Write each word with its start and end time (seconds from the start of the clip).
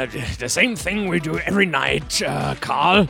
Uh, 0.00 0.06
the 0.38 0.48
same 0.48 0.74
thing 0.76 1.10
we 1.10 1.20
do 1.20 1.36
every 1.40 1.66
night, 1.66 2.22
uh, 2.26 2.54
Carl. 2.62 3.06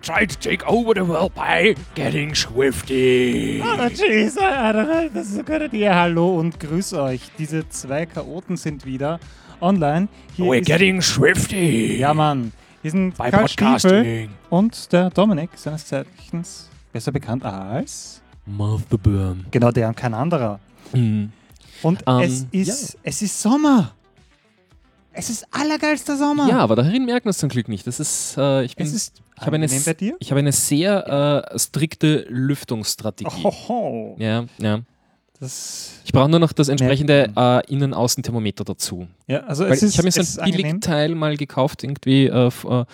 Try 0.00 0.26
to 0.26 0.38
take 0.38 0.64
over 0.68 0.94
the 0.94 1.04
world 1.04 1.34
by 1.34 1.74
getting 1.96 2.36
swifty. 2.36 3.60
Oh, 3.60 3.88
jeez, 3.88 4.36
I, 4.38 4.68
I 4.68 4.72
don't 4.72 4.86
know, 4.86 5.08
das 5.12 5.28
ist 5.30 5.34
eine 5.34 5.44
gute 5.44 5.64
Idee. 5.64 5.88
Hallo 5.90 6.38
und 6.38 6.60
grüß 6.60 6.92
euch. 6.94 7.20
Diese 7.36 7.68
zwei 7.68 8.06
Chaoten 8.06 8.56
sind 8.56 8.84
wieder 8.84 9.18
online. 9.60 10.06
Hier 10.36 10.44
We're 10.44 10.64
getting 10.64 11.02
swifty. 11.02 11.96
ja, 11.98 12.14
Mann. 12.14 12.52
Hier 12.82 12.92
sind 12.92 13.16
Bei 13.16 13.30
Karl 13.32 13.48
Stiefel 13.48 13.72
Podcasting. 13.72 14.30
und 14.50 14.92
der 14.92 15.10
Dominik, 15.10 15.50
seines 15.56 15.86
Zeichens 15.86 16.68
besser 16.92 17.10
bekannt 17.10 17.44
als... 17.44 18.20
Master 18.46 18.98
Burn. 18.98 19.46
Genau 19.50 19.72
der 19.72 19.88
und 19.88 19.96
kein 19.96 20.14
anderer. 20.14 20.60
Mhm. 20.92 21.32
Und 21.82 22.04
Ähm, 22.06 22.20
es, 22.20 22.46
ist, 22.52 22.98
es 23.02 23.22
ist 23.22 23.40
Sommer. 23.42 23.92
Es 25.16 25.30
ist 25.30 25.46
allergeilster 25.50 26.16
Sommer. 26.16 26.48
Ja, 26.48 26.58
aber 26.58 26.76
darin 26.76 27.04
merken 27.04 27.26
wir 27.26 27.30
es 27.30 27.38
zum 27.38 27.48
Glück 27.48 27.68
nicht. 27.68 27.86
Das 27.86 28.00
ist, 28.00 28.36
äh, 28.36 28.64
ich 28.64 28.76
bin, 28.76 28.86
ist 28.86 29.14
ich 29.36 29.46
habe 29.46 29.56
eine, 29.56 29.66
ich 29.66 30.30
habe 30.30 30.38
eine 30.38 30.52
sehr 30.52 31.52
äh, 31.52 31.58
strikte 31.58 32.26
Lüftungsstrategie. 32.28 33.44
Ohoho. 33.44 34.16
Ja, 34.18 34.44
ja. 34.58 34.80
Das, 35.40 36.00
Ich 36.04 36.12
brauche 36.12 36.28
nur 36.28 36.38
noch 36.38 36.52
das 36.52 36.68
entsprechende 36.68 37.32
äh, 37.36 37.72
Innen-Außen-Thermometer 37.72 38.64
dazu. 38.64 39.08
ja, 39.26 39.40
also 39.40 39.64
Weil 39.64 39.72
es 39.72 39.82
ist, 39.82 39.92
ich 39.92 39.98
habe 39.98 40.06
mir 40.06 40.12
so 40.12 40.40
ein. 40.40 40.52
Billigteil 40.52 41.14
mal 41.14 41.36
gekauft, 41.36 41.82
irgendwie. 41.82 42.26
Äh, 42.26 42.46
äh, 42.46 42.84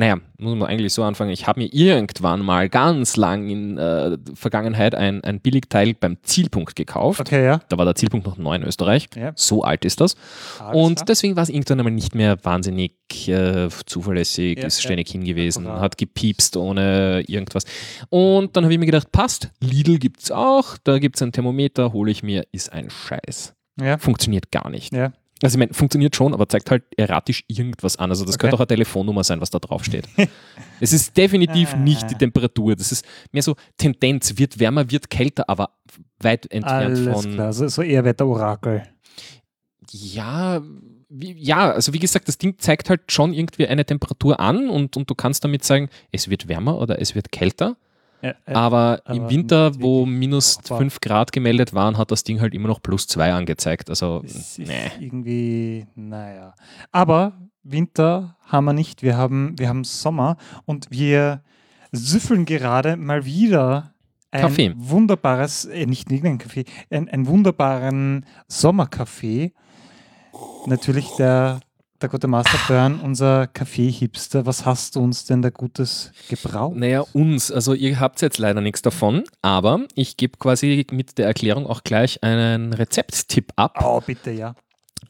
naja, 0.00 0.16
muss 0.38 0.56
man 0.56 0.66
eigentlich 0.66 0.94
so 0.94 1.02
anfangen. 1.02 1.30
Ich 1.30 1.46
habe 1.46 1.60
mir 1.60 1.68
irgendwann 1.74 2.40
mal 2.40 2.70
ganz 2.70 3.16
lang 3.16 3.50
in 3.50 3.76
äh, 3.76 4.16
Vergangenheit 4.32 4.94
ein, 4.94 5.22
ein 5.24 5.40
Billigteil 5.40 5.92
beim 5.92 6.16
Zielpunkt 6.22 6.74
gekauft. 6.74 7.20
Okay, 7.20 7.44
ja. 7.44 7.60
Da 7.68 7.76
war 7.76 7.84
der 7.84 7.94
Zielpunkt 7.94 8.26
noch 8.26 8.38
neu 8.38 8.54
in 8.56 8.62
Österreich. 8.62 9.10
Ja. 9.14 9.32
So 9.36 9.62
alt 9.62 9.84
ist 9.84 10.00
das. 10.00 10.16
Alles 10.58 10.74
Und 10.74 10.94
klar. 10.96 11.04
deswegen 11.06 11.36
war 11.36 11.42
es 11.42 11.50
irgendwann 11.50 11.80
einmal 11.80 11.92
nicht 11.92 12.14
mehr 12.14 12.42
wahnsinnig 12.42 12.94
äh, 13.28 13.68
zuverlässig, 13.84 14.58
Ja, 14.58 14.68
ist 14.68 14.80
ständig 14.80 15.10
hingewiesen, 15.10 15.68
hat 15.68 15.98
gepiepst 15.98 16.56
ohne 16.56 17.22
irgendwas. 17.26 17.64
Und 18.08 18.56
dann 18.56 18.64
habe 18.64 18.72
ich 18.72 18.80
mir 18.80 18.86
gedacht, 18.86 19.12
passt, 19.12 19.50
Lidl 19.60 19.98
gibt 19.98 20.22
es 20.22 20.30
auch, 20.30 20.78
da 20.82 20.98
gibt 20.98 21.16
es 21.16 21.22
ein 21.22 21.32
Thermometer, 21.32 21.92
hole 21.92 22.10
ich 22.10 22.22
mir, 22.22 22.46
ist 22.52 22.72
ein 22.72 22.88
Scheiß. 22.88 23.52
ja. 23.78 23.98
Funktioniert 23.98 24.50
gar 24.50 24.70
nicht. 24.70 24.94
Ja. 24.94 25.12
Also 25.42 25.56
ich 25.56 25.58
meine, 25.58 25.72
funktioniert 25.72 26.14
schon, 26.16 26.34
aber 26.34 26.48
zeigt 26.48 26.70
halt 26.70 26.84
erratisch 26.96 27.44
irgendwas 27.48 27.96
an. 27.96 28.10
Also 28.10 28.24
das 28.24 28.34
Okay. 28.34 28.42
könnte 28.42 28.56
auch 28.56 28.60
eine 28.60 28.66
Telefonnummer 28.66 29.24
sein, 29.24 29.40
was 29.40 29.50
da 29.50 29.58
drauf 29.58 29.84
steht. 29.84 30.06
es 30.80 30.92
ist 30.92 31.16
definitiv 31.16 31.74
Ah. 31.74 31.76
nicht 31.78 32.10
die 32.10 32.14
Temperatur. 32.14 32.76
Das 32.76 32.92
ist 32.92 33.04
mehr 33.32 33.42
so 33.42 33.56
Tendenz, 33.78 34.36
wird 34.36 34.58
wärmer, 34.60 34.90
wird 34.90 35.08
kälter, 35.10 35.48
aber 35.48 35.70
weit 36.20 36.50
entfernt 36.52 36.98
Alles 36.98 37.08
von 37.22 37.32
klar, 37.34 37.52
so, 37.52 37.68
so 37.68 37.82
eher 37.82 38.04
Wetterorakel. 38.04 38.82
ja, 39.90 40.60
wie, 41.08 41.32
ja, 41.42 41.72
also 41.72 41.92
wie 41.92 41.98
gesagt, 41.98 42.28
das 42.28 42.38
Ding 42.38 42.56
zeigt 42.58 42.88
halt 42.90 43.10
schon 43.10 43.32
irgendwie 43.32 43.66
eine 43.66 43.84
Temperatur 43.84 44.38
an 44.38 44.68
und, 44.70 44.96
und 44.96 45.10
du 45.10 45.14
kannst 45.14 45.42
damit 45.42 45.64
sagen, 45.64 45.88
es 46.12 46.30
wird 46.30 46.46
wärmer 46.48 46.78
oder 46.78 47.00
es 47.00 47.14
wird 47.14 47.32
kälter. 47.32 47.76
Ja, 48.22 48.30
äh, 48.46 48.52
Aber, 48.52 49.00
aber 49.04 49.14
im 49.14 49.30
Winter, 49.30 49.80
wo 49.80 50.04
minus 50.06 50.56
brauchbar. 50.56 50.78
5 50.78 51.00
Grad 51.00 51.32
gemeldet 51.32 51.72
waren, 51.72 51.96
hat 51.96 52.10
das 52.10 52.24
Ding 52.24 52.40
halt 52.40 52.54
immer 52.54 52.68
noch 52.68 52.82
plus 52.82 53.06
2 53.06 53.32
angezeigt. 53.32 53.88
Also, 53.88 54.22
es 54.24 54.58
ist 54.58 54.58
nee. 54.58 54.90
irgendwie, 54.98 55.86
naja. 55.94 56.54
Aber 56.92 57.32
Winter 57.62 58.36
haben 58.46 58.64
wir 58.64 58.72
nicht. 58.72 59.02
Wir 59.02 59.16
haben, 59.16 59.58
wir 59.58 59.68
haben 59.68 59.84
Sommer 59.84 60.36
und 60.64 60.86
wir 60.90 61.42
süffeln 61.92 62.44
gerade 62.44 62.96
mal 62.96 63.24
wieder 63.24 63.94
ein 64.30 64.42
Kaffee. 64.42 64.72
wunderbares, 64.76 65.64
äh, 65.64 65.86
nicht 65.86 66.10
irgendein 66.10 66.38
Kaffee, 66.38 66.64
ein, 66.90 67.08
einen 67.08 67.26
wunderbaren 67.26 68.26
Sommerkaffee. 68.46 69.52
Natürlich 70.66 71.08
der, 71.18 71.60
der 72.02 72.08
gute 72.08 72.28
Master 72.28 72.58
Burn, 72.66 73.00
unser 73.00 73.46
Kaffee-Hipster. 73.46 74.46
Was 74.46 74.64
hast 74.64 74.96
du 74.96 75.00
uns 75.00 75.26
denn 75.26 75.42
da 75.42 75.50
Gutes 75.50 76.12
gebraucht? 76.28 76.76
Naja, 76.76 77.04
uns, 77.12 77.52
also 77.52 77.74
ihr 77.74 78.00
habt 78.00 78.22
jetzt 78.22 78.38
leider 78.38 78.60
nichts 78.60 78.82
davon, 78.82 79.24
aber 79.42 79.86
ich 79.94 80.16
gebe 80.16 80.38
quasi 80.38 80.86
mit 80.90 81.18
der 81.18 81.26
Erklärung 81.26 81.66
auch 81.66 81.84
gleich 81.84 82.22
einen 82.22 82.72
Rezepttipp 82.72 83.52
ab. 83.56 83.78
Oh, 83.84 84.00
bitte, 84.00 84.30
ja. 84.30 84.54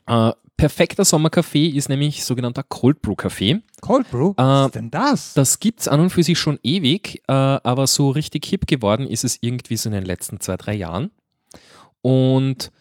Äh, 0.06 0.32
perfekter 0.56 1.04
Sommerkaffee 1.04 1.68
ist 1.68 1.88
nämlich 1.88 2.24
sogenannter 2.24 2.64
Cold 2.64 3.00
Brew 3.02 3.14
Kaffee. 3.14 3.62
Cold 3.80 4.10
Brew? 4.10 4.30
Äh, 4.32 4.42
Was 4.42 4.66
ist 4.66 4.74
denn 4.74 4.90
das? 4.90 5.34
Das 5.34 5.60
gibt 5.60 5.80
es 5.80 5.88
an 5.88 6.00
und 6.00 6.10
für 6.10 6.22
sich 6.22 6.38
schon 6.38 6.58
ewig, 6.62 7.22
äh, 7.28 7.32
aber 7.32 7.86
so 7.86 8.10
richtig 8.10 8.46
hip 8.46 8.66
geworden 8.66 9.06
ist 9.06 9.24
es 9.24 9.38
irgendwie 9.40 9.76
so 9.76 9.88
in 9.88 9.94
den 9.94 10.04
letzten 10.04 10.40
zwei, 10.40 10.56
drei 10.56 10.74
Jahren. 10.74 11.10
Und 12.02 12.72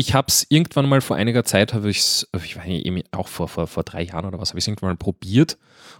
ich 0.00 0.14
habe 0.14 0.28
es 0.28 0.46
irgendwann 0.48 0.88
mal 0.88 1.00
vor 1.02 1.16
einiger 1.16 1.44
Zeit, 1.44 1.74
habe 1.74 1.90
ich 1.90 1.98
es, 1.98 2.28
ich 2.42 2.56
weiß 2.56 2.66
nicht, 2.66 2.86
eben 2.86 3.02
auch 3.12 3.28
vor, 3.28 3.48
vor, 3.48 3.66
vor 3.66 3.82
drei 3.82 4.02
Jahren 4.02 4.24
oder 4.24 4.38
was, 4.40 4.48
habe 4.50 4.58
ich 4.58 4.64
es 4.64 4.68
irgendwann 4.68 4.90
mal 4.90 4.96
probiert 4.96 5.58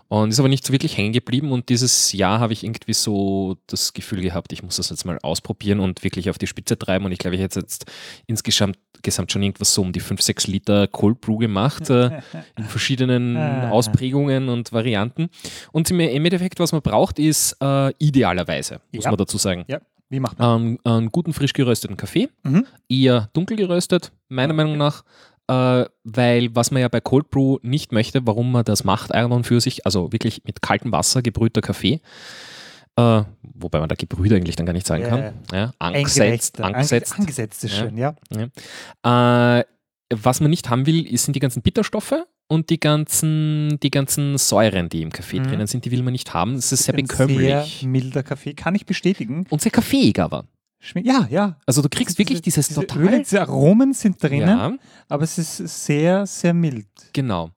und 0.09 0.31
ist 0.31 0.38
aber 0.38 0.49
nicht 0.49 0.66
so 0.66 0.72
wirklich 0.72 0.97
hängen 0.97 1.12
geblieben. 1.12 1.53
Und 1.53 1.69
dieses 1.69 2.12
Jahr 2.12 2.41
habe 2.41 2.53
ich 2.55 2.65
irgendwie 2.65 2.94
so 2.94 3.59
das 3.66 3.93
Gefühl 3.93 4.22
gehabt, 4.22 4.53
ich 4.53 4.62
muss 4.62 4.77
das 4.77 4.88
jetzt 4.88 5.05
mal 5.05 5.19
ausprobieren 5.22 5.81
und 5.81 6.03
wirklich 6.03 6.31
auf 6.31 6.38
die 6.38 6.47
Spitze 6.47 6.78
treiben. 6.78 7.05
Und 7.05 7.12
ich 7.12 7.19
glaube, 7.19 7.37
ich 7.37 7.43
hätte 7.43 7.61
jetzt 7.61 7.84
insgesamt 8.27 8.78
gesamt 9.03 9.33
schon 9.33 9.43
irgendwas 9.43 9.72
so 9.75 9.83
um 9.83 9.93
die 9.93 10.00
5, 10.00 10.21
6 10.21 10.47
Liter 10.47 10.87
Cold 10.87 11.21
Brew 11.21 11.37
gemacht, 11.38 11.88
äh, 11.91 12.21
in 12.59 12.65
verschiedenen 12.65 13.37
Ah. 13.37 13.71
Ausprägungen 13.71 14.49
und 14.49 14.72
Varianten. 14.72 15.28
Und 15.72 15.91
im 15.91 16.00
im 16.00 16.25
Endeffekt, 16.25 16.59
was 16.59 16.72
man 16.72 16.82
braucht, 16.82 17.19
ist 17.19 17.56
äh, 17.62 17.93
idealerweise, 17.99 18.81
muss 18.93 19.05
Ja. 19.05 19.11
man 19.11 19.19
dazu 19.19 19.37
sagen, 19.38 19.65
ja, 19.69 19.81
wie 20.10 20.21
macht 20.21 20.38
man? 20.38 20.60
ähm, 20.62 20.78
einen 20.84 21.10
guten 21.10 21.32
frisch 21.32 21.53
gerösteten 21.54 21.97
Kaffee, 21.97 22.28
Mhm. 22.43 22.66
eher 22.88 23.31
dunkel 23.32 23.56
geröstet, 23.56 24.12
meiner 24.28 24.53
Meinung 24.53 24.76
nach, 24.76 25.04
äh, 25.48 25.87
weil 26.04 26.54
was 26.54 26.71
man 26.71 26.82
ja 26.82 26.88
bei 26.88 27.00
Cold 27.00 27.31
Brew 27.31 27.59
nicht 27.62 27.93
möchte, 27.93 28.26
warum 28.26 28.53
man 28.53 28.65
das 28.65 28.84
macht, 28.84 29.12
ein 29.12 29.32
und 29.32 29.44
für 29.47 29.60
sich, 29.60 29.87
also 29.87 30.12
wirklich 30.12 30.43
mit 30.44 30.60
kaltem 30.62 30.93
Wasser 30.93 31.22
gebrühter 31.22 31.60
Kaffee, 31.60 32.00
äh, 32.97 33.22
wobei 33.43 33.81
man 33.81 33.88
da 33.88 33.94
gebrüht 33.94 34.32
eigentlich 34.32 34.56
dann 34.56 34.66
gar 34.66 34.72
nicht 34.72 34.87
sagen 34.87 35.03
Ja, 35.03 35.09
kann, 35.09 35.34
ja, 35.53 35.72
angesetzt, 35.78 36.60
angesetzt. 36.60 37.12
Ange- 37.15 37.20
Angesetzt 37.20 37.65
ist 37.65 37.76
Ja. 37.76 37.78
schön, 37.78 37.97
ja. 37.97 38.15
Äh, 39.59 39.65
was 40.12 40.41
man 40.41 40.50
nicht 40.50 40.69
haben 40.70 40.87
will, 40.87 41.16
sind 41.19 41.34
die 41.37 41.41
ganzen 41.41 41.62
Bitterstoffe 41.62 42.15
und 42.50 42.69
die 42.69 42.81
ganzen, 42.81 43.78
die 43.81 43.91
ganzen 43.91 44.37
Säuren, 44.37 44.88
die 44.88 45.03
im 45.03 45.11
Kaffee 45.11 45.38
Mhm. 45.38 45.44
drinnen 45.44 45.66
sind, 45.69 45.84
die 45.84 45.91
will 45.93 46.03
man 46.03 46.12
nicht 46.12 46.34
haben. 46.34 46.56
Das 46.56 46.72
ist 46.72 46.83
sehr 46.84 46.94
bekömmlich. 46.94 47.38
Sehr 47.81 47.88
milder 47.88 48.23
Kaffee, 48.25 48.55
kann 48.55 48.75
ich 48.75 48.85
bestätigen. 48.87 49.47
und 49.50 49.62
sehr 49.62 49.70
kaffeeig 49.70 50.19
aber. 50.19 50.44
Schmeckt- 50.82 51.06
Ja, 51.06 51.29
ja. 51.31 51.58
Also 51.67 51.81
du 51.82 51.88
kriegst 51.88 52.19
wirklich 52.19 52.41
dieses 52.43 52.69
diese 52.69 52.81
total... 52.81 53.02
Öle, 53.02 53.19
diese 53.20 53.41
Aromen 53.41 53.93
sind 53.93 54.20
drinnen, 54.23 54.49
ja, 54.49 54.73
aber 55.08 55.23
es 55.25 55.38
ist 55.38 55.58
sehr, 55.87 56.26
sehr 56.26 56.52
mild. 56.55 56.87
genau. 57.12 57.50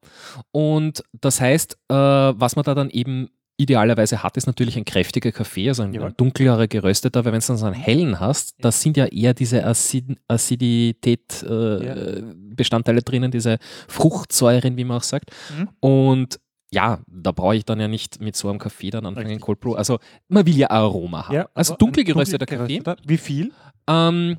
Und 0.52 1.04
das 1.22 1.42
heißt, 1.42 1.74
äh, 1.90 1.94
was 1.96 2.56
man 2.56 2.64
da 2.64 2.76
dann 2.76 2.90
eben 2.90 3.30
idealerweise 3.58 4.24
hat, 4.24 4.36
ist 4.38 4.48
natürlich 4.48 4.78
ein 4.78 4.86
kräftiger 4.86 5.32
Kaffee, 5.32 5.70
also 5.70 5.84
ein 5.84 5.94
Ja. 5.94 6.10
dunklerer 6.10 6.68
gerösteter, 6.68 7.24
weil 7.24 7.34
wenn 7.34 7.40
du 7.40 7.48
dann 7.48 7.58
so 7.58 7.66
einen 7.66 7.76
hellen 7.76 8.20
hast, 8.20 8.56
das 8.60 8.82
sind 8.82 8.98
ja 8.98 9.06
eher 9.06 9.34
diese 9.34 9.64
Acid 9.66 10.18
Acidität 10.28 11.44
äh, 11.48 11.86
Ja. 11.86 13.02
Drinnen, 13.02 13.32
diese 13.32 13.58
Fruchtsäuren, 13.88 14.78
wie 14.78 14.84
man 14.84 14.98
auch 14.98 15.04
sagt. 15.04 15.32
Mhm. 15.58 15.70
Und 15.80 16.40
ja, 16.72 17.00
da 17.08 17.32
brauche 17.32 17.56
ich 17.56 17.66
dann 17.66 17.80
ja 17.80 17.88
nicht 17.88 18.20
mit 18.20 18.36
so 18.36 18.50
einem 18.50 18.58
Kaffee 18.60 18.90
dann 18.90 19.06
anfangen, 19.06 19.28
Richtig. 19.28 19.44
Cold 19.44 19.60
Brew. 19.60 19.74
Also 19.76 20.00
man 20.28 20.46
will 20.46 20.58
ja 20.58 20.70
Aroma 20.72 21.28
haben. 21.28 21.36
Ja, 21.36 21.50
also 21.54 21.76
dunkel 21.76 22.04
gerösteter 22.04 22.46
Kaffee. 22.48 22.82
Wie 23.06 23.18
viel? 23.18 23.52
Ähm, 23.88 24.38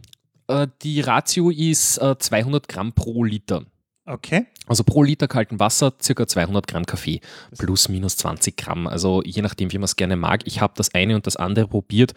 äh, 0.49 0.67
die 0.83 1.01
Ratio 1.01 1.51
ist 1.51 1.99
äh, 1.99 2.17
200 2.19 2.69
Gramm 2.69 2.93
pro 2.93 3.23
Liter. 3.23 3.63
Okay. 4.07 4.47
Also 4.67 4.85
pro 4.85 5.03
Liter 5.03 5.29
kalten 5.29 5.59
Wasser 5.61 5.95
circa 6.01 6.27
200 6.27 6.67
Gramm 6.67 6.85
Kaffee. 6.87 7.21
Plus 7.59 7.89
minus 7.89 8.17
20 8.19 8.57
Gramm. 8.57 8.87
Also 8.87 9.23
je 9.25 9.43
nachdem, 9.43 9.73
wie 9.73 9.79
man 9.79 9.85
es 9.85 9.97
gerne 9.97 10.17
mag. 10.17 10.43
Ich 10.45 10.61
habe 10.61 10.75
das 10.77 10.95
eine 10.95 11.15
und 11.15 11.27
das 11.27 11.37
andere 11.37 11.69
probiert. 11.69 12.13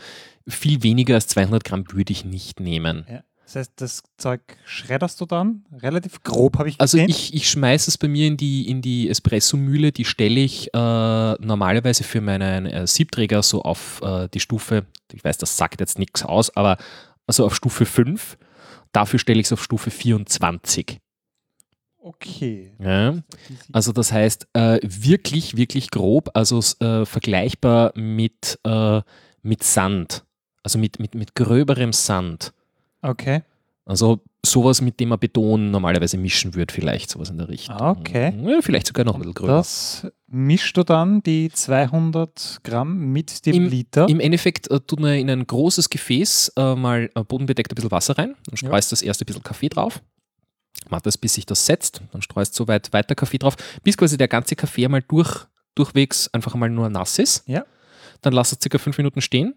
Viel 0.48 0.84
weniger 0.84 1.16
als 1.16 1.28
200 1.28 1.64
Gramm 1.64 1.86
würde 1.92 2.12
ich 2.12 2.26
nicht 2.26 2.60
nehmen. 2.60 3.06
Ja. 3.10 3.24
Das 3.46 3.56
heißt, 3.56 3.72
das 3.78 4.04
Zeug 4.18 4.42
schredderst 4.66 5.22
du 5.22 5.26
dann 5.26 5.64
relativ 5.82 6.22
grob, 6.22 6.58
habe 6.60 6.68
ich 6.68 6.82
Also 6.82 6.98
gesehen. 6.98 7.10
ich, 7.10 7.34
ich 7.34 7.50
schmeiße 7.50 7.90
es 7.90 7.98
bei 7.98 8.10
mir 8.10 8.28
in 8.28 8.36
die, 8.36 8.68
in 8.70 8.82
die 8.82 9.08
Espresso-Mühle, 9.08 9.94
die 9.94 10.04
stelle 10.04 10.42
ich 10.42 10.68
äh, 10.74 10.78
normalerweise 10.78 12.04
für 12.04 12.20
meinen 12.20 12.66
äh, 12.66 12.86
Siebträger 12.86 13.42
so 13.44 13.62
auf 13.62 14.02
äh, 14.04 14.28
die 14.34 14.42
Stufe, 14.42 14.86
ich 15.14 15.24
weiß, 15.24 15.38
das 15.38 15.56
sagt 15.56 15.80
jetzt 15.80 15.98
nichts 15.98 16.24
aus, 16.24 16.58
aber 16.58 16.76
also 17.26 17.46
auf 17.46 17.56
Stufe 17.56 17.86
5. 17.86 18.38
Dafür 18.92 19.18
stelle 19.18 19.40
ich 19.40 19.46
es 19.46 19.54
auf 19.54 19.64
Stufe 19.64 19.92
24. 19.92 20.98
okay. 22.08 22.74
Ja. 22.84 23.16
Also 23.72 23.92
das 23.92 24.12
heißt 24.12 24.48
äh, 24.54 24.80
wirklich, 24.84 25.58
wirklich 25.58 25.92
grob, 25.92 26.30
also 26.34 26.60
äh, 26.80 27.06
vergleichbar 27.06 27.92
mit, 27.96 28.60
äh, 28.64 29.02
mit 29.42 29.64
Sand, 29.64 30.24
also 30.64 30.80
mit, 30.80 31.00
mit, 31.00 31.16
mit 31.16 31.36
gröberem 31.36 31.94
Sand. 31.94 32.54
Okay. 33.02 33.42
Also 33.86 34.20
sowas, 34.46 34.82
mit 34.82 35.00
dem 35.00 35.10
man 35.10 35.20
Beton 35.20 35.72
normalerweise 35.72 36.18
mischen 36.18 36.56
würde, 36.56 36.74
vielleicht 36.74 37.10
sowas 37.10 37.30
in 37.30 37.38
der 37.38 37.48
Richtung. 37.48 37.76
Ah, 37.78 37.92
okay. 37.92 38.34
Ja, 38.44 38.62
vielleicht 38.62 38.88
sogar 38.88 39.06
noch 39.06 39.16
ein 39.16 39.20
bisschen 39.22 39.34
gröber. 39.34 39.54
Das 39.54 40.06
mischst 40.28 40.76
du 40.76 40.84
dann 40.84 41.22
die 41.24 41.50
200 41.50 42.60
Gramm 42.64 43.12
mit 43.14 43.46
dem 43.46 43.68
Liter. 43.68 44.08
Im 44.10 44.20
Endeffekt 44.20 44.70
äh, 44.70 44.80
tut 44.82 45.00
man 45.00 45.14
in 45.14 45.30
ein 45.30 45.48
großes 45.48 45.90
Gefäß 45.90 46.54
äh, 46.58 46.76
mal 46.76 47.10
äh, 47.16 47.24
bodenbedeckt 47.24 47.72
ein 47.72 47.76
bisschen 47.76 47.92
Wasser 47.92 48.18
rein 48.18 48.36
und 48.52 48.62
Ja. 48.62 48.68
streust 48.68 48.92
das 48.92 49.02
erste 49.02 49.24
bisschen 49.26 49.44
Kaffee 49.44 49.70
drauf. 49.70 50.02
Wartest, 50.92 51.22
bis 51.22 51.36
sich 51.36 51.46
das 51.46 51.66
setzt, 51.66 52.02
dann 52.12 52.22
streust 52.22 52.56
so 52.56 52.68
weit 52.68 52.94
weiter 52.94 53.16
Kaffee 53.16 53.38
drauf, 53.38 53.56
bis 53.84 53.98
quasi 53.98 54.18
der 54.18 54.28
ganze 54.28 54.56
Kaffee 54.56 54.86
einmal 54.86 55.04
durch, 55.08 55.46
durchwegs 55.76 56.30
einfach 56.34 56.54
einmal 56.54 56.70
nur 56.70 56.90
nass 56.90 57.20
ist. 57.20 57.48
Ja. 57.48 57.66
Dann 58.22 58.34
lass 58.34 58.52
es 58.52 58.60
circa 58.62 58.78
fünf 58.78 58.98
Minuten 58.98 59.22
stehen 59.22 59.56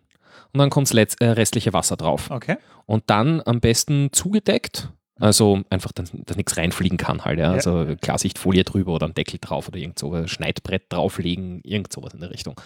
und 0.52 0.58
dann 0.58 0.70
kommt 0.70 0.92
das 0.92 1.14
äh, 1.14 1.26
restliche 1.26 1.72
Wasser 1.72 1.96
drauf. 1.96 2.30
Okay. 2.30 2.56
Und 2.86 3.04
dann 3.06 3.42
am 3.44 3.60
besten 3.60 4.10
zugedeckt, 4.12 4.88
also 5.20 5.60
einfach, 5.68 5.92
dass, 5.92 6.10
dass 6.12 6.36
nichts 6.36 6.56
reinfliegen 6.56 6.98
kann 6.98 7.24
halt. 7.24 7.38
Ja. 7.38 7.50
Ja. 7.50 7.52
Also 7.52 7.94
Klarsichtfolie 8.00 8.64
drüber 8.64 8.94
oder 8.94 9.06
ein 9.06 9.14
Deckel 9.14 9.38
drauf 9.40 9.68
oder 9.68 9.78
irgend 9.78 9.98
so, 9.98 10.26
Schneidbrett 10.26 10.84
drauflegen, 10.88 11.60
irgend 11.62 11.92
sowas 11.92 12.14
in 12.14 12.20
der 12.20 12.30
Richtung. 12.30 12.58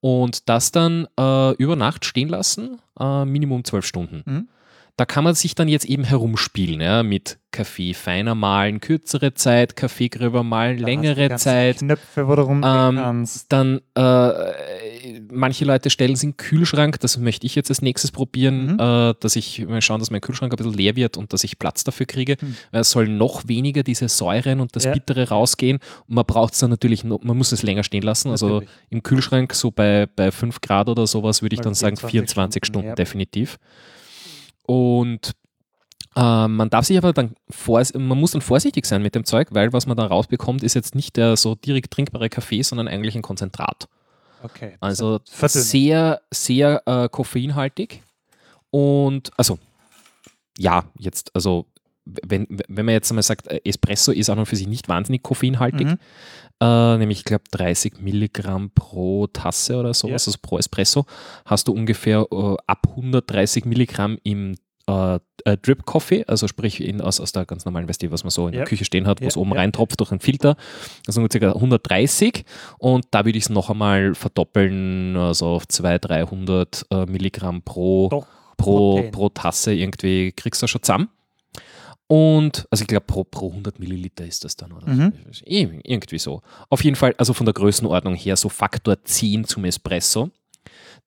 Und 0.00 0.48
das 0.48 0.72
dann 0.72 1.08
äh, 1.18 1.52
über 1.54 1.76
Nacht 1.76 2.04
stehen 2.04 2.28
lassen, 2.28 2.80
äh, 3.00 3.24
Minimum 3.24 3.64
zwölf 3.64 3.86
Stunden. 3.86 4.22
Mhm. 4.24 4.48
Da 4.98 5.04
kann 5.04 5.24
man 5.24 5.34
sich 5.34 5.54
dann 5.54 5.68
jetzt 5.68 5.84
eben 5.84 6.04
herumspielen, 6.04 6.80
ja, 6.80 7.02
mit 7.02 7.38
Kaffee 7.50 7.92
feiner 7.92 8.34
malen, 8.34 8.80
kürzere 8.80 9.34
Zeit, 9.34 9.76
Kaffee 9.76 10.08
gröber 10.08 10.42
malen, 10.42 10.78
Da 10.78 10.86
längere 10.86 11.36
Zeit. 11.36 11.78
Knöpfe, 11.78 12.26
wo 12.28 12.34
du 12.34 12.42
Ähm, 12.50 12.62
kannst. 12.62 13.52
Dann, 13.52 13.80
äh, 13.94 15.20
manche 15.30 15.66
Leute 15.66 15.90
stellen 15.90 16.12
es 16.14 16.22
in 16.22 16.30
den 16.30 16.36
Kühlschrank, 16.38 16.98
das 17.00 17.18
möchte 17.18 17.44
ich 17.46 17.54
jetzt 17.54 17.70
als 17.70 17.82
nächstes 17.82 18.10
probieren, 18.10 18.72
Mhm. 18.74 18.80
äh, 18.80 19.14
dass 19.20 19.36
ich 19.36 19.66
mal 19.66 19.82
schauen, 19.82 20.00
dass 20.00 20.10
mein 20.10 20.22
Kühlschrank 20.22 20.52
ein 20.52 20.56
bisschen 20.56 20.72
leer 20.72 20.96
wird 20.96 21.18
und 21.18 21.32
dass 21.34 21.44
ich 21.44 21.58
Platz 21.58 21.84
dafür 21.84 22.06
kriege. 22.06 22.36
Mhm. 22.40 22.56
Weil 22.72 22.80
Es 22.80 22.90
soll 22.90 23.06
noch 23.08 23.48
weniger 23.48 23.82
diese 23.82 24.08
Säuren 24.08 24.60
und 24.60 24.76
das 24.76 24.84
Ja. 24.84 24.92
Bittere 24.94 25.28
rausgehen. 25.28 25.78
Und 26.08 26.14
man 26.14 26.24
braucht 26.24 26.54
es 26.54 26.60
dann 26.60 26.70
natürlich, 26.70 27.04
noch, 27.04 27.22
man 27.22 27.36
muss 27.36 27.52
es 27.52 27.62
länger 27.62 27.84
stehen 27.84 28.02
lassen. 28.02 28.30
Also 28.30 28.46
Natürlich. 28.60 28.70
im 28.90 29.02
Kühlschrank 29.02 29.52
so 29.52 29.70
bei, 29.70 30.06
bei 30.16 30.30
5 30.30 30.62
Grad 30.62 30.88
oder 30.88 31.06
sowas 31.06 31.42
würde 31.42 31.54
ich 31.54 31.60
dann 31.60 31.74
sagen 31.74 31.96
24 31.96 32.10
24 32.10 32.64
Stunden, 32.64 32.74
Stunden, 32.78 32.88
ja. 32.88 32.94
definitiv. 32.94 33.58
Und 34.66 35.32
äh, 36.16 36.48
man 36.48 36.70
darf 36.70 36.86
sich 36.86 36.98
aber 36.98 37.12
dann 37.12 37.34
man 37.94 38.18
muss 38.18 38.32
dann 38.32 38.40
vorsichtig 38.40 38.86
sein 38.86 39.02
mit 39.02 39.14
dem 39.14 39.24
Zeug, 39.24 39.48
weil 39.50 39.72
was 39.72 39.86
man 39.86 39.96
da 39.96 40.06
rausbekommt, 40.06 40.62
ist 40.62 40.74
jetzt 40.74 40.94
nicht 40.94 41.16
der 41.16 41.36
so 41.36 41.54
direkt 41.54 41.92
trinkbare 41.92 42.28
Kaffee, 42.28 42.62
sondern 42.62 42.88
eigentlich 42.88 43.14
ein 43.16 43.22
Konzentrat. 43.22 43.88
Okay. 44.42 44.76
Also 44.80 45.20
sehr, 45.24 46.20
sehr 46.30 46.82
äh, 46.86 47.08
koffeinhaltig. 47.08 48.02
Und 48.70 49.30
also, 49.36 49.58
ja, 50.58 50.84
jetzt, 50.98 51.34
also, 51.34 51.66
wenn, 52.26 52.46
wenn 52.68 52.86
man 52.86 52.92
jetzt 52.94 53.10
einmal 53.10 53.22
sagt, 53.24 53.48
äh, 53.48 53.60
Espresso 53.64 54.12
ist 54.12 54.30
an 54.30 54.38
und 54.38 54.46
für 54.46 54.56
sich 54.56 54.68
nicht 54.68 54.88
wahnsinnig 54.88 55.22
koffeinhaltig, 55.22 55.86
Mhm. 55.88 55.98
äh, 56.60 56.96
nämlich, 56.98 57.18
ich 57.18 57.24
glaube, 57.24 57.44
30 57.50 58.00
Milligramm 58.00 58.70
pro 58.74 59.26
Tasse 59.26 59.76
oder 59.76 59.92
sowas, 59.92 60.24
Ja. 60.26 60.30
also 60.30 60.38
pro 60.40 60.58
Espresso, 60.58 61.04
hast 61.44 61.68
du 61.68 61.72
ungefähr 61.72 62.26
äh, 62.30 62.56
ab 62.66 62.86
130 62.94 63.64
Milligramm 63.64 64.18
im 64.22 64.54
äh, 64.88 65.18
äh, 65.44 65.56
Drip 65.56 65.84
Coffee, 65.84 66.24
also 66.28 66.46
sprich 66.46 66.80
in, 66.80 67.00
aus, 67.00 67.18
aus 67.20 67.32
der 67.32 67.44
ganz 67.44 67.64
normalen 67.64 67.88
Weste, 67.88 68.08
was 68.12 68.22
man 68.22 68.30
so 68.30 68.46
in 68.46 68.54
Ja. 68.54 68.60
der 68.60 68.68
Küche 68.68 68.84
stehen 68.84 69.08
hat, 69.08 69.20
wo 69.20 69.24
Ja, 69.24 69.28
es 69.28 69.36
oben 69.36 69.50
ja. 69.50 69.56
reintropft 69.56 69.98
durch 69.98 70.12
einen 70.12 70.20
Filter. 70.20 70.56
Sind 71.08 71.28
ca. 71.28 71.54
130 71.54 72.44
und 72.78 73.04
da 73.10 73.24
würde 73.24 73.36
ich 73.36 73.44
es 73.46 73.50
noch 73.50 73.68
einmal 73.68 74.14
verdoppeln, 74.14 75.16
also 75.16 75.46
auf 75.46 75.66
200, 75.66 76.04
300 76.08 76.86
äh, 76.92 77.06
Milligramm 77.06 77.62
pro, 77.62 78.08
Doch, 78.10 78.26
pro, 78.56 78.94
Protein. 78.94 79.10
pro 79.10 79.28
Tasse 79.30 79.74
irgendwie 79.74 80.30
kriegst 80.30 80.62
du 80.62 80.68
schon 80.68 80.82
zusammen. 80.84 81.08
Und, 82.08 82.66
also 82.70 82.82
ich 82.82 82.88
glaube, 82.88 83.06
pro, 83.06 83.24
pro 83.24 83.50
100 83.50 83.78
Milliliter 83.80 84.24
ist 84.24 84.44
das 84.44 84.54
dann, 84.56 84.72
oder? 84.72 84.86
Mhm. 84.88 85.12
Ir- 85.44 85.80
Irgendwie 85.82 86.18
so. 86.18 86.40
Auf 86.70 86.84
jeden 86.84 86.96
Fall, 86.96 87.14
also 87.18 87.32
von 87.32 87.46
der 87.46 87.52
Größenordnung 87.54 88.14
her, 88.14 88.36
so 88.36 88.48
Faktor 88.48 89.02
10 89.02 89.44
zum 89.44 89.64
Espresso. 89.64 90.30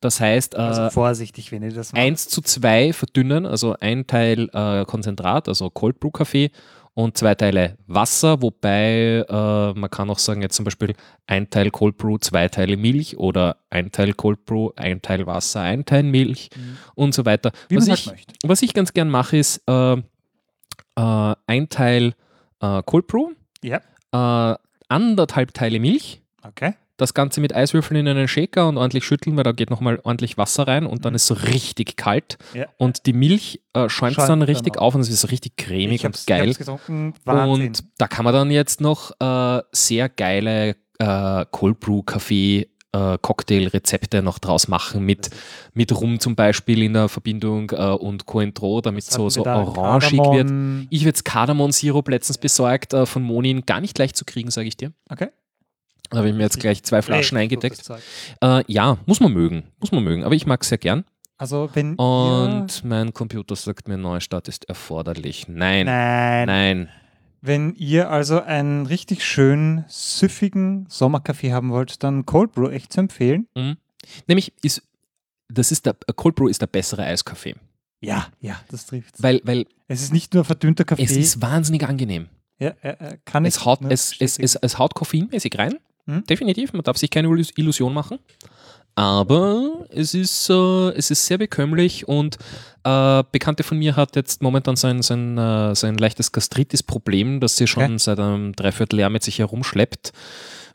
Das 0.02 0.20
heißt, 0.20 0.56
Also 0.56 0.84
äh, 0.84 0.90
vorsichtig, 0.92 1.52
wenn 1.52 1.64
ihr 1.64 1.74
das 1.74 1.92
macht. 1.94 2.02
1 2.02 2.28
zu 2.30 2.42
2 2.42 2.94
verdünnen, 2.94 3.46
also 3.46 3.76
ein 3.80 4.08
Teil 4.08 4.50
äh, 4.54 4.86
Konzentrat, 4.86 5.48
also 5.48 5.70
Cold 5.70 6.00
Brew 6.00 6.12
Kaffee 6.12 6.52
und 6.94 7.18
zwei 7.18 7.36
Teile 7.36 7.78
Wasser, 7.88 8.42
wobei 8.42 9.24
äh, 9.28 9.80
man 9.80 9.90
kann 9.90 10.10
auch 10.10 10.20
sagen, 10.20 10.42
jetzt 10.42 10.56
zum 10.56 10.66
Beispiel 10.66 10.96
ein 11.28 11.50
Teil 11.50 11.70
Cold 11.72 11.98
Brew, 11.98 12.18
zwei 12.18 12.48
Teile 12.50 12.76
Milch 12.78 13.18
oder 13.18 13.58
ein 13.70 13.92
Teil 13.92 14.14
Cold 14.14 14.44
Brew, 14.46 14.72
ein 14.76 15.02
Teil 15.02 15.26
Wasser, 15.26 15.62
ein 15.62 15.86
Teil 15.86 16.04
Milch 16.04 16.50
Mhm. 16.56 16.78
und 16.96 17.14
so 17.14 17.26
weiter. 17.26 17.52
Was, 17.70 17.88
man 17.88 17.96
ich, 17.96 18.08
halt 18.08 18.20
was 18.44 18.62
ich 18.62 18.74
ganz 18.74 18.92
gern 18.94 19.10
mache, 19.10 19.38
ist 19.38 19.62
äh, 19.68 19.98
äh, 21.00 21.36
ein 21.48 21.70
Teil 21.70 22.14
äh, 22.62 22.82
Cold 22.86 23.08
Brew, 23.08 23.30
Ja, 23.64 23.82
äh, 24.12 24.58
anderthalb 24.90 25.54
Teile 25.54 25.80
Milch, 25.80 26.22
okay. 26.44 26.74
das 26.98 27.14
Ganze 27.14 27.40
mit 27.42 27.56
Eiswürfeln 27.56 28.00
in 28.00 28.08
einen 28.08 28.28
Shaker 28.28 28.68
und 28.68 28.78
ordentlich 28.78 29.06
schütteln, 29.06 29.38
weil 29.38 29.44
da 29.44 29.52
geht 29.52 29.70
nochmal 29.70 30.00
ordentlich 30.04 30.38
Wasser 30.38 30.68
rein 30.68 30.86
und 30.86 31.06
dann 31.06 31.14
Mhm. 31.14 31.16
ist 31.18 31.28
so 31.28 31.36
richtig 31.36 31.96
kalt. 31.96 32.38
Ja. 32.54 32.66
Und 32.78 33.06
die 33.06 33.14
Milch 33.14 33.62
äh, 33.74 33.88
schäumt 33.88 34.16
Schäumt 34.16 34.18
dann 34.18 34.40
dann 34.40 34.42
richtig 34.42 34.78
auf. 34.78 34.88
auf 34.88 34.96
und 34.96 35.02
es 35.02 35.10
ist 35.10 35.22
so 35.22 35.28
richtig 35.28 35.56
cremig 35.58 36.06
und 36.06 36.26
geil. 36.28 36.54
Und 37.26 37.84
da 37.98 38.08
kann 38.08 38.26
man 38.26 38.34
dann 38.34 38.52
jetzt 38.52 38.82
noch 38.82 39.12
äh, 39.22 39.62
sehr 39.72 40.10
geile 40.10 40.76
äh, 40.98 41.46
Cold 41.52 41.80
Brew 41.80 42.02
Kaffee 42.04 42.68
äh, 42.92 43.18
Cocktail-Rezepte 43.22 44.22
noch 44.22 44.40
draus 44.40 44.68
machen 44.68 45.06
mit, 45.06 45.30
mit 45.74 45.92
Rum 45.92 46.20
zum 46.20 46.36
Beispiel 46.36 46.84
in 46.84 46.94
der 46.94 47.10
Verbindung 47.10 47.72
äh, 47.72 47.92
und 47.92 48.26
Cointreau, 48.26 48.82
damit 48.82 49.04
es 49.04 49.10
so, 49.10 49.30
so 49.30 49.46
orangig 49.46 50.14
wird. 50.14 50.52
Ich 50.90 51.02
habe 51.02 51.10
jetzt 51.10 51.26
Kardamom-Sirup 51.26 52.08
letztens 52.10 52.38
besorgt 52.38 52.94
äh, 52.94 53.06
von 53.06 53.24
Monin, 53.24 53.66
gar 53.66 53.82
nicht 53.82 53.98
leicht 53.98 54.16
zu 54.16 54.26
kriegen, 54.26 54.52
sage 54.52 54.68
ich 54.68 54.78
dir. 54.78 54.92
Okay. 55.10 55.30
Da 56.10 56.18
habe 56.18 56.30
ich 56.30 56.36
mir 56.36 56.42
jetzt 56.42 56.60
gleich 56.60 56.82
zwei 56.84 57.02
Flaschen 57.02 57.38
Echt 57.38 57.44
eingedeckt. 57.44 57.88
Äh, 58.42 58.64
ja, 58.68 58.98
muss 59.06 59.20
man 59.20 59.32
mögen. 59.32 59.64
Muss 59.80 59.92
man 59.92 60.04
mögen. 60.04 60.24
Aber 60.24 60.34
ich 60.34 60.48
mag 60.48 60.64
es 60.64 60.70
sehr 60.70 60.80
gern. 60.80 61.06
Also 61.38 61.70
wenn. 61.74 61.96
Und 61.96 62.84
mein 62.84 63.14
Computer 63.14 63.56
sagt 63.56 63.88
mir, 63.88 63.98
Neustart 63.98 64.48
ist 64.48 64.66
erforderlich. 64.66 65.48
Nein. 65.48 65.86
Nein. 65.86 66.48
Nein. 66.48 66.90
Wenn 67.42 67.74
ihr 67.76 68.10
also 68.10 68.42
einen 68.42 68.86
richtig 68.86 69.24
schönen, 69.26 69.86
süffigen 69.88 70.86
Sommerkaffee 70.90 71.54
haben 71.54 71.72
wollt, 71.72 72.04
dann 72.04 72.26
Cold 72.26 72.52
Brew 72.52 72.70
echt 72.70 72.92
zu 72.94 73.00
empfehlen. 73.00 73.48
Mhm. 73.56 73.78
Nämlich 74.28 74.54
ist, 74.62 74.82
das 75.48 75.72
ist 75.72 75.86
der, 75.86 75.96
Cold 76.16 76.36
Brew 76.36 76.48
ist 76.48 76.62
der 76.62 76.68
bessere 76.68 77.04
Eiskaffee. 77.04 77.56
Ja, 78.02 78.28
ja, 78.40 78.60
das 78.70 78.86
trifft 78.86 79.22
Weil, 79.22 79.42
weil 79.44 79.66
Es 79.88 80.02
ist 80.02 80.14
nicht 80.14 80.34
nur 80.34 80.46
verdünnter 80.46 80.86
Kaffee. 80.86 81.04
es 81.04 81.12
ist 81.12 81.42
wahnsinnig 81.42 81.84
angenehm. 81.88 82.28
ja, 82.60 82.70
äh, 82.82 82.90
äh, 83.14 83.18
kann 83.26 83.44
ich 83.46 83.56
Es 83.56 83.66
haut, 83.66 83.80
es, 83.90 84.14
es, 84.20 84.38
es, 84.38 84.56
es 84.56 84.78
haut 84.78 84.94
koffeinmäßig 84.96 85.58
rein. 85.58 85.76
Mhm. 86.06 86.24
Definitiv. 86.26 86.74
Man 86.74 86.82
darf 86.84 86.98
sich 86.98 87.10
keine 87.10 87.28
Illus- 87.28 87.54
Illusion 87.58 87.94
machen. 87.94 88.20
Aber 89.00 89.86
es 89.92 90.14
ist, 90.14 90.50
äh, 90.50 90.90
es 90.90 91.10
ist 91.10 91.26
sehr 91.26 91.38
bekömmlich 91.38 92.10
und 92.10 92.38
äh, 92.84 93.24
Bekannte 93.32 93.64
von 93.64 93.78
mir 93.80 93.96
hat 93.96 94.18
jetzt 94.18 94.42
momentan 94.42 94.76
sein, 94.76 95.02
sein, 95.02 95.38
äh, 95.38 95.74
sein 95.74 95.98
leichtes 95.98 96.34
Gastritis-Problem, 96.34 97.40
das 97.40 97.56
sie 97.56 97.66
schon 97.66 97.84
Okay. 97.84 97.98
seit 97.98 98.20
einem 98.20 98.52
Dreivierteljahr 98.58 99.10
mit 99.10 99.24
sich 99.24 99.40
herumschleppt, 99.40 100.12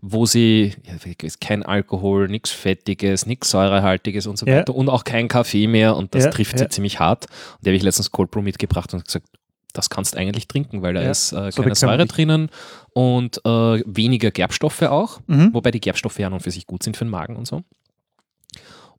wo 0.00 0.25
sie 0.25 0.75
ja, 0.85 0.95
kein 1.38 1.62
Alkohol, 1.64 2.28
nichts 2.28 2.50
Fettiges, 2.50 3.26
nichts 3.26 3.50
Säurehaltiges 3.50 4.26
und 4.26 4.38
so 4.38 4.47
Ja. 4.47 4.57
weiter 4.61 4.75
und 4.75 4.88
auch 4.88 5.04
kein 5.04 5.28
Kaffee 5.28 5.66
mehr 5.66 5.95
und 5.95 6.14
das 6.14 6.25
Ja, 6.25 6.31
trifft 6.31 6.59
sie 6.59 6.69
ziemlich 6.71 7.00
hart. 7.00 7.26
Und 7.59 7.66
der 7.66 7.73
habe 7.73 7.76
ich 7.76 7.83
letztens 7.83 8.11
Cold 8.11 8.31
Brew 8.31 8.40
mitgebracht 8.40 8.95
und 8.95 9.04
gesagt, 9.04 9.26
das 9.75 9.90
kannst 9.90 10.14
du 10.14 10.19
eigentlich 10.19 10.49
trinken, 10.49 10.81
weil 10.81 10.95
da 10.95 11.02
Ja, 11.02 11.11
ist 11.11 11.33
äh, 11.33 11.52
so 11.52 11.61
keine 11.61 11.75
Säure 11.75 12.07
drinnen 12.07 12.49
und 12.95 13.45
äh, 13.45 13.83
weniger 13.85 14.31
Gerbstoffe 14.31 14.81
auch, 14.81 15.21
Mhm. 15.26 15.52
wobei 15.52 15.71
die 15.73 15.81
Gerbstoffe 15.81 16.19
ja 16.19 16.28
an 16.28 16.33
und 16.33 16.40
für 16.40 16.50
sich 16.52 16.66
gut 16.66 16.83
sind 16.83 16.97
für 16.97 17.04
den 17.04 17.11
Magen 17.11 17.37
und 17.37 17.47
so. 17.47 17.62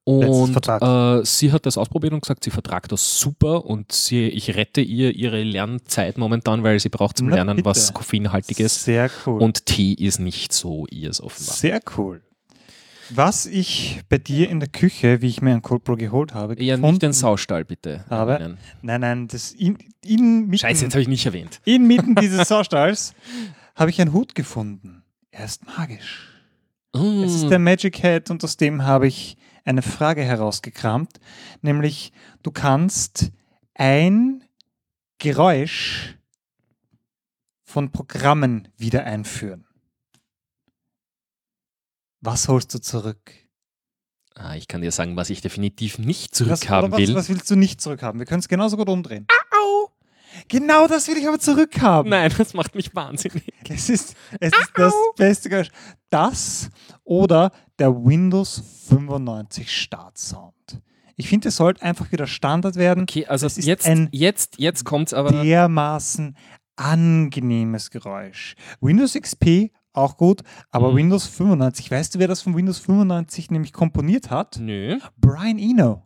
Und 0.05 0.55
äh, 0.67 1.25
sie 1.25 1.51
hat 1.51 1.65
das 1.65 1.79
ausprobiert 1.79 2.13
und 2.13 2.21
gesagt, 2.21 2.43
sie 2.43 2.51
vertragt 2.51 2.91
das 2.91 3.19
super 3.19 3.65
und 3.65 3.91
sie, 3.91 4.27
ich 4.27 4.55
rette 4.55 4.79
ihr 4.81 5.15
ihre 5.15 5.41
Lernzeit 5.41 6.19
momentan, 6.19 6.61
weil 6.63 6.79
sie 6.79 6.89
braucht 6.89 7.17
zum 7.17 7.27
Na, 7.29 7.37
Lernen 7.37 7.55
bitte. 7.55 7.65
was 7.65 7.91
koffeinhaltiges 7.93 8.83
Sehr 8.83 9.09
cool. 9.25 9.41
und 9.41 9.65
Tee 9.65 9.93
ist 9.93 10.19
nicht 10.19 10.53
so 10.53 10.85
ihrs 10.91 11.21
offenbar. 11.21 11.55
Sehr 11.55 11.79
cool. 11.97 12.21
Was 13.09 13.45
ich 13.47 14.01
bei 14.09 14.17
dir 14.19 14.49
in 14.49 14.59
der 14.59 14.69
Küche, 14.69 15.21
wie 15.23 15.27
ich 15.27 15.41
mir 15.41 15.51
einen 15.51 15.61
Cold 15.63 15.83
Brew 15.83 15.95
geholt 15.95 16.33
habe, 16.35 16.61
Ja, 16.63 16.77
nicht 16.77 17.01
den 17.01 17.13
Saustall, 17.13 17.65
bitte. 17.65 18.03
Aber-. 18.09 18.57
Nein, 18.83 19.01
nein, 19.01 19.27
das 19.27 19.51
in, 19.53 19.77
inmitten, 20.03 20.57
Scheiße, 20.57 20.83
jetzt 20.85 20.93
habe 20.93 21.01
ich 21.01 21.07
nicht 21.07 21.25
erwähnt. 21.25 21.61
inmitten 21.65 22.13
dieses 22.21 22.47
Saustalls 22.47 23.13
habe 23.75 23.89
ich 23.89 23.99
einen 24.01 24.13
Hut 24.13 24.35
gefunden. 24.35 25.03
Er 25.31 25.45
ist 25.45 25.65
magisch. 25.65 26.29
Es 26.93 27.33
ist 27.35 27.45
Mm, 27.45 27.49
der 27.49 27.59
Magic 27.59 28.03
Hat 28.03 28.29
und 28.31 28.43
aus 28.43 28.55
dem 28.57 28.83
habe 28.85 29.07
ich 29.07 29.35
eine 29.65 29.81
Frage 29.81 30.23
herausgekramt, 30.23 31.19
nämlich 31.61 32.13
du 32.43 32.51
kannst 32.51 33.31
ein 33.73 34.43
Geräusch 35.17 36.17
von 37.63 37.91
Programmen 37.91 38.69
wieder 38.77 39.03
einführen. 39.05 39.67
Was 42.21 42.47
holst 42.47 42.73
du 42.73 42.79
zurück? 42.79 43.31
ah, 44.35 44.55
ich 44.55 44.67
kann 44.67 44.81
dir 44.81 44.91
sagen, 44.91 45.15
was 45.15 45.29
ich 45.29 45.41
definitiv 45.41 45.97
nicht 45.97 46.31
Was, 46.31 46.37
zurückhaben 46.37 46.91
oder 46.91 47.01
was, 47.01 47.07
will. 47.07 47.15
was 47.15 47.29
willst 47.29 47.49
du 47.49 47.55
nicht 47.55 47.81
zurückhaben? 47.81 48.19
Wir 48.19 48.25
können 48.25 48.41
es 48.41 48.47
genauso 48.47 48.77
gut 48.77 48.89
umdrehen. 48.89 49.27
Genau 50.49 50.85
das 50.87 51.07
will 51.07 51.15
ich 51.17 51.27
aber 51.27 51.39
zurückhaben. 51.39 52.09
Nein, 52.09 52.31
das 52.37 52.53
macht 52.53 52.75
mich 52.75 52.93
wahnsinnig. 52.93 53.53
Es 53.69 53.89
ist, 53.89 54.15
es 54.39 54.51
ist 54.51 54.71
das 54.75 54.93
beste 55.15 55.49
Geräusch. 55.49 55.69
Das 56.09 56.69
oder 57.03 57.51
der 57.79 57.93
Windows 58.05 58.61
95 58.87 59.71
Startsound. 59.71 60.81
Ich 61.17 61.29
finde, 61.29 61.47
es 61.49 61.55
sollte 61.55 61.81
einfach 61.81 62.11
wieder 62.11 62.27
Standard 62.27 62.75
werden. 62.75 63.03
Okay, 63.03 63.25
also 63.25 63.45
Das 63.45 63.57
jetzt, 63.63 63.87
jetzt, 64.11 64.55
jetzt 64.59 64.83
kommt 64.83 65.07
es 65.09 65.13
aber. 65.13 65.31
Dermaßen 65.43 66.35
angenehmes 66.75 67.89
Geräusch. 67.89 68.55
Windows 68.81 69.13
XP 69.13 69.71
auch 69.93 70.17
gut, 70.17 70.41
aber 70.71 70.91
Mhm. 70.91 70.97
Windows 70.97 71.25
95, 71.27 71.89
weißt 71.89 72.15
du, 72.15 72.19
wer 72.19 72.27
das 72.27 72.41
von 72.41 72.55
Windows 72.55 72.79
95 72.79 73.49
nämlich 73.49 73.71
komponiert 73.71 74.29
hat? 74.29 74.57
Nö. 74.59 74.99
Brian 75.17 75.57
Eno. 75.57 76.03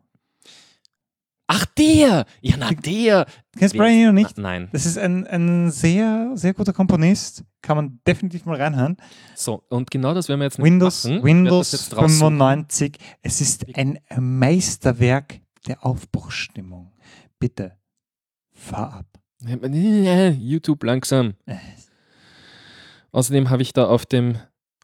Ach, 1.51 1.65
der! 1.65 2.25
Ja, 2.41 2.57
na, 2.59 2.69
der! 2.69 3.25
Kennst 3.57 3.75
Brian 3.75 4.01
Eno 4.01 4.11
nicht? 4.11 4.37
Na, 4.37 4.43
nein. 4.43 4.69
Das 4.71 4.85
ist 4.85 4.99
ein, 4.99 5.25
ein 5.25 5.71
sehr, 5.71 6.33
sehr 6.35 6.53
guter 6.53 6.73
Komponist. 6.73 7.43
Kann 7.63 7.75
man 7.75 7.99
definitiv 8.05 8.45
mal 8.45 8.61
reinhören. 8.61 8.97
So, 9.33 9.63
und 9.67 9.89
genau 9.89 10.13
das 10.13 10.29
werden 10.29 10.41
wir 10.41 10.45
jetzt 10.45 10.61
Windows, 10.61 11.05
machen. 11.05 11.23
Windows 11.23 11.71
das 11.71 11.81
jetzt 11.81 11.97
raussuchen. 11.97 12.37
95. 12.37 12.97
Es 13.23 13.41
ist 13.41 13.65
ein 13.75 13.97
Meisterwerk 14.15 15.41
der 15.67 15.83
Aufbruchsstimmung. 15.83 16.91
Bitte, 17.39 17.75
fahr 18.51 18.93
ab. 18.93 19.05
YouTube 19.41 20.83
langsam. 20.83 21.33
Außerdem 23.11 23.49
habe 23.49 23.63
ich 23.63 23.73
da 23.73 23.87
auf 23.87 24.05
dem 24.05 24.37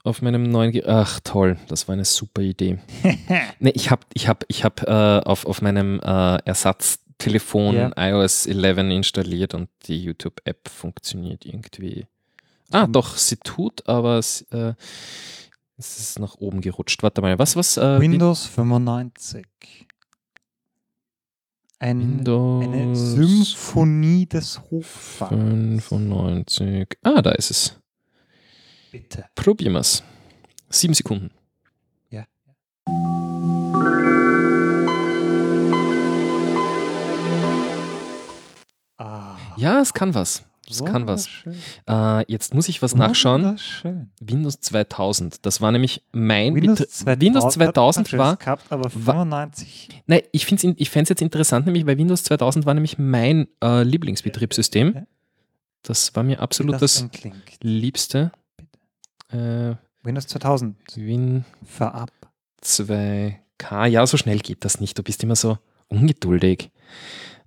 auf 0.06 0.22
meinem 0.22 0.44
neuen 0.44 0.72
Ge 0.72 0.84
Ach 0.86 1.20
toll, 1.24 1.58
das 1.68 1.88
war 1.88 1.94
eine 1.94 2.06
super 2.06 2.42
Idee. 2.42 2.80
Ne, 3.60 3.72
ich 3.72 3.90
habe 3.92 4.06
ich 4.14 4.28
hab, 4.28 4.44
ich 4.48 4.64
hab, 4.64 4.82
äh, 4.84 4.92
auf, 5.26 5.46
auf 5.46 5.62
meinem 5.62 6.00
äh, 6.02 6.38
Ersatztelefon 6.46 7.76
Ja. 7.76 7.92
iOS 7.98 8.46
11 8.46 8.78
installiert 8.92 9.54
und 9.54 9.70
die 9.88 10.04
YouTube-App 10.04 10.68
funktioniert 10.70 11.46
irgendwie. 11.46 12.06
Ah, 12.72 12.88
Mhm. 12.88 12.94
doch, 12.94 13.16
sie 13.18 13.38
tut, 13.38 13.88
aber 13.88 14.18
es, 14.18 14.42
äh, 14.52 14.74
es 15.78 15.98
ist 16.00 16.20
nach 16.20 16.36
oben 16.36 16.62
gerutscht. 16.62 17.04
Warte 17.04 17.22
mal, 17.22 17.38
was, 17.40 17.56
was? 17.56 17.78
Äh, 17.78 18.00
Windows 18.00 18.46
95. 18.46 19.46
Ein, 21.80 22.00
Windows 22.00 22.64
eine 22.66 22.96
Symphonie 22.96 24.26
des 24.26 24.62
Hochfahrens. 24.72 25.84
95. 25.86 26.98
Ah, 27.04 27.22
da 27.22 27.32
ist 27.32 27.52
es. 27.52 27.80
Bitte. 28.98 29.26
Probieren 29.36 29.74
wir 29.74 29.80
es. 29.82 30.04
Sieben 30.70 30.94
Sekunden. 30.94 31.32
Ja. 32.10 32.26
Ah, 38.98 39.36
Ja, 39.58 39.82
es 39.82 39.94
kann 39.94 40.14
was. 40.16 40.44
Es 40.68 40.84
kann 40.84 41.08
was. 41.08 41.28
Äh, 41.88 42.32
jetzt 42.32 42.56
muss 42.56 42.68
ich 42.70 42.82
was 42.82 42.96
nachschauen. 42.96 43.60
Windows 44.20 44.60
2000. 44.62 45.46
Das 45.46 45.62
war 45.62 45.72
nämlich 45.72 46.02
mein 46.12 46.56
Windows 46.56 46.80
Betrie- 46.80 46.90
2000, 46.90 47.22
Windows 47.22 47.44
hat 47.46 47.54
2000 47.76 48.12
man 48.14 48.20
war. 48.20 48.36
Gehabt, 48.38 48.72
aber 48.72 48.84
war- 48.86 48.90
95. 48.90 49.90
Nein, 50.08 50.22
ich 50.32 50.46
finde 50.48 50.68
es 50.70 50.74
ich 50.78 50.90
jetzt 50.96 51.22
interessant, 51.22 51.68
nämlich 51.68 51.86
weil 51.86 52.00
Windows 52.00 52.24
2000 52.24 52.66
war 52.66 52.74
nämlich 52.74 52.98
mein 52.98 53.48
äh, 53.64 53.84
Lieblingsbetriebssystem. 53.84 55.06
Das 55.84 56.16
war 56.16 56.24
mir 56.24 56.40
absolut 56.40 56.74
das 56.74 56.82
das. 56.82 57.08
Liebste. 57.62 58.32
Äh, 59.36 59.76
Windows 60.04 60.28
2000. 60.28 60.76
Win 60.96 61.46
Fahr 61.66 61.96
ab. 61.96 62.12
2K. 62.64 63.86
Ja, 63.88 64.06
so 64.08 64.18
schnell 64.18 64.40
geht 64.40 64.64
das 64.66 64.80
nicht. 64.80 64.98
Du 64.98 65.04
bist 65.04 65.24
immer 65.24 65.36
so 65.36 65.58
ungeduldig. 65.88 66.72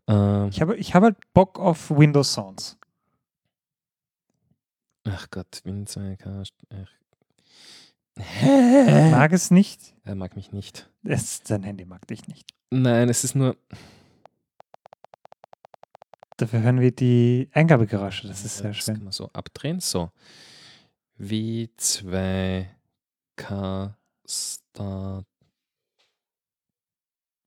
Äh, 0.08 0.48
Ich 0.48 0.60
habe, 0.60 0.76
ich 0.76 0.94
habe 0.94 1.06
halt 1.06 1.16
Bock 1.34 1.58
auf 1.58 1.90
Windows 1.90 2.32
Sounds. 2.32 2.76
ach 5.08 5.26
Gott, 5.30 5.60
Win 5.64 5.86
2K. 5.86 6.44
Ach. 6.70 6.88
Mag 9.12 9.32
es 9.32 9.50
nicht. 9.52 9.94
Er 10.04 10.14
mag 10.16 10.34
mich 10.34 10.50
nicht. 10.52 10.90
Es, 11.04 11.40
dein 11.44 11.62
Handy 11.62 11.84
mag 11.84 12.06
dich 12.08 12.26
nicht. 12.26 12.50
Nein, 12.70 13.08
es 13.08 13.22
ist 13.24 13.34
nur. 13.36 13.56
Dafür 16.36 16.60
hören 16.62 16.80
wir 16.80 16.90
die 16.92 17.48
Eingabegeräusche. 17.52 18.26
Das 18.28 18.44
ist 18.44 18.58
sehr 18.58 18.70
Das 18.72 18.84
kann 18.86 18.96
schön. 18.96 19.04
man 19.04 19.12
so 19.12 19.30
abdrehen. 19.32 19.80
So. 19.80 20.10
W2K 21.18 22.66
Start. 24.26 25.24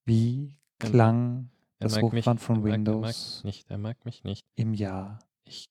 Wie 0.05 0.55
klang 0.79 1.49
Er 1.79 1.85
das 1.87 1.95
mag 1.95 2.03
mich- 2.13 2.21
Hochfahren 2.25 2.37
von 2.39 2.55
er 2.55 2.59
mag- 2.61 2.65
Er 2.65 2.69
mag 2.69 2.77
Windows 2.77 3.43
nicht. 3.43 3.69
Er 3.69 3.77
mag 3.77 4.03
mich 4.05 4.23
nicht. 4.23 4.45
im 4.55 4.73
Jahr 4.73 5.19
Ich- 5.45 5.69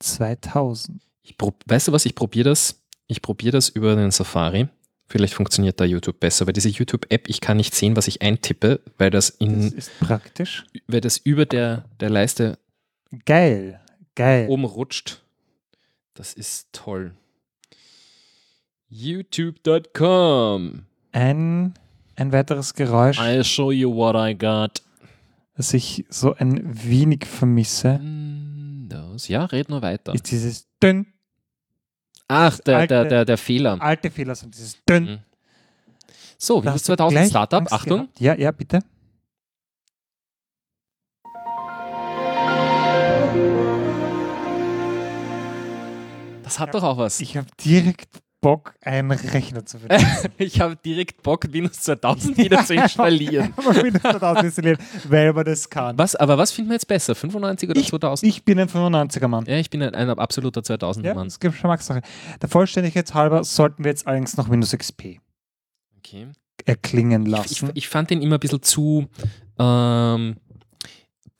2000? 0.00 1.02
Ich 1.22 1.36
prob, 1.38 1.62
weißt 1.66 1.88
du 1.88 1.92
was? 1.92 2.04
Ich 2.06 2.14
probiere 2.14 2.50
das. 2.50 2.82
Ich 3.06 3.22
probiere 3.22 3.52
das 3.52 3.68
über 3.68 3.94
den 3.96 4.10
Safari. 4.10 4.68
Vielleicht 5.06 5.34
funktioniert 5.34 5.78
da 5.78 5.84
YouTube 5.84 6.20
besser, 6.20 6.46
weil 6.46 6.54
diese 6.54 6.68
YouTube-App, 6.70 7.28
ich 7.28 7.40
kann 7.40 7.58
nicht 7.58 7.74
sehen, 7.74 7.96
was 7.96 8.08
ich 8.08 8.22
eintippe, 8.22 8.80
weil 8.96 9.10
das, 9.10 9.32
Das 9.32 9.36
in, 9.38 9.72
ist 9.72 9.90
praktisch. 10.00 10.64
weil 10.86 11.00
das 11.02 11.18
über 11.18 11.44
der, 11.44 11.84
der 12.00 12.08
Leiste 12.08 12.58
Geil. 13.26 13.80
Geil. 14.14 14.48
oben 14.48 14.64
rutscht. 14.64 15.22
Das 16.14 16.32
ist 16.32 16.68
toll. 16.72 17.14
YouTube.com. 18.94 20.84
Ein, 21.12 21.74
ein 22.16 22.32
weiteres 22.32 22.74
Geräusch, 22.74 23.18
I'll 23.18 23.42
show 23.44 23.70
you 23.72 23.94
what 23.94 24.14
I 24.16 24.34
got. 24.36 24.82
das 25.56 25.72
ich 25.74 26.04
so 26.10 26.34
ein 26.34 26.60
wenig 26.84 27.24
vermisse, 27.26 27.98
Windows. 28.00 29.28
Ja, 29.28 29.44
red 29.46 29.68
nur 29.70 29.80
weiter. 29.82 30.14
ist 30.14 30.30
dieses 30.30 30.68
Dünn. 30.82 31.06
Ach, 32.28 32.58
der, 32.60 32.78
alte- 32.78 32.94
der, 32.94 33.04
der, 33.06 33.24
der 33.24 33.38
Fehler. 33.38 33.80
Alte 33.80 34.10
Fehler 34.10 34.34
sind 34.34 34.54
dieses 34.54 34.78
Dünn. 34.84 35.04
Mhm. 35.04 35.18
So, 36.38 36.56
Da 36.60 36.64
Windows 36.64 36.74
hast 36.74 36.88
du 36.88 36.96
2000 36.96 37.12
gleich 37.18 37.28
Startup. 37.30 37.60
Angst 37.60 37.72
Achtung. 37.72 37.96
gehabt. 38.00 38.20
Ja, 38.20 38.34
ja, 38.36 38.50
bitte. 38.50 38.80
Das 46.42 46.58
hat 46.58 46.74
doch 46.74 46.82
auch 46.82 46.98
was. 46.98 47.20
Ich 47.20 47.36
habe 47.36 47.46
direkt 47.64 48.08
Bock, 48.42 48.74
einen 48.82 49.10
Rechner 49.12 49.64
zu 49.64 49.78
finden. 49.78 50.04
Ich 50.38 50.60
habe 50.60 50.76
direkt 50.76 51.22
Bock, 51.22 51.46
Windows 51.50 51.80
2000 51.80 52.36
wieder 52.36 52.62
zu 52.66 52.74
installieren. 52.74 53.54
Windows 53.56 54.02
2000 54.02 54.44
installieren, 54.44 54.78
weil 55.08 55.32
man 55.32 55.44
das 55.46 55.70
kann. 55.70 55.96
Was, 55.96 56.14
aber 56.16 56.36
was 56.36 56.52
finden 56.52 56.70
wir 56.70 56.74
jetzt 56.74 56.88
besser? 56.88 57.14
95 57.14 57.70
oder 57.70 57.82
2000? 57.82 58.28
Ich 58.28 58.44
bin 58.44 58.58
ein 58.58 58.68
95er-Mann. 58.68 59.46
ja, 59.46 59.56
ich 59.56 59.70
bin 59.70 59.82
ein, 59.82 59.94
ein 59.94 60.10
absoluter 60.10 60.62
2000 60.62 61.06
Ja, 61.06 61.14
Mann. 61.14 61.28
das 61.28 61.40
gibt 61.40 61.54
Geschmackssache. 61.54 62.02
Der 62.42 62.48
Vollständigkeit 62.50 63.14
halber 63.14 63.44
sollten 63.44 63.84
wir 63.84 63.90
jetzt 63.92 64.06
allerdings 64.06 64.36
noch 64.36 64.50
Windows 64.50 64.72
XP 64.76 65.20
Okay. 65.98 66.26
erklingen 66.66 67.24
Ich, 67.26 67.30
lassen. 67.32 67.70
ich 67.74 67.88
fand 67.88 68.10
den 68.10 68.20
immer 68.22 68.36
ein 68.36 68.40
bisschen 68.40 68.62
zu, 68.62 69.06
ähm, 69.58 70.36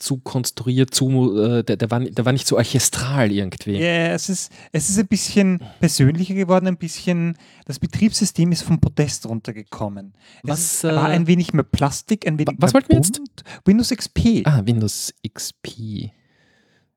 zu 0.02 0.18
konstruiert, 0.18 0.92
zu, 0.92 1.38
äh, 1.38 1.62
der, 1.62 1.76
der, 1.76 1.90
war, 1.90 2.00
der 2.00 2.24
war 2.24 2.32
nicht 2.32 2.46
so 2.48 2.56
orchestral 2.56 3.30
irgendwie. 3.30 3.78
Ja, 3.78 4.08
es 4.08 4.28
ist, 4.28 4.52
es 4.72 4.90
ist 4.90 4.98
ein 4.98 5.06
bisschen 5.06 5.60
persönlicher 5.78 6.34
geworden, 6.34 6.66
ein 6.66 6.76
bisschen, 6.76 7.38
das 7.66 7.78
Betriebssystem 7.78 8.50
ist 8.50 8.62
vom 8.62 8.80
Podest 8.80 9.26
runtergekommen. 9.26 10.14
Was, 10.42 10.60
es 10.60 10.84
war 10.84 11.08
äh, 11.08 11.14
ein 11.14 11.26
wenig 11.28 11.52
mehr 11.52 11.62
Plastik, 11.62 12.26
ein 12.26 12.38
wenig 12.38 12.56
was 12.58 12.72
mehr 12.72 12.82
wollten 12.82 12.90
wir 12.90 12.96
jetzt? 12.96 13.20
Windows 13.64 13.90
XP. 13.90 14.42
Ah, 14.44 14.62
Windows 14.64 15.14
XP. 15.32 16.10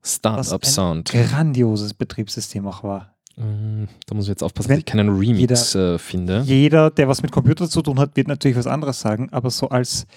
was 0.01 0.15
Startup 0.15 0.63
ein 0.63 0.69
Sound. 0.69 1.11
grandioses 1.11 1.93
Betriebssystem 1.93 2.67
auch 2.67 2.83
war. 2.83 3.15
Mm, 3.37 3.85
Da 4.07 4.15
muss 4.15 4.25
ich 4.25 4.29
jetzt 4.29 4.43
aufpassen, 4.43 4.69
Wenn 4.69 4.77
dass 4.77 4.79
ich 4.79 4.85
keinen 4.85 5.09
Remix 5.09 5.75
äh, 5.75 5.97
finde. 5.99 6.41
Jeder, 6.45 6.89
der 6.89 7.07
was 7.07 7.21
mit 7.21 7.31
Computer 7.31 7.69
zu 7.69 7.81
tun 7.81 7.99
hat, 7.99 8.15
wird 8.15 8.27
natürlich 8.27 8.57
was 8.57 8.67
anderes 8.67 8.99
sagen, 8.99 9.29
aber 9.31 9.49
so 9.51 9.69
als 9.69 10.07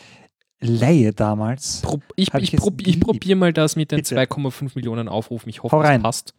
Laie 0.60 1.12
damals. 1.12 1.82
Prob 1.82 2.02
ich 2.16 2.34
ich 2.34 2.52
ich, 2.54 2.58
prob 2.60 2.80
ich 2.86 2.98
probiere 3.00 3.36
mal 3.36 3.52
das 3.52 3.76
mit 3.76 3.92
den 3.92 3.98
Bitte. 3.98 4.16
2,5 4.16 4.72
Millionen 4.74 5.08
Aufrufen. 5.08 5.48
Ich 5.50 5.62
hoffe, 5.62 5.76
Hau 5.76 5.82
es 5.82 5.86
rein. 5.88 6.02
passt. 6.02 6.34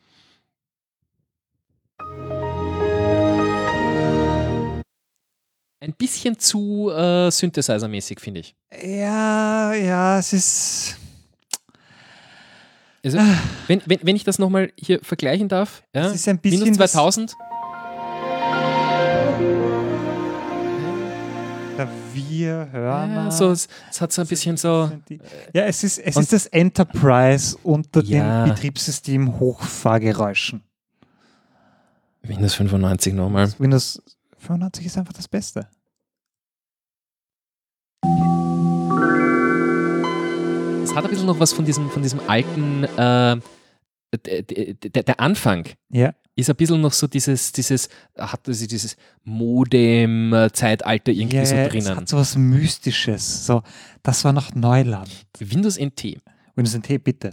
Ein 5.81 5.93
bisschen 5.93 6.37
zu 6.37 6.89
äh, 6.91 7.29
Synthesizer-mäßig, 7.31 8.19
finde 8.19 8.41
ich. 8.41 8.55
Ja, 8.83 9.73
ja, 9.73 10.19
es 10.19 10.33
ist. 10.33 10.97
Also, 13.03 13.17
wenn, 13.67 13.81
wenn, 13.85 13.99
wenn 14.03 14.15
ich 14.17 14.25
das 14.25 14.39
nochmal 14.39 14.73
hier 14.77 14.99
vergleichen 15.01 15.47
darf, 15.47 15.83
ja, 15.95 16.07
Es 16.07 16.15
ist 16.15 16.27
ein 16.27 16.39
bisschen 16.39 16.75
das- 16.77 16.91
2000, 16.91 17.33
Wir 22.27 22.69
hören. 22.71 23.11
ja, 23.13 23.31
so, 23.31 23.51
es, 23.51 23.67
es 23.89 24.01
hat 24.01 24.11
so 24.11 24.21
ein 24.21 24.27
bisschen 24.27 24.57
so, 24.57 24.91
Ja, 25.53 25.63
es 25.63 25.83
ist, 25.83 25.99
es 25.99 26.17
ist 26.17 26.33
das 26.33 26.45
Enterprise 26.47 27.57
unter 27.63 28.03
Ja. 28.03 28.43
den 28.45 28.53
Betriebssystem 28.53 29.39
Hochfahrgeräuschen. 29.39 30.61
Windows 32.23 32.55
95 32.55 33.13
nochmal. 33.13 33.51
Windows 33.57 34.01
95 34.39 34.85
ist 34.85 34.97
einfach 34.97 35.13
das 35.13 35.27
Beste. 35.27 35.67
Es 40.83 40.95
hat 40.95 41.03
ein 41.03 41.09
bisschen 41.09 41.27
noch 41.27 41.39
was 41.39 41.53
von 41.53 41.65
diesem, 41.65 41.89
von 41.89 42.01
diesem 42.01 42.19
alten, 42.27 42.83
äh, 42.83 43.37
der, 44.17 44.43
der, 45.03 45.19
Anfang 45.19 45.67
Ja, 45.89 46.13
ist 46.35 46.49
ein 46.49 46.55
bisschen 46.55 46.81
noch 46.81 46.93
so 46.93 47.07
dieses, 47.07 47.51
dieses, 47.51 47.89
hat 48.17 48.41
sie 48.47 48.67
dieses 48.67 48.97
Modem-Zeitalter 49.23 51.11
irgendwie 51.11 51.37
ja 51.37 51.45
so 51.45 51.55
es 51.55 51.69
drinnen. 51.69 51.95
hat 51.95 52.07
so 52.07 52.17
was 52.17 52.35
Mystisches. 52.35 53.45
So, 53.45 53.63
das 54.03 54.23
war 54.23 54.33
noch 54.33 54.55
Neuland. 54.55 55.09
Windows 55.39 55.77
NT. 55.79 56.17
Windows 56.55 56.77
NT, 56.77 57.03
bitte. 57.03 57.31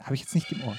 Habe 0.00 0.14
ich 0.14 0.20
jetzt 0.20 0.34
nicht 0.34 0.50
im 0.52 0.62
Ohr. 0.64 0.76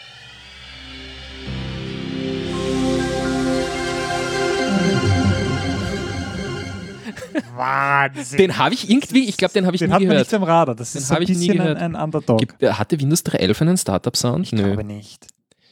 Wahnsinn. 7.56 8.38
Den 8.38 8.58
habe 8.58 8.74
ich 8.74 8.90
irgendwie, 8.90 9.28
ich 9.28 9.38
glaube, 9.38 9.54
den 9.54 9.66
habe 9.66 9.76
ich 9.76 9.80
Den 9.80 9.90
nie 9.90 9.94
hat 9.94 10.02
man 10.02 10.10
gehört. 10.10 10.28
nicht 10.28 10.34
am 10.34 10.44
Radar. 10.44 10.76
Das 10.76 10.94
Den 10.94 11.02
ist 11.02 11.12
ein 11.12 11.16
hab 11.16 11.22
ich 11.24 11.30
nie 11.30 11.36
bisschen 11.36 11.52
ein, 11.52 11.58
gehört. 11.58 11.78
ein 11.82 11.96
Underdog. 11.96 12.40
Gibt, 12.40 12.64
äh, 12.64 12.72
hatte 12.74 13.00
Windows 13.00 13.24
3.11 13.26 13.62
einen 13.62 13.78
Startup-Sound? 13.78 14.46
ich 14.48 14.52
Nö. 14.54 14.64
glaube 14.64 14.84
nicht. 14.84 15.28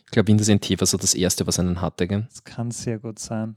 Ich 0.05 0.11
glaube, 0.11 0.27
Windows 0.29 0.47
NT 0.49 0.79
war 0.79 0.87
so 0.87 0.97
das 0.97 1.13
erste, 1.13 1.45
was 1.47 1.59
einen 1.59 1.81
hatte. 1.81 2.07
Gell? 2.07 2.25
Das 2.29 2.43
kann 2.43 2.71
sehr 2.71 2.97
gut 2.99 3.19
sein. 3.19 3.55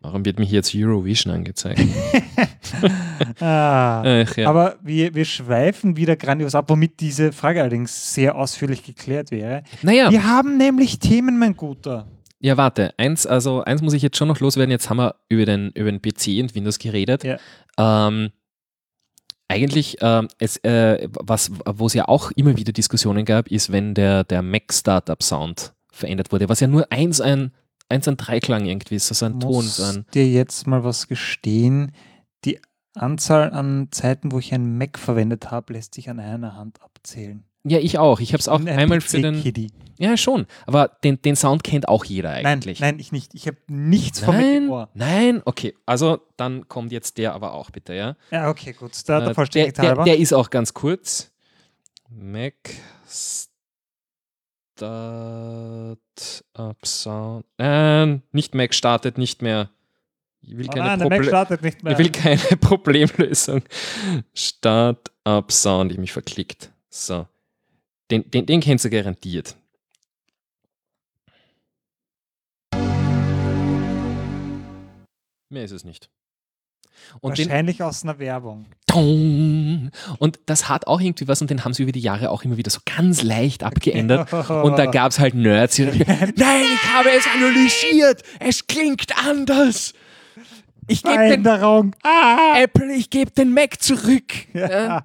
Warum 0.00 0.24
wird 0.24 0.38
mir 0.40 0.44
hier 0.44 0.56
jetzt 0.56 0.74
Eurovision 0.74 1.32
angezeigt? 1.32 1.80
ah. 3.40 4.02
Ach, 4.24 4.36
ja. 4.36 4.48
Aber 4.48 4.76
wir, 4.82 5.14
wir 5.14 5.24
schweifen 5.24 5.96
wieder 5.96 6.16
grandios 6.16 6.54
ab, 6.54 6.68
womit 6.68 7.00
diese 7.00 7.32
Frage 7.32 7.60
allerdings 7.60 8.12
sehr 8.12 8.34
ausführlich 8.36 8.82
geklärt 8.82 9.30
wäre. 9.30 9.62
naja, 9.82 10.10
Wir 10.10 10.24
haben 10.26 10.56
nämlich 10.56 10.98
Themen, 10.98 11.38
mein 11.38 11.56
Guter. 11.56 12.08
Ja, 12.42 12.56
warte. 12.56 12.92
Eins, 12.98 13.24
also, 13.24 13.62
eins 13.62 13.82
muss 13.82 13.92
ich 13.92 14.02
jetzt 14.02 14.16
schon 14.16 14.26
noch 14.26 14.40
loswerden. 14.40 14.72
Jetzt 14.72 14.90
haben 14.90 14.96
wir 14.96 15.14
über 15.28 15.46
den, 15.46 15.70
über 15.70 15.90
den 15.92 16.02
PC 16.02 16.42
und 16.42 16.56
Windows 16.56 16.80
geredet. 16.80 17.22
Ja. 17.22 17.38
Ähm, 17.78 18.30
eigentlich, 19.46 19.98
ähm, 20.00 20.26
es, 20.38 20.56
äh, 20.58 21.08
was, 21.12 21.52
wo 21.64 21.86
es 21.86 21.94
ja 21.94 22.08
auch 22.08 22.32
immer 22.32 22.56
wieder 22.56 22.72
Diskussionen 22.72 23.24
gab, 23.24 23.48
ist, 23.48 23.70
wenn 23.70 23.94
der, 23.94 24.24
der 24.24 24.42
Mac-Startup-Sound 24.42 25.72
verändert 25.92 26.32
wurde, 26.32 26.48
was 26.48 26.58
ja 26.58 26.66
nur 26.66 26.90
eins 26.90 27.20
ein, 27.20 27.52
eins 27.88 28.08
ein 28.08 28.16
Dreiklang 28.16 28.66
irgendwie 28.66 28.96
ist, 28.96 29.12
also 29.12 29.26
ein 29.26 29.38
Ton. 29.38 29.64
muss 29.64 29.76
So 29.76 29.84
ein, 29.84 30.06
dir 30.12 30.28
jetzt 30.28 30.66
mal 30.66 30.82
was 30.82 31.06
gestehen. 31.06 31.92
Die 32.44 32.58
Anzahl 32.94 33.52
an 33.52 33.88
Zeiten, 33.92 34.32
wo 34.32 34.40
ich 34.40 34.52
ein 34.52 34.78
Mac 34.78 34.98
verwendet 34.98 35.52
habe, 35.52 35.74
lässt 35.74 35.94
sich 35.94 36.10
an 36.10 36.18
einer 36.18 36.56
Hand 36.56 36.82
abzählen. 36.82 37.44
Ja, 37.64 37.78
ich 37.78 37.98
auch. 37.98 38.20
Ich 38.20 38.32
habe 38.32 38.40
es 38.40 38.48
auch 38.48 38.58
ein 38.60 38.68
einmal 38.68 39.00
für 39.00 39.20
den. 39.20 39.36
PC-Kiddie. 39.36 39.70
Ja, 39.98 40.16
schon. 40.16 40.46
Aber 40.66 40.88
den, 41.04 41.22
den 41.22 41.36
Sound 41.36 41.62
kennt 41.62 41.86
auch 41.88 42.04
jeder 42.04 42.30
Nein, 42.32 42.46
eigentlich. 42.46 42.80
nein, 42.80 42.98
ich 42.98 43.12
nicht. 43.12 43.34
Ich 43.34 43.46
habe 43.46 43.58
nichts 43.68 44.18
vom 44.20 44.34
Nein, 44.34 44.68
Ohr. 44.68 44.88
nein, 44.94 45.42
okay. 45.44 45.74
Also 45.86 46.18
dann 46.36 46.66
kommt 46.68 46.90
jetzt 46.90 47.18
der 47.18 47.34
aber 47.34 47.52
auch 47.54 47.70
bitte, 47.70 47.94
ja. 47.94 48.16
Ja, 48.32 48.48
okay, 48.50 48.72
gut. 48.72 48.92
Da, 49.06 49.20
Äh, 49.20 49.24
der 49.26 49.34
Vollständigkeit 49.34 49.96
der, 49.98 50.04
der 50.04 50.18
ist 50.18 50.32
auch 50.32 50.50
ganz 50.50 50.74
kurz. 50.74 51.30
Mac 52.08 52.54
Startup 54.76 55.98
Sound. 56.84 57.44
Äh, 57.58 58.06
nicht 58.32 58.54
Mac 58.54 58.74
startet 58.74 59.18
nicht 59.18 59.42
mehr. 59.42 59.70
Ich 60.40 60.56
will 60.56 60.66
Oh 60.68 60.72
keine, 60.72 60.96
nein, 60.96 61.08
Mac 61.08 61.24
startet 61.24 61.62
nicht 61.62 61.82
mehr. 61.84 61.92
ich 61.92 61.98
will 61.98 62.10
keine 62.10 62.38
Problemlösung. 62.60 63.62
Startup 64.34 65.52
Sound, 65.52 65.92
ich 65.92 65.98
mich 65.98 66.12
verklickt. 66.12 66.72
So. 66.90 67.26
Den, 68.12 68.30
den, 68.30 68.44
den 68.44 68.60
kennst 68.60 68.84
du 68.84 68.90
garantiert. 68.90 69.56
Mehr 75.48 75.64
ist 75.64 75.70
es 75.70 75.82
nicht. 75.82 76.10
Und 77.20 77.38
den, 77.38 77.48
Wahrscheinlich 77.48 77.82
aus 77.82 78.02
einer 78.02 78.18
Werbung. 78.18 78.66
Und 80.18 80.40
das 80.44 80.68
hat 80.68 80.86
auch 80.86 81.00
irgendwie 81.00 81.26
was 81.26 81.40
und 81.40 81.48
den 81.48 81.64
haben 81.64 81.72
sie 81.72 81.84
über 81.84 81.92
die 81.92 82.00
Jahre 82.00 82.28
auch 82.28 82.44
immer 82.44 82.58
wieder 82.58 82.70
so 82.70 82.80
ganz 82.84 83.22
leicht 83.22 83.62
abgeändert. 83.62 84.30
Und 84.50 84.78
da 84.78 84.84
gab 84.84 85.10
es 85.10 85.18
halt 85.18 85.32
Nerds, 85.34 85.76
die 85.76 85.84
Nein, 85.86 86.64
ich 86.74 86.92
habe 86.92 87.08
es 87.16 87.24
analysiert. 87.34 88.22
Es 88.40 88.66
klingt 88.66 89.10
anders. 89.26 89.94
Ich 90.86 91.02
gebe 91.02 91.38
den. 91.38 91.46
Ah! 92.02 92.58
Apple, 92.58 92.92
ich 92.94 93.08
gebe 93.08 93.30
den 93.30 93.54
Mac 93.54 93.80
zurück. 93.80 94.34
Ja, 94.52 94.68
Ja. 94.70 95.04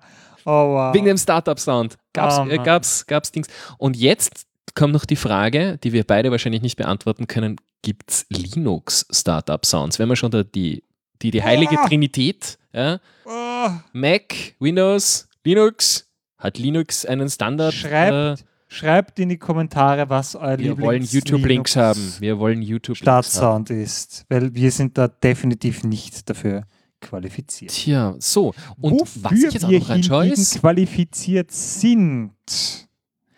Oh, 0.49 0.75
wow. 0.75 0.93
wegen 0.93 1.05
dem 1.05 1.17
Startup-Sound. 1.17 1.97
Gab's, 2.17 2.37
Oh, 2.39 2.47
äh, 2.49 2.57
gab's, 2.57 3.05
gab's 3.07 3.31
Dings. 3.31 3.47
Und 3.77 3.95
jetzt 3.97 4.45
kommt 4.75 4.93
noch 4.93 5.05
die 5.05 5.15
Frage, 5.15 5.77
die 5.83 5.93
wir 5.93 6.03
beide 6.03 6.29
wahrscheinlich 6.31 6.61
nicht 6.61 6.75
beantworten 6.77 7.27
können. 7.27 7.55
Gibt 7.81 8.11
es 8.11 8.25
Linux-Startup-Sounds? 8.29 9.99
Wenn 9.99 10.09
wir 10.09 10.15
schon 10.15 10.31
da 10.31 10.43
die, 10.43 10.83
die, 11.21 11.31
die 11.31 11.43
heilige 11.43 11.79
Ah. 11.79 11.87
Trinität, 11.87 12.57
ja, 12.73 12.99
Oh, 13.25 13.69
Mac, 13.93 14.33
Windows, 14.59 15.27
Linux. 15.43 16.05
Hat 16.37 16.57
Linux 16.59 17.05
einen 17.05 17.29
Standard? 17.29 17.73
Schreibt, 17.73 18.39
Äh, 18.41 18.43
schreibt 18.67 19.19
in 19.19 19.29
die 19.29 19.37
Kommentare, 19.37 20.09
was 20.09 20.35
euer 20.35 20.57
wir 20.59 20.77
wollen 20.79 21.03
YouTube-Links 21.03 21.75
haben. 21.75 22.13
Wir 22.19 22.37
wollen 22.37 22.61
YouTube-Links 22.61 23.07
haben. 23.07 23.23
Startsound 23.23 23.69
ist, 23.71 24.25
weil 24.29 24.53
wir 24.53 24.71
sind 24.71 24.97
da 24.97 25.07
definitiv 25.07 25.83
nicht 25.83 26.29
dafür 26.29 26.63
qualifiziert. 27.01 27.71
Tja, 27.71 28.15
so. 28.19 28.53
Und 28.79 28.99
Wofür 29.01 29.23
was 29.23 29.31
ich 29.33 29.53
jetzt 29.53 29.65
auch 29.65 29.69
noch 30.09 30.23
ist. 30.23 30.59
qualifiziert 30.59 31.51
sind, 31.51 32.31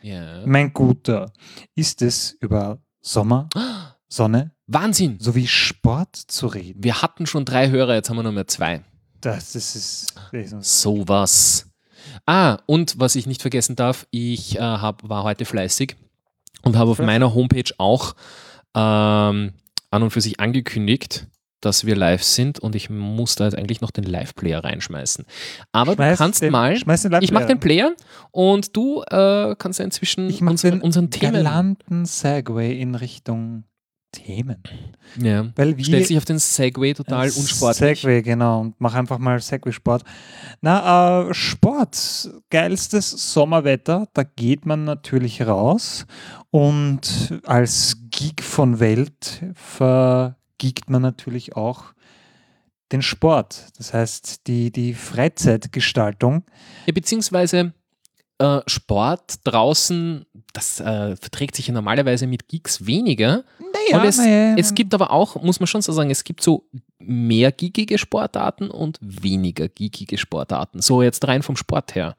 Ja. 0.01 0.45
mein 0.45 0.73
Guter, 0.73 1.31
ist 1.75 2.01
es 2.01 2.37
über 2.39 2.79
Sommer, 3.01 3.49
Sonne 4.07 4.51
Wahnsinn! 4.67 5.17
sowie 5.19 5.47
Sport 5.47 6.15
zu 6.15 6.47
reden. 6.47 6.83
Wir 6.83 7.01
hatten 7.01 7.25
schon 7.25 7.45
drei 7.45 7.69
Hörer, 7.69 7.95
jetzt 7.95 8.09
haben 8.09 8.17
wir 8.17 8.23
nur 8.23 8.31
mehr 8.31 8.47
zwei. 8.47 8.83
Das, 9.21 9.53
das 9.53 9.75
ist, 9.75 10.13
das 10.31 10.51
ist 10.53 10.81
Sowas. 10.81 11.65
Ah, 12.25 12.57
und 12.65 12.99
was 12.99 13.15
ich 13.15 13.27
nicht 13.27 13.41
vergessen 13.41 13.75
darf, 13.75 14.07
ich 14.09 14.55
äh, 14.57 14.61
hab, 14.61 15.07
war 15.07 15.23
heute 15.23 15.45
fleißig 15.45 15.95
und 16.63 16.75
habe 16.77 16.91
auf 16.91 16.99
meiner 16.99 17.33
Homepage 17.33 17.71
auch 17.77 18.15
ähm, 18.75 19.53
an 19.91 20.03
und 20.03 20.11
für 20.11 20.21
sich 20.21 20.39
angekündigt, 20.39 21.27
dass 21.61 21.85
wir 21.85 21.95
live 21.95 22.23
sind 22.23 22.59
und 22.59 22.75
ich 22.75 22.89
muss 22.89 23.35
da 23.35 23.45
jetzt 23.45 23.57
eigentlich 23.57 23.81
noch 23.81 23.91
den 23.91 24.05
Live-Player 24.05 24.63
reinschmeißen. 24.63 25.25
Aber 25.71 25.93
Schmeiß 25.93 26.17
du 26.17 26.23
kannst 26.23 26.41
den, 26.41 26.51
mal, 26.51 26.73
ich 26.73 27.31
mache 27.31 27.47
den 27.47 27.59
Player. 27.59 27.93
Und 28.31 28.75
du 28.75 29.03
äh, 29.03 29.55
kannst 29.57 29.79
ja 29.79 29.85
inzwischen 29.85 30.29
Ich 30.29 30.41
mache 30.41 30.51
unseren, 30.51 30.71
den 30.71 30.81
unseren 30.81 31.09
Themen. 31.09 31.33
galanten 31.33 32.05
Segway 32.05 32.79
in 32.79 32.95
Richtung 32.95 33.63
Themen. 34.11 34.63
Ja. 35.21 35.51
Weil 35.55 35.77
wir 35.77 35.85
Stellt 35.85 36.07
sich 36.07 36.17
auf 36.17 36.25
den 36.25 36.39
Segway 36.39 36.93
total 36.95 37.25
unsportlich. 37.25 38.01
Segway, 38.01 38.23
genau. 38.23 38.61
Und 38.61 38.75
mach 38.79 38.95
einfach 38.95 39.19
mal 39.19 39.39
Segway-Sport. 39.39 40.03
Na, 40.61 41.29
äh, 41.29 41.33
Sport. 41.33 42.29
Geilstes 42.49 43.33
Sommerwetter. 43.33 44.07
Da 44.13 44.23
geht 44.23 44.65
man 44.65 44.83
natürlich 44.83 45.43
raus. 45.43 46.07
Und 46.49 47.39
als 47.45 47.97
Geek 48.09 48.41
von 48.41 48.79
Welt 48.79 49.43
vergiegt 50.59 50.89
man 50.89 51.01
natürlich 51.01 51.55
auch 51.55 51.85
den 52.91 53.01
Sport. 53.01 53.67
Das 53.77 53.93
heißt, 53.93 54.47
die, 54.47 54.71
die 54.71 54.93
Freizeitgestaltung. 54.93 56.43
Ja, 56.85 56.91
beziehungsweise 56.91 57.73
äh, 58.39 58.59
Sport 58.67 59.35
draußen, 59.45 60.25
das 60.51 60.81
äh, 60.81 61.15
verträgt 61.15 61.55
sich 61.55 61.67
ja 61.67 61.73
normalerweise 61.73 62.27
mit 62.27 62.49
Geeks 62.49 62.85
weniger. 62.85 63.45
Und 63.93 64.03
es, 64.03 64.17
naja, 64.17 64.55
es 64.57 64.75
gibt 64.75 64.93
aber 64.93 65.11
auch, 65.11 65.41
muss 65.41 65.61
man 65.61 65.67
schon 65.67 65.81
so 65.81 65.93
sagen, 65.93 66.11
es 66.11 66.25
gibt 66.25 66.43
so 66.43 66.65
mehr 66.97 67.53
geekige 67.53 67.97
Sportarten 67.97 68.69
und 68.69 68.97
weniger 69.01 69.69
geekige 69.69 70.17
Sportarten. 70.17 70.81
So 70.81 71.01
jetzt 71.01 71.25
rein 71.25 71.41
vom 71.41 71.55
Sport 71.55 71.95
her. 71.95 72.17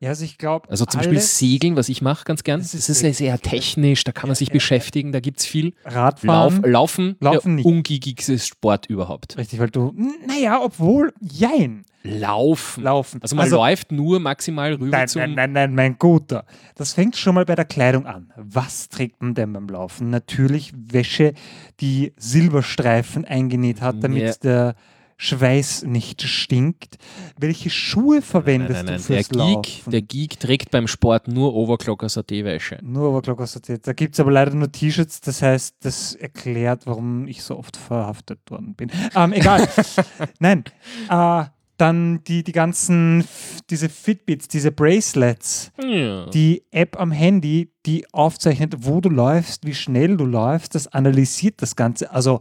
Ja, 0.00 0.10
also 0.10 0.24
ich 0.24 0.38
glaube, 0.38 0.68
Also 0.70 0.86
zum 0.86 1.00
Beispiel 1.00 1.20
Segeln, 1.20 1.76
was 1.76 1.88
ich 1.88 2.02
mache 2.02 2.24
ganz 2.24 2.44
gern. 2.44 2.60
Das 2.60 2.72
Das 2.72 2.80
ist 2.80 2.88
ist, 2.88 3.02
ja 3.02 3.12
sehr 3.12 3.14
sehr 3.14 3.38
technisch, 3.40 4.04
da 4.04 4.12
kann 4.12 4.28
man 4.28 4.36
sich 4.36 4.48
ja, 4.48 4.52
beschäftigen, 4.54 5.12
da 5.12 5.20
gibt 5.20 5.40
es 5.40 5.46
viel. 5.46 5.74
Lauf, 5.84 5.94
Radfahren. 5.94 6.62
Laufen, 6.62 7.16
Laufen 7.20 7.42
der 7.48 7.54
nicht. 7.56 7.64
ungeekigste 7.66 8.38
Sport 8.38 8.86
überhaupt. 8.86 9.36
Richtig, 9.36 9.58
weil 9.58 9.70
du, 9.70 9.92
naja, 10.26 10.60
obwohl, 10.62 11.12
jein, 11.20 11.84
Laufen. 12.04 12.84
laufen. 12.84 13.20
Also 13.22 13.34
man 13.36 13.50
läuft 13.50 13.90
nur 13.92 14.20
maximal 14.20 14.72
rüber 14.74 14.86
Nein, 14.96 15.08
zum... 15.08 15.20
nein, 15.20 15.34
nein, 15.34 15.52
nein, 15.52 15.74
mein 15.74 15.98
Guter. 15.98 16.44
Das 16.76 16.92
fängt 16.94 17.16
schon 17.16 17.34
mal 17.34 17.44
bei 17.44 17.54
der 17.56 17.64
Kleidung 17.64 18.06
an. 18.06 18.32
Was 18.36 18.88
trägt 18.88 19.20
man 19.20 19.34
denn 19.34 19.52
beim 19.52 19.68
Laufen? 19.68 20.08
Natürlich 20.10 20.72
Wäsche, 20.76 21.34
die 21.80 22.12
Silberstreifen 22.16 23.24
eingenäht 23.24 23.80
hat, 23.82 23.96
damit 24.02 24.22
Ja. 24.22 24.32
der 24.42 24.74
Schweiß 25.20 25.82
nicht 25.82 26.22
stinkt. 26.22 26.96
Welche 27.38 27.70
Schuhe 27.70 28.22
verwendest 28.22 28.84
Nein, 28.84 28.86
nein, 28.86 29.02
du 29.06 29.12
nein. 29.12 29.18
fürs 29.18 29.28
Der 29.28 29.36
Geek, 29.46 29.54
Laufen? 29.76 29.90
der 29.90 30.02
Geek 30.02 30.38
trägt 30.40 30.70
beim 30.70 30.86
Sport 30.86 31.26
nur 31.26 31.54
Overclocker 31.54 32.06
Saté-Wäsche. 32.06 32.78
nur 32.82 33.10
Overclock 33.10 33.40
assoziiert. 33.40 33.84
Da 33.86 33.92
gibt 33.92 34.14
es 34.14 34.20
aber 34.20 34.30
leider 34.30 34.54
nur 34.54 34.70
T-Shirts, 34.70 35.20
das 35.20 35.42
heißt, 35.42 35.74
das 35.80 36.14
erklärt, 36.14 36.86
warum 36.86 37.26
ich 37.26 37.42
so 37.42 37.58
oft 37.58 37.76
verhaftet 37.76 38.38
worden 38.48 38.74
bin. 38.76 38.90
Ähm, 39.16 39.32
egal. 39.32 39.68
Nein. 40.38 40.62
Äh, 41.10 41.44
dann 41.78 42.22
die, 42.24 42.42
die 42.42 42.52
ganzen, 42.52 43.24
diese 43.70 43.88
Fitbits, 43.88 44.46
diese 44.48 44.70
Bracelets. 44.72 45.70
Ja. 45.82 46.26
die 46.30 46.62
App 46.70 46.98
am 47.00 47.10
Handy, 47.12 47.72
die 47.86 48.04
aufzeichnet, 48.12 48.74
wo 48.86 49.00
du 49.00 49.08
läufst, 49.08 49.64
wie 49.66 49.74
schnell 49.74 50.16
du 50.16 50.24
läufst, 50.26 50.74
das 50.74 50.86
analysiert 50.88 51.60
das 51.62 51.74
Ganze. 51.76 52.10
Also 52.12 52.40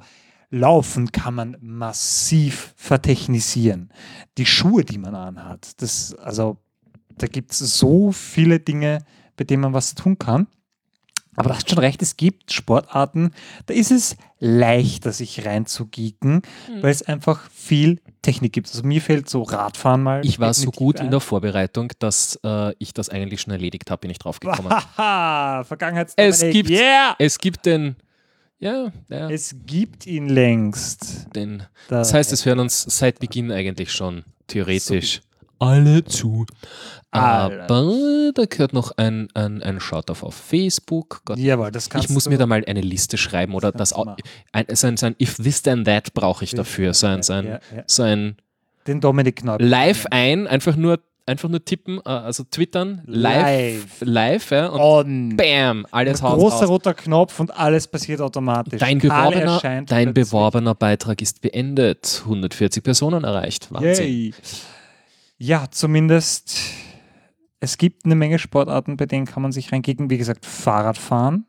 Laufen 0.49 1.11
kann 1.11 1.33
man 1.33 1.57
massiv 1.59 2.73
vertechnisieren. 2.77 3.89
Die 4.37 4.45
Schuhe, 4.45 4.83
die 4.85 4.97
man 4.97 5.13
anhat, 5.15 5.81
das, 5.81 6.13
also 6.15 6.57
da 7.17 7.27
gibt 7.27 7.51
es 7.51 7.59
so 7.59 8.11
viele 8.11 8.59
Dinge, 8.59 8.99
bei 9.35 9.43
denen 9.43 9.61
man 9.63 9.73
was 9.73 9.93
tun 9.95 10.17
kann. 10.17 10.47
Aber 11.35 11.49
du 11.49 11.55
hast 11.55 11.69
schon 11.69 11.77
recht, 11.77 12.01
es 12.01 12.17
gibt 12.17 12.51
Sportarten, 12.51 13.31
da 13.67 13.73
ist 13.75 13.91
es 13.91 14.15
leichter, 14.39 15.11
sich 15.11 15.45
reinzugeeken, 15.45 16.41
Hm. 16.65 16.81
weil 16.81 16.89
es 16.91 17.03
einfach 17.03 17.47
viel 17.51 17.99
Technik 18.23 18.53
gibt. 18.53 18.69
Also 18.69 18.81
mir 18.83 19.01
fällt 19.01 19.29
so 19.29 19.43
Radfahren 19.43 20.01
mal. 20.01 20.25
Ich 20.25 20.39
war 20.39 20.51
so 20.55 20.71
gut 20.71 20.99
in 20.99 21.05
ein. 21.07 21.11
der 21.11 21.19
Vorbereitung, 21.19 21.91
dass 21.99 22.39
äh, 22.43 22.73
ich 22.79 22.91
das 22.93 23.09
eigentlich 23.09 23.41
schon 23.41 23.51
erledigt 23.53 23.91
habe, 23.91 23.99
bin 24.01 24.09
ich 24.11 24.17
drauf 24.17 24.39
gekommen. 24.39 24.69
Haha, 24.71 25.63
Vergangenheits 25.63 26.13
Es 26.15 26.39
gibt- 26.39 26.69
Yeah! 26.71 27.15
es 27.19 27.37
gibt 27.37 27.67
den, 27.67 27.97
Ja, 28.59 28.91
ja. 29.09 29.29
Es 29.29 29.55
gibt 29.65 30.07
ihn 30.07 30.29
längst. 30.29 31.27
Den, 31.35 31.59
Da- 31.89 31.99
das 31.99 32.13
heißt, 32.13 32.31
es 32.33 32.45
hören 32.45 32.59
uns 32.59 32.83
seit 32.83 33.19
Beginn 33.19 33.51
eigentlich 33.51 33.91
schon 33.91 34.23
theoretisch 34.47 35.21
alle 35.59 36.03
zu. 36.05 36.45
Alle. 37.11 37.63
Aber 37.63 38.31
da 38.35 38.45
gehört 38.45 38.73
noch 38.73 38.91
ein, 38.97 39.27
ein, 39.33 39.61
ein 39.63 39.79
Shout-out 39.79 40.23
auf 40.23 40.35
Facebook. 40.35 41.21
Gott, 41.25 41.37
Jawohl, 41.39 41.71
das 41.71 41.89
kannst 41.89 42.09
ich 42.09 42.13
muss 42.13 42.27
mir 42.29 42.37
da 42.37 42.45
mal 42.45 42.63
eine 42.65 42.81
Liste 42.81 43.17
schreiben 43.17 43.53
oder 43.55 43.71
das, 43.71 43.95
machen. 43.95 44.15
ein, 44.51 44.65
so 44.73 44.87
ein, 44.87 44.97
so 44.97 45.05
ein 45.07 45.15
If 45.21 45.35
This 45.37 45.61
Then 45.63 45.85
That 45.85 46.13
brauche 46.13 46.43
ich 46.43 46.51
dafür. 46.51 46.93
So 46.93 47.07
ein, 47.07 47.23
so 47.23 47.33
ein, 47.33 47.45
Ja, 47.45 47.59
ja. 47.75 47.83
so 47.87 48.03
ein 48.03 48.37
Den 48.87 49.01
Dominik 49.01 49.37
Kneip. 49.37 49.61
Live 49.61 50.05
ein, 50.11 50.47
einfach 50.47 50.75
nur, 50.75 50.99
einfach 51.27 51.49
nur 51.49 51.63
tippen, 51.63 51.99
äh, 51.99 52.09
also 52.09 52.43
twittern, 52.49 53.01
live, 53.05 54.01
live, 54.01 54.51
ja, 54.51 54.67
und 54.67 54.79
On. 54.79 55.37
bam, 55.37 55.85
alles 55.91 56.21
Haus 56.21 56.39
Großer 56.39 56.55
raus. 56.61 56.69
roter 56.69 56.93
Knopf 56.93 57.39
und 57.39 57.55
alles 57.57 57.87
passiert 57.87 58.21
automatisch. 58.21 58.79
Dein 58.79 58.99
beworbener, 58.99 59.83
dein 59.85 60.13
beworbener 60.13 60.73
Beitrag 60.73 61.21
ist 61.21 61.41
beendet. 61.41 62.21
140 62.23 62.83
Personen 62.83 63.23
erreicht. 63.23 63.71
Wahnsinn. 63.71 64.05
Yay. 64.05 64.33
Ja, 65.37 65.65
zumindest. 65.69 66.57
Es 67.59 67.77
gibt 67.77 68.05
eine 68.05 68.15
Menge 68.15 68.37
Sportarten, 68.37 68.97
bei 68.97 69.07
denen 69.07 69.25
kann 69.25 69.41
man 69.41 69.51
sich 69.51 69.71
reingegen. 69.71 70.09
Wie 70.09 70.17
gesagt, 70.17 70.45
Fahrradfahren. 70.45 71.45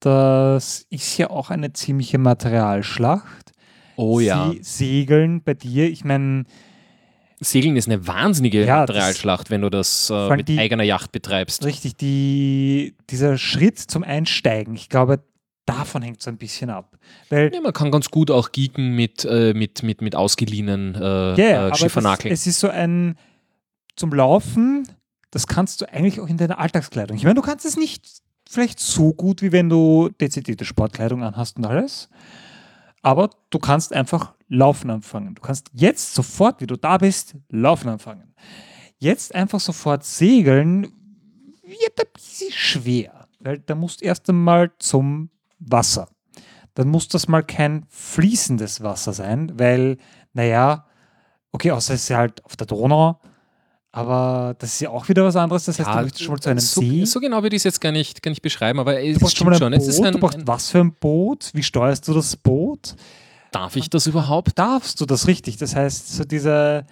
Das 0.00 0.86
ist 0.90 1.18
ja 1.18 1.30
auch 1.30 1.50
eine 1.50 1.72
ziemliche 1.72 2.18
Materialschlacht. 2.18 3.52
Oh 3.96 4.18
ja. 4.18 4.50
Sie 4.50 4.60
segeln 4.62 5.42
bei 5.42 5.54
dir, 5.54 5.88
ich 5.88 6.04
meine, 6.04 6.44
Segeln 7.40 7.76
ist 7.76 7.88
eine 7.88 8.06
wahnsinnige 8.06 8.64
Ja, 8.66 8.80
Materialschlacht, 8.80 9.50
wenn 9.50 9.62
du 9.62 9.70
das 9.70 10.10
äh, 10.10 10.36
mit 10.36 10.48
die- 10.48 10.58
eigener 10.58 10.82
Yacht 10.84 11.10
betreibst. 11.12 11.64
richtig, 11.64 11.96
die, 11.96 12.94
dieser 13.08 13.38
Schritt 13.38 13.78
zum 13.78 14.02
Einsteigen, 14.04 14.74
ich 14.74 14.88
glaube, 14.90 15.22
davon 15.66 16.02
hängt 16.02 16.20
so 16.20 16.30
ein 16.30 16.36
bisschen 16.36 16.68
ab. 16.68 16.96
Weil 17.30 17.50
Ja, 17.54 17.60
man 17.60 17.72
kann 17.72 17.90
ganz 17.90 18.10
gut 18.10 18.30
auch 18.30 18.52
geeken 18.52 18.94
mit, 18.94 19.24
äh, 19.24 19.54
mit, 19.54 19.82
mit, 19.82 20.02
mit 20.02 20.14
ausgeliehenen 20.16 20.94
äh, 20.96 21.00
Ja, 21.40 21.68
äh, 21.68 21.74
Schiffernakeln. 21.74 22.32
es 22.34 22.46
ist 22.46 22.60
so 22.60 22.68
ein 22.68 23.16
zum 23.96 24.12
Laufen, 24.12 24.86
das 25.30 25.46
kannst 25.46 25.80
du 25.80 25.88
eigentlich 25.92 26.20
auch 26.20 26.28
in 26.28 26.36
deiner 26.36 26.58
Alltagskleidung. 26.58 27.16
Ich 27.16 27.22
meine, 27.24 27.34
du 27.36 27.42
kannst 27.42 27.64
es 27.64 27.76
nicht 27.76 28.04
vielleicht 28.48 28.80
so 28.80 29.12
gut, 29.12 29.42
wie 29.42 29.52
wenn 29.52 29.68
du 29.68 30.08
dezidierte 30.20 30.64
Sportkleidung 30.64 31.22
anhast 31.22 31.56
und 31.56 31.64
alles, 31.66 32.08
aber 33.02 33.30
du 33.50 33.58
kannst 33.58 33.92
einfach 33.92 34.34
laufen 34.48 34.90
anfangen. 34.90 35.34
Du 35.34 35.42
kannst 35.42 35.70
jetzt 35.72 36.14
sofort, 36.14 36.60
wie 36.60 36.66
du 36.66 36.76
da 36.76 36.98
bist, 36.98 37.36
laufen 37.48 37.88
anfangen. 37.88 38.34
Jetzt 38.98 39.34
einfach 39.34 39.60
sofort 39.60 40.04
segeln 40.04 40.92
wird 41.62 42.00
ein 42.00 42.12
bisschen 42.12 42.52
schwer, 42.52 43.28
weil 43.38 43.60
da 43.60 43.74
musst 43.74 44.02
erst 44.02 44.28
einmal 44.28 44.72
zum 44.78 45.30
Wasser. 45.58 46.08
Dann 46.74 46.88
muss 46.88 47.08
das 47.08 47.28
mal 47.28 47.42
kein 47.42 47.86
fließendes 47.88 48.82
Wasser 48.82 49.12
sein, 49.12 49.58
weil, 49.58 49.98
naja, 50.32 50.86
okay, 51.52 51.70
außer 51.70 51.94
es 51.94 52.04
ist 52.04 52.16
halt 52.16 52.44
auf 52.44 52.56
der 52.56 52.66
Donau, 52.66 53.20
aber 53.92 54.54
das 54.58 54.74
ist 54.74 54.80
ja 54.80 54.90
auch 54.90 55.08
wieder 55.08 55.24
was 55.24 55.36
anderes. 55.36 55.64
Das 55.64 55.78
heißt, 55.78 55.88
du 55.88 55.94
möchtest 55.94 56.22
schon 56.22 56.32
mal 56.34 56.40
zu 56.40 56.50
einem 56.50 56.60
so, 56.60 56.80
See. 56.80 57.04
so 57.04 57.20
genau 57.20 57.42
würde 57.42 57.56
ich 57.56 57.60
es 57.60 57.64
jetzt 57.64 57.80
gar 57.80 57.92
nicht, 57.92 58.22
gar 58.22 58.30
nicht 58.30 58.42
beschreiben, 58.42 58.78
aber 58.78 59.02
es 59.02 59.14
Du 59.14 59.20
brauchst 59.20 59.36
schon 59.36 59.52
stimmt 59.54 59.72
ein 59.72 59.80
schon. 59.80 59.80
Boot. 59.80 59.88
Es 59.88 59.94
ist 59.94 60.04
ein, 60.04 60.12
du 60.12 60.18
brauchst 60.18 60.38
ein, 60.38 60.46
was 60.48 60.70
für 60.70 60.78
ein 60.80 60.92
Boot? 60.94 61.50
Wie 61.54 61.62
steuerst 61.62 62.06
du 62.06 62.14
das 62.14 62.36
Boot? 62.36 62.94
darf 63.52 63.76
ich 63.76 63.90
das 63.90 64.06
überhaupt? 64.06 64.58
Darfst 64.58 65.00
du 65.00 65.06
das 65.06 65.26
richtig? 65.26 65.56
Das 65.56 65.74
heißt, 65.74 66.08
so 66.08 66.24
diese 66.24 66.86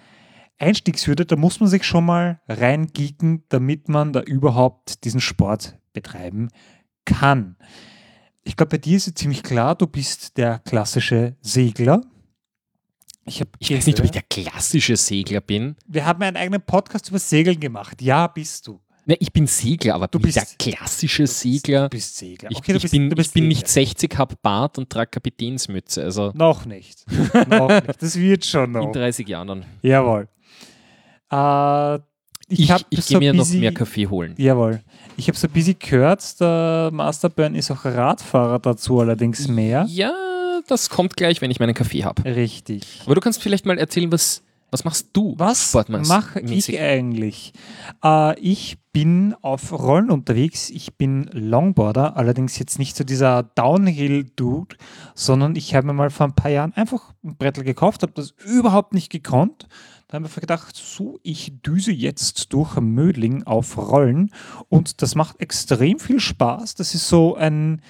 Einstiegshürde, 0.57 1.25
da 1.25 1.35
muss 1.35 1.59
man 1.59 1.69
sich 1.69 1.83
schon 1.83 2.05
mal 2.05 2.41
reingeeken, 2.47 3.43
damit 3.49 3.89
man 3.89 4.13
da 4.13 4.21
überhaupt 4.21 5.03
diesen 5.05 5.21
Sport 5.21 5.77
betreiben 5.93 6.49
kann. 7.05 7.55
Ich 8.43 8.57
glaube, 8.57 8.71
bei 8.71 8.77
dir 8.77 8.97
ist 8.97 9.07
es 9.07 9.13
ziemlich 9.13 9.43
klar, 9.43 9.75
du 9.75 9.87
bist 9.87 10.37
der 10.37 10.59
klassische 10.59 11.35
Segler. 11.41 12.01
Ich, 13.25 13.41
hab 13.41 13.49
Ich 13.59 13.71
weiß 13.71 13.85
nicht, 13.85 13.99
ob 13.99 14.05
ich 14.05 14.11
gehört- 14.11 14.37
der 14.37 14.43
klassische 14.43 14.95
Segler 14.95 15.41
bin. 15.41 15.75
Wir 15.87 16.05
haben 16.05 16.21
einen 16.23 16.37
eigenen 16.37 16.61
Podcast 16.61 17.09
über 17.09 17.19
Segeln 17.19 17.59
gemacht. 17.59 18.01
Ja, 18.01 18.27
bist 18.27 18.65
du. 18.67 18.79
Ne, 19.05 19.15
ich 19.19 19.31
bin 19.33 19.47
Segler, 19.47 19.95
aber 19.95 20.07
Du 20.07 20.19
ich 20.19 20.33
der 20.33 20.41
bist- 20.41 20.59
klassische 20.59 21.25
Segler. 21.27 21.83
Du 21.89 21.97
bist 21.97 22.17
Segler. 22.17 22.49
Ich, 22.51 22.57
Okay, 22.57 22.71
du 22.73 22.77
ich 22.77 22.81
bist, 22.83 22.91
bin, 22.91 23.09
bist 23.09 23.27
ich 23.29 23.33
bin 23.33 23.47
nicht 23.47 23.67
60, 23.67 24.17
hab 24.17 24.41
Bart 24.41 24.77
und 24.77 24.89
trage 24.89 25.09
Kapitänsmütze. 25.11 26.03
Also 26.03 26.31
Noch 26.35 26.65
nicht. 26.65 27.05
noch 27.49 27.69
nicht. 27.69 28.01
Das 28.01 28.15
wird 28.15 28.45
schon 28.45 28.65
in 28.65 28.71
noch. 28.71 28.91
30 28.91 29.27
Jahren 29.27 29.47
dann. 29.47 29.65
Jawohl. 29.81 30.27
Äh, 31.31 31.95
ich 32.51 32.69
Ich, 32.69 32.85
ich, 32.89 33.05
so 33.05 33.19
gehe 33.19 33.31
mir 33.31 33.33
noch 33.37 33.45
busy- 33.45 33.59
mehr 33.59 33.73
Kaffee 33.73 34.07
holen. 34.07 34.33
Jawohl. 34.37 34.81
Ich 35.17 35.27
habe 35.27 35.37
so 35.37 35.47
ein 35.47 35.53
bisschen 35.53 35.77
gehört, 35.77 36.39
der 36.39 36.89
Masterburn 36.91 37.53
ist 37.55 37.69
auch 37.71 37.85
Radfahrer 37.85 38.59
dazu, 38.59 38.99
allerdings 38.99 39.47
mehr. 39.47 39.85
Ja, 39.87 40.13
das 40.71 40.89
kommt 40.89 41.17
gleich, 41.17 41.41
wenn 41.41 41.51
ich 41.51 41.59
meinen 41.59 41.73
Kaffee 41.73 42.03
habe. 42.03 42.23
Richtig. 42.25 43.01
Aber 43.05 43.15
du 43.15 43.21
kannst 43.21 43.41
vielleicht 43.41 43.65
mal 43.65 43.77
erzählen, 43.77 44.11
was, 44.11 44.43
was 44.71 44.85
machst 44.85 45.09
du? 45.13 45.35
Was 45.37 45.73
mache 46.07 46.39
ich 46.41 46.79
eigentlich? 46.79 47.53
Äh, 48.03 48.39
ich 48.39 48.77
bin 48.91 49.35
auf 49.41 49.71
Rollen 49.71 50.11
unterwegs. 50.11 50.69
Ich 50.69 50.95
bin 50.95 51.29
Longboarder, 51.31 52.17
allerdings 52.17 52.57
jetzt 52.59 52.79
nicht 52.79 52.95
so 52.95 53.03
dieser 53.03 53.43
Downhill-Dude, 53.43 54.75
sondern 55.15 55.55
ich 55.55 55.75
habe 55.75 55.87
mir 55.87 55.93
mal 55.93 56.09
vor 56.09 56.27
ein 56.27 56.35
paar 56.35 56.51
Jahren 56.51 56.73
einfach 56.73 57.13
ein 57.23 57.37
Brettel 57.37 57.63
gekauft, 57.63 58.03
habe 58.03 58.13
das 58.13 58.31
überhaupt 58.45 58.93
nicht 58.93 59.11
gekonnt. 59.11 59.67
Da 60.07 60.15
haben 60.15 60.25
wir 60.25 60.41
gedacht, 60.41 60.75
so, 60.75 61.19
ich 61.21 61.61
düse 61.61 61.91
jetzt 61.91 62.51
durch 62.51 62.79
Mödling 62.79 63.43
auf 63.43 63.77
Rollen 63.77 64.31
und 64.67 65.03
das 65.03 65.13
macht 65.13 65.39
extrem 65.39 65.99
viel 65.99 66.19
Spaß. 66.19 66.73
Das 66.73 66.95
ist 66.95 67.07
so 67.07 67.35
ein, 67.35 67.83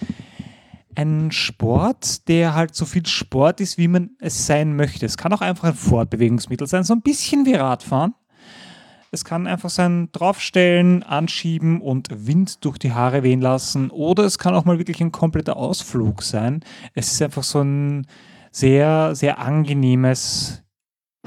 ein 1.00 1.32
Sport, 1.32 2.28
der 2.28 2.56
halt 2.56 2.76
so 2.76 2.84
viel 2.84 3.06
Sport 3.06 3.62
ist, 3.62 3.78
wie 3.78 3.88
man 3.88 4.10
es 4.20 4.46
sein 4.46 4.76
möchte. 4.76 5.06
Es 5.06 5.16
kann 5.16 5.32
auch 5.32 5.40
einfach 5.40 5.70
ein 5.70 5.74
Fortbewegungsmittel 5.74 6.68
sein, 6.68 6.84
so 6.84 6.94
ein 6.94 7.02
bisschen 7.02 7.46
wie 7.46 7.54
Radfahren. 7.54 8.16
Es 9.10 9.24
kann 9.24 9.48
einfach 9.48 9.70
sein 9.70 10.10
draufstellen, 10.12 11.04
anschieben 11.04 11.80
und 11.80 12.10
Wind 12.28 12.66
durch 12.66 12.78
die 12.78 12.92
Haare 12.92 13.24
wehen 13.24 13.40
lassen. 13.40 13.92
Oder 13.92 14.26
es 14.26 14.38
kann 14.38 14.54
auch 14.54 14.66
mal 14.66 14.78
wirklich 14.78 15.00
ein 15.00 15.14
kompletter 15.14 15.56
Ausflug 15.56 16.22
sein. 16.22 16.66
Es 16.96 17.14
ist 17.14 17.22
einfach 17.22 17.44
so 17.44 17.62
ein 17.62 18.06
sehr, 18.52 19.16
sehr 19.16 19.40
angenehmes, 19.40 20.64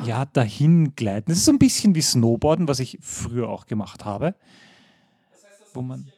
ja, 0.04 0.26
dahingleiten. 0.26 1.32
Es 1.32 1.38
ist 1.38 1.46
so 1.46 1.52
ein 1.52 1.58
bisschen 1.58 1.94
wie 1.94 2.02
Snowboarden, 2.02 2.68
was 2.68 2.78
ich 2.78 2.98
früher 3.00 3.48
auch 3.48 3.64
gemacht 3.64 4.04
habe. 4.04 4.34
Wo 5.72 5.80
man 5.80 6.12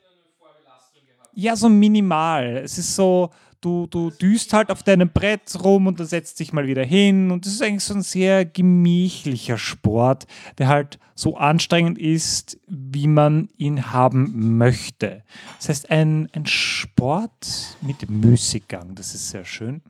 ja, 1.35 1.57
so 1.57 1.69
minimal. 1.69 2.59
Es 2.59 2.79
ist 2.79 2.95
so, 2.95 3.31
du, 3.65 3.87
du 3.87 4.11
düst 4.11 4.53
halt 4.53 4.71
auf 4.71 4.83
deinem 4.83 5.09
Brett 5.09 5.57
rum 5.63 5.87
und 5.87 5.99
dann 5.99 6.07
setzt 6.07 6.39
dich 6.41 6.53
mal 6.53 6.67
wieder 6.67 6.85
hin. 6.85 7.31
Und 7.31 7.47
das 7.47 7.55
ist 7.55 7.63
eigentlich 7.63 7.85
so 7.85 7.95
ein 7.95 8.03
sehr 8.03 8.45
gemächlicher 8.45 9.59
Sport, 9.59 10.27
der 10.59 10.69
halt 10.69 10.99
so 11.15 11.37
anstrengend 11.37 11.99
ist, 11.99 12.59
wie 12.67 13.07
man 13.07 13.49
ihn 13.57 13.93
haben 13.93 14.57
möchte. 14.59 15.23
Das 15.59 15.69
heißt, 15.69 15.91
ein, 15.91 16.29
ein 16.33 16.47
Sport 16.47 17.77
mit 17.81 18.09
Müßiggang, 18.09 18.95
das 18.95 19.15
ist 19.15 19.31
sehr 19.31 19.45
schön. 19.45 19.83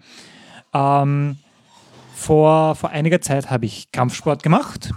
Ähm, 0.72 1.38
vor, 2.14 2.74
vor 2.74 2.90
einiger 2.90 3.20
Zeit 3.20 3.50
habe 3.50 3.66
ich 3.66 3.90
Kampfsport 3.90 4.42
gemacht, 4.42 4.92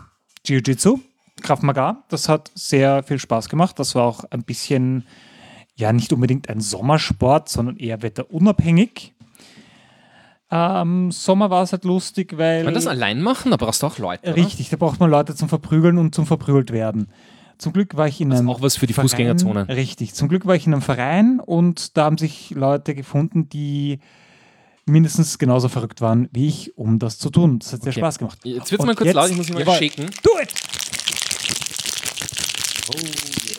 Jiu-Jitsu, 0.46 1.00
Krav 1.42 1.62
Maga. 1.62 2.04
Das 2.10 2.30
hat 2.30 2.52
sehr 2.56 3.04
viel 3.04 3.20
Spaß 3.20 3.50
gemacht. 3.50 3.80
Das 3.80 3.96
war 3.96 4.04
auch 4.04 4.24
ein 4.32 4.44
bisschen 4.44 5.06
ja 5.78 5.94
nicht 5.94 6.12
unbedingt 6.12 6.50
ein 6.50 6.60
Sommersport, 6.60 7.48
sondern 7.50 7.78
eher 7.78 8.02
wetterunabhängig. 8.02 9.14
Ähm, 10.50 11.12
Sommer 11.12 11.50
war 11.50 11.64
es 11.64 11.72
halt 11.72 11.84
lustig, 11.84 12.38
weil. 12.38 12.58
Kann 12.60 12.66
man 12.66 12.74
das 12.74 12.88
allein 12.88 13.22
machen? 13.22 13.52
Da 13.52 13.58
brauchst 13.58 13.82
du 13.84 13.88
auch 13.88 13.98
Leute. 13.98 14.24
oder? 14.32 14.36
Richtig, 14.36 14.70
da 14.70 14.78
braucht 14.78 15.00
man 15.00 15.10
Leute 15.10 15.36
zum 15.36 15.50
Verprügeln 15.50 15.98
und 15.98 16.16
zum 16.16 16.26
Verprügelt 16.26 16.72
werden. 16.72 17.10
Zum 17.58 17.74
Glück 17.74 17.98
war 17.98 18.08
ich 18.08 18.22
in 18.22 18.30
Das 18.30 18.38
ist 18.38 18.42
einem 18.42 18.50
auch 18.52 18.62
was 18.62 18.78
für 18.78 18.86
die 18.88 18.94
Verein, 18.94 19.10
Fußgängerzone. 19.10 19.68
Richtig, 19.70 20.14
zum 20.14 20.30
Glück 20.30 20.46
war 20.46 20.56
ich 20.56 20.68
in 20.68 20.74
einem 20.74 20.82
Verein 20.84 21.40
und 21.40 21.98
da 21.98 22.06
haben 22.06 22.18
sich 22.18 22.52
Leute 22.52 22.94
gefunden, 22.96 23.50
die 23.50 24.00
mindestens 24.86 25.38
genauso 25.38 25.68
verrückt 25.68 26.00
waren 26.00 26.30
wie 26.32 26.48
ich, 26.48 26.78
um 26.78 26.98
das 27.00 27.18
zu 27.18 27.30
tun. 27.30 27.60
Das 27.60 27.74
hat 27.74 27.82
sehr 27.82 27.92
Okay. 27.92 28.00
Spaß 28.00 28.20
gemacht. 28.20 28.38
Jetzt 28.44 28.72
wird 28.72 28.80
es 28.82 28.86
mal 28.88 28.96
kurz 28.96 29.08
jetzt- 29.08 29.16
laut, 29.16 29.30
ich 29.32 29.36
muss 29.38 29.48
mich 29.50 29.56
mal 29.56 29.62
Jawohl. 29.62 29.76
shaken. 29.90 30.06
Do 30.24 30.30
it! 30.42 30.54
Oh 32.90 33.00
yeah, 33.00 33.57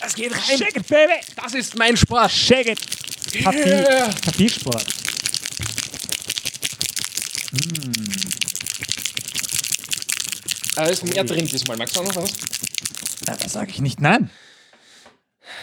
das 0.00 0.14
geht 0.14 0.32
rein. 0.32 0.58
Shake 0.58 0.76
it, 0.76 0.86
baby! 0.88 1.14
Das 1.36 1.54
ist 1.54 1.76
mein 1.76 1.96
Sport. 1.96 2.30
Shake 2.30 2.68
it! 2.68 2.78
Kaffee, 3.42 3.68
Yeah. 3.68 4.10
Kaffeesport. 4.24 4.84
Da 10.76 10.84
ist 10.86 11.04
mehr 11.04 11.24
drin 11.24 11.46
diesmal. 11.46 11.76
Magst 11.76 11.96
du 11.96 12.00
auch 12.00 12.04
noch 12.06 12.16
was? 12.16 12.32
Na, 13.26 13.36
das 13.36 13.52
sage 13.52 13.70
ich 13.70 13.80
nicht, 13.80 14.00
nein. 14.00 14.30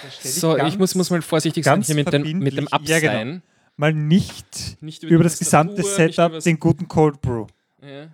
Da 0.03 0.09
stell 0.11 0.31
So, 0.31 0.57
ich 0.57 0.77
muss, 0.77 0.95
muss 0.95 1.09
mal 1.09 1.21
vorsichtig 1.21 1.65
sein 1.65 1.75
ganz 1.75 1.87
hier 1.87 1.95
mit, 1.95 2.11
den, 2.11 2.21
mit 2.39 2.57
dem 2.57 2.67
verbindlich- 2.67 2.89
ja, 2.89 2.99
genau. 2.99 3.11
Absein. 3.13 3.41
mal 3.75 3.93
nicht 3.93 4.81
Nicht 4.81 5.03
über 5.03 5.17
die 5.17 5.23
das 5.23 5.39
gesamte 5.39 5.83
Setup 5.83 6.39
den 6.39 6.59
guten 6.59 6.87
Cold 6.87 7.21
Brew. 7.21 7.47
Ja, 7.81 8.07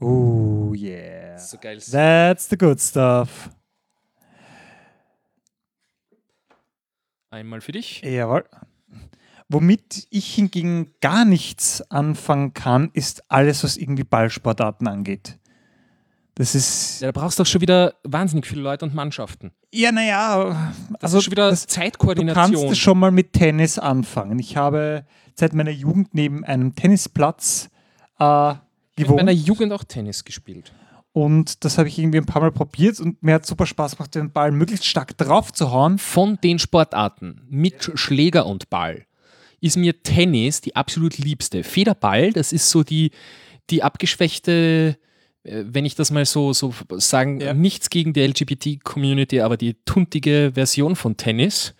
Oh 0.00 0.74
yeah. 0.74 1.38
so 1.38 1.56
geil. 1.58 1.78
That's 1.90 2.48
the 2.50 2.58
good 2.58 2.80
stuff. 2.80 3.28
Einmal 7.34 7.60
für 7.60 7.72
dich. 7.72 8.00
Jawohl. 8.02 8.44
Womit 9.48 10.06
ich 10.10 10.32
hingegen 10.32 10.92
gar 11.00 11.24
nichts 11.24 11.82
anfangen 11.90 12.54
kann, 12.54 12.90
ist 12.92 13.28
alles, 13.28 13.64
was 13.64 13.76
irgendwie 13.76 14.04
Ballsportarten 14.04 14.86
angeht. 14.86 15.36
Das 16.36 16.54
ist. 16.54 17.00
Ja, 17.00 17.10
da 17.10 17.20
brauchst 17.20 17.36
du 17.38 17.42
doch 17.42 17.50
schon 17.50 17.60
wieder 17.60 17.94
wahnsinnig 18.04 18.46
viele 18.46 18.62
Leute 18.62 18.84
und 18.84 18.94
Mannschaften. 18.94 19.50
Ja, 19.72 19.90
naja, 19.90 20.76
also 21.00 21.18
ist 21.18 21.24
schon 21.24 21.32
wieder 21.32 21.50
das, 21.50 21.66
du 21.66 21.72
Zeitkoordination. 21.74 22.54
kannst 22.68 22.78
schon 22.78 23.00
mal 23.00 23.10
mit 23.10 23.32
Tennis 23.32 23.80
anfangen. 23.80 24.38
Ich 24.38 24.56
habe 24.56 25.04
seit 25.34 25.54
meiner 25.54 25.72
Jugend 25.72 26.14
neben 26.14 26.44
einem 26.44 26.76
Tennisplatz 26.76 27.68
äh, 28.20 28.22
ich 28.22 28.22
habe 28.22 28.60
in 28.94 29.02
gewohnt. 29.02 29.16
meiner 29.16 29.32
Jugend 29.32 29.72
auch 29.72 29.82
Tennis 29.82 30.24
gespielt. 30.24 30.72
Und 31.16 31.64
das 31.64 31.78
habe 31.78 31.88
ich 31.88 31.96
irgendwie 31.96 32.18
ein 32.18 32.26
paar 32.26 32.42
Mal 32.42 32.50
probiert 32.50 32.98
und 32.98 33.22
mir 33.22 33.34
hat 33.34 33.46
super 33.46 33.66
Spaß 33.66 33.96
gemacht, 33.96 34.16
den 34.16 34.32
Ball 34.32 34.50
möglichst 34.50 34.84
stark 34.84 35.16
drauf 35.16 35.52
zu 35.52 35.70
hauen. 35.70 35.98
Von 35.98 36.38
den 36.42 36.58
Sportarten 36.58 37.40
mit 37.48 37.92
Schläger 37.94 38.46
und 38.46 38.68
Ball 38.68 39.06
ist 39.60 39.76
mir 39.76 40.02
Tennis 40.02 40.60
die 40.60 40.74
absolut 40.74 41.16
liebste. 41.18 41.62
Federball, 41.62 42.32
das 42.32 42.52
ist 42.52 42.68
so 42.68 42.82
die, 42.82 43.12
die 43.70 43.84
abgeschwächte, 43.84 44.98
äh, 45.44 45.62
wenn 45.64 45.84
ich 45.84 45.94
das 45.94 46.10
mal 46.10 46.26
so, 46.26 46.52
so 46.52 46.74
sagen, 46.96 47.40
Ja. 47.40 47.54
nichts 47.54 47.90
gegen 47.90 48.12
die 48.12 48.20
LGBT-Community, 48.26 49.40
aber 49.40 49.56
die 49.56 49.76
tuntige 49.84 50.50
Version 50.54 50.96
von 50.96 51.16
Tennis. 51.16 51.74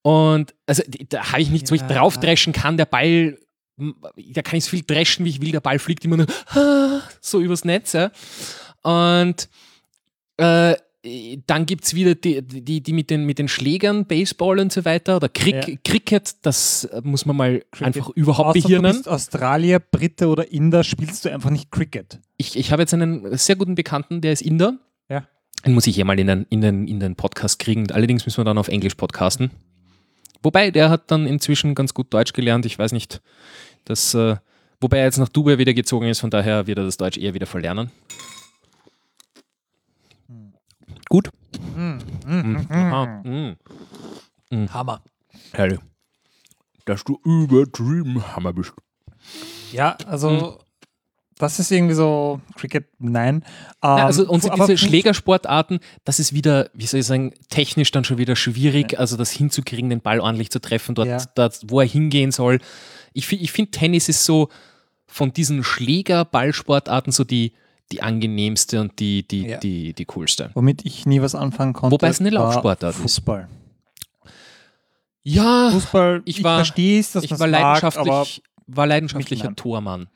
Und 0.00 0.54
also 0.64 0.82
da 1.10 1.32
habe 1.32 1.42
ich 1.42 1.50
nichts, 1.50 1.70
wo 1.70 1.74
ich 1.74 1.82
Ja. 1.82 1.88
draufdreschen 1.88 2.54
kann. 2.54 2.78
Der 2.78 2.86
Ball, 2.86 3.38
da 3.80 4.42
kann 4.42 4.56
ich 4.58 4.64
so 4.64 4.70
viel 4.70 4.82
dreschen, 4.86 5.24
wie 5.24 5.30
ich 5.30 5.40
will. 5.40 5.52
Der 5.52 5.60
Ball 5.60 5.78
fliegt 5.78 6.04
immer 6.04 6.18
nur 6.18 6.26
ah, 6.48 7.00
so 7.20 7.40
übers 7.40 7.64
Netz. 7.64 7.92
Ja. 7.92 8.10
Und 8.82 9.48
äh, 10.36 10.76
dann 11.46 11.64
gibt 11.64 11.84
es 11.84 11.94
wieder 11.94 12.14
die, 12.14 12.42
die, 12.42 12.82
die 12.82 12.92
mit, 12.92 13.08
den, 13.08 13.24
mit 13.24 13.38
den 13.38 13.48
Schlägern, 13.48 14.04
Baseball 14.04 14.58
und 14.58 14.70
so 14.70 14.84
weiter, 14.84 15.16
oder 15.16 15.30
Crick, 15.30 15.66
Ja. 15.66 15.74
Cricket, 15.82 16.34
das 16.42 16.86
muss 17.02 17.24
man 17.24 17.36
mal 17.36 17.62
Cricket. 17.70 17.86
einfach 17.86 18.10
überhaupt 18.10 18.50
Außer 18.50 18.60
du 18.60 18.68
behirnen. 18.68 18.92
bist 18.92 19.08
Australier, 19.08 19.78
Brite 19.78 20.28
oder 20.28 20.52
Inder, 20.52 20.84
spielst 20.84 21.24
du 21.24 21.32
einfach 21.32 21.48
nicht 21.48 21.70
Cricket. 21.70 22.18
Ich, 22.36 22.54
ich 22.58 22.70
habe 22.70 22.82
jetzt 22.82 22.92
einen 22.92 23.34
sehr 23.38 23.56
guten 23.56 23.76
Bekannten, 23.76 24.20
der 24.20 24.32
ist 24.32 24.42
Inder. 24.42 24.78
Ja. 25.08 25.26
Den 25.64 25.72
muss 25.72 25.86
ich 25.86 25.98
eh 25.98 26.04
mal 26.04 26.18
in 26.20 26.26
den, 26.26 26.46
in, 26.50 26.60
den, 26.60 26.86
in 26.86 27.00
den 27.00 27.16
Podcast 27.16 27.58
kriegen. 27.58 27.90
Allerdings 27.90 28.26
müssen 28.26 28.38
wir 28.38 28.44
dann 28.44 28.58
auf 28.58 28.68
Englisch 28.68 28.94
podcasten. 28.94 29.50
Wobei, 30.42 30.70
der 30.70 30.90
hat 30.90 31.10
dann 31.10 31.26
inzwischen 31.26 31.74
ganz 31.74 31.94
gut 31.94 32.12
Deutsch 32.12 32.32
gelernt. 32.34 32.66
Ich 32.66 32.78
weiß 32.78 32.92
nicht, 32.92 33.20
dass, 33.84 34.14
äh, 34.14 34.36
wobei 34.80 34.98
er 34.98 35.04
jetzt 35.04 35.18
nach 35.18 35.28
Dubai 35.28 35.58
wieder 35.58 35.74
gezogen 35.74 36.06
ist, 36.06 36.20
von 36.20 36.30
daher 36.30 36.66
wird 36.66 36.78
er 36.78 36.84
das 36.84 36.96
Deutsch 36.96 37.18
eher 37.18 37.34
wieder 37.34 37.46
verlernen. 37.46 37.90
Gut. 41.08 41.28
Hm, 41.74 41.98
Mhm. 42.26 42.66
Aha. 42.70 43.22
Mhm. 43.24 44.72
Hammer. 44.72 45.02
Herrlich. 45.52 45.80
Dass 46.84 47.04
du 47.04 47.18
übertrieben 47.24 48.24
Hammer 48.34 48.52
bist. 48.52 48.72
Ja, 49.72 49.96
also 50.06 50.30
Hm. 50.30 50.58
das 51.38 51.58
ist 51.58 51.70
irgendwie 51.70 51.94
so 51.94 52.40
Cricket, 52.56 52.88
nein. 52.98 53.44
Ja, 53.82 53.98
Ähm, 53.98 54.04
also 54.06 54.28
und 54.28 54.44
diese 54.56 54.78
Schlägersportarten, 54.78 55.80
das 56.04 56.18
ist 56.20 56.32
wieder, 56.32 56.70
wie 56.74 56.86
soll 56.86 57.00
ich 57.00 57.06
sagen, 57.06 57.34
technisch 57.48 57.90
dann 57.90 58.04
schon 58.04 58.18
wieder 58.18 58.34
schwierig, 58.36 58.98
also 58.98 59.16
das 59.16 59.30
hinzukriegen, 59.30 59.90
den 59.90 60.00
Ball 60.00 60.20
ordentlich 60.20 60.50
zu 60.50 60.60
treffen, 60.60 60.94
dort, 60.94 61.08
Ja. 61.08 61.18
dort 61.34 61.60
wo 61.68 61.80
er 61.80 61.86
hingehen 61.86 62.32
soll. 62.32 62.60
Ich, 63.12 63.30
ich 63.32 63.52
finde, 63.52 63.70
Tennis 63.72 64.08
ist 64.08 64.24
so 64.24 64.48
von 65.06 65.32
diesen 65.32 65.64
Schläger-Ballsportarten 65.64 67.12
so 67.12 67.24
die, 67.24 67.52
die 67.92 68.02
angenehmste 68.02 68.80
und 68.80 68.98
die, 69.00 69.26
die, 69.26 69.46
Ja. 69.48 69.58
die, 69.58 69.92
die 69.94 70.04
coolste. 70.04 70.50
Womit 70.54 70.84
ich 70.84 71.06
nie 71.06 71.20
was 71.20 71.34
anfangen 71.34 71.72
konnte. 71.72 71.92
Wobei 71.92 72.08
es 72.08 72.20
eine 72.20 72.30
Laufsportart 72.30 72.94
ist. 72.94 73.00
Fußball. 73.00 73.48
Ja, 75.22 75.70
Fußball, 75.72 76.22
ich 76.24 76.38
ich, 76.38 76.44
war- 76.44 76.56
verstehe 76.58 76.98
es, 77.00 77.12
dass 77.12 77.24
ich 77.24 77.30
war 77.32 77.38
mag, 77.46 77.48
aber 77.48 77.58
leidenschaftlich, 77.64 78.42
war 78.66 78.86
leidenschaftlicher. 78.86 79.54
Tormann. 79.56 80.08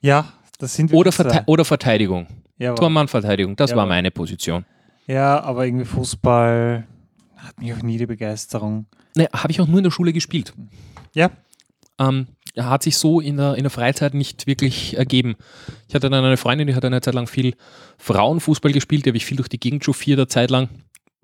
ja, 0.00 0.32
das 0.58 0.74
sind 0.74 0.90
wir 0.90 0.98
Oder. 0.98 1.12
Verte 1.12 1.42
oder 1.46 1.64
Verteidigung. 1.64 2.26
Ja, 2.58 2.74
Tormann, 2.74 3.06
Verteidigung, 3.08 3.54
das 3.56 3.70
Ja, 3.70 3.76
war 3.76 3.86
meine 3.86 4.10
Position. 4.10 4.64
ja, 5.06 5.40
aber 5.40 5.66
irgendwie 5.66 5.84
Fußball 5.84 6.86
hat 7.36 7.60
mich 7.60 7.72
auch 7.74 7.82
nie 7.82 7.98
die 7.98 8.06
Begeisterung. 8.06 8.86
Ne, 9.14 9.28
habe 9.32 9.52
ich 9.52 9.60
auch 9.60 9.68
nur 9.68 9.78
in 9.78 9.84
der 9.84 9.90
Schule 9.92 10.12
gespielt. 10.12 10.52
Ja, 11.14 11.30
ähm, 11.98 12.28
hat 12.56 12.82
sich 12.82 12.96
so 12.96 13.20
in 13.20 13.36
der, 13.36 13.54
in 13.54 13.62
der 13.62 13.70
Freizeit 13.70 14.14
nicht 14.14 14.46
wirklich 14.46 14.96
ergeben. 14.96 15.36
Ich 15.88 15.94
hatte 15.94 16.10
dann 16.10 16.24
eine 16.24 16.36
Freundin, 16.36 16.66
die 16.66 16.74
hat 16.74 16.84
eine 16.84 17.00
Zeit 17.00 17.14
lang 17.14 17.26
viel 17.26 17.54
Frauenfußball 17.98 18.72
gespielt, 18.72 19.04
die 19.04 19.10
habe 19.10 19.16
ich 19.16 19.26
viel 19.26 19.36
durch 19.36 19.48
die 19.48 19.60
Gegend 19.60 19.84
chauffiert, 19.84 20.18
eine 20.18 20.28
Zeit 20.28 20.50
lang 20.50 20.68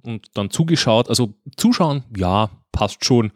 und 0.02 0.26
dann 0.34 0.50
zugeschaut. 0.50 1.08
Also 1.08 1.34
zuschauen, 1.56 2.04
ja, 2.16 2.50
passt 2.72 3.04
schon. 3.04 3.32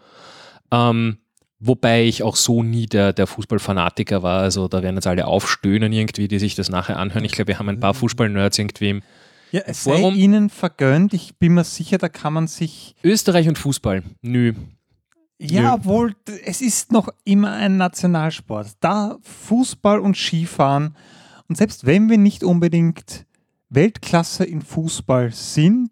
Ähm, 0.71 1.19
wobei 1.61 2.05
ich 2.05 2.23
auch 2.23 2.37
so 2.37 2.63
nie 2.63 2.87
der, 2.87 3.13
der 3.13 3.27
Fußballfanatiker 3.27 4.23
war. 4.23 4.41
Also 4.41 4.69
da 4.69 4.83
werden 4.83 4.97
jetzt 4.97 5.07
alle 5.07 5.27
aufstöhnen 5.27 5.93
irgendwie, 5.93 6.29
die 6.29 6.39
sich 6.39 6.55
das 6.55 6.69
nachher 6.69 6.99
anhören. 6.99 7.25
Ich 7.25 7.33
glaube, 7.33 7.49
wir 7.49 7.59
haben 7.59 7.69
ein 7.69 7.81
paar 7.81 7.95
Fußballnerds 7.95 8.59
irgendwie 8.59 8.91
im 8.91 9.03
ja 9.51 9.63
es 9.65 9.85
sei 9.85 10.01
ihnen 10.11 10.51
vergönnt. 10.51 11.15
Ich 11.15 11.37
bin 11.37 11.55
mir 11.55 11.65
sicher, 11.65 11.97
da 11.97 12.11
kann 12.11 12.35
man 12.35 12.47
sich 12.47 12.95
Österreich 13.03 13.49
und 13.49 13.57
Fußball. 13.57 14.03
Nö. 14.21 14.53
Ja, 15.39 15.63
Nö. 15.63 15.69
obwohl 15.75 16.17
es 16.45 16.61
ist 16.61 16.91
noch 16.91 17.09
immer 17.25 17.53
ein 17.53 17.77
Nationalsport. 17.77 18.73
Da 18.81 19.19
Fußball 19.23 20.01
und 20.01 20.17
Skifahren 20.17 20.97
und 21.49 21.57
selbst 21.57 21.87
wenn 21.87 22.11
wir 22.11 22.19
nicht 22.19 22.45
unbedingt 22.45 23.25
Weltklasse 23.71 24.45
in 24.45 24.63
Fußball 24.63 25.33
sind, 25.33 25.91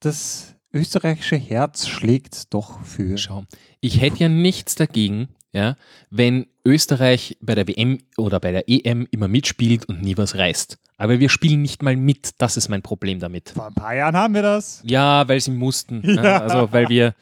das 0.00 0.54
österreichische 0.72 1.36
Herz 1.36 1.86
schlägt 1.86 2.52
doch 2.54 2.82
für. 2.82 3.18
Schau, 3.18 3.44
ich 3.80 4.00
hätte 4.00 4.20
ja 4.20 4.28
nichts 4.28 4.74
dagegen, 4.74 5.28
ja, 5.52 5.76
wenn 6.10 6.46
Österreich 6.64 7.38
bei 7.40 7.54
der 7.54 7.66
WM 7.66 7.98
oder 8.16 8.40
bei 8.40 8.52
der 8.52 8.68
EM 8.68 9.06
immer 9.10 9.28
mitspielt 9.28 9.86
und 9.86 10.02
nie 10.02 10.16
was 10.16 10.36
reißt. 10.36 10.78
Aber 10.98 11.18
wir 11.20 11.28
spielen 11.28 11.62
nicht 11.62 11.82
mal 11.82 11.96
mit. 11.96 12.30
Das 12.38 12.56
ist 12.56 12.68
mein 12.68 12.82
Problem 12.82 13.20
damit. 13.20 13.50
Vor 13.50 13.66
ein 13.66 13.74
paar 13.74 13.94
Jahren 13.94 14.16
haben 14.16 14.34
wir 14.34 14.42
das. 14.42 14.82
Ja, 14.84 15.28
weil 15.28 15.40
sie 15.40 15.50
mussten. 15.50 16.02
Ja. 16.04 16.24
Ja. 16.24 16.38
Also 16.40 16.72
weil 16.72 16.88
wir, 16.88 17.14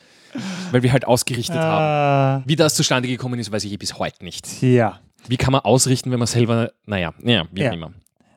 weil 0.71 0.83
wir 0.83 0.93
halt 0.93 1.07
ausgerichtet 1.07 1.57
haben. 1.57 2.43
Äh, 2.45 2.49
Wie 2.49 2.57
das 2.57 2.75
zustande 2.75 3.09
gekommen 3.09 3.39
ist, 3.39 3.51
weiß 3.53 3.65
ich 3.65 3.73
eh 3.73 3.77
bis 3.77 3.99
heute 3.99 4.25
nicht. 4.25 4.45
tja. 4.61 5.01
Wie 5.27 5.37
kann 5.39 5.53
man 5.53 5.63
ausrichten, 5.63 6.11
wenn 6.11 6.19
man 6.19 6.27
selber, 6.29 6.71
naja, 6.87 7.15
ja, 7.23 7.45
wie 7.51 7.63
Ja. 7.63 7.73
immer. 7.73 7.93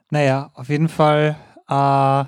Naja, 0.10 0.51
auf 0.53 0.69
jeden 0.69 0.88
Fall 0.88 1.36
äh, 1.67 2.23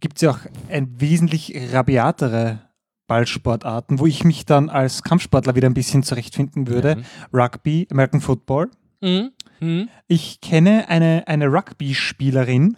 gibt 0.00 0.16
es 0.18 0.22
ja 0.22 0.30
auch 0.32 0.38
ein 0.70 1.00
wesentlich 1.00 1.54
rabiatere 1.72 2.58
Ballsportarten, 3.06 3.98
wo 3.98 4.06
ich 4.06 4.24
mich 4.24 4.44
dann 4.44 4.68
als 4.68 5.02
Kampfsportler 5.02 5.54
wieder 5.54 5.68
ein 5.70 5.74
bisschen 5.74 6.02
zurechtfinden 6.02 6.66
würde. 6.68 7.02
Rugby, 7.32 7.86
American 7.90 8.20
Football. 8.20 8.70
Mhm. 9.00 9.30
Mhm. 9.60 9.88
Ich 10.06 10.40
kenne 10.42 10.88
eine, 10.88 11.22
eine 11.26 11.46
Rugby-Spielerin 11.46 12.76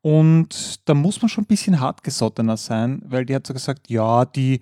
und 0.00 0.88
da 0.88 0.94
muss 0.94 1.20
man 1.22 1.28
schon 1.28 1.44
ein 1.44 1.48
bisschen 1.48 1.78
hartgesottener 1.80 2.56
sein, 2.56 3.02
weil 3.04 3.24
die 3.24 3.34
hat 3.34 3.46
so 3.46 3.52
gesagt, 3.54 3.88
ja, 3.90 4.24
die 4.24 4.60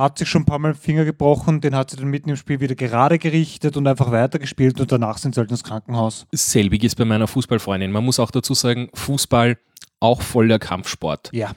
hat 0.00 0.18
sich 0.18 0.28
schon 0.28 0.42
ein 0.42 0.46
paar 0.46 0.58
Mal 0.58 0.72
den 0.72 0.80
Finger 0.80 1.04
gebrochen, 1.04 1.60
den 1.60 1.74
hat 1.74 1.90
sie 1.90 1.96
dann 1.96 2.08
mitten 2.08 2.30
im 2.30 2.36
Spiel 2.36 2.60
wieder 2.60 2.74
gerade 2.74 3.18
gerichtet 3.18 3.76
und 3.76 3.86
einfach 3.86 4.10
weitergespielt 4.10 4.80
und 4.80 4.90
danach 4.90 5.18
sind 5.18 5.34
sie 5.34 5.40
halt 5.40 5.50
ins 5.50 5.62
Krankenhaus. 5.62 6.26
Selbig 6.32 6.82
ist 6.84 6.94
bei 6.96 7.04
meiner 7.04 7.26
Fußballfreundin. 7.26 7.92
Man 7.92 8.04
muss 8.04 8.18
auch 8.18 8.30
dazu 8.30 8.54
sagen, 8.54 8.88
Fußball 8.94 9.58
auch 10.00 10.22
voll 10.22 10.48
der 10.48 10.58
Kampfsport. 10.58 11.28
Ja, 11.32 11.52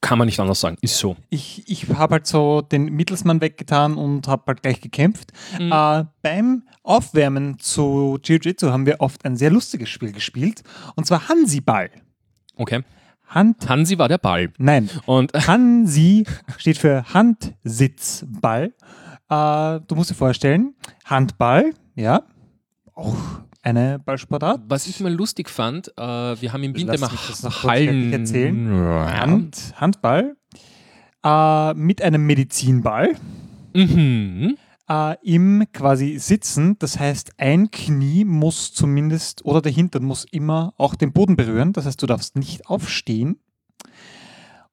Kann 0.00 0.18
man 0.18 0.26
nicht 0.26 0.40
anders 0.40 0.60
sagen. 0.60 0.76
Ist 0.80 0.98
so. 0.98 1.16
ich, 1.30 1.62
ich 1.68 1.88
habe 1.88 2.14
halt 2.14 2.26
so 2.26 2.62
den 2.62 2.84
Mittelsmann 2.86 3.40
weggetan 3.40 3.96
und 3.96 4.26
habe 4.26 4.42
halt 4.48 4.62
gleich 4.62 4.80
gekämpft. 4.80 5.32
Mhm. 5.58 5.72
Äh, 5.72 6.04
beim 6.22 6.62
Aufwärmen 6.82 7.58
zu 7.58 8.18
Jiu-Jitsu 8.22 8.70
haben 8.70 8.86
wir 8.86 9.00
oft 9.00 9.24
ein 9.24 9.36
sehr 9.36 9.50
lustiges 9.50 9.88
Spiel 9.88 10.12
gespielt 10.12 10.62
und 10.96 11.06
zwar 11.06 11.28
Hansi-Ball. 11.28 11.90
Okay. 12.56 12.82
Hand, 13.28 13.68
Hansi 13.68 13.98
war 13.98 14.08
der 14.08 14.18
Ball. 14.18 14.50
nein, 14.58 14.88
Und 15.06 15.32
Hansi 15.46 16.24
steht 16.56 16.78
für 16.78 17.04
Handsitzball. 17.12 18.72
Äh, 19.30 19.80
du 19.86 19.94
musst 19.94 20.10
dir 20.10 20.14
vorstellen, 20.14 20.74
Handball, 21.04 21.72
ja, 21.94 22.22
auch 22.94 23.16
eine 23.62 23.98
Ballsportart. 23.98 24.62
was 24.68 24.86
ich 24.86 24.98
mal 25.00 25.12
lustig 25.12 25.50
fand, 25.50 25.88
äh, 25.98 26.00
wir 26.40 26.52
haben 26.52 26.62
im 26.62 26.74
Winter 26.74 26.94
immer 26.94 27.08
kurz 27.08 27.62
Hallen. 27.64 28.12
erzählen. 28.12 28.70
Hand, 29.20 29.74
Handball 29.76 30.36
äh, 31.24 31.74
mit 31.74 32.00
einem 32.02 32.24
Medizinball 32.26 33.14
Mhm. 33.74 34.56
Äh, 34.88 35.16
im 35.22 35.64
quasi 35.72 36.18
Sitzen. 36.18 36.78
Das 36.78 36.98
heißt, 36.98 37.32
ein 37.38 37.70
Knie 37.70 38.24
muss 38.24 38.72
zumindest 38.72 39.44
oder 39.44 39.62
der 39.62 39.72
Hintern 39.72 40.04
muss 40.04 40.24
immer 40.30 40.74
auch 40.76 40.94
den 40.94 41.12
Boden 41.12 41.36
berühren. 41.36 41.72
Das 41.72 41.86
heißt, 41.86 42.00
du 42.02 42.06
darfst 42.06 42.36
nicht 42.36 42.66
aufstehen. 42.66 43.38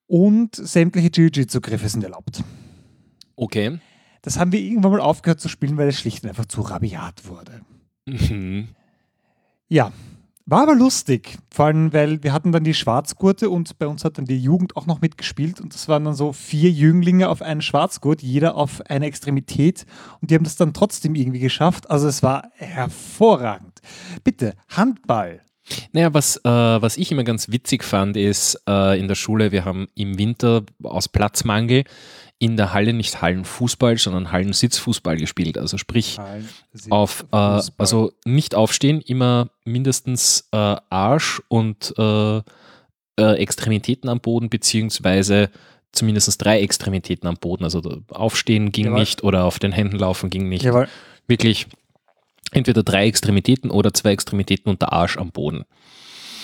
Und 0.08 0.56
sämtliche 0.56 1.10
Jiu-Jitsu-Griffe 1.10 1.90
sind 1.90 2.04
erlaubt. 2.04 2.44
Okay. 3.36 3.80
Das 4.22 4.40
haben 4.40 4.52
wir 4.52 4.60
irgendwann 4.60 4.92
mal 4.92 5.02
aufgehört 5.02 5.40
zu 5.40 5.50
spielen, 5.50 5.78
weil 5.78 5.88
es 5.88 6.00
schlicht 6.00 6.24
und 6.24 6.30
einfach 6.30 6.46
zu 6.46 6.62
rabiat 6.62 7.28
wurde. 7.28 7.62
Mhm. 8.06 8.70
Ja, 9.68 9.92
War 10.48 10.62
aber 10.62 10.76
lustig, 10.76 11.40
vor 11.50 11.66
allem, 11.66 11.92
weil 11.92 12.22
wir 12.24 12.32
hatten 12.32 12.52
dann 12.52 12.64
die 12.64 12.76
Schwarzgurte 12.76 13.50
und 13.50 13.80
bei 13.80 13.88
uns 13.88 14.06
hat 14.06 14.20
dann 14.20 14.26
die 14.26 14.38
Jugend 14.38 14.78
auch 14.78 14.86
noch 14.86 15.02
mitgespielt 15.02 15.60
und 15.60 15.74
das 15.74 15.88
waren 15.88 16.06
dann 16.06 16.14
so 16.14 16.34
vier 16.34 16.70
Jünglinge 16.70 17.30
auf 17.30 17.42
einen 17.42 17.64
Schwarzgurt, 17.64 18.22
jeder 18.22 18.56
auf 18.56 18.80
eine 18.88 19.08
Extremität 19.08 19.88
und 20.22 20.30
die 20.30 20.36
haben 20.36 20.44
das 20.44 20.56
dann 20.56 20.76
trotzdem 20.76 21.16
irgendwie 21.16 21.40
geschafft. 21.40 21.90
Also 21.90 22.08
es 22.08 22.22
war 22.22 22.52
hervorragend. 22.58 23.82
Bitte, 24.24 24.54
Handball. 24.70 25.42
Naja, 25.94 26.14
was, 26.14 26.38
äh, 26.38 26.44
was 26.44 26.98
ich 26.98 27.12
immer 27.12 27.24
ganz 27.24 27.50
witzig 27.50 27.84
fand, 27.84 28.16
ist 28.16 28.62
äh, 28.70 29.00
in 29.00 29.08
der 29.08 29.16
Schule, 29.16 29.52
wir 29.52 29.66
haben 29.66 29.88
im 29.96 30.20
Winter 30.20 30.64
aus 30.84 31.10
Platzmangel 31.10 31.86
in 32.38 32.58
der 32.58 32.74
Halle 32.74 32.94
nicht 32.94 33.22
Hallenfußball, 33.22 33.98
sondern 33.98 34.32
Hallensitzfußball 34.32 35.18
gespielt. 35.18 35.58
Also 35.58 35.78
sprich, 35.78 36.20
auf, 36.90 37.26
äh, 37.32 37.62
also 37.78 38.12
nicht 38.26 38.56
aufstehen, 38.56 39.02
immer 39.02 39.50
mindestens 39.64 40.48
äh, 40.52 40.76
Arsch 40.90 41.42
und 41.48 41.94
äh, 41.98 42.42
äh, 43.18 43.36
Extremitäten 43.38 44.10
am 44.10 44.20
Boden, 44.20 44.50
beziehungsweise 44.50 45.50
zumindest 45.94 46.44
drei 46.44 46.60
Extremitäten 46.60 47.28
am 47.28 47.38
Boden. 47.38 47.64
Also 47.64 48.02
aufstehen 48.10 48.72
ging 48.72 48.86
Jawohl. 48.86 49.00
nicht 49.00 49.24
oder 49.24 49.46
auf 49.46 49.60
den 49.60 49.72
Händen 49.72 49.98
laufen 49.98 50.30
ging 50.30 50.50
nicht. 50.50 50.64
Jawohl. 50.64 50.90
Wirklich 51.28 51.68
entweder 52.52 52.84
drei 52.84 53.08
Extremitäten 53.08 53.72
oder 53.72 53.94
zwei 53.94 54.12
Extremitäten 54.12 54.70
und 54.70 54.82
der 54.82 54.92
Arsch 54.92 55.18
am 55.18 55.32
Boden. 55.32 55.64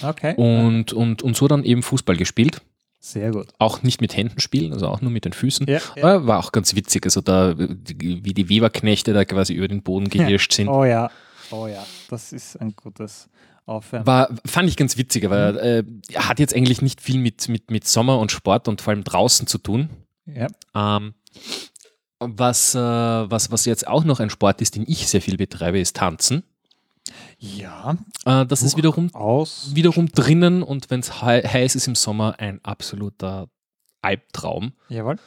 Okay. 0.02 0.36
Und, 0.36 0.94
und, 0.94 1.22
und 1.22 1.36
so 1.36 1.48
dann 1.48 1.64
eben 1.64 1.84
Fußball 1.84 2.16
gespielt. 2.16 2.62
Sehr 3.04 3.32
gut. 3.32 3.48
Auch 3.58 3.82
nicht 3.82 4.00
mit 4.00 4.16
Händen 4.16 4.40
spielen, 4.40 4.74
also 4.74 4.88
auch 4.88 5.02
nur 5.02 5.10
mit 5.10 5.26
den 5.26 5.34
Füßen. 5.34 5.66
Ja, 5.68 5.80
ja. 5.96 6.26
War 6.28 6.38
auch 6.38 6.52
ganz 6.52 6.76
witzig, 6.76 7.04
also 7.06 7.20
da, 7.22 7.58
wie 7.58 8.34
die 8.34 8.48
Weberknechte 8.48 9.12
da 9.12 9.26
quasi 9.26 9.54
über 9.54 9.68
den 9.68 9.82
Boden 9.82 10.08
gehirscht 10.08 10.54
sind. 10.54 10.68
Oh 10.70 10.86
ja, 10.86 11.10
oh 11.50 11.66
ja, 11.66 11.84
das 12.10 12.32
ist 12.32 12.62
ein 12.62 12.76
gutes 12.76 13.28
Aufwärmen. 13.66 14.06
War, 14.06 14.30
fand 14.46 14.70
ich 14.70 14.78
ganz 14.78 14.98
witzig, 14.98 15.26
aber 15.26 15.54
mhm. 15.54 16.02
äh, 16.12 16.16
hat 16.20 16.38
jetzt 16.38 16.56
eigentlich 16.56 16.84
nicht 16.84 17.02
viel 17.02 17.18
mit, 17.18 17.50
mit, 17.50 17.72
mit 17.72 17.88
Sommer 17.88 18.20
und 18.20 18.32
Sport 18.32 18.68
und 18.68 18.82
vor 18.82 18.94
allem 18.94 19.04
draußen 19.04 19.48
zu 19.48 19.58
tun. 19.58 19.90
Ja. 20.28 20.48
Ähm, 20.76 21.16
was, 22.20 22.76
äh, 22.76 22.80
was, 22.80 23.52
was 23.52 23.66
jetzt 23.66 23.88
auch 23.88 24.04
noch 24.04 24.20
ein 24.20 24.30
Sport 24.30 24.62
ist, 24.62 24.76
den 24.76 24.86
ich 24.88 25.08
sehr 25.08 25.24
viel 25.24 25.38
betreibe, 25.38 25.80
ist 25.80 25.96
Tanzen. 25.96 26.44
Ja. 27.38 27.98
Äh, 28.26 28.46
das 28.46 28.62
ist 28.62 28.78
wiederum, 28.78 29.14
aus. 29.14 29.72
wiederum 29.74 30.08
drinnen 30.08 30.64
und 30.64 30.90
wenn 30.90 31.00
es 31.00 31.22
he 31.22 31.42
heiß 31.48 31.76
ist 31.76 31.88
im 31.88 31.96
Sommer, 31.96 32.36
ein 32.38 32.64
absoluter 32.64 33.50
Albtraum. 34.02 34.74
Jawohl. 34.90 35.18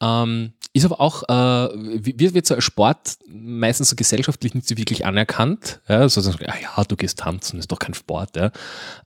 Ähm, 0.00 0.52
ist 0.72 0.84
aber 0.84 1.00
auch, 1.00 1.22
äh, 1.28 1.68
wird, 1.74 2.34
wird 2.34 2.46
so 2.46 2.54
als 2.54 2.64
Sport 2.64 3.18
meistens 3.28 3.90
so 3.90 3.96
gesellschaftlich 3.96 4.54
nicht 4.54 4.66
so 4.66 4.76
wirklich 4.76 5.06
anerkannt. 5.06 5.80
Ja, 5.88 6.08
so, 6.08 6.20
so, 6.20 6.32
ja, 6.40 6.54
ja, 6.60 6.84
du 6.84 6.96
gehst 6.96 7.20
tanzen, 7.20 7.58
ist 7.58 7.70
doch 7.70 7.78
kein 7.78 7.94
Sport. 7.94 8.36
Ja. 8.36 8.50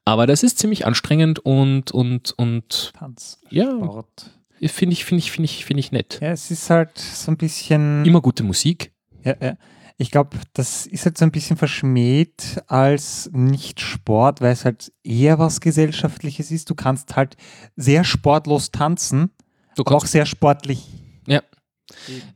Aber 0.04 0.26
das 0.26 0.42
ist 0.42 0.58
ziemlich 0.58 0.86
anstrengend 0.86 1.40
und, 1.40 1.90
und, 1.90 2.32
und 2.38 2.92
Tanz. 2.96 3.40
Ja. 3.50 3.70
Sport. 3.70 4.30
Finde 4.62 4.94
ich, 4.94 5.04
finde 5.04 5.18
ich, 5.18 5.32
finde 5.32 5.44
ich, 5.44 5.64
finde 5.66 5.80
ich 5.80 5.92
nett. 5.92 6.18
Ja, 6.22 6.30
es 6.30 6.50
ist 6.50 6.70
halt 6.70 6.96
so 6.98 7.30
ein 7.30 7.36
bisschen. 7.36 8.06
Immer 8.06 8.22
gute 8.22 8.42
Musik. 8.42 8.92
Ja, 9.22 9.34
ja 9.38 9.56
ich 9.98 10.10
glaube, 10.10 10.36
das 10.52 10.86
ist 10.86 11.06
halt 11.06 11.16
so 11.16 11.24
ein 11.24 11.30
bisschen 11.30 11.56
verschmäht 11.56 12.62
als 12.66 13.30
nicht 13.32 13.80
Sport, 13.80 14.42
weil 14.42 14.52
es 14.52 14.64
halt 14.64 14.92
eher 15.02 15.38
was 15.38 15.60
Gesellschaftliches 15.60 16.50
ist. 16.50 16.68
Du 16.68 16.74
kannst 16.74 17.16
halt 17.16 17.36
sehr 17.76 18.04
sportlos 18.04 18.70
tanzen, 18.70 19.30
du 19.74 19.82
aber 19.86 19.96
auch 19.96 20.04
sehr 20.04 20.26
sportlich. 20.26 20.86
Ja. 21.26 21.40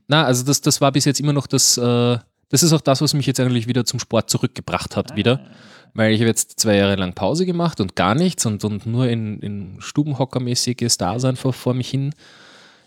Na, 0.08 0.24
also 0.24 0.44
das, 0.44 0.62
das 0.62 0.80
war 0.80 0.90
bis 0.92 1.04
jetzt 1.04 1.20
immer 1.20 1.34
noch 1.34 1.46
das, 1.46 1.76
äh, 1.76 2.18
das 2.48 2.62
ist 2.62 2.72
auch 2.72 2.80
das, 2.80 3.02
was 3.02 3.12
mich 3.12 3.26
jetzt 3.26 3.40
eigentlich 3.40 3.68
wieder 3.68 3.84
zum 3.84 4.00
Sport 4.00 4.30
zurückgebracht 4.30 4.96
hat, 4.96 5.12
ah. 5.12 5.16
wieder. 5.16 5.46
Weil 5.92 6.12
ich 6.12 6.20
habe 6.20 6.28
jetzt 6.28 6.58
zwei 6.60 6.76
Jahre 6.76 6.94
lang 6.94 7.14
Pause 7.14 7.44
gemacht 7.44 7.80
und 7.80 7.94
gar 7.94 8.14
nichts 8.14 8.46
und, 8.46 8.64
und 8.64 8.86
nur 8.86 9.08
in, 9.08 9.40
in 9.40 9.76
Stubenhockermäßiges 9.80 10.98
Dasein 10.98 11.36
vor, 11.36 11.52
vor 11.52 11.74
mich 11.74 11.90
hin 11.90 12.14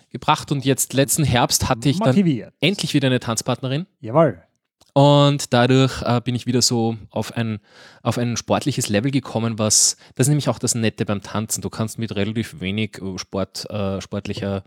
gebracht. 0.10 0.52
Und 0.52 0.66
jetzt 0.66 0.94
letzten 0.94 1.26
Herbst 1.26 1.70
hatte 1.70 1.90
ich 1.90 2.00
dann 2.00 2.10
Motiviert. 2.10 2.54
endlich 2.62 2.94
wieder 2.94 3.08
eine 3.08 3.20
Tanzpartnerin. 3.20 3.86
Jawohl. 4.00 4.42
Und 4.94 5.54
dadurch 5.54 6.02
äh, 6.04 6.22
bin 6.22 6.36
ich 6.36 6.46
wieder 6.46 6.62
so 6.62 6.98
auf 7.10 7.36
ein, 7.36 7.60
auf 8.04 8.18
ein 8.18 8.38
sportliches 8.38 8.90
Level 8.90 9.10
gekommen, 9.10 9.58
was, 9.58 9.98
das 10.16 10.26
ist 10.26 10.30
nämlich 10.30 10.50
auch 10.50 10.60
das 10.60 10.76
Nette 10.76 11.06
beim 11.06 11.22
Tanzen. 11.22 11.62
Du 11.62 11.70
kannst 11.70 11.98
mit 11.98 12.16
relativ 12.16 12.60
wenig 12.60 13.02
äh, 13.02 13.18
Sport, 13.18 13.70
äh, 13.72 14.02
sportlicher 14.02 14.64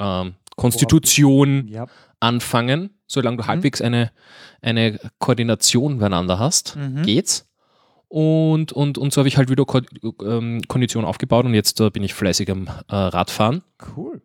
ähm, 0.00 0.34
Konstitution 0.56 1.68
ja. 1.68 1.86
anfangen, 2.20 2.90
solange 3.06 3.36
du 3.36 3.42
mhm. 3.44 3.46
halbwegs 3.46 3.80
eine, 3.80 4.10
eine 4.60 4.98
Koordination 5.18 5.98
beieinander 5.98 6.38
hast, 6.38 6.76
mhm. 6.76 7.02
geht's. 7.02 7.48
Und, 8.08 8.72
und, 8.72 8.98
und 8.98 9.12
so 9.12 9.20
habe 9.20 9.28
ich 9.28 9.38
halt 9.38 9.48
wieder 9.48 9.64
Ko 9.64 9.80
ähm, 10.22 10.60
Kondition 10.68 11.06
aufgebaut 11.06 11.46
und 11.46 11.54
jetzt 11.54 11.80
äh, 11.80 11.88
bin 11.88 12.02
ich 12.02 12.12
fleißig 12.12 12.50
am 12.50 12.66
äh, 12.66 12.94
Radfahren. 12.94 13.62
Cool. 13.96 14.20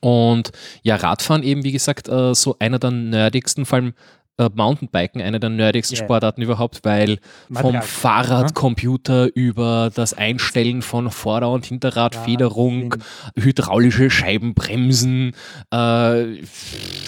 Und 0.00 0.50
ja, 0.82 0.96
Radfahren 0.96 1.42
eben, 1.42 1.62
wie 1.62 1.72
gesagt, 1.72 2.08
äh, 2.08 2.34
so 2.34 2.56
einer 2.58 2.78
der 2.78 2.90
nerdigsten, 2.90 3.66
vor 3.66 3.76
allem 3.76 3.94
äh, 4.40 4.50
Mountainbiken 4.54 5.20
eine 5.20 5.38
der 5.38 5.50
nerdigsten 5.50 5.96
yeah. 5.96 6.04
Sportarten 6.04 6.42
überhaupt, 6.42 6.80
weil 6.82 7.18
vom 7.52 7.80
Fahrradcomputer 7.82 9.26
ja. 9.26 9.30
über 9.34 9.90
das 9.94 10.14
Einstellen 10.14 10.82
von 10.82 11.10
Vorder- 11.10 11.50
und 11.50 11.66
Hinterradfederung, 11.66 12.94
ja, 13.36 13.42
hydraulische 13.42 14.08
Scheibenbremsen. 14.08 15.34
Äh, 15.72 16.38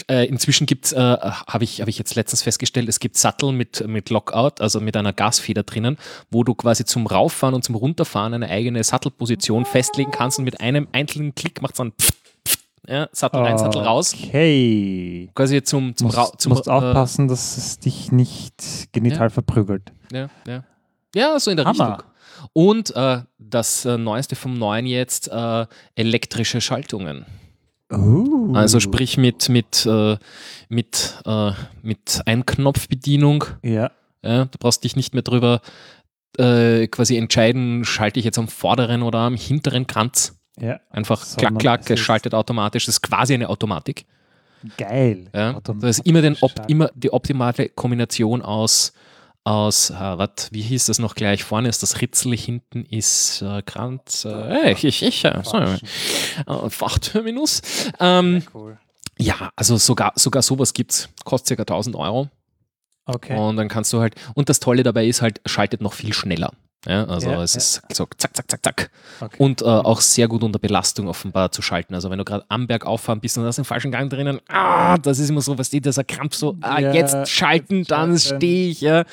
äh, 0.09 0.27
inzwischen 0.27 0.67
gibt 0.67 0.87
es, 0.87 0.93
äh, 0.93 0.99
habe 0.99 1.65
ich, 1.65 1.81
hab 1.81 1.89
ich 1.89 1.99
jetzt 1.99 2.15
letztens 2.15 2.43
festgestellt, 2.43 2.89
es 2.89 3.01
gibt 3.01 3.17
Sattel 3.17 3.53
mit, 3.53 3.87
mit 3.87 4.11
Lockout, 4.11 4.61
also 4.61 4.81
mit 4.81 4.97
einer 4.97 5.13
Gasfeder 5.13 5.63
drinnen, 5.63 5.97
wo 6.31 6.45
du 6.45 6.55
quasi 6.55 6.85
zum 6.85 7.07
Rauffahren 7.07 7.55
und 7.55 7.65
zum 7.65 7.75
Runterfahren 7.75 8.35
eine 8.35 8.49
eigene 8.49 8.85
Sattelposition 8.85 9.65
festlegen 9.65 10.11
kannst 10.11 10.39
und 10.39 10.45
mit 10.45 10.61
einem 10.61 10.89
einzelnen 10.93 11.35
Klick 11.35 11.63
macht 11.63 11.75
es 11.75 11.79
dann 11.79 11.93
pft, 11.93 12.22
ja, 12.87 13.09
Sattel 13.13 13.43
rein, 13.43 13.59
Sattel 13.59 13.83
raus. 13.83 14.15
Okay. 14.15 15.31
Quasi 15.35 15.63
zum, 15.63 15.97
zum, 15.97 16.09
musst, 16.09 16.41
zum 16.41 16.51
musst 16.51 16.67
äh, 16.67 16.71
aufpassen, 16.71 17.29
dass 17.29 17.57
es 17.57 17.79
dich 17.79 18.11
nicht 18.11 18.93
genital 18.93 19.27
ja. 19.27 19.31
verprügelt. 19.31 19.93
Ja, 20.13 20.29
ja. 20.47 20.65
Ja, 21.15 21.39
so 21.39 21.51
in 21.51 21.57
der 21.57 21.67
Hammer. 21.67 21.99
Richtung. 21.99 22.13
Und 22.53 22.97
äh, 22.97 23.23
das 23.39 23.85
äh, 23.85 23.99
Neueste 23.99 24.35
vom 24.35 24.59
Neuen 24.59 24.87
jetzt, 24.87 25.29
äh, 25.29 25.67
elektrische 25.95 26.61
Schaltungen. 26.61 27.25
Oh. 27.91 28.53
Also 28.55 28.81
sprich 28.81 29.19
mit, 29.19 29.49
mit, 29.49 29.87
äh, 29.87 30.17
mit, 30.69 31.23
äh, 31.27 31.53
mit 31.83 32.23
Einknopfbedienung. 32.25 33.45
Ja. 33.63 33.91
ja. 34.25 34.47
Du 34.47 34.59
brauchst 34.59 34.83
dich 34.85 34.97
nicht 34.97 35.15
mehr 35.15 35.23
drüber 35.23 35.61
quasi 36.35 37.19
entscheiden, 37.19 37.85
schalte 37.85 38.19
ich 38.19 38.25
jetzt 38.25 38.39
am 38.39 38.49
vorderen 38.49 39.03
oder 39.03 39.19
am 39.19 39.37
hinteren 39.37 39.87
Kranz. 39.87 40.41
Ja. 40.61 40.81
Einfach 40.91 41.25
klack, 41.37 41.59
klack, 41.59 41.91
es 41.91 42.01
schaltet 42.01 42.35
automatisch. 42.35 42.87
Das 42.87 42.97
ist 42.97 43.03
quasi 43.03 43.35
eine 43.35 43.49
Automatik. 43.49 44.05
Geil. 44.77 45.29
Ja. 45.35 45.61
Das 45.61 45.99
ist 45.99 46.07
immer, 46.07 46.23
den, 46.23 46.37
op, 46.41 46.53
immer 46.69 46.91
die 46.95 47.13
optimale 47.13 47.69
Kombination 47.71 48.43
aus, 48.43 48.93
aus 49.45 49.91
äh, 49.91 49.95
wat, 49.95 50.49
wie 50.53 50.63
hieß 50.63 50.87
das 50.87 50.99
noch 50.99 51.15
gleich? 51.15 51.43
Vorne 51.43 51.69
ist 51.69 51.83
das 51.83 52.01
Ritzel, 52.01 52.37
hinten 52.37 52.85
ist 52.85 53.43
äh, 53.43 53.63
Kranz. 53.63 54.25
Äh, 54.25 54.73
ich, 54.73 54.85
ich, 54.85 55.03
ich, 55.03 55.25
äh, 55.25 55.43
sorry. 55.43 55.79
Äh, 56.47 56.71
Fachterminus. 56.71 57.63
Ähm, 57.99 58.43
cool. 58.55 58.79
Ja, 59.19 59.51
also 59.57 59.77
sogar, 59.77 60.13
sogar 60.17 60.43
sowas 60.43 60.73
gibt 60.73 60.93
es. 60.93 61.09
Kostet 61.25 61.57
ca. 61.57 61.63
1000 61.63 61.97
Euro. 61.97 62.29
Okay. 63.05 63.37
Und 63.37 63.57
dann 63.57 63.69
kannst 63.69 63.93
du 63.93 64.01
halt, 64.01 64.15
und 64.35 64.49
das 64.49 64.61
Tolle 64.61 64.85
dabei 64.85 65.07
ist 65.07 65.23
halt, 65.23 65.41
schaltet 65.45 65.81
noch 65.81 65.93
viel 65.93 66.13
schneller. 66.13 66.53
Ja, 66.87 67.05
also 67.05 67.31
ja, 67.31 67.43
es 67.43 67.55
ja. 67.55 67.59
ist 67.59 67.83
so 67.93 68.07
zack, 68.17 68.37
zack, 68.37 68.51
zack, 68.51 68.65
zack. 68.65 68.91
Okay. 69.21 69.37
Und 69.39 69.63
äh, 69.63 69.65
auch 69.65 70.01
sehr 70.01 70.27
gut 70.27 70.43
unter 70.43 70.59
Belastung 70.59 71.07
offenbar 71.07 71.53
zu 71.53 71.63
schalten. 71.63 71.95
Also 71.95 72.11
wenn 72.11 72.19
du 72.19 72.25
gerade 72.25 72.45
am 72.49 72.67
Berg 72.67 72.85
auffahren 72.85 73.21
bist 73.21 73.39
und 73.39 73.45
hast 73.45 73.57
den 73.57 73.65
falschen 73.65 73.93
Gang 73.93 74.11
drinnen, 74.11 74.41
ah, 74.49 74.99
das 74.99 75.21
ist 75.21 75.31
immer 75.31 75.43
so, 75.43 75.57
was 75.57 75.69
steht, 75.69 75.87
dieser 75.87 76.03
Krampf 76.03 76.35
so, 76.35 76.57
ah, 76.61 76.81
ja, 76.81 76.93
jetzt 76.93 77.29
schalten, 77.29 77.85
dann 77.85 78.19
stehe 78.19 78.71
ich. 78.71 78.81
Ja. 78.81 79.05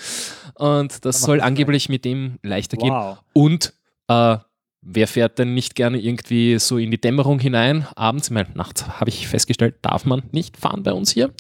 Und 0.56 1.06
das 1.06 1.22
soll 1.22 1.42
angeblich 1.42 1.90
mit 1.90 2.06
dem 2.06 2.40
leichter 2.42 2.78
wow. 2.80 2.84
gehen. 2.84 3.18
Und 3.34 3.74
äh, 4.08 4.38
wer 4.82 5.08
fährt 5.08 5.38
denn 5.38 5.54
nicht 5.54 5.76
gerne 5.76 6.00
irgendwie 6.00 6.58
so 6.58 6.80
in 6.80 6.90
die 6.90 7.00
Dämmerung 7.00 7.40
hinein? 7.40 7.88
Abends, 7.96 8.30
ich 8.30 8.34
meine, 8.34 8.50
nachts 8.56 8.88
habe 9.00 9.10
ich 9.10 9.28
festgestellt, 9.28 9.76
darf 9.84 10.06
man 10.06 10.24
nicht 10.32 10.58
fahren 10.58 10.82
bei 10.82 10.94
uns 10.94 11.12
hier. 11.12 11.32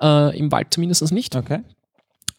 Äh, 0.00 0.38
Im 0.38 0.50
Wald 0.50 0.72
zumindest 0.72 1.12
nicht. 1.12 1.36
Okay. 1.36 1.60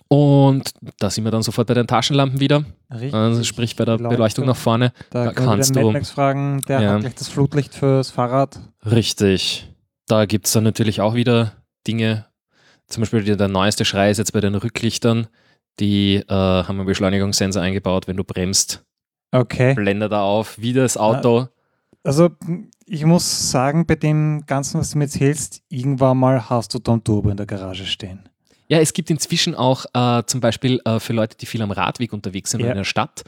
Und 0.08 0.72
da 1.00 1.10
sind 1.10 1.24
wir 1.24 1.32
dann 1.32 1.42
sofort 1.42 1.68
bei 1.68 1.74
den 1.74 1.88
Taschenlampen 1.88 2.40
wieder. 2.40 2.64
Richtig. 2.94 3.14
Also 3.14 3.44
sprich 3.44 3.76
bei 3.76 3.86
der 3.86 3.98
Beleuchtung, 3.98 4.18
Beleuchtung 4.18 4.46
nach 4.46 4.56
vorne. 4.56 4.94
Da, 5.10 5.26
da 5.26 5.32
kannst 5.34 5.76
du. 5.76 6.04
fragen, 6.04 6.62
der 6.68 6.82
ja. 6.82 6.94
hat 6.94 7.02
gleich 7.02 7.16
das 7.16 7.28
Flutlicht 7.28 7.74
fürs 7.74 8.12
Fahrrad. 8.12 8.60
Richtig. 8.86 9.72
Da 10.08 10.26
gibt 10.26 10.46
es 10.46 10.54
dann 10.54 10.64
natürlich 10.64 11.02
auch 11.02 11.16
wieder 11.16 11.54
Dinge. 11.88 12.26
Zum 12.88 13.02
Beispiel 13.02 13.24
der 13.24 13.48
neueste 13.48 13.84
Schrei 13.84 14.12
ist 14.12 14.20
jetzt 14.20 14.34
bei 14.34 14.42
den 14.42 14.54
Rücklichtern. 14.54 15.28
Die 15.80 16.18
äh, 16.18 16.24
haben 16.30 16.78
einen 16.78 16.86
Beschleunigungssensor 16.86 17.62
eingebaut, 17.62 18.08
wenn 18.08 18.18
du 18.18 18.24
bremst. 18.24 18.86
Okay. 19.32 19.74
Blendet 19.74 20.12
da 20.12 20.22
auf, 20.22 20.60
wie 20.60 20.74
das 20.74 20.98
Auto. 20.98 21.48
Also 22.04 22.30
ich 22.86 23.04
muss 23.04 23.52
sagen, 23.52 23.88
bei 23.88 23.96
dem 23.96 24.46
Ganzen, 24.46 24.80
was 24.80 24.92
du 24.92 25.00
mir 25.00 25.06
erzählst, 25.06 25.64
irgendwann 25.70 26.18
mal 26.18 26.50
hast 26.50 26.74
du 26.74 26.80
Tom 26.80 27.04
Turbo 27.04 27.30
in 27.30 27.38
der 27.38 27.48
Garage 27.48 27.86
stehen. 27.86 28.30
Ja, 28.68 28.80
es 28.80 28.94
gibt 28.94 29.10
inzwischen 29.12 29.54
auch 29.56 29.86
äh, 29.94 30.24
zum 30.26 30.42
Beispiel 30.42 30.82
äh, 30.86 31.00
für 31.00 31.14
Leute, 31.14 31.38
die 31.38 31.46
viel 31.46 31.62
am 31.62 31.72
Radweg 31.72 32.14
unterwegs 32.14 32.52
sind 32.52 32.62
Ja. 32.62 32.70
in 32.72 32.78
der 32.78 32.84
Stadt, 32.84 33.24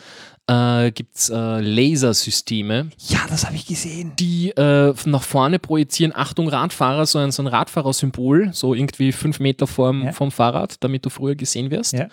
äh, 0.47 0.91
gibt 0.91 1.15
es 1.15 1.29
äh, 1.29 1.59
Lasersysteme, 1.61 2.89
Ja, 3.07 3.19
das 3.29 3.45
habe 3.45 3.55
ich 3.55 3.65
gesehen. 3.67 4.13
die 4.17 4.49
äh, 4.51 4.93
nach 5.05 5.23
vorne 5.23 5.59
projizieren, 5.59 6.13
Achtung 6.15 6.47
Radfahrer, 6.47 7.05
so 7.05 7.19
ein, 7.19 7.31
so 7.31 7.43
ein 7.43 7.47
Radfahrersymbol, 7.47 8.49
so 8.53 8.73
irgendwie 8.73 9.11
fünf 9.11 9.39
Meter 9.39 9.67
vorm, 9.67 10.05
Ja. 10.05 10.11
vom 10.13 10.31
Fahrrad, 10.31 10.83
damit 10.83 11.05
du 11.05 11.09
früher 11.09 11.35
gesehen 11.35 11.69
wirst. 11.69 11.93
Ja. 11.93 12.07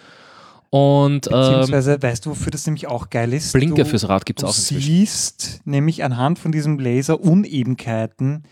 Und 0.70 1.28
ähm, 1.28 1.32
Beziehungsweise, 1.32 2.02
weißt 2.02 2.26
du, 2.26 2.30
wofür 2.30 2.50
das 2.50 2.66
nämlich 2.66 2.88
auch 2.88 3.08
geil 3.08 3.32
ist? 3.32 3.52
Blinker 3.52 3.84
du, 3.84 3.88
fürs 3.90 4.08
Rad 4.08 4.26
gibt 4.26 4.40
es 4.40 4.42
Du 4.42 4.48
auch 4.48 4.56
inzwischen. 4.56 4.82
siehst 4.82 5.60
nämlich 5.64 6.02
anhand 6.02 6.38
von 6.40 6.50
diesem 6.50 6.78
Laser 6.80 7.20
Unebenheiten 7.20 8.42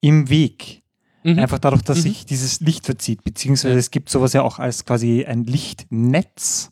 im 0.00 0.28
Weg. 0.30 0.82
Mhm. 1.24 1.38
Einfach 1.38 1.58
dadurch, 1.58 1.82
dass 1.82 1.98
Mhm. 1.98 2.02
sich 2.02 2.26
dieses 2.26 2.60
Licht 2.60 2.84
verzieht. 2.86 3.24
Beziehungsweise 3.24 3.74
Ja. 3.74 3.78
es 3.80 3.90
gibt 3.90 4.10
sowas 4.10 4.32
ja 4.34 4.42
auch 4.42 4.58
als 4.58 4.84
quasi 4.84 5.24
ein 5.24 5.44
Lichtnetz, 5.44 6.70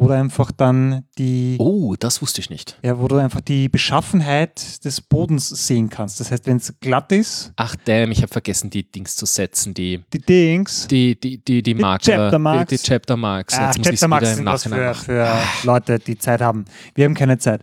wo 0.00 0.06
du 0.06 0.12
einfach 0.14 0.52
dann 0.52 1.04
die, 1.18 1.56
Oh, 1.58 1.96
das 1.98 2.22
wusste 2.22 2.40
ich 2.40 2.50
nicht. 2.50 2.78
ja, 2.84 3.00
wo 3.00 3.08
du 3.08 3.16
einfach 3.16 3.40
die 3.40 3.68
Beschaffenheit 3.68 4.84
des 4.84 5.00
Bodens 5.00 5.48
sehen 5.48 5.88
kannst. 5.88 6.20
Das 6.20 6.30
heißt, 6.30 6.46
wenn 6.46 6.58
es 6.58 6.72
glatt 6.80 7.10
ist, 7.10 7.52
Ach 7.56 7.74
damn, 7.84 8.12
ich 8.12 8.18
habe 8.22 8.28
vergessen, 8.32 8.70
die 8.70 8.84
Dings 8.88 9.16
zu 9.16 9.26
setzen, 9.26 9.74
die, 9.74 10.04
die 10.12 10.20
Dings, 10.20 10.86
die, 10.86 11.18
die, 11.18 11.38
die, 11.42 11.62
die 11.64 11.74
Marker, 11.74 12.12
Chapter 12.12 12.38
Marks. 12.38 12.68
Die, 12.70 12.76
die 12.76 12.82
Chapter 12.82 13.16
Marks. 13.16 13.54
ah, 13.54 13.66
Jetzt 13.66 13.78
muss 13.78 13.86
Chapter 13.88 14.08
Marks 14.08 14.36
sind 14.36 14.44
was 14.44 14.62
für, 14.64 14.94
für 14.94 15.38
Leute, 15.64 15.98
die 15.98 16.16
Zeit 16.18 16.40
haben. 16.42 16.66
Wir 16.94 17.06
haben 17.06 17.14
keine 17.14 17.38
Zeit. 17.38 17.62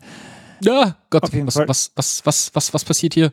Ja, 0.62 0.98
Gott, 1.10 1.24
was, 1.32 1.56
was, 1.56 1.92
was, 1.96 2.22
was, 2.26 2.52
was, 2.54 2.74
was 2.74 2.84
passiert 2.84 3.14
hier? 3.14 3.32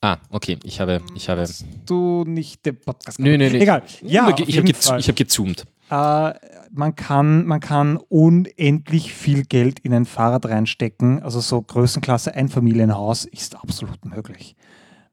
Ah, 0.00 0.18
okay, 0.30 0.58
ich 0.62 0.80
habe, 0.80 1.00
ich 1.16 1.28
habe, 1.28 1.40
Hast 1.40 1.66
du 1.86 2.22
nicht 2.24 2.64
den 2.64 2.76
Podcast 2.76 3.18
Nö, 3.18 3.36
nö, 3.36 3.50
nö. 3.50 3.58
Egal. 3.58 3.82
Ja, 4.02 4.32
ich 4.46 4.58
habe 4.58 4.70
ich 4.70 5.08
hab 5.08 5.16
gezoomt. 5.16 5.66
Äh, 5.90 6.34
man, 6.70 6.94
kann, 6.94 7.46
man 7.46 7.58
kann 7.60 7.96
unendlich 8.08 9.12
viel 9.12 9.42
Geld 9.42 9.80
in 9.80 9.92
ein 9.92 10.04
Fahrrad 10.04 10.46
reinstecken. 10.46 11.20
Also 11.22 11.40
so 11.40 11.60
Größenklasse 11.60 12.32
Einfamilienhaus 12.34 13.24
ist 13.24 13.56
absolut 13.56 14.04
möglich. 14.04 14.54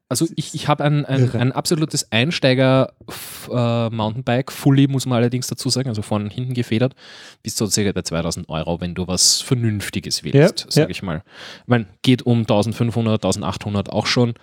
Also 0.08 0.24
ich, 0.36 0.54
ich 0.54 0.68
habe 0.68 0.84
ein, 0.84 1.04
ein, 1.04 1.32
ein 1.32 1.50
absolutes 1.50 2.12
Einsteiger-Mountainbike, 2.12 4.52
fully 4.52 4.86
muss 4.86 5.04
man 5.04 5.16
allerdings 5.16 5.48
dazu 5.48 5.68
sagen, 5.68 5.88
also 5.88 6.02
von 6.02 6.30
hinten 6.30 6.54
gefedert, 6.54 6.94
bis 7.42 7.56
zu 7.56 7.66
ca. 7.66 7.90
bei 7.90 8.02
2000 8.02 8.48
Euro, 8.48 8.80
wenn 8.80 8.94
du 8.94 9.08
was 9.08 9.40
Vernünftiges 9.40 10.22
willst, 10.22 10.36
Ja, 10.36 10.46
sage 10.70 10.86
ja. 10.86 10.90
ich 10.90 11.02
mal. 11.02 11.24
Ich 11.62 11.68
meine, 11.68 11.86
geht 12.02 12.22
um 12.22 12.42
1500, 12.42 13.24
1800 13.24 13.90
auch 13.90 14.06
schon, 14.06 14.34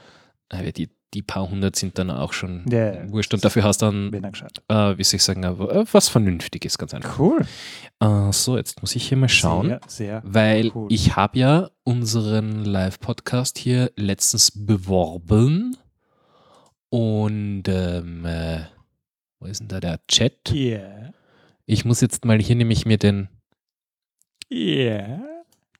die, 0.71 0.89
die 1.13 1.21
paar 1.21 1.49
hundert 1.49 1.75
sind 1.75 1.97
dann 1.97 2.09
auch 2.09 2.33
schon 2.33 2.65
ja. 2.69 3.09
wurscht 3.11 3.33
und 3.33 3.43
dafür 3.43 3.63
hast 3.63 3.81
du 3.81 3.85
dann, 3.87 4.13
äh, 4.13 4.97
wie 4.97 5.03
soll 5.03 5.17
ich 5.17 5.23
sagen, 5.23 5.43
äh, 5.43 5.85
was 5.91 6.09
Vernünftiges, 6.09 6.77
ganz 6.77 6.93
einfach. 6.93 7.19
Cool. 7.19 7.45
Äh, 7.99 8.31
so, 8.31 8.57
jetzt 8.57 8.81
muss 8.81 8.95
ich 8.95 9.07
hier 9.07 9.17
mal 9.17 9.29
schauen. 9.29 9.67
Sehr, 9.67 9.81
sehr. 9.87 10.21
Weil 10.25 10.71
Cool. 10.73 10.87
ich 10.91 11.15
habe 11.15 11.39
ja 11.39 11.69
unseren 11.83 12.65
Live-Podcast 12.65 13.57
hier 13.57 13.91
letztens 13.95 14.51
beworben 14.51 15.77
und 16.89 17.63
ähm, 17.67 18.25
äh, 18.25 18.61
wo 19.39 19.47
ist 19.47 19.59
denn 19.59 19.67
da 19.67 19.79
der 19.79 19.99
Chat? 20.07 20.51
Yeah. 20.51 21.11
Ich 21.65 21.85
muss 21.85 22.01
jetzt 22.01 22.25
mal 22.25 22.39
hier 22.41 22.55
nämlich 22.55 22.85
mir 22.85 22.97
den, 22.97 23.29
Yeah. 24.51 25.21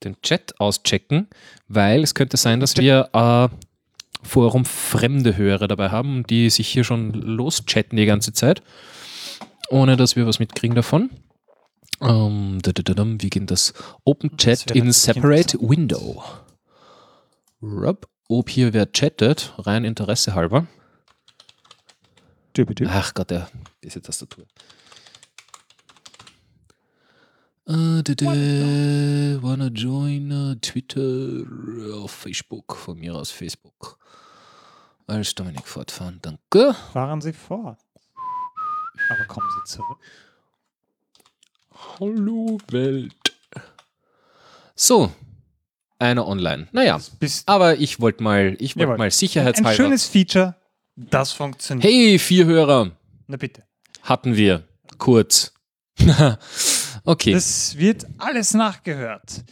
den 0.04 0.20
Chat 0.22 0.60
auschecken, 0.60 1.28
weil 1.68 2.04
es 2.04 2.16
könnte 2.16 2.38
sein, 2.38 2.60
dass 2.60 2.78
wir 2.78 3.10
äh, 3.14 3.56
Forum 4.24 4.66
fremde 4.66 5.38
Hörer 5.38 5.68
dabei 5.68 5.90
haben, 5.90 6.24
die 6.26 6.50
sich 6.50 6.68
hier 6.68 6.84
schon 6.84 7.14
loschatten 7.14 7.98
die 7.98 8.06
ganze 8.06 8.34
Zeit, 8.34 8.64
ohne 9.70 9.98
dass 9.98 10.16
wir 10.16 10.26
was 10.26 10.40
mitkriegen 10.40 10.76
davon. 10.76 11.10
Ähm, 12.02 12.60
wie 12.64 13.30
geht 13.30 13.52
das? 13.52 13.74
Open 14.04 14.32
Das 14.32 14.38
Chat 14.38 14.70
wäre 14.70 14.86
in 14.86 14.92
Separate. 14.92 15.58
Window. 15.62 16.24
Rob, 17.62 18.08
ob 18.28 18.50
hier 18.50 18.74
wer 18.74 18.92
chattet, 18.92 19.54
rein 19.58 19.86
Interesse 19.86 20.36
halber. 20.36 20.68
Ach 22.88 23.14
Gott, 23.14 23.32
der, 23.32 23.50
diese 23.84 24.02
Tastatur. 24.02 24.46
Äh, 27.66 28.04
da, 28.04 28.14
da, 28.14 28.26
wanna 29.42 29.68
join 29.68 30.03
äh, 30.03 30.03
Twitter 30.62 31.44
auf 31.96 32.12
Facebook, 32.12 32.76
von 32.76 33.00
mir 33.00 33.16
aus 33.16 33.32
Facebook. 33.32 33.98
Als 35.08 35.36
Dominik 35.36 35.68
fortfahren, 35.68 36.20
danke. 36.22 36.74
Fahren 36.94 37.22
Sie 37.22 37.34
fort. 37.34 37.80
Aber 39.10 39.26
kommen 39.26 39.48
Sie 39.50 39.72
zurück. 39.72 39.98
Hallo 42.00 42.58
Welt. 42.70 43.14
So, 44.76 45.12
einer 46.00 46.28
online. 46.28 46.68
Naja, 46.72 47.00
aber 47.46 47.78
ich 47.78 48.00
wollte 48.00 48.24
mal, 48.24 48.56
ich 48.60 48.76
wollte 48.78 48.98
mal 48.98 49.06
ein 49.06 49.12
sicherheitshalber. 49.12 49.74
schönes 49.76 50.08
Feature, 50.08 50.56
das 50.96 51.32
funktioniert. 51.32 51.86
Hey, 51.86 52.20
vier 52.20 52.46
Hörer 52.46 52.92
Na 53.28 53.38
bitte. 53.38 53.64
hatten 54.04 54.36
wir. 54.36 54.68
Kurz. 54.98 55.54
okay. 57.04 57.34
Das 57.34 57.78
wird 57.78 58.06
alles 58.18 58.54
nachgehört. 58.54 59.44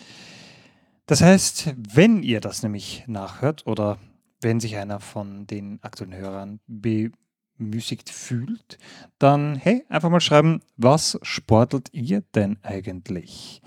Das 1.11 1.21
heißt, 1.21 1.73
wenn 1.75 2.23
ihr 2.23 2.39
das 2.39 2.63
nämlich 2.63 3.03
nachhört 3.05 3.67
oder 3.67 3.97
wenn 4.39 4.61
sich 4.61 4.77
einer 4.77 5.01
von 5.01 5.45
den 5.45 5.83
aktuellen 5.83 6.15
Hörern 6.15 6.61
bemüßigt 6.67 8.09
fühlt, 8.09 8.77
dann 9.19 9.57
hey, 9.57 9.83
einfach 9.89 10.09
mal 10.09 10.21
schreiben, 10.21 10.61
was 10.77 11.19
sportelt 11.21 11.89
ihr 11.91 12.21
denn 12.33 12.59
eigentlich? 12.61 13.61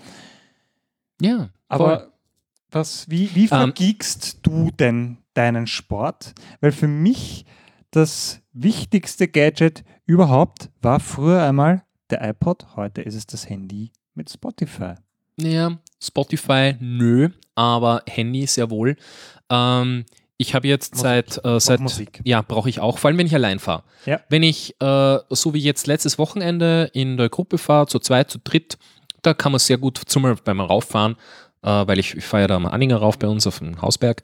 ja, 1.21 1.49
Aber 1.67 1.99
voll. 1.99 2.11
was, 2.71 3.11
wie, 3.11 3.35
wie 3.35 3.43
Ähm, 3.43 3.49
vergiegst 3.49 4.39
du 4.41 4.71
denn 4.71 5.19
deinen 5.35 5.67
Sport? 5.67 6.33
Weil 6.61 6.71
für 6.71 6.87
mich 6.87 7.45
das 7.91 8.41
wichtigste 8.53 9.27
Gadget 9.27 9.83
überhaupt 10.07 10.71
war 10.81 10.99
früher 10.99 11.43
einmal 11.43 11.83
der 12.09 12.27
iPod, 12.27 12.75
heute 12.75 13.03
ist 13.03 13.13
es 13.13 13.27
das 13.27 13.47
Handy 13.47 13.91
mit 14.15 14.31
Spotify. 14.31 14.95
Ja, 15.39 15.77
Spotify, 16.01 16.75
nö, 16.79 17.29
aber 17.55 18.03
Handy 18.07 18.45
sehr 18.47 18.69
wohl. 18.69 18.95
Ähm, 19.49 20.05
ich 20.37 20.53
habe 20.53 20.67
jetzt 20.67 20.93
Musik. 20.93 21.03
seit, 21.03 21.45
äh, 21.45 21.59
seit 21.59 21.79
Musik. 21.79 22.21
ja, 22.23 22.41
brauche 22.41 22.69
ich 22.69 22.79
auch, 22.79 22.97
vor 22.97 23.09
allem 23.09 23.17
wenn 23.17 23.27
ich 23.27 23.35
allein 23.35 23.59
fahre. 23.59 23.83
Ja. 24.05 24.19
Wenn 24.29 24.43
ich, 24.43 24.75
äh, 24.81 25.17
so 25.29 25.53
wie 25.53 25.59
jetzt 25.59 25.87
letztes 25.87 26.17
Wochenende 26.17 26.89
in 26.93 27.17
der 27.17 27.29
Gruppe 27.29 27.57
fahre, 27.57 27.87
zu 27.87 27.99
zweit, 27.99 28.29
zu 28.29 28.39
dritt, 28.43 28.77
da 29.21 29.33
kann 29.33 29.51
man 29.51 29.59
sehr 29.59 29.77
gut, 29.77 30.01
zumal 30.05 30.35
beim 30.35 30.59
Rauffahren, 30.59 31.15
äh, 31.63 31.69
weil 31.69 31.99
ich, 31.99 32.15
ich 32.15 32.25
fahre 32.25 32.43
ja 32.43 32.47
da 32.47 32.55
am 32.55 32.65
Anhänger 32.65 32.97
rauf 32.97 33.17
bei 33.17 33.27
uns 33.27 33.47
auf 33.47 33.59
dem 33.59 33.81
Hausberg, 33.81 34.21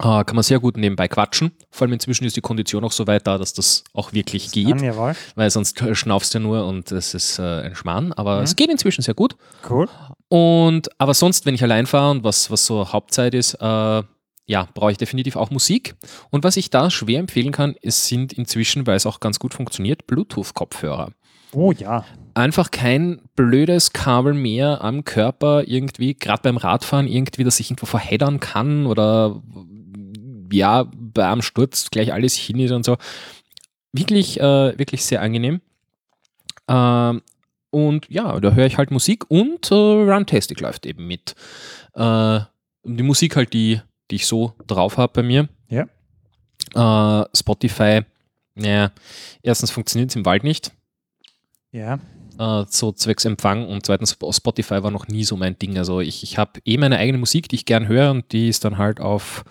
äh, 0.00 0.24
kann 0.24 0.34
man 0.34 0.42
sehr 0.42 0.60
gut 0.60 0.76
nebenbei 0.76 1.08
quatschen. 1.08 1.52
Vor 1.70 1.84
allem 1.86 1.92
inzwischen 1.94 2.24
ist 2.24 2.36
die 2.36 2.40
Kondition 2.40 2.84
auch 2.84 2.92
so 2.92 3.06
weit 3.06 3.26
da, 3.26 3.36
dass 3.38 3.52
das 3.52 3.84
auch 3.92 4.12
wirklich 4.12 4.50
geht, 4.52 4.72
An, 4.82 5.16
weil 5.34 5.50
sonst 5.50 5.82
schnaufst 5.96 6.34
du 6.34 6.38
ja 6.38 6.42
nur 6.42 6.66
und 6.66 6.90
das 6.90 7.14
ist 7.14 7.38
äh, 7.38 7.62
ein 7.62 7.74
Schmarrn. 7.74 8.12
Aber 8.12 8.38
Mhm. 8.38 8.44
es 8.44 8.56
geht 8.56 8.70
inzwischen 8.70 9.02
sehr 9.02 9.14
gut. 9.14 9.36
Cool. 9.68 9.88
Und 10.28 10.88
aber 11.00 11.14
sonst, 11.14 11.46
wenn 11.46 11.54
ich 11.54 11.62
allein 11.62 11.86
fahre 11.86 12.10
und 12.12 12.24
was, 12.24 12.50
was 12.50 12.64
so 12.66 12.92
Hauptzeit 12.92 13.34
ist, 13.34 13.54
äh, 13.54 14.02
ja, 14.50 14.66
brauche 14.72 14.92
ich 14.92 14.98
definitiv 14.98 15.36
auch 15.36 15.50
Musik. 15.50 15.94
Und 16.30 16.42
was 16.44 16.56
ich 16.56 16.70
da 16.70 16.90
schwer 16.90 17.20
empfehlen 17.20 17.52
kann, 17.52 17.74
es 17.82 18.06
sind 18.06 18.32
inzwischen, 18.32 18.86
weil 18.86 18.96
es 18.96 19.04
auch 19.04 19.20
ganz 19.20 19.38
gut 19.38 19.52
funktioniert, 19.52 20.06
Bluetooth-Kopfhörer. 20.06 21.10
Oh 21.52 21.72
ja. 21.72 22.04
Einfach 22.34 22.70
kein 22.70 23.20
blödes 23.36 23.92
Kabel 23.92 24.32
mehr 24.34 24.82
am 24.84 25.04
Körper 25.04 25.64
irgendwie, 25.66 26.14
gerade 26.14 26.42
beim 26.42 26.56
Radfahren 26.56 27.08
irgendwie, 27.08 27.42
dass 27.44 27.58
ich 27.58 27.70
irgendwo 27.70 27.86
verheddern 27.86 28.38
kann 28.38 28.86
oder 28.86 29.42
ja, 30.50 30.86
beim 30.94 31.42
Sturz 31.42 31.90
gleich 31.90 32.12
alles 32.12 32.34
hin 32.36 32.58
ist 32.60 32.72
und 32.72 32.84
so. 32.84 32.96
Wirklich, 33.92 34.38
äh, 34.40 34.78
wirklich 34.78 35.04
sehr 35.04 35.22
angenehm. 35.22 35.60
Ähm, 36.68 37.22
und 37.70 38.08
ja, 38.08 38.38
da 38.40 38.52
höre 38.52 38.66
ich 38.66 38.78
halt 38.78 38.90
Musik 38.90 39.30
und 39.30 39.70
äh, 39.70 39.74
Runtastic 39.74 40.60
läuft 40.60 40.86
eben 40.86 41.06
mit. 41.06 41.34
Äh, 41.94 42.40
die 42.84 43.02
Musik 43.02 43.36
halt, 43.36 43.52
die, 43.52 43.80
die 44.10 44.16
ich 44.16 44.26
so 44.26 44.54
drauf 44.66 44.96
habe 44.96 45.12
bei 45.14 45.22
mir. 45.22 45.48
Ja. 45.68 45.86
Äh, 47.22 47.26
Spotify, 47.34 48.02
naja, 48.54 48.92
erstens 49.42 49.70
funktioniert 49.70 50.10
es 50.10 50.16
im 50.16 50.24
Wald 50.24 50.44
nicht, 50.44 50.72
Ja. 51.72 51.98
äh, 52.38 52.64
so 52.68 52.92
zwecks 52.92 53.24
Empfang 53.24 53.66
und 53.68 53.84
zweitens 53.86 54.16
Spotify 54.30 54.82
war 54.82 54.90
noch 54.90 55.08
nie 55.08 55.24
so 55.24 55.36
mein 55.36 55.58
Ding. 55.58 55.78
Also 55.78 56.00
ich, 56.00 56.22
ich 56.22 56.36
habe 56.38 56.60
eh 56.64 56.76
meine 56.78 56.98
eigene 56.98 57.18
Musik, 57.18 57.48
die 57.48 57.56
ich 57.56 57.64
gern 57.66 57.88
höre 57.88 58.10
und 58.10 58.32
die 58.32 58.48
ist 58.48 58.64
dann 58.64 58.78
halt 58.78 59.00
auf 59.00 59.44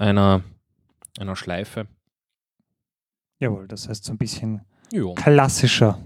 einer, 0.00 0.42
einer 1.18 1.36
Schleife. 1.36 1.86
Jawohl, 3.38 3.68
das 3.68 3.88
heißt 3.88 4.04
so 4.04 4.12
ein 4.12 4.18
bisschen 4.18 4.62
Jo. 4.92 5.14
klassischer. 5.14 5.98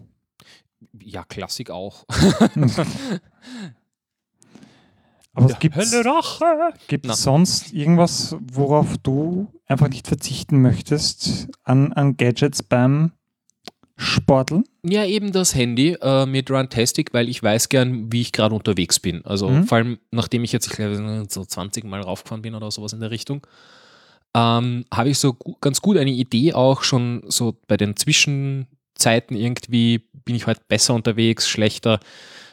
Ja, 1.00 1.24
Klassik 1.24 1.70
auch. 1.70 2.04
Aber 5.36 5.48
Ja, 5.50 5.56
gibt 5.58 5.76
es. 5.76 5.90
Gibt 6.86 7.06
sonst 7.16 7.72
irgendwas, 7.72 8.36
worauf 8.52 8.96
du 8.98 9.48
einfach 9.66 9.88
nicht 9.88 10.06
verzichten 10.06 10.62
möchtest 10.62 11.48
an, 11.64 11.92
an 11.92 12.16
Gadgets 12.16 12.62
beim 12.62 13.10
Sporteln? 13.96 14.64
Ja, 14.84 15.04
eben 15.04 15.32
das 15.32 15.54
Handy 15.54 15.96
äh, 16.00 16.26
mit 16.26 16.50
Runtastic, 16.50 17.12
weil 17.12 17.28
ich 17.28 17.42
weiß 17.42 17.68
gern, 17.68 18.12
wie 18.12 18.20
ich 18.20 18.30
gerade 18.32 18.54
unterwegs 18.54 19.00
bin. 19.00 19.24
Also 19.24 19.48
Mhm. 19.48 19.64
vor 19.64 19.78
allem, 19.78 19.98
nachdem 20.12 20.44
ich 20.44 20.52
jetzt, 20.52 20.66
ich 20.68 20.72
glaube, 20.74 21.26
so 21.28 21.44
20 21.44 21.84
Mal 21.84 22.00
raufgefahren 22.02 22.42
bin 22.42 22.54
oder 22.54 22.70
sowas 22.70 22.92
in 22.92 23.00
der 23.00 23.10
Richtung, 23.10 23.44
ähm, 24.34 24.84
habe 24.92 25.10
ich 25.10 25.18
so 25.18 25.34
gu 25.34 25.54
ganz 25.60 25.80
gut 25.80 25.96
eine 25.96 26.10
Idee 26.10 26.52
auch 26.52 26.82
schon 26.82 27.22
so 27.28 27.56
bei 27.66 27.76
den 27.76 27.96
Zwischenzeiten 27.96 29.36
irgendwie, 29.36 30.02
bin 30.24 30.34
ich 30.34 30.46
heute 30.46 30.60
besser 30.68 30.94
unterwegs, 30.94 31.48
schlechter. 31.48 32.00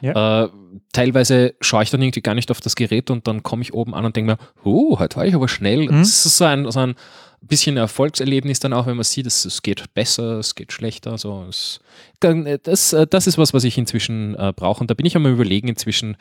Äh, 0.02 0.48
teilweise 0.94 1.54
schaue 1.62 1.84
ich 1.84 1.92
dann 1.92 2.02
irgendwie 2.02 2.22
gar 2.22 2.36
nicht 2.36 2.50
auf 2.52 2.62
das 2.62 2.76
Gerät 2.76 3.12
und 3.12 3.28
dann 3.28 3.44
komme 3.44 3.62
ich 3.62 3.74
oben 3.74 3.94
an 3.94 4.06
und 4.06 4.16
denke 4.16 4.32
mir, 4.32 4.38
oh, 4.64 4.98
heute 5.00 5.18
war 5.18 5.26
ich 5.26 5.36
aber 5.36 5.48
schnell. 5.48 5.84
Mhm. 5.84 6.00
Das 6.00 6.26
ist 6.26 6.38
so 6.38 6.46
ein, 6.46 6.70
so 6.72 6.80
ein 6.80 6.96
bisschen 7.42 7.78
Erfolgserlebnis 7.78 8.60
dann 8.60 8.74
auch, 8.74 8.88
wenn 8.88 8.96
man 8.96 9.04
sieht, 9.04 9.26
es, 9.28 9.46
es 9.46 9.62
geht 9.62 9.94
besser, 9.94 10.40
es 10.40 10.56
geht 10.56 10.72
schlechter. 10.72 11.18
So. 11.18 11.46
Es, 11.50 11.80
das, 12.20 12.94
äh, 12.94 13.08
das 13.08 13.28
ist 13.28 13.38
was, 13.38 13.54
was 13.54 13.64
ich 13.64 13.78
inzwischen 13.78 14.36
äh, 14.36 14.54
brauche. 14.56 14.82
Und 14.82 14.90
da 14.90 14.94
bin 14.94 15.06
ich 15.06 15.16
am 15.16 15.26
überlegen, 15.26 15.68
inzwischen 15.68 16.18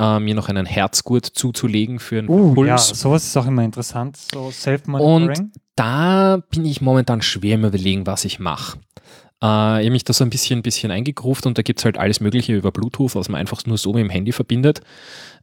äh, 0.00 0.18
mir 0.20 0.34
noch 0.34 0.48
einen 0.48 0.66
Herzgurt 0.66 1.26
zuzulegen 1.26 1.98
für 1.98 2.18
einen 2.18 2.28
Uh, 2.28 2.64
ja, 2.64 2.74
Puls. 2.76 2.88
sowas 2.88 3.24
ist 3.24 3.36
auch 3.36 3.46
immer 3.46 3.62
interessant. 3.64 4.16
So 4.16 4.50
Self-Monitoring. 4.50 5.52
Da 5.76 6.38
bin 6.50 6.64
ich 6.64 6.80
momentan 6.80 7.22
schwer 7.22 7.56
im 7.56 7.64
Überlegen, 7.64 8.06
was 8.06 8.24
ich 8.24 8.38
mache. 8.38 8.78
Äh, 9.42 9.80
ich 9.80 9.86
habe 9.86 9.90
mich 9.90 10.04
da 10.04 10.12
so 10.12 10.24
ein 10.24 10.30
bisschen, 10.30 10.62
bisschen 10.62 10.90
eingegruft 10.90 11.46
und 11.46 11.58
da 11.58 11.62
gibt 11.62 11.80
es 11.80 11.84
halt 11.84 11.98
alles 11.98 12.20
Mögliche 12.20 12.54
über 12.54 12.70
Bluetooth, 12.70 13.14
was 13.14 13.28
man 13.28 13.40
einfach 13.40 13.64
nur 13.66 13.78
so 13.78 13.92
mit 13.92 14.02
dem 14.02 14.10
Handy 14.10 14.32
verbindet. 14.32 14.80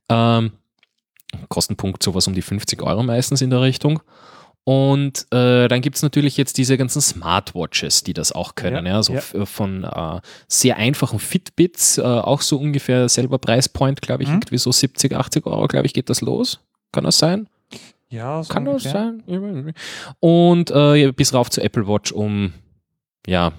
Ähm, 0.10 0.52
Kostenpunkt 1.49 2.04
sowas 2.04 2.28
um 2.28 2.34
die 2.34 2.41
50 2.41 2.82
Euro 2.82 3.04
meistens 3.04 3.41
in 3.41 3.49
der 3.49 3.62
Richtung. 3.62 4.02
Und 4.64 5.26
äh, 5.32 5.68
dann 5.68 5.82
gibt 5.82 5.95
es 5.95 6.03
natürlich 6.03 6.38
jetzt 6.38 6.57
diese 6.57 6.78
ganzen 6.78 7.01
Smartwatches, 7.01 8.03
die 8.03 8.14
das 8.14 8.32
auch 8.32 8.53
können. 8.55 8.86
Ja, 8.86 8.93
Ja, 8.93 9.03
so 9.03 9.14
ja. 9.14 9.20
f- 9.20 9.36
von 9.49 9.84
äh, 9.84 10.22
sehr 10.47 10.78
einfachen 10.78 11.18
Fitbits, 11.20 11.97
äh, 11.97 12.01
auch 12.03 12.41
so 12.41 12.57
ungefähr 12.59 13.09
selber 13.09 13.39
Preispoint, 13.39 14.01
glaube 14.01 14.24
ich, 14.24 14.30
Mhm. 14.30 14.36
irgendwie 14.36 14.57
so 14.59 14.72
70, 14.72 15.14
80 15.16 15.45
Euro, 15.47 15.68
glaube 15.68 15.88
ich, 15.88 15.93
geht 15.93 16.09
das 16.12 16.22
los. 16.22 16.59
Kann 16.91 17.05
das 17.05 17.18
sein? 17.18 17.47
Ja, 18.09 18.43
so 18.43 18.53
Kann 18.53 18.66
das 18.66 18.86
ungefähr. 18.86 19.14
sein? 19.28 19.74
Und 20.20 20.70
äh, 20.72 21.12
bis 21.12 21.34
rauf 21.34 21.49
zu 21.49 21.62
Apple 21.62 21.88
Watch 21.88 22.12
um, 22.12 22.53
ja, 23.26 23.53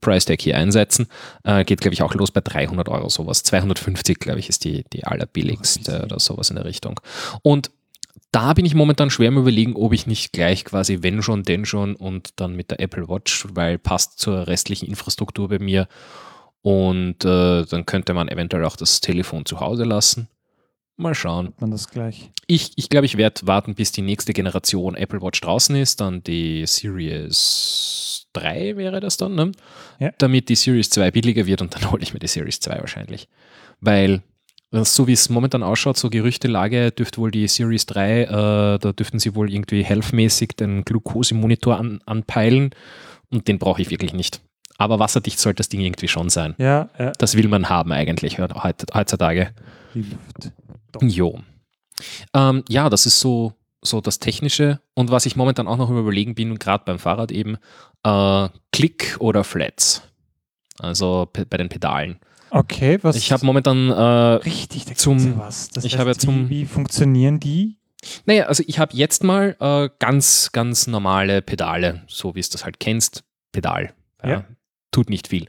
Price 0.00 0.26
Tag 0.26 0.42
hier 0.42 0.58
einsetzen. 0.58 1.06
Äh, 1.44 1.64
geht, 1.64 1.80
glaube 1.80 1.94
ich, 1.94 2.02
auch 2.02 2.12
los 2.14 2.30
bei 2.30 2.40
300 2.42 2.88
Euro 2.90 3.08
sowas. 3.08 3.42
250, 3.44 4.18
glaube 4.18 4.40
ich, 4.40 4.48
ist 4.50 4.64
die, 4.64 4.84
die 4.92 5.04
allerbilligste 5.04 6.02
oder 6.02 6.18
sowas 6.20 6.50
in 6.50 6.56
der 6.56 6.64
Richtung. 6.66 7.00
Und 7.42 7.70
da 8.34 8.52
bin 8.52 8.66
ich 8.66 8.74
momentan 8.74 9.10
schwer 9.10 9.28
im 9.28 9.38
Überlegen, 9.38 9.76
ob 9.76 9.92
ich 9.92 10.08
nicht 10.08 10.32
gleich 10.32 10.64
quasi, 10.64 10.98
wenn 11.02 11.22
schon, 11.22 11.44
denn 11.44 11.64
schon 11.64 11.94
und 11.94 12.30
dann 12.36 12.56
mit 12.56 12.72
der 12.72 12.80
Apple 12.80 13.08
Watch, 13.08 13.46
weil 13.52 13.78
passt 13.78 14.18
zur 14.18 14.48
restlichen 14.48 14.86
Infrastruktur 14.86 15.48
bei 15.48 15.60
mir. 15.60 15.86
Und 16.60 17.24
äh, 17.24 17.64
dann 17.64 17.86
könnte 17.86 18.12
man 18.12 18.28
eventuell 18.28 18.64
auch 18.64 18.74
das 18.74 19.00
Telefon 19.00 19.44
zu 19.46 19.60
Hause 19.60 19.84
lassen. 19.84 20.28
Mal 20.96 21.14
schauen. 21.14 21.48
Hat 21.48 21.60
man 21.60 21.70
das 21.70 21.88
gleich. 21.88 22.30
Ich, 22.48 22.72
ich 22.76 22.88
glaube, 22.88 23.06
ich 23.06 23.16
werde 23.16 23.46
warten, 23.46 23.76
bis 23.76 23.92
die 23.92 24.02
nächste 24.02 24.32
Generation 24.32 24.96
Apple 24.96 25.22
Watch 25.22 25.40
draußen 25.40 25.76
ist, 25.76 26.00
dann 26.00 26.22
die 26.24 26.66
Series 26.66 28.26
3 28.32 28.76
wäre 28.76 28.98
das 28.98 29.16
dann, 29.16 29.36
ne? 29.36 29.52
Ja. 30.00 30.10
damit 30.18 30.48
die 30.48 30.56
Series 30.56 30.90
2 30.90 31.12
billiger 31.12 31.46
wird 31.46 31.62
und 31.62 31.74
dann 31.74 31.88
hole 31.90 32.02
ich 32.02 32.12
mir 32.12 32.20
die 32.20 32.26
Series 32.26 32.58
2 32.58 32.80
wahrscheinlich. 32.80 33.28
Weil, 33.80 34.22
so 34.82 35.06
wie 35.06 35.12
es 35.12 35.28
momentan 35.28 35.62
ausschaut, 35.62 35.96
so 35.96 36.10
Gerüchtelage, 36.10 36.90
dürfte 36.90 37.18
wohl 37.20 37.30
die 37.30 37.46
Series 37.46 37.86
3, 37.86 38.22
äh, 38.22 38.26
da 38.78 38.92
dürften 38.92 39.20
sie 39.20 39.34
wohl 39.36 39.52
irgendwie 39.52 39.84
healthmäßig 39.84 40.56
den 40.56 40.84
Glukosemonitor 40.84 41.78
an, 41.78 42.00
anpeilen 42.06 42.70
und 43.30 43.46
den 43.46 43.58
brauche 43.60 43.80
ich 43.82 43.90
wirklich 43.90 44.12
nicht. 44.14 44.40
Aber 44.76 44.98
wasserdicht 44.98 45.38
sollte 45.38 45.58
das 45.58 45.68
Ding 45.68 45.80
irgendwie 45.80 46.08
schon 46.08 46.30
sein. 46.30 46.54
Ja, 46.58 46.88
ja. 46.98 47.12
Das 47.18 47.36
will 47.36 47.46
man 47.46 47.68
haben 47.68 47.92
eigentlich 47.92 48.38
heut- 48.40 48.92
heutzutage. 48.94 49.52
Jo. 51.00 51.38
Ähm, 52.34 52.64
ja, 52.68 52.90
das 52.90 53.06
ist 53.06 53.20
so, 53.20 53.52
so 53.82 54.00
das 54.00 54.18
Technische. 54.18 54.80
Und 54.94 55.10
was 55.12 55.26
ich 55.26 55.36
momentan 55.36 55.68
auch 55.68 55.76
noch 55.76 55.90
im 55.90 55.98
Überlegen 55.98 56.34
bin, 56.34 56.58
gerade 56.58 56.82
beim 56.84 56.98
Fahrrad 56.98 57.30
eben, 57.30 57.56
äh, 58.02 58.48
Klick 58.72 59.16
oder 59.20 59.44
Flats. 59.44 60.02
Also 60.80 61.28
bei 61.32 61.56
den 61.56 61.68
Pedalen. 61.68 62.18
Okay, 62.54 62.98
was? 63.02 63.16
Ich 63.16 63.32
habe 63.32 63.44
momentan, 63.44 63.90
äh, 63.90 63.94
richtig, 64.44 64.84
da 64.84 64.94
zum- 64.94 65.38
was. 65.38 65.68
Das 65.70 65.84
ich 65.84 65.98
habe 65.98 66.10
ja 66.10 66.16
zum- 66.16 66.48
wie, 66.48 66.60
wie 66.62 66.64
funktionieren 66.66 67.40
die? 67.40 67.78
naja, 68.26 68.44
also 68.44 68.62
ich 68.66 68.78
habe 68.78 68.94
jetzt 68.96 69.24
mal 69.24 69.56
äh, 69.60 69.88
ganz, 69.98 70.50
ganz 70.52 70.86
normale 70.86 71.40
Pedale, 71.42 72.02
so 72.06 72.34
wie 72.34 72.40
es 72.40 72.50
das 72.50 72.64
halt 72.64 72.78
kennst. 72.78 73.24
Pedal. 73.50 73.92
Ja. 74.22 74.44
Tut 74.90 75.10
nicht 75.10 75.28
viel. 75.28 75.46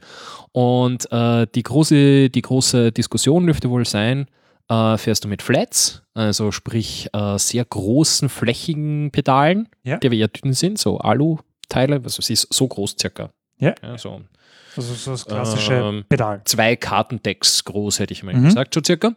Und 0.52 1.10
äh, 1.12 1.46
die, 1.54 1.62
große, 1.62 2.30
die 2.30 2.42
große 2.42 2.92
Diskussion 2.92 3.46
dürfte 3.46 3.68
wohl 3.70 3.84
sein, 3.86 4.26
äh, 4.68 4.96
fährst 4.96 5.24
du 5.24 5.28
mit 5.28 5.42
Flats, 5.42 6.02
also 6.14 6.50
sprich 6.50 7.08
äh, 7.12 7.38
sehr 7.38 7.64
großen, 7.64 8.28
flächigen 8.28 9.10
Pedalen, 9.12 9.68
Ja. 9.84 9.98
die 9.98 10.06
aber 10.08 10.16
eher 10.16 10.28
dünn 10.28 10.52
sind, 10.54 10.78
so 10.78 10.98
Alu-Teile, 10.98 12.00
also 12.02 12.22
sie 12.22 12.32
ist 12.32 12.52
so 12.52 12.66
groß 12.66 12.96
circa. 12.98 13.30
Ja. 13.58 13.74
so 13.96 14.22
Also 14.76 14.94
so 14.94 15.10
das 15.12 15.24
klassische 15.26 15.72
Ähm, 15.74 16.04
Pedal. 16.08 16.42
zwei 16.44 16.76
Kartendecks 16.76 17.64
groß, 17.64 17.98
hätte 17.98 18.12
ich 18.12 18.22
mal 18.22 18.34
Mhm. 18.34 18.44
gesagt, 18.44 18.74
so 18.74 18.80
circa. 18.84 19.14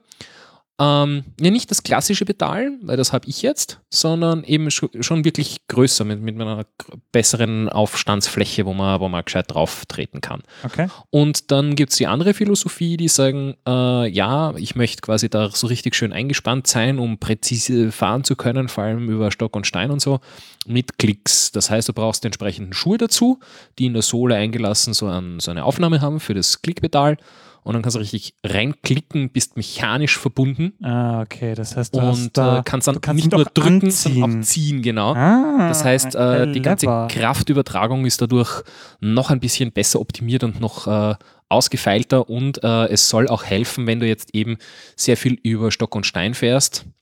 Ähm, 0.82 1.25
ja, 1.41 1.51
nicht 1.51 1.69
das 1.71 1.84
klassische 1.84 2.23
Pedal, 2.23 2.71
weil 2.82 2.95
das 2.95 3.11
habe 3.11 3.27
ich 3.27 3.41
jetzt, 3.41 3.82
sondern 3.89 4.45
eben 4.45 4.69
scho- 4.69 5.03
schon 5.03 5.25
wirklich 5.25 5.67
größer, 5.67 6.05
mit, 6.05 6.21
mit 6.21 6.39
einer 6.39 6.65
besseren 7.11 7.67
Aufstandsfläche, 7.67 8.65
wo 8.65 8.73
man, 8.73 9.01
wo 9.01 9.09
man 9.09 9.25
gescheit 9.25 9.51
drauf 9.53 9.84
treten 9.88 10.21
kann. 10.21 10.41
Okay. 10.63 10.88
Und 11.09 11.51
dann 11.51 11.75
gibt 11.75 11.91
es 11.91 11.97
die 11.97 12.07
andere 12.07 12.34
Philosophie, 12.34 12.95
die 12.95 13.09
sagen, 13.09 13.55
äh, 13.67 14.07
ja, 14.07 14.53
ich 14.55 14.75
möchte 14.75 15.01
quasi 15.01 15.30
da 15.30 15.49
so 15.49 15.67
richtig 15.67 15.95
schön 15.95 16.13
eingespannt 16.13 16.67
sein, 16.67 16.97
um 16.97 17.17
präzise 17.17 17.91
fahren 17.91 18.23
zu 18.23 18.38
können, 18.38 18.69
vor 18.69 18.86
allem 18.86 19.09
über 19.09 19.32
Stock 19.32 19.57
und 19.57 19.67
Stein 19.67 19.91
und 19.91 19.99
so, 19.99 20.21
mit 20.65 20.97
Klicks. 20.97 21.51
Das 21.51 21.69
heißt, 21.69 21.89
du 21.89 21.93
brauchst 21.93 22.23
die 22.23 22.27
entsprechenden 22.27 22.71
Schuhe 22.71 22.97
dazu, 22.97 23.39
die 23.80 23.88
in 23.88 23.93
der 23.93 24.01
Sohle 24.01 24.36
eingelassen 24.36 24.93
so, 24.93 25.07
ein, 25.07 25.41
so 25.41 25.51
eine 25.51 25.65
Aufnahme 25.65 25.99
haben 25.99 26.21
für 26.21 26.34
das 26.34 26.61
Klickpedal. 26.61 27.17
Und 27.64 27.74
dann 27.74 27.82
kannst 27.82 27.95
du 27.95 27.99
richtig 27.99 28.36
reinklicken, 28.45 29.30
bist 29.30 29.57
mechanisch 29.57 30.18
verbunden 30.18 30.74
Ah, 30.84 31.22
okay. 31.22 31.53
Das 31.55 31.76
heißt, 31.76 31.95
du 31.95 32.01
hast 32.01 32.20
und 32.24 32.38
da, 32.38 32.60
äh, 32.60 32.62
kannst 32.66 32.88
dann 32.88 33.01
kannst 33.01 33.24
nicht 33.24 33.32
nur 33.32 33.45
drücken, 33.45 33.84
anziehen. 33.86 34.14
sondern 34.14 34.39
auch 34.39 34.43
ziehen, 34.43 34.82
genau. 34.82 35.14
Ah, 35.14 35.68
Das 35.70 35.84
heißt, 35.84 36.16
äh, 36.16 36.51
die 36.51 36.62
ganze. 36.62 36.86
Kraftübertragung 37.10 38.05
ist 38.05 38.22
dadurch 38.22 38.64
noch 38.99 39.30
ein 39.30 39.39
bisschen 39.39 39.72
besser 39.72 39.99
optimiert 39.99 40.43
und 40.43 40.60
noch 40.60 40.88
äh, 40.88 41.16
ausgefeilter 41.49 42.30
und 42.30 42.64
äh, 42.64 42.88
es 42.88 43.10
soll 43.10 43.28
auch 43.28 43.43
helfen, 43.43 43.88
wenn 43.88 43.99
du 43.99 44.07
jetzt 44.07 44.34
eben 44.34 44.57
sehr 44.95 45.18
viel 45.18 45.34
über 45.43 45.72
Stock 45.72 45.95
und 45.95 46.05
Stein 46.05 46.34
fährst, 46.36 46.86
äh, 46.86 46.99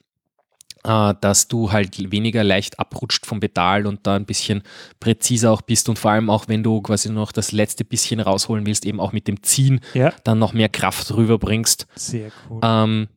dass 0.87 1.47
du 1.47 1.71
halt 1.71 2.11
weniger 2.11 2.43
leicht 2.43 2.79
abrutscht 2.79 3.25
vom 3.25 3.39
Pedal 3.39 3.85
und 3.85 4.07
da 4.07 4.15
ein 4.15 4.25
bisschen 4.25 4.63
präziser 4.99 5.51
auch 5.51 5.61
bist 5.61 5.89
und 5.89 5.99
vor 5.99 6.11
allem 6.11 6.29
auch, 6.29 6.47
wenn 6.47 6.63
du 6.63 6.81
quasi 6.81 7.09
noch 7.09 7.31
das 7.31 7.51
letzte 7.51 7.83
bisschen 7.83 8.19
rausholen 8.19 8.65
willst, 8.65 8.85
eben 8.85 8.99
auch 8.99 9.11
mit 9.11 9.27
dem 9.27 9.43
Ziehen 9.43 9.81
Ja, 9.93 10.13
dann 10.23 10.39
noch 10.39 10.53
mehr 10.53 10.69
Kraft 10.69 11.13
rüberbringst. 11.13 11.87
sehr 11.95 12.31
cool. 12.49 12.61
Ähm, 12.63 13.07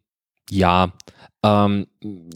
ja, 0.51 0.93
ähm, 1.43 1.87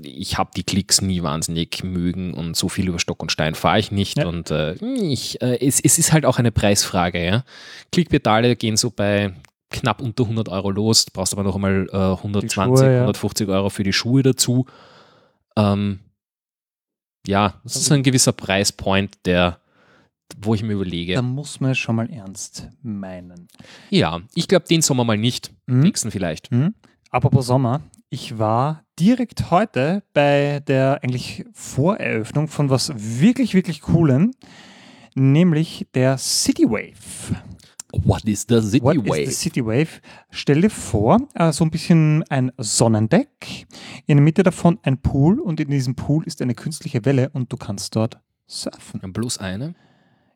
ich 0.02 0.38
habe 0.38 0.50
die 0.56 0.62
Klicks 0.62 1.02
nie 1.02 1.22
wahnsinnig 1.22 1.82
mögen 1.82 2.32
und 2.32 2.56
so 2.56 2.68
viel 2.68 2.88
über 2.88 2.98
Stock 2.98 3.20
und 3.20 3.32
Stein 3.32 3.54
fahre 3.54 3.78
ich 3.78 3.90
nicht. 3.90 4.18
Ja. 4.18 4.26
Und 4.26 4.50
äh, 4.50 4.74
ich, 4.74 5.42
äh, 5.42 5.58
es, 5.66 5.80
es 5.80 5.98
ist 5.98 6.12
halt 6.12 6.24
auch 6.24 6.38
eine 6.38 6.52
Preisfrage. 6.52 7.22
Ja? 7.24 7.44
Klickpedale 7.92 8.56
gehen 8.56 8.76
so 8.76 8.90
bei 8.90 9.34
knapp 9.70 10.00
unter 10.00 10.22
100 10.22 10.48
Euro 10.48 10.70
los, 10.70 11.04
du 11.04 11.10
brauchst 11.12 11.32
aber 11.32 11.42
noch 11.42 11.56
einmal 11.56 11.88
äh, 11.92 11.96
120, 11.96 12.52
Schuhe, 12.52 12.92
ja. 12.92 13.00
150 13.00 13.48
Euro 13.48 13.70
für 13.70 13.82
die 13.82 13.92
Schuhe 13.92 14.22
dazu. 14.22 14.66
Ähm, 15.56 16.00
ja, 17.26 17.60
das 17.64 17.76
ist 17.76 17.90
ein 17.92 18.02
gewisser 18.02 18.32
Preispoint, 18.32 19.18
der, 19.24 19.60
wo 20.38 20.54
ich 20.54 20.62
mir 20.62 20.74
überlege. 20.74 21.14
Da 21.14 21.22
muss 21.22 21.60
man 21.60 21.70
es 21.70 21.78
schon 21.78 21.96
mal 21.96 22.10
ernst 22.10 22.68
meinen. 22.82 23.48
Ja, 23.90 24.20
ich 24.34 24.48
glaube, 24.48 24.66
den 24.66 24.82
Sommer 24.82 25.04
mal 25.04 25.16
nicht, 25.16 25.52
Mhm. 25.66 25.80
nächsten 25.80 26.10
vielleicht. 26.10 26.50
Mhm. 26.52 26.74
Apropos 27.10 27.46
Sommer, 27.46 27.80
ich 28.10 28.38
war 28.38 28.84
direkt 28.98 29.50
heute 29.50 30.02
bei 30.12 30.60
der 30.66 31.00
eigentlich 31.02 31.44
Voreröffnung 31.52 32.48
von 32.48 32.70
was 32.70 32.92
wirklich, 32.96 33.54
wirklich 33.54 33.80
Coolem, 33.82 34.32
nämlich 35.14 35.86
der 35.94 36.18
City 36.18 36.64
Wave. 36.64 37.42
What 38.04 38.24
is 38.24 38.46
the 38.48 38.60
City 38.60 38.82
What 38.82 38.96
Wave? 38.98 39.22
is 39.22 39.28
the 39.28 39.34
City 39.34 39.64
Wave? 39.64 40.00
Stell 40.30 40.60
dir 40.62 40.70
vor, 40.70 41.20
äh, 41.34 41.52
so 41.52 41.64
ein 41.64 41.70
bisschen 41.70 42.22
ein 42.28 42.50
Sonnendeck, 42.58 43.66
in 44.06 44.16
der 44.16 44.24
Mitte 44.24 44.42
davon 44.42 44.78
ein 44.82 44.98
Pool 44.98 45.38
und 45.40 45.60
in 45.60 45.70
diesem 45.70 45.94
Pool 45.94 46.24
ist 46.24 46.42
eine 46.42 46.54
künstliche 46.54 47.04
Welle 47.04 47.30
und 47.30 47.52
du 47.52 47.56
kannst 47.56 47.94
dort 47.96 48.18
surfen. 48.46 49.00
Plus 49.12 49.38
eine. 49.38 49.74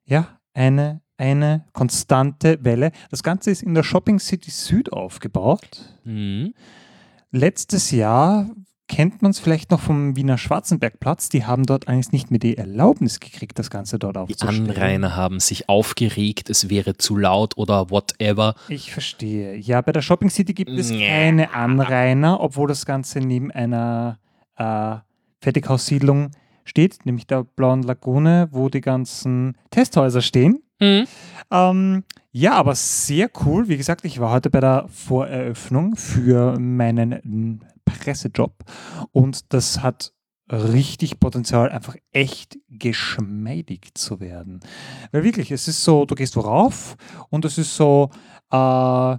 Ja, 0.04 0.38
eine, 0.54 1.00
eine 1.16 1.64
konstante 1.72 2.58
Welle. 2.62 2.92
Das 3.10 3.22
Ganze 3.22 3.50
ist 3.50 3.62
in 3.62 3.74
der 3.74 3.82
Shopping 3.82 4.18
City 4.18 4.50
Süd 4.50 4.92
aufgebaut. 4.92 5.94
Mhm. 6.04 6.54
Letztes 7.30 7.90
Jahr 7.90 8.48
kennt 8.88 9.22
man 9.22 9.30
es 9.30 9.38
vielleicht 9.38 9.70
noch 9.70 9.80
vom 9.80 10.16
Wiener 10.16 10.38
Schwarzenbergplatz. 10.38 11.28
Die 11.28 11.44
haben 11.44 11.64
dort 11.64 11.88
eigentlich 11.88 12.10
nicht 12.12 12.30
mehr 12.30 12.40
die 12.40 12.56
Erlaubnis 12.58 13.20
gekriegt, 13.20 13.58
das 13.58 13.70
Ganze 13.70 13.98
dort 13.98 14.16
Die 14.16 14.20
aufzustellen. 14.20 14.70
Anrainer 14.70 15.14
haben 15.16 15.40
sich 15.40 15.68
aufgeregt, 15.68 16.50
es 16.50 16.68
wäre 16.70 16.96
zu 16.96 17.16
laut 17.16 17.56
oder 17.56 17.90
whatever. 17.90 18.54
Ich 18.68 18.92
verstehe. 18.92 19.56
Ja, 19.56 19.80
bei 19.82 19.92
der 19.92 20.02
Shopping 20.02 20.30
City 20.30 20.54
gibt 20.54 20.70
es 20.70 20.90
Ja. 20.90 21.06
keine 21.06 21.54
Anrainer, 21.54 22.40
obwohl 22.40 22.66
das 22.68 22.86
Ganze 22.86 23.20
neben 23.20 23.50
einer 23.52 24.18
äh, 24.56 24.96
Fertighaussiedlung 25.40 26.30
steht, 26.64 27.06
nämlich 27.06 27.26
der 27.26 27.44
Blauen 27.44 27.82
Lagune, 27.82 28.48
wo 28.52 28.68
die 28.68 28.80
ganzen 28.80 29.56
Testhäuser 29.70 30.20
stehen. 30.20 30.62
Hm. 30.80 31.06
Ähm, 31.50 32.04
ja, 32.30 32.52
aber 32.54 32.74
sehr 32.74 33.30
cool. 33.44 33.68
Wie 33.68 33.76
gesagt, 33.76 34.04
ich 34.04 34.20
war 34.20 34.30
heute 34.30 34.50
bei 34.50 34.60
der 34.60 34.86
Voreröffnung 34.88 35.96
für 35.96 36.58
meinen 36.58 37.64
Pressejob 37.88 38.52
und 39.12 39.52
das 39.52 39.82
hat 39.82 40.12
richtig 40.50 41.20
Potenzial, 41.20 41.70
einfach 41.70 41.96
echt 42.12 42.58
geschmeidig 42.68 43.90
zu 43.94 44.20
werden. 44.20 44.60
Weil 45.12 45.24
wirklich, 45.24 45.50
es 45.50 45.68
ist 45.68 45.84
so, 45.84 46.06
du 46.06 46.14
gehst 46.14 46.36
worauf 46.36 46.96
und 47.28 47.44
es 47.44 47.58
ist 47.58 47.76
so, 47.76 48.10
äh, 48.50 49.16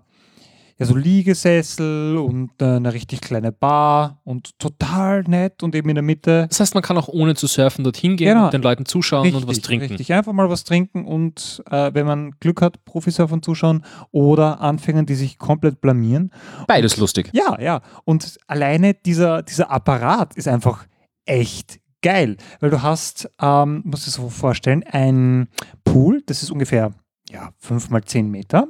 ja, 0.80 0.86
so 0.86 0.96
Liegesessel 0.96 2.18
und 2.18 2.52
äh, 2.62 2.66
eine 2.66 2.94
richtig 2.94 3.22
kleine 3.22 3.52
Bar 3.52 4.22
und 4.24 4.58
total 4.60 5.24
nett 5.24 5.62
und 5.62 5.76
eben 5.76 5.90
in 5.90 5.96
der 5.96 6.04
Mitte 6.04 6.46
Das 6.50 6.60
heißt, 6.62 6.74
man 6.74 6.82
kann 6.84 6.98
auch 6.98 7.08
ohne 7.10 7.36
zu 7.36 7.48
surfen 7.48 7.84
dorthin 7.84 8.16
gehen, 8.18 8.30
Genau. 8.30 8.46
und 8.46 8.54
den 8.54 8.62
Leuten 8.62 8.86
zuschauen 8.86 9.28
und 9.36 9.44
was 9.44 9.50
Richtig, 9.50 9.64
trinken. 9.66 9.88
Richtig, 9.90 10.14
einfach 10.14 10.32
mal 10.34 10.50
was 10.50 10.64
trinken 10.64 11.06
und 11.06 11.62
äh, 11.70 11.94
wenn 11.94 12.06
man 12.08 12.32
Glück 12.40 12.62
hat, 12.62 12.84
Profisurfern 12.86 13.42
zuschauen 13.44 13.84
oder 14.12 14.62
Anfängern, 14.62 15.06
die 15.06 15.16
sich 15.16 15.38
komplett 15.38 15.82
blamieren. 15.82 16.32
Beides 16.68 16.98
lustig. 16.98 17.30
Ja, 17.34 17.60
ja. 17.60 17.82
Und 18.06 18.38
alleine 18.48 18.94
dieser, 18.94 19.44
dieser 19.44 19.70
Apparat 19.72 20.36
ist 20.36 20.48
einfach 20.48 20.86
echt 21.26 21.80
geil, 22.02 22.38
weil 22.62 22.70
du 22.70 22.82
hast, 22.82 23.30
ähm, 23.42 23.82
musst 23.84 24.08
du 24.08 24.12
dir 24.12 24.16
so 24.16 24.30
vorstellen, 24.30 24.84
ein 24.90 25.50
Pool, 25.84 26.22
das 26.26 26.42
ist 26.42 26.52
ungefähr 26.52 26.94
ja, 27.30 27.50
5 27.58 27.90
mal 27.90 28.04
10 28.04 28.32
Meter. 28.32 28.70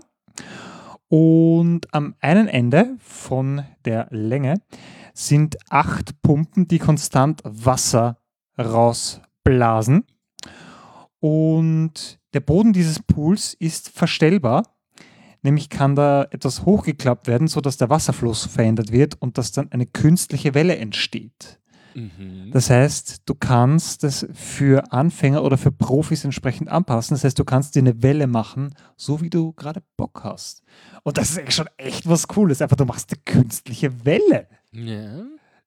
Und 1.10 1.94
am 1.94 2.16
einen 2.22 2.48
Ende 2.48 2.96
von 3.00 3.64
der 3.84 4.08
Länge 4.12 4.62
sind 5.14 5.58
acht 5.70 6.22
Pumpen, 6.22 6.68
die 6.68 6.80
konstant 6.80 7.42
Wasser 7.44 8.20
rausblasen. 8.58 10.06
Und 11.20 12.20
der 12.34 12.40
Boden 12.40 12.74
dieses 12.74 13.02
Pools 13.02 13.56
ist 13.56 13.90
verstellbar. 13.90 14.76
Nämlich 15.42 15.70
kann 15.70 15.96
da 15.96 16.28
etwas 16.32 16.66
hochgeklappt 16.66 17.28
werden, 17.28 17.48
sodass 17.48 17.78
der 17.78 17.90
Wasserfluss 17.90 18.46
verändert 18.46 18.92
wird 18.92 19.20
und 19.22 19.38
dass 19.38 19.52
dann 19.52 19.72
eine 19.72 19.86
künstliche 19.86 20.54
Welle 20.54 20.78
entsteht. 20.78 21.59
Mhm. 22.00 22.52
Das 22.52 22.70
heißt, 22.70 23.24
du 23.26 23.36
kannst 23.36 24.04
es 24.04 24.28
für 24.34 24.92
Anfänger 24.92 25.44
oder 25.44 25.58
für 25.58 25.72
Profis 25.72 26.24
entsprechend 26.24 26.70
anpassen. 26.70 27.16
Das 27.16 27.24
heißt, 27.24 27.38
du 27.38 27.46
kannst 27.46 27.76
dir 27.76 27.80
eine 27.80 28.02
Welle 28.02 28.28
machen, 28.28 28.74
so 28.96 29.22
wie 29.22 29.30
du 29.30 29.54
gerade 29.54 29.82
Bock 29.98 30.22
hast. 30.24 30.64
Und 31.04 31.18
das 31.18 31.32
ist 31.32 31.40
eigentlich 31.40 31.56
schon 31.56 31.70
echt 31.78 32.08
was 32.08 32.28
Cooles. 32.28 32.62
Einfach, 32.62 32.78
du 32.78 32.86
machst 32.86 33.12
eine 33.12 33.22
künstliche 33.26 34.06
Welle. 34.06 34.48
Ja. 34.72 35.24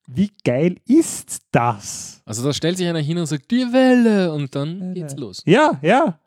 Wie 0.07 0.31
geil 0.45 0.77
ist 0.87 1.39
das? 1.53 2.23
Also 2.25 2.43
da 2.45 2.53
stellt 2.53 2.77
sich 2.77 2.87
einer 2.89 2.99
hin 2.99 3.19
und 3.19 3.27
sagt, 3.27 3.51
die 3.51 3.73
Welle 3.73 4.33
und 4.33 4.55
dann 4.55 4.81
Welle. 4.81 4.95
geht's 4.95 5.17
los. 5.17 5.43
Ja, 5.47 5.79
ja. 5.83 6.19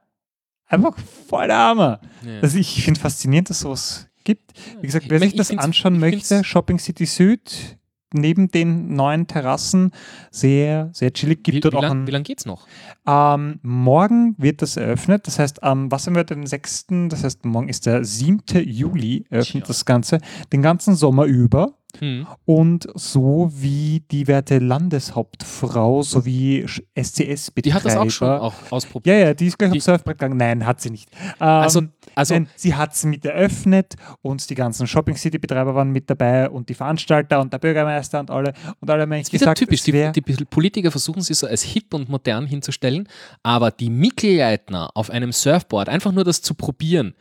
Einfach 0.68 0.98
voll 1.28 1.48
der 1.48 1.58
Hammer. 1.58 2.00
Ja. 2.26 2.40
Also 2.42 2.58
ich 2.58 2.84
finde 2.84 3.00
faszinierend, 3.00 3.50
dass 3.50 3.60
sowas 3.60 4.08
gibt. 4.24 4.54
Wie 4.82 4.88
gesagt, 4.88 5.06
wer 5.10 5.22
Ich 5.22 5.32
sich 5.32 5.36
das 5.36 5.52
anschauen 5.52 6.00
möchte, 6.00 6.44
Shopping 6.44 6.80
City 6.80 7.06
Süd, 7.06 7.78
neben 8.16 8.50
den 8.50 8.96
neuen 8.96 9.28
Terrassen, 9.28 9.92
sehr, 10.32 10.90
sehr 10.94 11.14
chillig. 11.14 11.44
Gibt 11.44 11.56
Wie, 11.58 11.60
dort 11.62 11.74
wie 11.74 11.78
auch 11.78 11.82
lang, 11.84 12.04
ein, 12.04 12.08
wie 12.08 12.24
geht's 12.24 12.46
noch? 12.46 12.68
Ähm, 13.08 13.60
morgen 13.62 14.36
wird 14.38 14.62
das 14.62 14.78
eröffnet. 14.78 15.28
Das 15.28 15.40
heißt, 15.40 15.64
am 15.64 15.92
was 15.92 16.08
haben 16.08 16.16
wir 16.16 16.24
den 16.24 16.46
6. 16.46 16.88
Das 17.10 17.24
heißt, 17.24 17.46
morgen 17.46 17.70
ist 17.70 17.86
der 17.86 18.04
7. 18.04 18.42
Juli, 18.64 19.26
eröffnet 19.30 19.64
Tja. 19.64 19.68
das 19.68 19.86
Ganze 19.86 20.20
den 20.52 20.62
ganzen 20.62 20.96
Sommer 20.96 21.26
über. 21.26 21.74
Hm. 22.00 22.28
Und 22.46 22.88
so 22.96 23.52
wie 23.54 24.04
die 24.12 24.28
werte 24.28 24.60
Landeshauptfrau 24.60 26.02
sowie 26.04 26.66
SCS-Betreiber. 26.96 27.62
Die 27.62 27.74
hat 27.74 27.86
das 27.86 27.96
auch 27.96 28.10
schon 28.10 28.30
auch 28.30 28.54
ausprobiert. 28.72 29.16
Ja, 29.16 29.28
ja, 29.28 29.34
die 29.34 29.48
ist 29.48 29.58
gleich 29.58 29.72
aufs 29.72 29.86
Surfbrett 29.86 30.18
gegangen. 30.18 30.38
Nein, 30.38 30.66
hat 30.66 30.82
sie 30.82 30.90
nicht. 30.90 31.10
Ähm, 31.40 31.48
Also, 31.48 31.82
also 32.16 32.34
Nein, 32.34 32.48
sie 32.56 32.76
hat 32.76 32.94
es 32.94 33.06
mit 33.06 33.26
eröffnet 33.26 33.96
und 34.22 34.50
die 34.50 34.56
ganzen 34.56 34.88
Shopping 34.88 35.16
City-Betreiber 35.16 35.76
waren 35.76 35.92
mit 35.92 36.10
dabei 36.10 36.50
und 36.50 36.70
die 36.70 36.74
Veranstalter 36.74 37.40
und 37.42 37.52
der 37.52 37.60
Bürgermeister 37.60 38.20
und 38.20 38.32
alle. 38.32 38.54
Und 38.80 38.90
alle 38.90 39.04
haben 39.04 39.12
eigentlich 39.12 39.32
gesagt, 39.32 39.58
typisch. 39.58 39.84
Die, 39.84 39.92
die 39.92 40.22
Politiker 40.46 40.92
versuchen 40.92 41.22
sie 41.22 41.34
so 41.34 41.48
als 41.48 41.64
hip 41.64 41.94
und 41.94 42.10
modern 42.10 42.46
hinzustellen, 42.46 43.08
aber 43.44 43.72
die 43.72 43.90
Mikkelleitner 43.90 44.90
auf 44.94 45.10
einem 45.10 45.32
Surfboard, 45.32 45.90
einfach 45.90 46.12
nur 46.12 46.24
das 46.24 46.42
zu 46.42 46.54
probieren, 46.54 47.16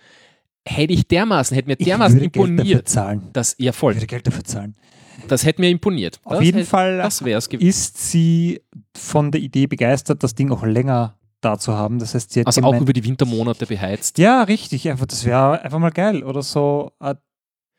hätte 0.67 0.93
ich 0.93 1.07
dermaßen, 1.09 1.55
hätte 1.55 1.69
mir 1.69 1.77
ich 1.79 1.85
dermaßen 1.87 2.17
würde 2.19 2.31
Geld 2.31 2.37
dafür 2.37 2.51
imponiert. 2.59 2.89
zahlen. 2.89 3.23
Das, 3.33 3.55
ja, 3.59 3.71
Ich 3.71 3.77
voll. 3.77 3.95
würde 3.95 4.07
Geld 4.07 4.27
dafür 4.27 4.45
zahlen. 4.45 4.77
Das 5.29 5.45
hätte 5.45 5.61
mir 5.61 5.71
imponiert. 5.71 6.21
Auf 6.25 6.35
das 6.35 6.45
jeden 6.45 6.59
hätte, 6.59 6.69
Fall 6.71 6.99
Das 6.99 7.21
gewesen. 7.21 7.67
ist 7.69 8.11
sie 8.11 8.61
von 8.97 9.31
der 9.31 9.41
Idee 9.41 9.67
begeistert, 9.67 10.23
das 10.23 10.35
Ding 10.35 10.51
auch 10.51 10.65
länger 10.65 11.17
da 11.41 11.59
zu 11.59 11.73
haben. 11.75 11.99
Das 11.99 12.15
heißt, 12.15 12.33
sie 12.33 12.41
hat 12.41 12.47
Also 12.47 12.61
auch 12.62 12.67
gemeint, 12.67 12.83
über 12.83 12.93
die 12.93 13.05
Wintermonate 13.05 13.67
beheizt. 13.67 14.19
ja, 14.19 14.43
richtig, 14.43 14.89
einfach, 14.91 15.07
das 15.07 15.25
wäre 15.25 15.62
einfach 15.62 15.79
mal 15.79 15.91
geil. 15.93 16.23
Oder 16.25 16.43
so 16.43 16.91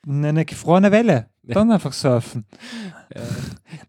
eine 0.07 0.45
gefrorene 0.45 0.91
Welle. 0.91 1.27
Dann 1.43 1.71
einfach 1.71 1.93
surfen. 1.93 2.45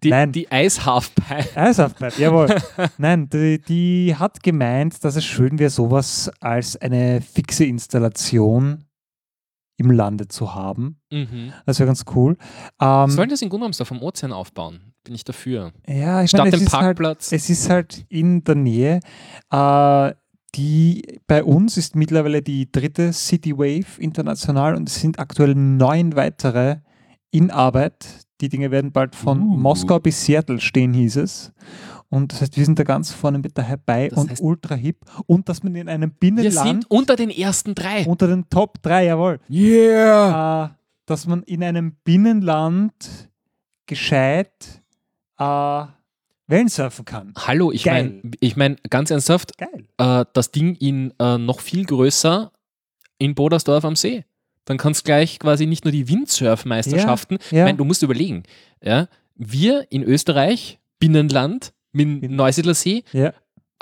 Die, 0.03 0.11
Nein. 0.11 0.33
die 0.33 0.51
Eishalfpipe. 0.51 1.25
Eisaufpipe, 1.55 2.13
jawohl. 2.21 2.55
Nein, 2.99 3.29
die, 3.31 3.61
die 3.61 4.15
hat 4.19 4.43
gemeint, 4.43 5.03
dass 5.05 5.17
es 5.17 5.25
schön 5.25 5.59
wäre, 5.59 5.71
sowas 5.71 6.31
als 6.41 6.77
eine 6.77 7.21
fixe 7.23 7.65
Installation 7.65 8.85
im 9.77 9.91
Lande 9.91 10.29
zu 10.29 10.55
haben. 10.55 11.01
Mhm. 11.11 11.53
Das 11.67 11.79
wäre 11.79 11.87
ganz 11.87 12.05
cool. 12.15 12.37
Ähm, 12.81 13.11
Sollen 13.11 13.29
das 13.29 13.43
in 13.43 13.49
Gunamsdorf 13.49 13.93
am 13.93 14.03
Ozean 14.03 14.33
aufbauen? 14.33 14.93
Bin 15.05 15.15
ich 15.15 15.25
dafür. 15.25 15.73
ja, 15.87 16.23
ich 16.23 16.31
Statt 16.31 16.41
meine, 16.41 16.55
es 16.55 16.61
dem 16.61 16.67
ist 16.67 16.73
halt 16.73 16.83
Parkplatz. 16.83 17.33
Es 17.33 17.49
ist 17.51 17.71
halt 17.71 18.05
in 18.09 18.43
der 18.45 18.55
Nähe. 18.57 19.01
Äh, 19.51 20.13
die 20.55 21.21
bei 21.27 21.45
uns 21.45 21.77
ist 21.77 21.95
mittlerweile 21.97 22.41
die 22.43 22.71
dritte 22.73 23.13
City 23.13 23.57
Wave 23.59 24.01
international 24.01 24.75
und 24.75 24.89
es 24.89 24.97
sind 25.01 25.19
aktuell 25.19 25.55
neun 25.55 26.17
weitere 26.17 26.77
in 27.31 27.51
Arbeit. 27.51 28.07
Die 28.41 28.49
Dinge 28.49 28.71
werden 28.71 28.93
bald 28.93 29.15
von 29.15 29.41
Uh. 29.41 29.57
Moskau 29.57 29.99
bis 30.01 30.25
Seattle 30.25 30.61
stehen, 30.61 30.95
hieß 30.95 31.17
es. 31.17 31.53
Und 32.09 32.33
das 32.33 32.41
heißt, 32.43 32.57
wir 32.57 32.65
sind 32.65 32.79
da 32.79 32.85
ganz 32.85 33.11
vorne 33.13 33.39
mit 33.39 33.59
dabei 33.59 34.09
Das 34.09 34.19
und 34.19 34.31
heißt- 34.31 34.41
ultra 34.43 34.75
hip. 34.77 34.99
Und 35.27 35.49
dass 35.49 35.63
man 35.63 35.75
in 35.75 35.89
einem 35.89 36.11
Wir 36.11 36.17
Binnenland 36.21 36.67
sind 36.83 36.91
unter 36.91 37.17
den 37.17 37.31
ersten 37.31 37.75
drei. 37.75 38.05
unter 38.07 38.27
den 38.29 38.49
Top 38.49 38.81
3, 38.83 39.07
jawohl, 39.07 39.41
Yeah! 39.51 40.67
äh, 40.67 40.69
dass 41.07 41.27
man 41.27 41.43
in 41.45 41.63
einem 41.65 41.97
Binnenland 42.05 43.29
gescheit 43.87 44.83
äh, 45.39 45.85
Wellen 46.49 46.69
surfen 46.69 47.05
kann. 47.05 47.33
Hallo, 47.37 47.73
ich 47.73 47.87
meine, 47.87 48.23
ich 48.41 48.57
mein, 48.57 48.77
ganz 48.89 49.11
ernsthaft, 49.11 49.59
Geil. 49.59 49.87
äh, 49.99 50.25
das 50.33 50.53
Ding 50.53 50.77
in 50.77 51.13
äh, 51.19 51.39
noch 51.39 51.61
viel 51.61 51.85
größer 51.85 52.53
in 53.19 53.35
Bodersdorf 53.35 53.85
am 53.85 53.97
See. 53.97 54.25
Dann 54.65 54.77
kannst 54.79 55.01
du 55.01 55.05
gleich 55.07 55.39
quasi 55.39 55.67
nicht 55.67 55.85
nur 55.85 55.93
die 55.93 56.09
Windsurf-Meisterschaften. 56.09 57.39
Ich 57.47 57.53
Ja. 57.53 57.65
meine, 57.65 57.79
du 57.79 57.85
musst 57.85 58.03
überlegen, 58.03 58.45
ja, 58.83 59.09
wir 59.35 59.91
in 59.91 60.03
Österreich, 60.03 60.79
Binnenland, 60.99 61.73
mit 61.97 62.21
Bin- 62.21 62.37
Neusiedler 62.37 62.75
See, 62.75 63.05
Ja. 63.13 63.33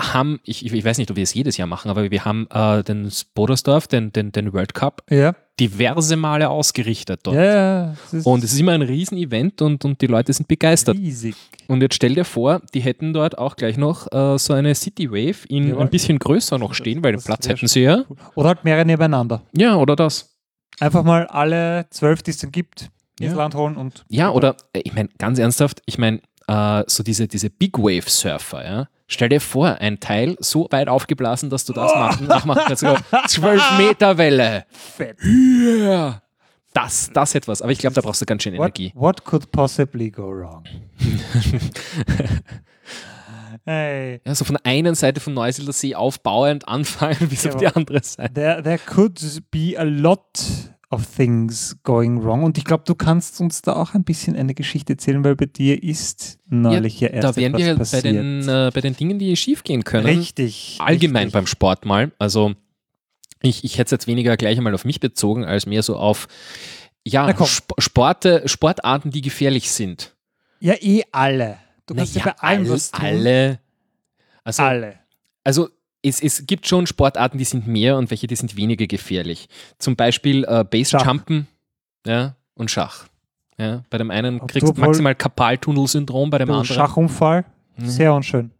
haben, 0.00 0.40
ich, 0.44 0.64
ich 0.66 0.84
weiß 0.84 0.98
nicht, 0.98 1.10
ob 1.10 1.16
wir 1.16 1.22
es 1.22 1.34
jedes 1.34 1.56
Jahr 1.56 1.68
machen, 1.68 1.90
aber 1.90 2.10
wir 2.10 2.24
haben 2.24 2.46
äh, 2.50 2.82
den 2.82 3.10
Bodersdorf, 3.34 3.86
den, 3.86 4.12
den, 4.12 4.32
den 4.32 4.52
World 4.52 4.74
Cup, 4.74 5.02
Ja. 5.10 5.34
diverse 5.60 6.16
Male 6.16 6.48
ausgerichtet 6.50 7.20
dort. 7.22 7.36
Ja, 7.36 7.44
ja. 7.44 7.94
Und 8.24 8.42
es 8.42 8.52
ist 8.52 8.58
immer 8.58 8.72
ein 8.72 8.82
Riesen-Event 8.82 9.62
und, 9.62 9.84
und 9.84 10.00
die 10.00 10.08
Leute 10.08 10.32
sind 10.32 10.48
begeistert. 10.48 10.96
riesig. 10.98 11.36
Und 11.68 11.80
jetzt 11.80 11.94
stell 11.94 12.14
dir 12.14 12.24
vor, 12.24 12.60
die 12.74 12.80
hätten 12.80 13.12
dort 13.12 13.38
auch 13.38 13.54
gleich 13.54 13.76
noch 13.76 14.10
äh, 14.12 14.36
so 14.38 14.52
eine 14.52 14.74
City 14.74 15.10
Wave 15.10 15.46
in 15.48 15.68
Jawohl. 15.68 15.82
ein 15.82 15.90
bisschen 15.90 16.18
größer 16.18 16.58
noch 16.58 16.74
stehen, 16.74 17.04
weil 17.04 17.12
den 17.12 17.22
Platz 17.22 17.48
hätten 17.48 17.68
sie 17.68 17.82
ja. 17.82 18.04
Oder 18.34 18.48
halt 18.48 18.64
mehrere 18.64 18.84
nebeneinander. 18.84 19.42
Ja, 19.56 19.76
oder 19.76 19.94
das. 19.96 20.36
Einfach 20.80 21.04
mal 21.04 21.26
alle 21.28 21.86
zwölf, 21.90 22.22
die 22.24 22.32
es 22.32 22.38
dann 22.38 22.50
gibt, 22.50 22.90
ins 23.20 23.30
Ja. 23.30 23.36
Land 23.38 23.54
holen 23.54 23.76
und. 23.76 24.04
Ja, 24.08 24.30
oder 24.30 24.56
äh, 24.72 24.80
ich 24.82 24.92
meine, 24.92 25.08
ganz 25.18 25.38
ernsthaft, 25.38 25.82
ich 25.86 25.98
meine, 25.98 26.20
äh, 26.48 26.84
so 26.86 27.02
diese, 27.02 27.28
diese 27.28 27.50
Big 27.50 27.78
Wave 27.78 28.08
Surfer, 28.08 28.64
ja. 28.64 28.88
Stell 29.06 29.28
dir 29.28 29.40
vor, 29.40 29.76
ein 29.80 30.00
Teil 30.00 30.34
so 30.40 30.66
weit 30.70 30.88
aufgeblasen, 30.88 31.50
dass 31.50 31.64
du 31.66 31.72
das 31.74 31.94
machen, 31.94 32.26
nachmachen 32.26 32.62
kannst. 32.66 32.80
sogar 32.80 33.02
12 33.28 33.78
Meter 33.78 34.16
Welle. 34.16 34.64
Fett. 34.70 35.18
Ja. 35.22 36.22
Das, 36.72 37.10
das 37.12 37.34
etwas. 37.34 37.62
Aber 37.62 37.70
ich 37.70 37.78
glaube, 37.78 37.94
da 37.94 38.00
brauchst 38.00 38.20
du 38.20 38.26
ganz 38.26 38.42
schön 38.42 38.54
What, 38.54 38.78
Energie. 38.78 38.92
what 38.96 39.24
could 39.24 39.52
possibly 39.52 40.10
go 40.10 40.24
wrong? 40.28 40.64
hey. 43.64 44.20
Ja, 44.26 44.34
so 44.34 44.44
von 44.44 44.56
der 44.56 44.66
einen 44.66 44.94
Seite 44.94 45.20
vom 45.20 45.34
Neusiedler 45.34 45.72
See 45.72 45.94
aufbauend 45.94 46.66
anfangen 46.66 47.28
bis 47.28 47.46
auf 47.46 47.56
die 47.56 47.68
andere 47.68 48.02
Seite. 48.02 48.34
There, 48.34 48.62
there 48.62 48.78
could 48.78 49.20
be 49.50 49.74
a 49.78 49.84
lot 49.84 50.26
of 50.94 51.06
things 51.16 51.76
going 51.82 52.22
wrong. 52.24 52.42
Und 52.44 52.56
ich 52.58 52.64
glaube, 52.64 52.84
du 52.86 52.94
kannst 52.94 53.40
uns 53.40 53.62
da 53.62 53.74
auch 53.74 53.94
ein 53.94 54.04
bisschen 54.04 54.36
eine 54.36 54.54
Geschichte 54.54 54.94
erzählen, 54.94 55.22
weil 55.24 55.36
bei 55.36 55.46
dir 55.46 55.82
ist 55.82 56.38
neulich 56.48 57.00
ja, 57.00 57.08
erst 57.08 57.24
Da 57.24 57.36
wären 57.36 57.56
wir 57.56 57.72
etwas 57.72 57.90
bei 57.92 57.98
passiert. 57.98 58.14
den, 58.16 58.48
äh, 58.48 58.70
bei 58.72 58.80
den 58.80 58.96
Dingen, 58.96 59.18
die 59.18 59.36
schief 59.36 59.62
gehen 59.64 59.84
können. 59.84 60.06
Richtig. 60.06 60.78
allgemein 60.80 61.24
richtig. 61.24 61.32
beim 61.34 61.46
Sport 61.46 61.84
mal. 61.84 62.12
Also 62.18 62.54
ich, 63.42 63.64
ich 63.64 63.74
hätte 63.78 63.86
es 63.88 63.90
jetzt 63.90 64.06
weniger 64.06 64.36
gleich 64.36 64.56
einmal 64.56 64.74
auf 64.74 64.84
mich 64.84 65.00
bezogen, 65.00 65.44
als 65.44 65.66
mehr 65.66 65.82
so 65.82 65.96
auf 65.96 66.28
ja. 67.06 67.28
Sp 67.36 67.76
Sporte, 67.78 68.42
Sportarten, 68.46 69.10
die 69.10 69.20
gefährlich 69.20 69.70
sind. 69.70 70.14
Ja, 70.60 70.74
eh 70.80 71.02
alle. 71.12 71.58
Du 71.86 71.94
kannst 71.94 72.16
ja, 72.16 72.24
bei 72.24 72.32
allem 72.38 72.62
all- 72.64 72.70
was 72.70 72.90
tun. 72.90 73.04
Alle. 73.04 73.60
Also, 74.42 74.62
Alle. 74.62 74.94
also 75.42 75.68
es, 76.04 76.20
es 76.20 76.46
gibt 76.46 76.66
schon 76.68 76.86
Sportarten, 76.86 77.38
die 77.38 77.44
sind 77.44 77.66
mehr 77.66 77.96
und 77.96 78.10
welche, 78.10 78.26
die 78.26 78.36
sind 78.36 78.56
weniger 78.56 78.86
gefährlich. 78.86 79.48
Zum 79.78 79.96
Beispiel 79.96 80.44
äh, 80.44 80.64
Base-Jumpen 80.64 81.46
ja, 82.06 82.36
und 82.54 82.70
Schach. 82.70 83.06
Ja, 83.58 83.82
bei 83.88 83.98
dem 83.98 84.10
einen 84.10 84.40
Ob 84.40 84.50
kriegst 84.50 84.68
du 84.68 84.72
du 84.72 84.80
maximal 84.80 85.14
Kapaltunnel-Syndrom, 85.14 86.30
bei 86.30 86.38
dem 86.38 86.48
Du, 86.48 86.54
anderen. 86.54 86.74
Schachunfall, 86.76 87.44
Mhm. 87.76 87.88
sehr 87.88 88.14
unschön. 88.14 88.50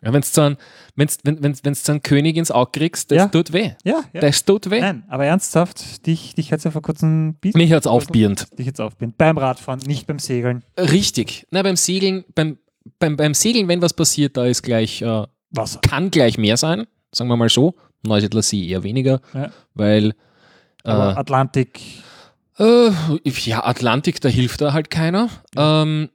Ja, 0.00 0.12
wenn's 0.12 0.32
so 0.32 0.42
ein, 0.42 0.56
wenn's, 0.94 1.18
wenn 1.24 1.42
es 1.52 1.64
wenn, 1.64 1.74
so 1.74 1.92
einen 1.92 2.02
König 2.02 2.36
ins 2.36 2.50
Auge 2.52 2.70
kriegst, 2.72 3.10
das 3.10 3.16
Ja. 3.16 3.26
tut 3.26 3.52
weh. 3.52 3.72
Ja, 3.84 4.04
ja. 4.12 4.20
Das 4.20 4.44
tut 4.44 4.70
weh. 4.70 4.80
Nein, 4.80 5.02
aber 5.08 5.24
ernsthaft, 5.26 6.06
dich, 6.06 6.34
dich 6.36 6.52
hat 6.52 6.62
ja 6.62 6.70
vor 6.70 6.82
kurzem 6.82 7.36
Mich 7.54 7.72
hat's 7.72 7.86
aufbierend. 7.86 8.46
Dich 8.58 8.66
jetzt 8.66 8.80
aufbinden. 8.80 9.16
Beim 9.18 9.36
Radfahren, 9.38 9.80
nicht 9.86 10.06
beim 10.06 10.18
Segeln. 10.20 10.62
Richtig. 10.78 11.46
Na, 11.50 11.62
beim 11.62 11.74
Segeln, 11.76 12.24
beim, 12.34 12.58
beim, 13.00 13.16
beim 13.16 13.34
Segeln, 13.34 13.66
wenn 13.66 13.82
was 13.82 13.92
passiert, 13.92 14.36
da 14.36 14.46
ist 14.46 14.62
gleich, 14.62 15.02
äh, 15.02 15.26
Wasser. 15.50 15.80
kann 15.80 16.10
gleich 16.10 16.38
mehr 16.38 16.56
sein, 16.56 16.86
sagen 17.12 17.28
wir 17.30 17.36
mal 17.36 17.48
so. 17.48 17.74
Neusiedler 18.04 18.42
See 18.42 18.68
eher 18.68 18.82
weniger, 18.82 19.20
Ja. 19.34 19.50
weil 19.74 20.14
äh, 20.84 20.90
Atlantik, 20.90 21.80
äh, 22.58 22.90
ja, 23.24 23.64
Atlantik, 23.64 24.20
da 24.20 24.28
hilft 24.28 24.60
da 24.60 24.72
halt 24.72 24.90
keiner. 24.90 25.28
Ähm, 25.56 26.10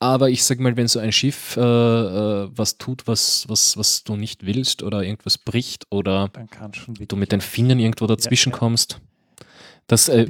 aber 0.00 0.30
ich 0.30 0.44
sag 0.44 0.60
mal, 0.60 0.76
wenn 0.76 0.86
so 0.86 1.00
ein 1.00 1.12
Schiff 1.12 1.56
äh, 1.56 1.60
äh, 1.60 2.48
was 2.54 2.78
tut, 2.78 3.06
was, 3.06 3.46
was, 3.48 3.76
was 3.76 4.04
du 4.04 4.16
nicht 4.16 4.46
willst 4.46 4.82
oder 4.82 5.02
irgendwas 5.02 5.38
bricht 5.38 5.86
oder 5.90 6.30
du 7.08 7.16
mit 7.16 7.32
den 7.32 7.40
Fingern 7.40 7.78
irgendwo 7.78 8.06
dazwischen 8.06 8.52
ja. 8.52 8.58
kommst, 8.58 9.00
das, 9.88 10.08
äh, 10.08 10.26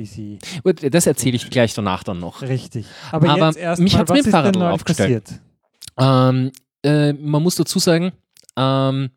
das 0.90 1.06
erzähle 1.06 1.36
ich 1.36 1.50
gleich 1.50 1.74
danach 1.74 2.02
dann 2.04 2.18
noch. 2.18 2.42
richtig. 2.42 2.86
Aber, 3.10 3.28
Aber 3.28 3.52
mich 3.78 3.96
hat's 3.96 4.10
was 4.10 4.16
mit 4.16 4.26
dem 4.26 4.30
Fahrrad 4.32 4.56
aufgestellt. 4.56 5.40
Ähm, 5.98 6.52
äh, 6.84 7.12
man 7.12 7.42
muss 7.42 7.56
dazu 7.56 7.78
sagen, 7.78 8.12
ähm, 8.58 9.10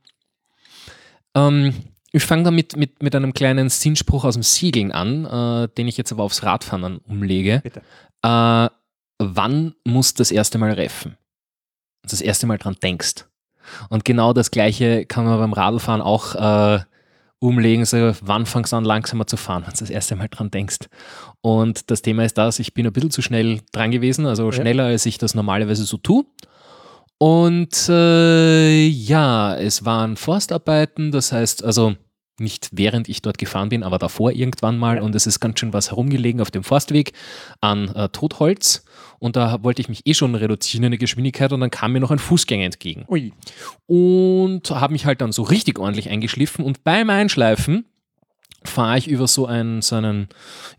ähm, 1.35 1.73
ich 2.11 2.23
fange 2.23 2.43
damit 2.43 2.75
mit, 2.75 3.01
mit 3.01 3.15
einem 3.15 3.33
kleinen 3.33 3.69
Sinnspruch 3.69 4.25
aus 4.25 4.33
dem 4.33 4.43
Segeln 4.43 4.91
an, 4.91 5.25
äh, 5.25 5.67
den 5.77 5.87
ich 5.87 5.97
jetzt 5.97 6.11
aber 6.11 6.23
aufs 6.23 6.43
Radfahren 6.43 6.97
umlege. 6.99 7.61
Bitte. 7.63 7.81
Äh, 8.21 8.69
wann 9.19 9.75
musst 9.85 10.19
du 10.19 10.21
das 10.21 10.31
erste 10.31 10.57
Mal 10.57 10.71
reffen? 10.73 11.17
Das 12.03 12.21
erste 12.21 12.47
Mal 12.47 12.57
dran 12.57 12.75
denkst. 12.81 13.25
Und 13.89 14.03
genau 14.05 14.33
das 14.33 14.51
Gleiche 14.51 15.05
kann 15.05 15.25
man 15.25 15.37
beim 15.39 15.53
Radlfahren 15.53 16.01
auch 16.01 16.35
äh, 16.35 16.83
umlegen. 17.39 17.85
So, 17.85 18.13
wann 18.21 18.45
fangst 18.45 18.73
du 18.73 18.75
an, 18.77 18.83
langsamer 18.83 19.25
zu 19.27 19.37
fahren, 19.37 19.63
wenn 19.65 19.73
du 19.73 19.79
das 19.79 19.89
erste 19.89 20.15
Mal 20.15 20.27
dran 20.27 20.51
denkst? 20.51 20.89
Und 21.41 21.89
das 21.91 22.01
Thema 22.01 22.25
ist 22.25 22.37
das, 22.37 22.59
ich 22.59 22.73
bin 22.73 22.85
ein 22.85 22.91
bisschen 22.93 23.11
zu 23.11 23.21
schnell 23.21 23.61
dran 23.71 23.91
gewesen, 23.91 24.25
also 24.25 24.45
Ja. 24.47 24.51
schneller, 24.51 24.85
als 24.85 25.05
ich 25.05 25.17
das 25.17 25.33
normalerweise 25.35 25.85
so 25.85 25.97
tue. 25.97 26.25
Und 27.21 27.87
äh, 27.87 28.87
ja, 28.87 29.55
es 29.55 29.85
waren 29.85 30.17
Forstarbeiten, 30.17 31.11
das 31.11 31.31
heißt, 31.31 31.63
also 31.63 31.95
nicht 32.39 32.69
während 32.71 33.09
ich 33.09 33.21
dort 33.21 33.37
gefahren 33.37 33.69
bin, 33.69 33.83
aber 33.83 33.99
davor 33.99 34.31
irgendwann 34.31 34.79
mal. 34.79 34.99
Und 34.99 35.13
es 35.13 35.27
ist 35.27 35.39
ganz 35.39 35.59
schön 35.59 35.71
was 35.71 35.91
herumgelegen 35.91 36.41
auf 36.41 36.49
dem 36.49 36.63
Forstweg 36.63 37.13
an 37.59 37.89
äh, 37.89 38.09
Totholz. 38.09 38.85
Und 39.19 39.35
da 39.35 39.63
wollte 39.63 39.83
ich 39.83 39.87
mich 39.87 40.07
eh 40.07 40.15
schon 40.15 40.33
reduzieren 40.33 40.85
in 40.85 40.93
der 40.93 40.97
Geschwindigkeit 40.97 41.53
und 41.53 41.59
dann 41.59 41.69
kam 41.69 41.91
mir 41.91 41.99
noch 41.99 42.09
ein 42.09 42.17
Fußgänger 42.17 42.65
entgegen. 42.65 43.05
Ui, 43.07 43.33
Und 43.85 44.71
habe 44.71 44.93
mich 44.93 45.05
halt 45.05 45.21
dann 45.21 45.31
so 45.31 45.43
richtig 45.43 45.77
ordentlich 45.77 46.09
eingeschliffen. 46.09 46.65
Und 46.65 46.83
beim 46.83 47.11
Einschleifen 47.11 47.85
fahre 48.63 48.97
ich 48.97 49.07
über 49.07 49.27
so 49.27 49.45
einen, 49.45 49.83
so 49.83 49.95
einen 49.95 50.27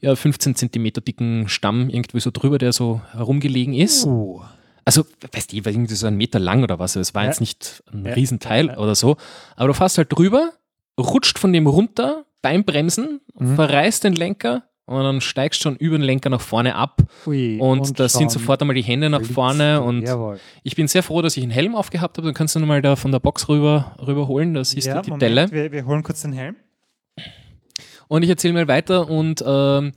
ja, 0.00 0.16
15 0.16 0.56
Zentimeter 0.56 1.02
dicken 1.02 1.48
Stamm 1.48 1.88
irgendwie 1.88 2.18
so 2.18 2.32
drüber, 2.32 2.58
der 2.58 2.72
so 2.72 3.00
herumgelegen 3.12 3.74
ist. 3.74 4.06
uh, 4.06 4.42
Also, 4.84 5.04
weißt 5.32 5.52
du, 5.52 5.64
war 5.64 5.72
irgendwie 5.72 5.94
so 5.94 6.06
ein 6.06 6.16
Meter 6.16 6.38
lang 6.38 6.62
oder 6.62 6.78
was. 6.78 6.96
Es 6.96 7.14
war 7.14 7.22
Ja. 7.22 7.28
jetzt 7.28 7.40
nicht 7.40 7.82
ein 7.92 8.04
Ja. 8.04 8.12
Riesenteil 8.14 8.66
Ja. 8.66 8.78
oder 8.78 8.94
so. 8.94 9.16
Aber 9.56 9.68
du 9.68 9.74
fährst 9.74 9.98
halt 9.98 10.12
drüber, 10.12 10.50
rutscht 10.98 11.38
von 11.38 11.52
dem 11.52 11.66
runter 11.66 12.24
beim 12.42 12.64
Bremsen, 12.64 13.20
Mhm. 13.38 13.54
verreißt 13.54 14.02
den 14.04 14.14
Lenker 14.14 14.64
und 14.86 15.02
dann 15.04 15.20
steigst 15.20 15.62
schon 15.62 15.76
über 15.76 15.96
den 15.96 16.02
Lenker 16.02 16.28
nach 16.30 16.40
vorne 16.40 16.74
ab. 16.74 17.00
ui. 17.26 17.58
Und, 17.60 18.00
da 18.00 18.08
sind 18.08 18.32
sofort 18.32 18.60
einmal 18.60 18.74
die 18.74 18.82
Hände 18.82 19.08
nach 19.08 19.20
blitzt 19.20 19.34
vorne. 19.34 19.80
Und 19.82 20.02
Jawohl. 20.02 20.40
ich 20.64 20.74
bin 20.74 20.88
sehr 20.88 21.04
froh, 21.04 21.22
dass 21.22 21.36
ich 21.36 21.42
einen 21.44 21.52
Helm 21.52 21.76
aufgehabt 21.76 22.18
habe. 22.18 22.26
Dann 22.26 22.34
kannst 22.34 22.56
du 22.56 22.58
nochmal 22.60 22.82
da 22.82 22.96
von 22.96 23.12
der 23.12 23.20
Box 23.20 23.48
rüber, 23.48 23.94
rüberholen. 24.04 24.54
Da 24.54 24.64
siehst 24.64 24.88
ja, 24.88 24.96
du 24.96 25.02
die 25.02 25.10
Moment, 25.10 25.22
Delle. 25.22 25.50
Wir, 25.52 25.70
wir 25.70 25.86
holen 25.86 26.02
kurz 26.02 26.22
den 26.22 26.32
Helm. 26.32 26.56
Und 28.08 28.22
ich 28.24 28.28
erzähle 28.28 28.52
mal 28.54 28.68
weiter 28.68 29.08
und 29.08 29.42
ähm, 29.46 29.92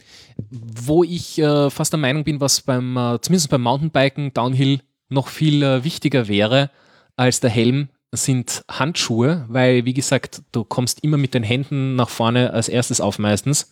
wo 0.49 1.03
ich 1.03 1.39
äh, 1.39 1.69
fast 1.69 1.93
der 1.93 1.99
Meinung 1.99 2.23
bin, 2.23 2.39
was 2.41 2.61
beim, 2.61 2.95
äh, 2.97 3.19
zumindest 3.21 3.49
beim 3.49 3.61
Mountainbiken, 3.63 4.33
Downhill 4.33 4.81
noch 5.09 5.27
viel 5.27 5.63
äh, 5.63 5.83
wichtiger 5.83 6.27
wäre 6.27 6.69
als 7.15 7.39
der 7.39 7.49
Helm, 7.49 7.89
sind 8.11 8.63
Handschuhe, 8.69 9.45
weil 9.49 9.85
wie 9.85 9.93
gesagt, 9.93 10.41
du 10.51 10.63
kommst 10.63 11.03
immer 11.03 11.17
mit 11.17 11.33
den 11.33 11.43
Händen 11.43 11.95
nach 11.95 12.09
vorne 12.09 12.51
als 12.53 12.69
erstes 12.69 13.01
auf 13.01 13.19
meistens. 13.19 13.71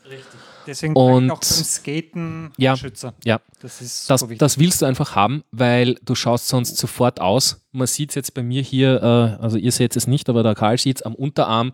Deswegen 0.66 0.96
Und- 0.96 1.30
auch 1.32 1.40
beim 1.40 1.64
Skaten 1.64 2.52
Ja. 2.58 2.76
Schützer. 2.78 3.14
Ja, 3.26 3.40
Das 3.62 3.82
ist 3.82 4.10
das, 4.10 4.22
so 4.22 4.28
das 4.28 4.60
willst 4.60 4.82
du 4.82 4.86
einfach 4.86 5.14
haben, 5.16 5.44
weil 5.52 5.96
du 6.06 6.16
schaust 6.16 6.48
sonst 6.48 6.78
sofort 6.78 7.20
aus. 7.20 7.62
Man 7.74 7.88
sieht 7.88 8.10
es 8.10 8.16
jetzt 8.16 8.34
bei 8.34 8.44
mir 8.44 8.62
hier, 8.62 9.02
äh, 9.04 9.42
also 9.44 9.58
ihr 9.58 9.72
seht 9.74 9.96
es 9.98 10.08
nicht, 10.08 10.30
aber 10.30 10.42
der 10.44 10.56
Karl 10.56 10.78
sieht 10.78 10.98
es 10.98 11.02
am 11.02 11.16
Unterarm. 11.16 11.74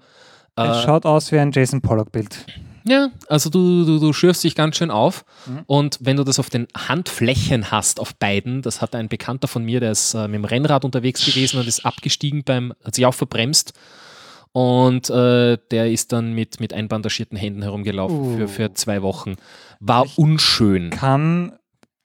es 0.56 0.64
Äh, 0.78 0.84
schaut 0.84 1.06
aus 1.06 1.32
wie 1.32 1.38
ein 1.40 1.52
Jason 1.52 1.82
Pollock-Bild. 1.82 2.46
Ja, 2.86 3.10
also 3.28 3.50
du, 3.50 3.86
du, 3.86 4.00
du 4.00 4.14
schürfst 4.14 4.44
dich 4.44 4.56
ganz 4.56 4.78
schön 4.78 4.92
auf. 4.92 5.26
Mhm. 5.46 5.60
Und 5.68 5.98
wenn 6.02 6.18
du 6.18 6.24
das 6.24 6.40
auf 6.40 6.50
den 6.50 6.68
Handflächen 6.76 7.72
hast, 7.72 8.00
auf 8.00 8.16
beiden, 8.16 8.62
das 8.62 8.82
hat 8.82 8.96
ein 8.96 9.10
Bekannter 9.10 9.48
von 9.48 9.64
mir, 9.64 9.80
der 9.80 9.92
ist 9.92 10.14
äh, 10.14 10.28
mit 10.28 10.36
dem 10.36 10.46
Rennrad 10.46 10.86
unterwegs 10.86 11.26
gewesen 11.26 11.60
und 11.60 11.68
ist 11.68 11.86
abgestiegen 11.86 12.44
beim, 12.44 12.74
hat 12.84 12.96
sich 12.96 13.06
auch 13.06 13.14
verbremst. 13.14 13.74
Und 14.52 15.10
äh, 15.10 15.58
der 15.72 15.92
ist 15.92 16.12
dann 16.12 16.34
mit, 16.34 16.60
mit 16.60 16.74
einbandagierten 16.74 17.38
Händen 17.38 17.62
herumgelaufen 17.62 18.18
Uh. 18.20 18.38
für, 18.38 18.48
für 18.48 18.74
zwei 18.74 19.02
Wochen. 19.02 19.36
War 19.80 20.06
Ich- 20.06 20.18
unschön. 20.18 20.90
kann 20.90 21.54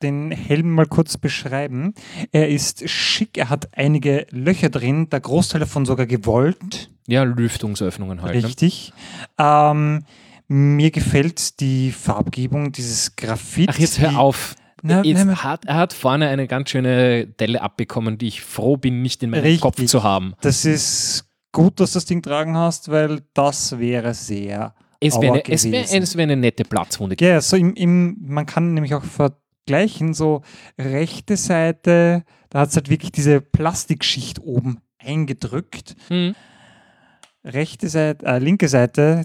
den 0.02 0.30
Helm 0.32 0.70
mal 0.74 0.84
kurz 0.84 1.16
beschreiben. 1.16 1.94
Er 2.30 2.50
ist 2.50 2.86
schick, 2.90 3.38
er 3.38 3.48
hat 3.48 3.68
einige 3.78 4.26
Löcher 4.30 4.68
drin, 4.68 5.08
der 5.08 5.20
Großteil 5.20 5.60
davon 5.60 5.86
sogar 5.86 6.04
gewollt. 6.04 6.90
Ja, 7.06 7.22
Lüftungsöffnungen 7.22 8.20
halt. 8.20 8.34
Ne? 8.36 8.44
Richtig. 8.44 8.92
Ähm, 9.38 10.04
mir 10.48 10.90
gefällt 10.90 11.60
die 11.60 11.92
Farbgebung, 11.92 12.72
dieses 12.72 13.16
Graphit. 13.16 13.70
Ach, 13.70 13.78
jetzt 13.78 13.98
hör 14.00 14.18
auf. 14.18 14.56
Na, 14.86 15.02
Jetzt 15.02 15.24
nein, 15.24 15.42
hat, 15.42 15.64
er 15.64 15.76
hat 15.76 15.94
vorne 15.94 16.28
eine 16.28 16.46
ganz 16.46 16.68
schöne 16.68 17.26
Delle 17.26 17.62
abbekommen, 17.62 18.18
die 18.18 18.28
ich 18.28 18.42
froh 18.42 18.76
bin, 18.76 19.00
nicht 19.00 19.22
in 19.22 19.30
meinem 19.30 19.42
Richtig. 19.42 19.62
Kopf 19.62 19.82
zu 19.86 20.02
haben. 20.02 20.34
Das 20.42 20.66
ist 20.66 21.24
gut, 21.52 21.80
dass 21.80 21.92
du 21.92 21.96
das 21.96 22.04
Ding 22.04 22.20
tragen 22.20 22.54
hast, 22.54 22.90
weil 22.90 23.22
das 23.32 23.78
wäre 23.78 24.12
sehr. 24.12 24.74
Es 25.00 25.18
wäre 25.20 25.34
eine, 25.34 25.42
es 25.48 25.64
wär, 25.64 25.82
gewesen. 25.82 26.02
es 26.02 26.16
wär 26.16 26.22
eine 26.24 26.36
nette 26.36 26.64
Platzwunde 26.64 27.16
Ja, 27.18 27.40
so 27.40 27.56
im, 27.56 27.74
im, 27.74 28.16
man 28.20 28.44
kann 28.44 28.74
nämlich 28.74 28.94
auch 28.94 29.04
vergleichen, 29.04 30.12
so 30.12 30.42
rechte 30.78 31.38
Seite, 31.38 32.24
da 32.50 32.60
hat 32.60 32.68
es 32.68 32.76
halt 32.76 32.90
wirklich 32.90 33.12
diese 33.12 33.40
Plastikschicht 33.40 34.40
oben 34.40 34.80
eingedrückt. 34.98 35.96
Mhm. 36.10 36.34
rechte 37.42 37.88
Seite, 37.88 38.26
äh, 38.26 38.38
linke 38.38 38.68
Seite, 38.68 39.24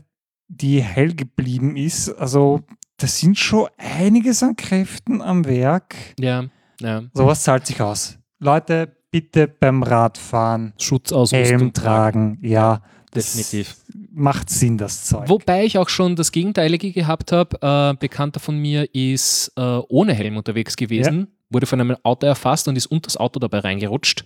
die 0.50 0.82
hell 0.82 1.14
geblieben 1.16 1.78
ist. 1.78 2.10
Also 2.10 2.62
da 2.98 3.08
sind 3.08 3.38
schon 3.38 3.68
einiges 3.78 4.44
an 4.44 4.56
Kräften 4.56 5.22
am 5.22 5.46
Werk. 5.46 5.96
Ja, 6.20 6.46
ja. 6.82 7.04
Sowas 7.14 7.44
zahlt 7.44 7.66
sich 7.66 7.82
aus. 7.82 8.18
Leute, 8.40 8.96
bitte 9.12 9.48
beim 9.48 9.84
Radfahren 9.84 10.74
Schutzausrüstung 10.78 11.60
Helm 11.60 11.74
tragen. 11.74 12.40
Ja, 12.42 12.82
Definitiv. 13.14 13.76
macht 14.12 14.50
Sinn, 14.50 14.78
das 14.78 15.06
Zeug. 15.06 15.30
Wobei 15.30 15.66
ich 15.66 15.78
auch 15.78 15.90
schon 15.90 16.16
das 16.16 16.32
Gegenteilige 16.32 16.92
gehabt 16.92 17.32
habe. 17.32 17.58
Äh, 17.62 17.98
Bekannter 18.00 18.40
von 18.40 18.58
mir 18.58 18.94
ist 18.94 19.52
äh, 19.56 19.62
ohne 19.62 20.14
Helm 20.14 20.38
unterwegs 20.38 20.76
gewesen, 20.76 21.28
wurde 21.50 21.66
von 21.66 21.82
einem 21.82 21.98
Auto 22.04 22.28
erfasst 22.28 22.68
und 22.68 22.76
ist 22.76 22.88
unter 22.88 23.08
das 23.08 23.18
Auto 23.18 23.40
dabei 23.40 23.60
reingerutscht 23.60 24.26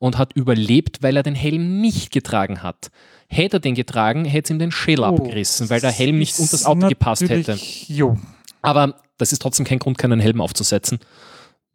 und 0.00 0.18
hat 0.18 0.32
überlebt, 0.32 1.02
weil 1.04 1.16
er 1.16 1.22
den 1.22 1.36
Helm 1.36 1.80
nicht 1.80 2.10
getragen 2.10 2.64
hat. 2.64 2.90
Hätte 3.28 3.58
er 3.58 3.60
den 3.60 3.76
getragen, 3.76 4.24
hätte 4.24 4.46
es 4.46 4.50
ihm 4.50 4.58
den 4.58 4.72
Schädel 4.72 5.04
Oh, 5.04 5.08
abgerissen, 5.08 5.70
weil 5.70 5.80
der 5.80 5.92
Helm 5.92 6.18
nicht 6.18 6.36
unter 6.40 6.50
das 6.50 6.66
Auto 6.66 6.88
gepasst 6.88 7.28
hätte. 7.28 7.56
Jo, 7.86 8.18
Aber 8.62 8.96
das 9.18 9.30
ist 9.32 9.40
trotzdem 9.40 9.64
kein 9.64 9.78
Grund, 9.78 9.98
keinen 9.98 10.18
Helm 10.18 10.40
aufzusetzen. 10.40 10.98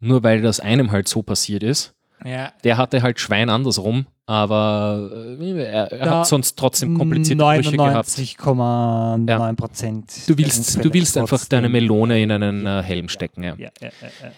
Nur 0.00 0.22
weil 0.22 0.42
das 0.42 0.60
einem 0.60 0.90
halt 0.92 1.08
so 1.08 1.22
passiert 1.22 1.62
ist. 1.62 1.94
ja, 2.22 2.52
Der 2.64 2.76
hatte 2.76 3.00
halt 3.02 3.18
Schwein 3.18 3.48
andersrum. 3.48 4.06
Aber 4.26 5.08
äh, 5.40 5.62
er, 5.62 5.92
er 5.92 6.06
Ja, 6.06 6.18
hat 6.18 6.26
sonst 6.26 6.58
trotzdem 6.58 6.98
komplizierte 6.98 7.42
Brüche 7.44 7.76
gehabt. 7.76 8.08
99,9 8.08 9.54
Prozent. 9.56 10.12
Du 10.28 10.36
willst, 10.36 10.84
du 10.84 10.92
willst 10.92 11.16
einfach 11.16 11.44
deine 11.46 11.68
Melone 11.68 12.20
in 12.20 12.30
einen 12.32 12.66
äh, 12.66 12.82
Helm 12.82 13.08
stecken. 13.08 13.42
Ja. 13.44 13.54
Ja, 13.56 13.70
ja, 13.80 13.88
ja, 14.02 14.08
ja. 14.22 14.32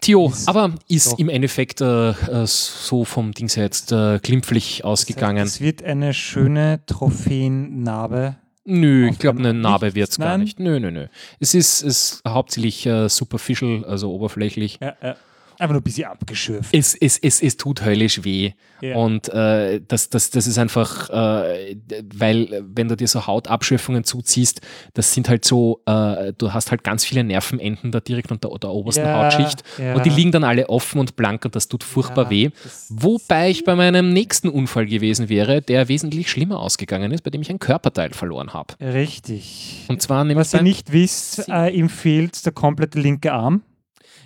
Tio, 0.00 0.28
Ist 0.28 0.48
aber 0.48 0.74
ist 0.88 1.12
doch- 1.12 1.18
im 1.18 1.28
Endeffekt 1.28 1.80
äh, 1.80 2.10
äh, 2.10 2.46
so 2.46 3.04
vom 3.04 3.32
Dings 3.32 3.56
her 3.56 3.64
jetzt 3.64 3.92
äh, 3.92 4.18
glimpflich 4.22 4.84
ausgegangen. 4.84 5.46
Es 5.46 5.60
wird 5.60 5.82
eine 5.82 6.14
schöne 6.14 6.80
Trophäennarbe. 6.86 8.36
Nö, 8.64 9.08
ich 9.08 9.18
glaube, 9.18 9.38
eine 9.38 9.54
Narbe 9.54 9.94
wird 9.94 10.10
es 10.10 10.18
gar 10.18 10.36
nicht. 10.36 10.60
Nö, 10.60 10.78
nö, 10.78 10.90
nö. 10.90 11.06
Es 11.40 11.54
ist, 11.54 11.80
ist 11.80 12.20
hauptsächlich 12.28 12.84
äh, 12.86 13.08
superficial, 13.08 13.82
also 13.86 14.12
oberflächlich. 14.12 14.78
Ja, 14.82 14.94
ja. 15.02 15.16
Einfach 15.58 15.72
nur 15.72 15.80
ein 15.80 15.84
bisschen 15.84 16.04
abgeschürft. 16.04 16.72
Es, 16.72 16.94
es, 16.94 17.18
es, 17.18 17.42
es 17.42 17.56
tut 17.56 17.84
höllisch 17.84 18.22
weh. 18.22 18.52
Ja. 18.80 18.96
Und 18.96 19.28
äh, 19.30 19.80
das, 19.86 20.08
das, 20.08 20.30
das 20.30 20.46
ist 20.46 20.56
einfach, 20.56 21.10
äh, 21.10 21.76
weil 22.14 22.64
wenn 22.72 22.86
du 22.86 22.96
dir 22.96 23.08
so 23.08 23.26
Hautabschürfungen 23.26 24.04
zuziehst, 24.04 24.60
das 24.94 25.12
sind 25.12 25.28
halt 25.28 25.44
so, 25.44 25.82
äh, 25.86 26.32
du 26.38 26.52
hast 26.52 26.70
halt 26.70 26.84
ganz 26.84 27.04
viele 27.04 27.24
Nervenenden 27.24 27.90
da 27.90 27.98
direkt 27.98 28.30
unter 28.30 28.50
der 28.56 28.70
obersten 28.70 29.04
Ja, 29.04 29.24
Hautschicht 29.24 29.64
ja. 29.78 29.94
und 29.94 30.06
die 30.06 30.10
liegen 30.10 30.30
dann 30.30 30.44
alle 30.44 30.68
offen 30.68 31.00
und 31.00 31.16
blank 31.16 31.44
und 31.44 31.56
das 31.56 31.66
tut 31.66 31.82
furchtbar 31.82 32.26
Ja, 32.26 32.30
weh. 32.30 32.50
Wobei 32.88 33.50
ich 33.50 33.64
bei 33.64 33.74
meinem 33.74 34.12
nächsten 34.12 34.48
Unfall 34.48 34.86
gewesen 34.86 35.28
wäre, 35.28 35.60
der 35.60 35.88
wesentlich 35.88 36.30
schlimmer 36.30 36.60
ausgegangen 36.60 37.10
ist, 37.10 37.22
bei 37.22 37.30
dem 37.30 37.42
ich 37.42 37.50
ein 37.50 37.58
Körperteil 37.58 38.10
verloren 38.10 38.52
habe. 38.52 38.74
Richtig. 38.80 39.86
Und 39.88 40.00
zwar 40.02 40.22
nämlich 40.24 40.38
Was 40.38 40.54
ihr 40.54 40.62
nicht 40.62 40.92
wisst, 40.92 41.48
äh, 41.48 41.70
ihm 41.70 41.88
fehlt 41.88 42.44
der 42.46 42.52
komplette 42.52 43.00
linke 43.00 43.32
Arm. 43.32 43.62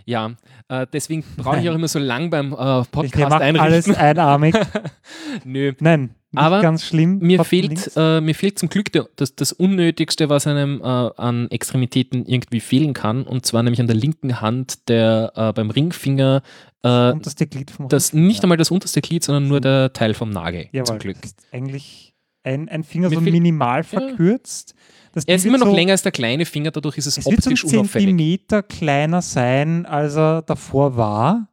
Ja, 0.05 0.33
äh, 0.72 0.86
deswegen 0.92 1.22
brauche 1.36 1.60
ich 1.60 1.68
auch 1.68 1.74
immer 1.74 1.88
so 1.88 1.98
lang 1.98 2.30
beim 2.30 2.52
äh, 2.52 2.80
Ich 2.82 2.90
Podcast 2.90 3.32
alles 3.32 3.42
einrichten. 3.60 3.94
einarmig. 3.96 4.54
Nö. 5.44 5.72
Nein, 5.80 6.14
Aber 6.34 6.60
ganz 6.62 6.84
schlimm. 6.86 7.18
Mir 7.18 7.44
fehlt, 7.44 7.90
äh, 7.96 8.20
mir 8.20 8.34
fehlt 8.34 8.58
zum 8.58 8.68
Glück 8.68 8.90
der, 8.92 9.06
das, 9.16 9.34
das 9.34 9.52
Unnötigste, 9.52 10.28
was 10.28 10.46
einem 10.46 10.80
äh, 10.80 10.84
an 10.84 11.50
Extremitäten 11.50 12.24
irgendwie 12.26 12.60
fehlen 12.60 12.94
kann, 12.94 13.24
und 13.24 13.44
zwar 13.46 13.62
nämlich 13.62 13.80
an 13.80 13.86
der 13.86 13.96
linken 13.96 14.40
Hand, 14.40 14.88
der 14.88 15.32
äh, 15.34 15.52
beim 15.52 15.70
Ringfinger, 15.70 16.42
äh, 16.82 17.12
unterste 17.12 17.46
Glied 17.46 17.70
vom 17.70 17.88
das 17.88 18.12
nicht 18.12 18.38
ja. 18.38 18.42
einmal 18.44 18.56
das 18.58 18.70
unterste 18.70 19.00
Glied, 19.00 19.22
sondern 19.24 19.48
nur 19.48 19.60
der 19.60 19.92
Teil 19.92 20.14
vom 20.14 20.30
Nagel. 20.30 20.68
Jawohl, 20.72 20.86
Zum 20.86 20.98
Glück. 20.98 21.20
das 21.20 21.30
ist 21.32 21.46
Eigentlich 21.52 22.14
ein, 22.44 22.68
ein 22.68 22.82
Finger 22.82 23.08
Mir 23.08 23.16
so 23.16 23.20
fehlt- 23.20 23.34
minimal 23.34 23.84
verkürzt. 23.84 24.74
Das 25.12 25.24
Er 25.24 25.36
ist 25.36 25.44
immer 25.44 25.58
noch 25.58 25.66
so, 25.66 25.74
länger 25.74 25.92
als 25.92 26.02
der 26.02 26.12
kleine 26.12 26.44
Finger, 26.44 26.70
dadurch 26.70 26.96
ist 26.98 27.06
es, 27.06 27.18
Es 27.18 27.26
wird 27.26 27.42
so 27.42 27.50
optisch 27.50 27.64
unauffällig. 27.64 28.08
Zentimeter 28.08 28.62
kleiner 28.62 29.22
sein, 29.22 29.84
als 29.86 30.16
er 30.16 30.42
davor 30.42 30.96
war, 30.96 31.48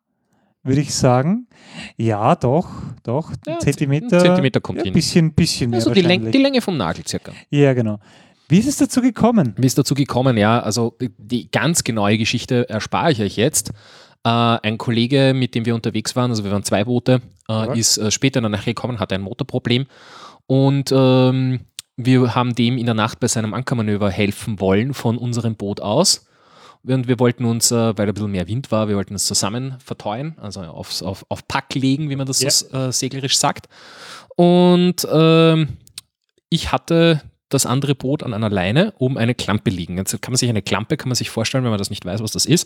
würde 0.64 0.82
ich 0.82 0.94
sagen. 0.94 1.48
Ja, 1.98 2.36
doch, 2.36 2.70
doch. 3.04 3.32
Ja, 3.46 3.56
ein 3.56 3.60
Zentimeter. 3.62 4.18
ein 4.18 4.22
Zentimeter 4.26 4.62
kommt 4.62 4.80
ja, 4.80 4.86
hin. 4.86 4.94
Bisschen, 4.94 5.34
bisschen 5.34 5.70
mehr 5.72 5.78
Also 5.80 5.92
die, 5.92 6.02
Läng 6.02 6.32
die 6.32 6.38
Länge 6.38 6.62
vom 6.62 6.78
Nagel 6.78 7.06
circa. 7.08 7.32
Ja, 7.50 7.74
genau. 7.74 8.00
Wie 8.48 8.58
ist 8.60 8.68
es 8.68 8.78
dazu 8.78 9.02
gekommen? 9.02 9.54
Wie 9.58 9.68
ist 9.68 9.78
dazu 9.78 9.94
gekommen? 9.94 10.36
Ja, 10.38 10.60
also 10.60 10.98
die 11.00 11.52
ganz 11.52 11.84
genaue 11.84 12.18
Geschichte 12.18 12.68
erspare 12.70 13.12
ich 13.12 13.22
euch 13.22 13.36
jetzt. 13.36 13.70
Äh, 14.24 14.30
ein 14.30 14.78
Kollege, 14.78 15.34
mit 15.36 15.54
dem 15.54 15.66
wir 15.66 15.76
unterwegs 15.76 16.16
waren, 16.16 16.32
also 16.32 16.44
wir 16.44 16.52
waren 16.52 16.64
zwei 16.64 16.84
Boote, 16.84 17.22
äh, 17.48 17.54
Ja. 17.54 17.74
ist 17.74 17.98
äh, 17.98 18.10
später 18.12 18.42
danach 18.42 18.66
gekommen, 18.66 19.00
hatte 19.00 19.16
ein 19.16 19.22
Motorproblem 19.22 19.86
und 20.48 20.92
ähm, 20.94 21.60
wir 22.02 22.34
haben 22.34 22.56
dem 22.56 22.78
in 22.78 22.86
der 22.86 22.96
Nacht 22.96 23.20
bei 23.20 23.28
seinem 23.28 23.54
Ankermanöver 23.54 24.10
helfen 24.10 24.62
wollen 24.62 24.94
von 24.94 25.18
unserem 25.18 25.56
Boot 25.56 25.82
aus. 25.82 26.26
Und 26.84 27.10
wir 27.10 27.20
wollten 27.20 27.44
uns, 27.44 27.72
äh, 27.72 27.98
weil 27.98 28.08
ein 28.08 28.14
bisschen 28.14 28.32
mehr 28.32 28.48
Wind 28.48 28.72
war, 28.72 28.88
wir 28.88 28.96
wollten 28.96 29.14
uns 29.14 29.26
zusammen 29.26 29.76
verteuen, 29.84 30.38
also 30.40 30.62
aufs, 30.62 31.04
auf, 31.04 31.26
auf 31.28 31.46
Pack 31.46 31.76
legen, 31.76 32.10
wie 32.10 32.16
man 32.16 32.26
das 32.26 32.40
Ja. 32.40 32.50
so 32.50 32.70
äh, 32.70 32.92
seglerisch 32.94 33.38
sagt. 33.38 33.68
Und 34.38 35.06
ähm, 35.12 35.68
ich 36.50 36.72
hatte 36.72 37.22
das 37.50 37.66
andere 37.66 37.96
Boot 37.96 38.24
an 38.24 38.34
einer 38.34 38.50
Leine 38.50 38.94
oben 38.98 39.18
eine 39.18 39.36
Klampe 39.36 39.70
liegen. 39.70 39.98
Jetzt 39.98 40.22
kann 40.22 40.32
man 40.32 40.38
sich 40.38 40.48
eine 40.48 40.62
Klampe, 40.62 40.96
kann 40.96 41.10
man 41.10 41.16
sich 41.16 41.30
vorstellen, 41.30 41.66
wenn 41.66 41.72
man 41.72 41.80
das 41.80 41.90
nicht 41.90 42.06
weiß, 42.06 42.24
was 42.24 42.32
das 42.32 42.46
ist. 42.46 42.66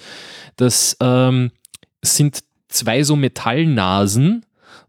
Das 0.57 0.95
ähm, 0.99 1.49
sind 2.03 2.43
zwei 2.67 3.01
so 3.01 3.15
Metallnasen, 3.15 4.45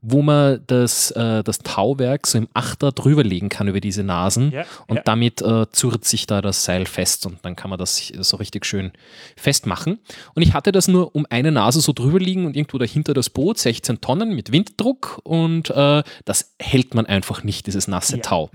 wo 0.06 0.20
man 0.20 0.60
das, 0.66 1.10
äh, 1.12 1.42
das 1.42 1.60
Tauwerk 1.60 2.26
so 2.26 2.36
im 2.36 2.48
Achter 2.52 2.92
drüber 2.92 3.24
legen 3.24 3.48
kann 3.48 3.68
über 3.68 3.80
diese 3.80 4.02
Nasen. 4.04 4.50
Ja, 4.52 4.64
Und 4.86 4.96
ja. 4.96 5.02
damit 5.02 5.40
äh, 5.40 5.66
zurrt 5.72 6.04
sich 6.04 6.26
da 6.26 6.42
das 6.42 6.64
Seil 6.64 6.84
fest 6.84 7.24
und 7.24 7.38
dann 7.42 7.56
kann 7.56 7.70
man 7.70 7.78
das 7.78 8.12
so 8.20 8.36
richtig 8.36 8.66
schön 8.66 8.92
festmachen. 9.36 9.98
Und 10.34 10.42
ich 10.42 10.52
hatte 10.52 10.72
das 10.72 10.88
nur 10.88 11.16
um 11.16 11.26
eine 11.30 11.50
Nase 11.52 11.80
so 11.80 11.92
drüber 11.94 12.18
liegen 12.18 12.44
und 12.44 12.54
irgendwo 12.54 12.76
dahinter 12.76 13.14
das 13.14 13.30
Boot, 13.30 13.58
16 13.58 14.02
Tonnen 14.02 14.34
mit 14.34 14.52
Winddruck 14.52 15.20
und 15.24 15.70
äh, 15.70 16.02
das 16.26 16.54
hält 16.60 16.94
man 16.94 17.06
einfach 17.06 17.42
nicht, 17.42 17.66
dieses 17.66 17.88
nasse 17.88 18.16
Ja. 18.16 18.22
Tau. 18.22 18.50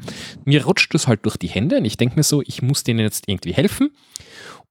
Mir 0.46 0.66
rutscht 0.66 0.94
das 0.94 1.08
halt 1.08 1.26
durch 1.26 1.38
die 1.38 1.48
Hände 1.50 1.78
und 1.78 1.86
ich 1.86 1.98
denke 1.98 2.16
mir 2.16 2.24
so, 2.24 2.44
ich 2.46 2.62
muss 2.62 2.84
denen 2.84 3.00
jetzt 3.00 3.28
irgendwie 3.28 3.54
helfen. 3.54 3.90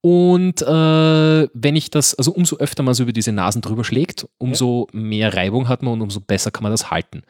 Und 0.01 0.63
äh, 0.63 1.49
wenn 1.53 1.77
ich 1.77 1.91
das, 1.91 2.15
also 2.15 2.33
umso 2.33 2.57
öfter 2.59 2.83
man 2.83 2.95
so 2.95 3.03
über 3.03 3.13
diese 3.13 3.33
Nasen 3.33 3.63
drüber 3.63 3.85
schlägt, 3.85 4.29
umso 4.39 4.87
mehr 4.93 5.35
Reibung 5.35 5.69
hat 5.69 5.83
man 5.83 5.95
und 5.95 6.03
umso 6.03 6.21
besser 6.21 6.51
kann 6.51 6.63
man 6.63 6.73
das 6.73 6.91
halten. 6.91 7.23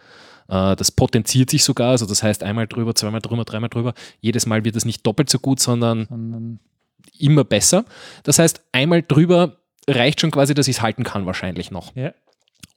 Äh, 0.48 0.76
das 0.76 0.90
potenziert 0.90 1.48
sich 1.50 1.64
sogar, 1.64 1.90
also 1.90 2.04
das 2.04 2.22
heißt 2.22 2.42
einmal 2.42 2.66
drüber, 2.66 2.94
zweimal 2.94 3.22
drüber, 3.22 3.44
dreimal 3.44 3.70
drüber. 3.70 3.94
Jedes 4.20 4.44
Mal 4.46 4.64
wird 4.64 4.76
es 4.76 4.84
nicht 4.84 5.06
doppelt 5.06 5.30
so 5.30 5.38
gut, 5.38 5.60
sondern 5.60 6.06
Sondern 6.08 6.60
immer 7.18 7.44
besser. 7.44 7.84
Das 8.22 8.38
heißt, 8.38 8.60
einmal 8.72 9.02
drüber 9.02 9.56
reicht 9.88 10.20
schon 10.20 10.30
quasi, 10.30 10.54
dass 10.54 10.68
ich 10.68 10.76
es 10.76 10.82
halten 10.82 11.04
kann, 11.04 11.26
wahrscheinlich 11.26 11.70
noch. 11.70 11.96
Ja. 11.96 12.12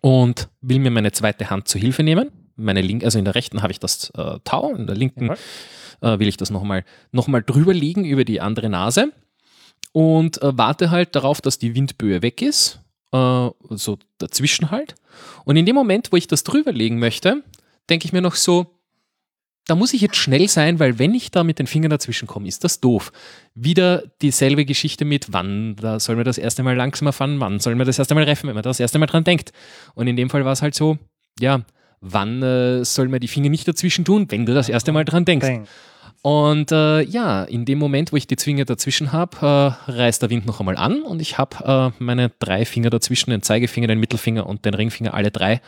Und 0.02 0.48
will 0.62 0.80
mir 0.80 0.89
meine 0.89 1.12
zweite 1.12 1.50
Hand 1.50 1.68
zur 1.68 1.82
Hilfe 1.82 2.02
nehmen. 2.02 2.32
Meine 2.56 2.82
linke, 2.82 3.06
also 3.06 3.20
in 3.20 3.26
der 3.26 3.36
rechten 3.36 3.62
habe 3.62 3.72
ich 3.72 3.80
das 3.80 4.10
äh, 4.16 4.39
Tau, 4.44 4.74
in 4.74 4.88
der 4.88 4.96
linken 4.96 5.26
Jawohl. 5.26 5.38
äh, 6.02 6.20
will 6.20 6.28
ich 6.28 6.38
das 6.38 6.50
nochmal 6.50 6.86
noch 7.12 7.28
mal 7.28 7.42
drüber 7.44 7.74
legen 7.74 8.06
über 8.06 8.24
die 8.24 8.42
andere 8.42 8.70
Nase 8.70 9.12
und 9.92 10.42
äh, 10.42 10.58
warte 10.58 10.92
halt 10.92 11.16
darauf, 11.16 11.42
dass 11.42 11.58
die 11.58 11.76
Windböe 11.76 12.22
weg 12.22 12.42
ist, 12.42 12.80
äh, 13.12 13.50
so 13.70 13.98
dazwischen 14.18 14.72
halt. 14.72 14.96
Und 15.46 15.58
in 15.58 15.66
dem 15.66 15.76
Moment, 15.76 16.12
wo 16.12 16.18
ich 16.18 16.28
das 16.28 16.44
drüber 16.44 16.72
legen 16.72 17.00
möchte, 17.00 17.44
denke 17.89 18.06
ich 18.06 18.14
mir 18.14 18.22
noch 18.22 18.36
so, 18.36 18.78
da 19.68 19.76
muss 19.76 19.94
ich 19.94 20.02
jetzt 20.02 20.16
schnell 20.16 20.48
sein, 20.48 20.80
weil 20.80 20.98
wenn 20.98 21.14
ich 21.14 21.32
da 21.32 21.44
mit 21.44 21.60
den 21.60 21.68
Fingern 21.68 21.92
dazwischen 21.92 22.28
komme, 22.28 22.48
ist 22.48 22.64
das 22.64 22.80
doof. 22.80 23.12
Wieder 23.54 24.04
dieselbe 24.22 24.66
Geschichte 24.66 25.06
mit, 25.06 25.34
wann 25.34 25.76
da 25.76 26.00
soll 26.00 26.16
man 26.16 26.26
das 26.26 26.38
erste 26.38 26.64
Mal 26.64 26.76
langsamer 26.76 27.14
fahren, 27.14 27.39
wann 27.39 27.60
soll 27.60 27.76
man 27.76 27.86
das 27.86 28.00
erste 28.00 28.16
Mal 28.16 28.24
reffen, 28.24 28.48
wenn 28.48 28.56
man 28.56 28.64
das 28.64 28.80
erste 28.80 28.98
Mal 28.98 29.06
dran 29.06 29.24
denkt. 29.24 29.52
Und 29.94 30.08
in 30.08 30.16
dem 30.16 30.30
Fall 30.30 30.46
war 30.46 30.54
es 30.54 30.62
halt 30.62 30.74
so, 30.74 30.98
ja, 31.39 31.62
wann 32.02 32.42
äh, 32.42 32.84
soll 32.84 33.08
man 33.08 33.20
die 33.20 33.28
Finger 33.28 33.50
nicht 33.50 33.68
dazwischen 33.68 34.04
tun, 34.04 34.26
wenn 34.30 34.46
du 34.46 34.54
das 34.54 34.68
erste 34.68 34.92
Mal 34.92 35.06
dran 35.06 35.26
denkst. 35.26 35.48
Und 36.24 36.72
äh, 36.72 37.01
ja, 37.01 37.43
in 37.43 37.65
dem 37.65 37.80
Moment, 37.80 38.11
wo 38.11 38.15
ich 38.15 38.28
die 38.28 38.36
Zwinge 38.36 38.65
dazwischen 38.65 39.11
habe, 39.11 39.38
äh, 39.88 39.91
reißt 39.91 40.22
der 40.22 40.30
Wind 40.30 40.45
noch 40.45 40.59
einmal 40.59 40.78
an 40.78 41.01
und 41.01 41.19
ich 41.19 41.39
habe 41.39 41.93
äh, 41.99 42.03
meine 42.03 42.32
drei 42.38 42.63
Finger 42.65 42.91
dazwischen, 42.91 43.32
den 43.32 43.41
Zeigefinger, 43.41 43.88
den 43.88 43.99
Mittelfinger 43.99 44.45
und 44.45 44.65
den 44.65 44.76
Ringfinger, 44.76 45.15
alle 45.15 45.32
drei, 45.32 45.61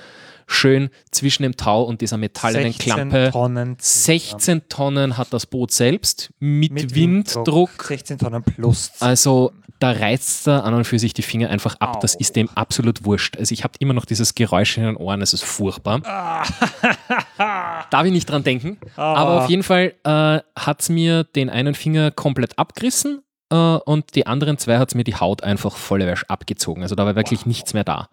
schön 0.48 0.90
zwischen 1.12 1.44
dem 1.44 1.58
Tau 1.58 1.84
und 1.84 2.02
dieser 2.02 2.18
metallenen 2.18 2.74
16 2.74 2.94
Klampe. 2.94 3.30
Tonnen. 3.32 3.78
16 3.80 4.70
Tonnen 4.70 5.18
hat 5.18 5.32
das 5.32 5.46
Boot 5.46 5.72
selbst 5.72 6.32
mit, 6.40 6.72
Mit 6.72 6.96
Winddruck. 6.96 7.84
16 7.84 8.18
Tonnen 8.18 8.44
plus. 8.44 8.92
Also 9.00 9.52
da 9.84 9.92
reizt 9.92 10.48
er 10.48 10.64
an 10.64 10.74
und 10.74 10.86
für 10.86 10.98
sich 10.98 11.14
die 11.14 11.24
Finger 11.24 11.50
einfach 11.50 11.76
ab. 11.80 12.00
Das 12.00 12.16
Au. 12.16 12.20
ist 12.20 12.38
dem 12.38 12.50
absolut 12.56 13.04
wurscht. 13.04 13.36
Also 13.38 13.52
ich 13.52 13.66
habe 13.66 13.74
immer 13.80 13.94
noch 13.94 14.06
dieses 14.06 14.34
Geräusch 14.34 14.78
in 14.78 14.84
den 14.84 14.96
Ohren, 14.96 15.22
es 15.22 15.34
ist 15.34 15.44
furchtbar. 15.44 16.00
Darf 17.38 18.06
ich 18.06 18.12
nicht 18.14 18.30
dran 18.30 18.44
denken. 18.44 18.78
Aber 18.96 19.44
auf 19.44 19.50
jeden 19.50 19.64
Fall 19.64 19.94
äh, 20.06 20.40
hat 20.58 20.82
es 20.82 20.88
mir 20.88 21.26
den 21.26 21.50
einen 21.50 21.76
Finger 21.76 22.12
komplett 22.12 22.58
abgerissen 22.58 23.24
äh, 23.50 23.56
und 23.56 24.16
die 24.16 24.26
anderen 24.26 24.58
zwei 24.58 24.78
hat 24.78 24.90
es 24.90 24.96
mir 24.96 25.04
die 25.04 25.16
Haut 25.16 25.44
einfach 25.44 25.76
volle 25.76 26.08
Wäsche 26.08 26.30
abgezogen. 26.30 26.82
Also 26.82 26.96
da 26.96 27.06
war 27.06 27.18
wirklich 27.18 27.46
nichts 27.46 27.74
mehr 27.74 27.84
da. 27.84 28.08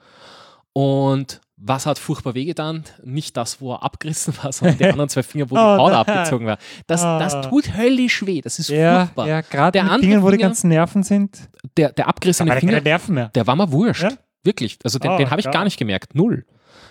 Und 0.72 1.40
was 1.62 1.84
hat 1.86 1.98
furchtbar 1.98 2.34
wehgetan? 2.34 2.84
Nicht 3.04 3.36
das, 3.36 3.60
wo 3.60 3.74
er 3.74 3.82
abgerissen 3.82 4.32
war, 4.42 4.50
sondern 4.52 4.78
die 4.78 4.84
anderen 4.90 5.08
zwei 5.10 5.22
Finger, 5.22 5.50
wo 5.50 5.54
die 5.54 5.60
Oh 5.60 5.76
Haut 5.78 5.92
nein. 5.92 6.00
abgezogen 6.00 6.46
war. 6.46 6.58
Das, 6.86 7.02
das 7.02 7.34
Ah. 7.34 7.40
tut 7.42 7.76
höllisch 7.76 8.24
weh. 8.24 8.40
Das 8.40 8.58
ist 8.58 8.70
Ja, 8.70 9.00
furchtbar. 9.06 9.28
ja 9.28 9.40
gerade 9.42 9.72
Der 9.72 9.84
mit 9.84 10.02
Dingen, 10.02 10.22
wo 10.22 10.30
die 10.30 10.38
ganzen 10.38 10.68
Nerven 10.68 11.02
sind. 11.02 11.38
Der, 11.76 11.92
der 11.92 12.08
abgerissene 12.08 12.50
Finger, 12.56 12.80
Nerven 12.80 13.14
mehr. 13.14 13.28
der 13.34 13.46
war 13.46 13.56
mir 13.56 13.70
wurscht. 13.70 14.02
Ja? 14.04 14.12
Wirklich. 14.42 14.78
Also 14.84 14.98
den, 14.98 15.10
Oh, 15.10 15.16
den 15.18 15.30
habe 15.30 15.40
ich 15.40 15.50
gar 15.50 15.64
nicht 15.64 15.76
gemerkt. 15.78 16.14
Null. 16.14 16.46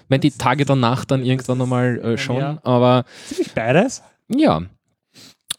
Wenn 0.07 0.21
die 0.21 0.29
Das- 0.29 0.37
Tage 0.37 0.65
danach 0.65 1.03
dann 1.05 1.21
das 1.21 1.27
irgendwann 1.29 1.57
nochmal 1.57 1.97
äh, 1.99 2.17
schon. 2.17 2.37
ja. 2.37 2.59
Aber 2.63 3.05
Ziemlich 3.27 3.53
beides. 3.53 4.03
ja. 4.27 4.61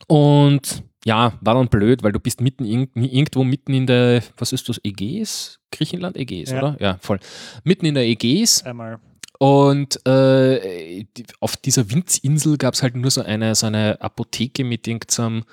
Und 0.07 0.83
ja, 1.05 1.33
war 1.41 1.55
dann 1.55 1.69
blöd, 1.69 2.03
weil 2.03 2.13
du 2.13 2.21
bist 2.21 2.41
mitten 2.41 2.65
irg- 2.65 2.91
irgendwo 2.95 3.43
mitten 3.45 3.73
in 3.75 3.87
der, 3.87 4.23
was 4.37 4.53
ist 4.53 4.69
das, 4.69 4.81
Ägäis? 4.85 5.59
Griechenland, 5.73 6.17
Ägäis, 6.17 6.51
Ja. 6.51 6.59
oder? 6.59 6.77
Ja, 6.81 6.99
voll. 7.01 7.19
Mitten 7.65 7.87
in 7.87 7.95
der 7.95 8.05
Ägäis 8.07 8.63
Einmal. 8.65 8.99
und 9.39 10.05
äh, 10.07 11.05
die, 11.17 11.25
auf 11.41 11.57
dieser 11.57 11.91
Winzinsel 11.91 12.59
gab 12.59 12.75
es 12.75 12.83
halt 12.83 12.97
nur 12.97 13.11
so 13.11 13.23
eine, 13.23 13.55
so 13.55 13.67
eine 13.67 14.01
Apotheke 14.01 14.65
mit 14.65 14.87
irgendeinem 14.87 15.45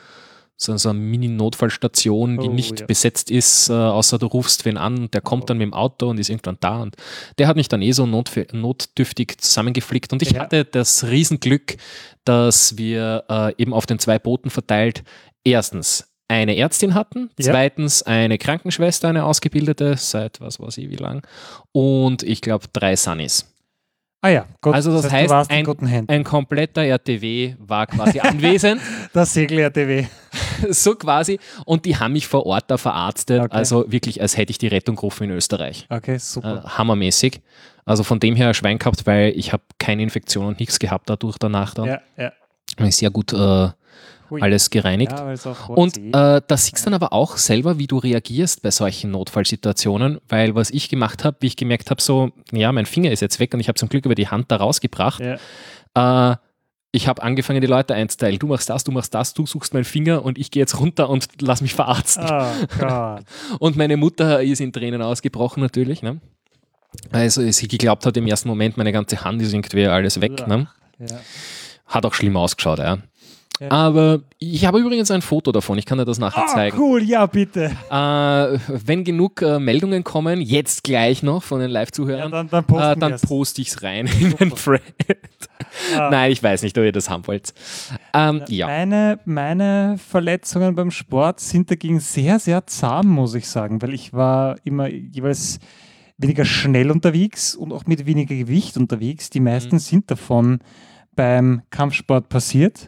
so, 0.59 0.75
so 0.75 0.89
eine 0.89 0.97
Mini-Notfallstation, 0.97 2.39
die 2.39 2.47
Oh, 2.49 2.51
nicht 2.51 2.79
ja. 2.79 2.85
besetzt 2.87 3.29
ist, 3.29 3.69
äh, 3.69 3.73
außer 3.73 4.17
du 4.17 4.25
rufst 4.25 4.65
wen 4.65 4.75
an 4.77 4.97
und 5.01 5.13
der 5.13 5.21
kommt 5.21 5.43
Oh. 5.43 5.45
dann 5.45 5.59
mit 5.59 5.65
dem 5.65 5.73
Auto 5.75 6.09
und 6.09 6.19
ist 6.19 6.29
irgendwann 6.31 6.57
da. 6.59 6.81
Und 6.81 6.95
der 7.37 7.47
hat 7.47 7.55
mich 7.57 7.67
dann 7.67 7.83
eh 7.83 7.91
so 7.91 8.07
notdürftig 8.07 9.37
zusammengeflickt. 9.37 10.11
Und 10.13 10.23
ich 10.23 10.31
Ja. 10.31 10.39
hatte 10.41 10.65
das 10.65 11.03
Riesenglück, 11.05 11.77
dass 12.25 12.75
wir 12.77 13.23
äh, 13.29 13.53
eben 13.61 13.71
auf 13.71 13.85
den 13.85 13.99
zwei 13.99 14.17
Booten 14.17 14.49
verteilt 14.49 15.03
erstens 15.51 16.07
eine 16.29 16.57
Ärztin 16.57 16.93
hatten, 16.93 17.29
Ja. 17.39 17.51
zweitens 17.51 18.03
eine 18.03 18.37
Krankenschwester, 18.37 19.07
eine 19.09 19.23
ausgebildete, 19.23 19.95
seit 19.97 20.41
was 20.41 20.59
weiß 20.59 20.77
ich 20.77 20.89
wie 20.89 20.95
lang, 20.97 21.25
und 21.71 22.23
ich 22.23 22.41
glaube 22.41 22.65
drei 22.73 22.95
Sunnies. 22.95 23.53
Ah 24.21 24.29
ja, 24.29 24.45
Gott, 24.61 24.73
Also 24.73 24.91
das 24.99 25.11
heißt, 25.11 25.29
du 25.29 25.35
warst 25.35 25.51
in 25.51 25.67
ein-. 25.87 26.09
Ein 26.09 26.23
kompletter 26.23 26.83
RTW 26.83 27.53
war 27.59 27.85
quasi 27.87 28.19
anwesend, 28.19 28.81
Das 29.13 29.33
Segel-RTW. 29.33 30.05
so 30.69 30.95
quasi, 30.95 31.39
und 31.65 31.85
die 31.85 31.95
haben 31.97 32.13
mich 32.13 32.27
vor 32.27 32.45
Ort 32.45 32.65
da 32.71 32.77
verarztet, 32.77 33.41
Okay. 33.43 33.55
also 33.55 33.85
wirklich, 33.91 34.19
als 34.21 34.35
hätte 34.35 34.51
ich 34.51 34.57
die 34.57 34.67
Rettung 34.67 34.95
gerufen 34.95 35.25
in 35.25 35.31
Österreich. 35.31 35.85
Okay, 35.89 36.15
Äh, 36.15 36.19
super. 36.19 36.63
hammermäßig. 36.77 37.41
Also 37.85 38.03
von 38.03 38.19
dem 38.19 38.35
her 38.35 38.49
ein 38.49 38.53
Schwein 38.53 38.79
gehabt, 38.79 39.05
weil 39.05 39.31
ich 39.37 39.53
habe 39.53 39.63
keine 39.79 40.01
Infektion 40.03 40.45
und 40.47 40.59
nichts 40.59 40.77
gehabt 40.79 41.09
dadurch 41.09 41.37
danach 41.37 41.73
dann. 41.75 41.85
ja, 41.85 42.01
ja. 42.17 42.91
Sehr 42.91 43.11
gut 43.11 43.31
äh. 43.31 43.69
Alles 44.39 44.69
gereinigt. 44.69 45.13
Und 45.67 45.97
äh, 45.97 46.41
da 46.45 46.57
siehst 46.57 46.80
du 46.80 46.84
dann 46.86 46.93
aber 46.93 47.13
auch 47.13 47.38
selber, 47.38 47.78
wie 47.78 47.88
du 47.88 47.97
reagierst 47.97 48.61
bei 48.61 48.71
solchen 48.71 49.11
Notfallsituationen, 49.11 50.19
weil 50.28 50.55
was 50.55 50.69
ich 50.69 50.89
gemacht 50.89 51.23
habe, 51.23 51.38
wie 51.41 51.47
ich 51.47 51.55
gemerkt 51.55 51.89
habe, 51.89 52.01
so, 52.01 52.32
ja, 52.51 52.71
mein 52.71 52.86
Finger 52.86 53.11
ist 53.11 53.21
jetzt 53.21 53.39
weg 53.39 53.53
und 53.53 53.59
ich 53.59 53.67
habe 53.67 53.78
zum 53.78 53.89
Glück 53.89 54.05
über 54.05 54.15
die 54.15 54.28
Hand 54.28 54.51
da 54.51 54.57
rausgebracht. 54.57 55.21
ja. 55.21 56.32
Äh, 56.32 56.38
ich 56.93 57.07
habe 57.07 57.21
angefangen, 57.21 57.61
die 57.61 57.67
Leute 57.67 57.93
einzuteilen. 57.93 58.39
Du 58.39 58.47
machst 58.47 58.69
das, 58.69 58.84
du 58.84 58.91
machst 58.91 59.13
das, 59.13 59.34
du 59.34 59.45
suchst 59.45 59.73
meinen 59.73 59.84
Finger 59.84 60.23
und 60.23 60.38
ich 60.38 60.51
gehe 60.51 60.61
jetzt 60.61 60.80
runter 60.80 61.09
und 61.09 61.28
lass 61.41 61.61
mich 61.61 61.73
verarzten. 61.73 62.25
Oh. 62.28 63.17
Und 63.59 63.75
meine 63.75 63.97
Mutter 63.97 64.41
ist 64.41 64.61
in 64.61 64.71
Tränen 64.71 65.01
ausgebrochen 65.01 65.61
natürlich. 65.61 66.01
Ne? 66.01 66.21
Also 67.11 67.49
sie 67.51 67.67
geglaubt 67.67 68.05
hat 68.05 68.17
im 68.17 68.25
ersten 68.25 68.47
Moment, 68.49 68.78
meine 68.78 68.91
ganze 68.91 69.23
Hand 69.23 69.41
ist 69.41 69.53
irgendwie 69.53 69.86
alles 69.86 70.21
weg. 70.21 70.47
Ne? 70.47 70.67
Ja. 70.97 71.19
Hat 71.86 72.05
auch 72.05 72.13
schlimm 72.13 72.38
ausgeschaut, 72.38 72.80
ja. 72.80 72.97
Ja. 73.60 73.72
Aber 73.72 74.20
ich 74.39 74.66
habe 74.66 74.80
übrigens 74.80 75.10
ein 75.12 75.22
Foto 75.22 75.51
davon, 75.51 75.78
ich 75.78 75.86
kann 75.86 75.97
dir 75.97 76.05
das 76.05 76.20
nachher 76.20 76.43
Ah, 76.43 76.47
zeigen. 76.47 76.78
cool, 76.80 77.01
ja, 77.03 77.26
bitte. 77.26 77.72
Äh, 77.89 78.60
wenn 78.86 79.03
genug 79.03 79.41
äh, 79.41 79.60
Meldungen 79.60 80.03
kommen, 80.03 80.41
jetzt 80.41 80.84
gleich 80.84 81.24
noch 81.24 81.41
von 81.43 81.60
den 81.60 81.70
Ja, 81.70 81.80
Live-Zuhörern, 81.80 82.32
dann, 82.32 82.49
dann 82.49 82.66
posten 82.66 82.91
äh, 82.91 83.10
dann 83.10 83.20
poste 83.20 83.62
ich 83.62 83.70
es 83.70 83.82
rein 83.84 84.08
in 84.20 84.36
den 84.36 84.49
Thread. 84.55 84.82
Ah. 85.97 86.10
Nein, 86.12 86.32
ich 86.32 86.41
weiß 86.41 86.64
nicht, 86.64 86.78
ob 86.78 86.84
ihr 86.84 86.91
das 86.91 87.10
haben 87.10 87.26
wollt. 87.28 87.53
Ähm, 88.14 88.43
ja. 88.47 88.68
Meine, 88.68 89.20
meine 89.26 89.97
Verletzungen 89.97 90.76
beim 90.76 90.91
Sport 90.91 91.39
sind 91.39 91.70
dagegen 91.72 91.99
sehr, 91.99 92.39
sehr 92.39 92.66
zahm, 92.68 93.08
muss 93.08 93.34
ich 93.36 93.47
sagen, 93.47 93.82
weil 93.82 93.93
ich 93.93 94.14
war 94.14 94.55
immer 94.64 94.88
jeweils 94.88 95.60
weniger 96.18 96.45
schnell 96.45 96.89
unterwegs 96.91 97.55
und 97.55 97.72
auch 97.74 97.86
mit 97.86 98.05
weniger 98.05 98.36
Gewicht 98.36 98.78
unterwegs. 98.78 99.30
Die 99.30 99.39
meisten 99.39 99.76
Mhm. 99.76 99.80
sind 99.80 100.12
davon 100.12 100.60
beim 101.16 101.62
Kampfsport 101.70 102.30
passiert. 102.30 102.88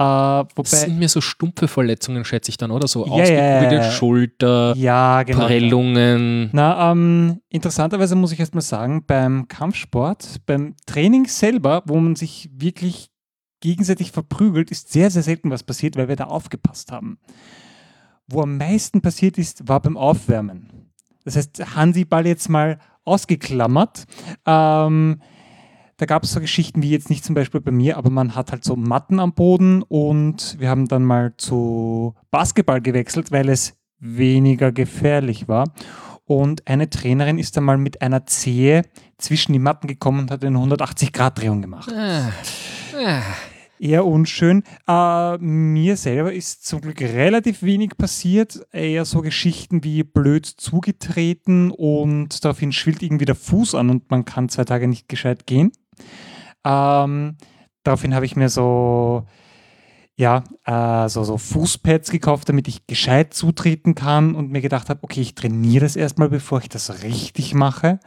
Äh, 0.00 0.44
Das 0.54 0.80
sind 0.80 0.98
mir 0.98 1.10
so 1.10 1.20
stumpfe 1.20 1.68
Verletzungen, 1.68 2.24
schätze 2.24 2.48
ich 2.50 2.56
dann, 2.56 2.70
oder? 2.70 2.88
So 2.88 3.04
Ja, 3.06 3.12
ausgekugelte 3.12 3.74
ja, 3.74 3.82
ja. 3.82 3.90
Schulter, 3.90 4.74
ja, 4.76 5.22
genau. 5.24 5.44
Prellungen. 5.44 6.48
Na, 6.52 6.90
ähm, 6.90 7.42
interessanterweise 7.50 8.14
muss 8.16 8.32
ich 8.32 8.40
erstmal 8.40 8.62
sagen, 8.62 9.04
beim 9.06 9.46
Kampfsport, 9.48 10.40
beim 10.46 10.74
Training 10.86 11.26
selber, 11.26 11.82
wo 11.86 11.96
man 11.96 12.16
sich 12.16 12.48
wirklich 12.54 13.10
gegenseitig 13.60 14.10
verprügelt, 14.10 14.70
ist 14.70 14.90
sehr, 14.90 15.10
sehr 15.10 15.22
selten 15.22 15.50
was 15.50 15.62
passiert, 15.64 15.96
weil 15.96 16.08
wir 16.08 16.16
da 16.16 16.24
aufgepasst 16.24 16.92
haben. 16.92 17.18
Wo 18.26 18.40
am 18.40 18.56
meisten 18.56 19.02
passiert 19.02 19.36
ist, 19.36 19.68
war 19.68 19.80
beim 19.80 19.98
Aufwärmen. 19.98 20.90
Das 21.24 21.36
heißt, 21.36 21.76
Handyball 21.76 22.26
jetzt 22.26 22.48
mal 22.48 22.78
ausgeklammert. 23.04 24.04
Ähm, 24.46 25.20
da 26.00 26.06
gab 26.06 26.24
es 26.24 26.32
so 26.32 26.40
Geschichten 26.40 26.82
wie 26.82 26.88
jetzt 26.88 27.10
nicht 27.10 27.26
zum 27.26 27.34
Beispiel 27.34 27.60
bei 27.60 27.70
mir, 27.70 27.98
aber 27.98 28.08
man 28.08 28.34
hat 28.34 28.52
halt 28.52 28.64
so 28.64 28.74
Matten 28.74 29.20
am 29.20 29.34
Boden 29.34 29.82
und 29.82 30.56
wir 30.58 30.70
haben 30.70 30.88
dann 30.88 31.04
mal 31.04 31.34
zu 31.36 32.14
Basketball 32.30 32.80
gewechselt, 32.80 33.30
weil 33.32 33.50
es 33.50 33.74
weniger 33.98 34.72
gefährlich 34.72 35.46
war. 35.46 35.74
Und 36.24 36.66
eine 36.66 36.88
Trainerin 36.88 37.38
ist 37.38 37.58
dann 37.58 37.64
mal 37.64 37.76
mit 37.76 38.00
einer 38.00 38.24
Zehe 38.24 38.86
zwischen 39.18 39.52
die 39.52 39.58
Matten 39.58 39.88
gekommen 39.88 40.20
und 40.20 40.30
hat 40.30 40.42
eine 40.42 40.56
180-Grad-Drehung 40.56 41.60
gemacht. 41.60 41.92
Ah, 41.92 42.32
ah. 42.96 43.22
Eher 43.78 44.06
unschön. 44.06 44.62
Äh, 44.88 45.36
mir 45.38 45.98
selber 45.98 46.32
ist 46.32 46.66
zum 46.66 46.80
Glück 46.80 47.00
relativ 47.02 47.62
wenig 47.62 47.98
passiert. 47.98 48.66
Eher 48.72 49.04
so 49.04 49.20
Geschichten 49.20 49.84
wie 49.84 50.02
blöd 50.02 50.46
zugetreten 50.46 51.70
und 51.70 52.42
daraufhin 52.42 52.72
schwillt 52.72 53.02
irgendwie 53.02 53.26
der 53.26 53.34
Fuß 53.34 53.74
an 53.74 53.90
und 53.90 54.10
man 54.10 54.24
kann 54.24 54.48
zwei 54.48 54.64
Tage 54.64 54.88
nicht 54.88 55.08
gescheit 55.08 55.46
gehen. 55.46 55.72
Ähm, 56.64 57.36
daraufhin 57.82 58.14
habe 58.14 58.26
ich 58.26 58.36
mir 58.36 58.48
so, 58.48 59.26
ja, 60.16 60.44
äh, 60.66 61.08
so, 61.08 61.24
so 61.24 61.38
Fußpads 61.38 62.10
gekauft, 62.10 62.48
damit 62.48 62.68
ich 62.68 62.86
gescheit 62.86 63.32
zutreten 63.32 63.94
kann 63.94 64.34
und 64.34 64.50
mir 64.50 64.60
gedacht 64.60 64.90
habe, 64.90 65.00
okay, 65.02 65.22
ich 65.22 65.34
trainiere 65.34 65.84
das 65.84 65.96
erstmal, 65.96 66.28
bevor 66.28 66.60
ich 66.60 66.68
das 66.68 67.02
richtig 67.02 67.54
mache. 67.54 68.00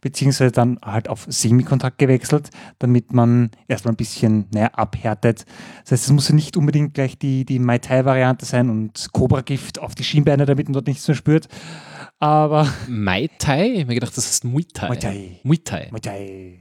Beziehungsweise 0.00 0.50
dann 0.50 0.78
halt 0.82 1.08
auf 1.08 1.26
Semikontakt 1.28 1.98
gewechselt, 1.98 2.48
damit 2.78 3.12
man 3.12 3.50
erstmal 3.68 3.92
ein 3.92 3.98
bisschen 3.98 4.46
naja, 4.50 4.68
abhärtet. 4.72 5.44
Das 5.82 5.92
heißt, 5.92 6.06
es 6.06 6.12
muss 6.12 6.28
ja 6.28 6.34
nicht 6.34 6.56
unbedingt 6.56 6.94
gleich 6.94 7.18
die, 7.18 7.44
die 7.44 7.58
Mai 7.58 7.78
Tai-Variante 7.78 8.46
sein 8.46 8.70
und 8.70 9.08
Cobra-Gift 9.12 9.78
auf 9.78 9.94
die 9.94 10.04
Schienbeine, 10.04 10.46
damit 10.46 10.68
man 10.68 10.72
dort 10.72 10.86
nichts 10.86 11.06
mehr 11.06 11.14
spürt. 11.14 11.48
Aber 12.18 12.66
Mai 12.88 13.28
Tai? 13.38 13.68
Ich 13.68 13.80
habe 13.80 13.88
mir 13.88 13.94
gedacht, 13.94 14.16
das 14.16 14.26
heißt 14.26 14.44
Muay 14.44 14.64
Thai. 14.64 14.88
Muay 14.88 14.98
Thai. 14.98 15.40
Muay 15.42 15.58
Thai. 15.58 15.88
Muay 15.90 16.00
Thai, 16.00 16.58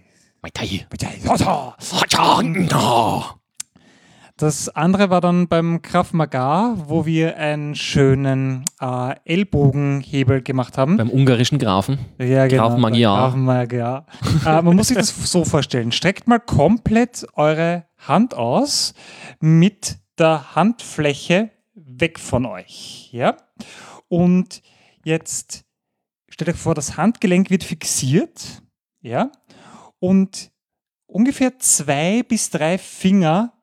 Das 4.39 4.69
andere 4.69 5.09
war 5.09 5.19
dann 5.19 5.49
beim 5.49 5.81
Krav 5.81 6.13
Maga, 6.13 6.75
wo 6.85 7.05
wir 7.05 7.35
einen 7.35 7.75
schönen 7.75 8.63
äh, 8.79 9.15
Ellbogenhebel 9.25 10.41
gemacht 10.41 10.77
haben. 10.77 10.95
Beim 10.95 11.09
ungarischen 11.09 11.59
Grafen. 11.59 11.99
Ja, 12.19 12.47
Krav 12.47 12.77
Maga. 12.77 12.97
Krav 12.97 13.35
Maga. 13.35 14.05
äh, 14.45 14.61
man 14.61 14.77
muss 14.77 14.87
sich 14.87 14.97
das 14.97 15.09
so 15.29 15.43
vorstellen. 15.43 15.91
Streckt 15.91 16.29
mal 16.29 16.39
komplett 16.39 17.27
eure 17.33 17.85
Hand 17.97 18.33
aus 18.33 18.93
mit 19.41 19.97
der 20.17 20.55
Handfläche 20.55 21.49
weg 21.75 22.17
von 22.17 22.45
euch. 22.45 23.09
Ja? 23.11 23.35
Und 24.07 24.61
jetzt 25.03 25.65
stellt 26.29 26.51
euch 26.51 26.55
vor, 26.55 26.75
das 26.75 26.95
Handgelenk 26.95 27.49
wird 27.49 27.65
fixiert. 27.65 28.61
Ja? 29.01 29.31
Und 29.99 30.51
ungefähr 31.07 31.59
zwei 31.59 32.23
bis 32.23 32.49
drei 32.49 32.77
Finger 32.77 33.53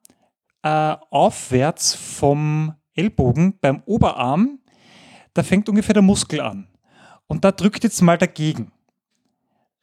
äh, 0.63 0.97
aufwärts 1.11 1.95
vom 1.95 2.75
Ellbogen 2.95 3.59
beim 3.61 3.83
Oberarm, 3.87 4.61
da 5.35 5.43
fängt 5.43 5.69
ungefähr 5.69 5.95
der 5.95 6.03
Muskel 6.03 6.41
an. 6.41 6.69
Und 7.27 7.45
da 7.45 7.53
drückt 7.53 7.85
jetzt 7.85 8.01
mal 8.03 8.19
dagegen. 8.19 8.73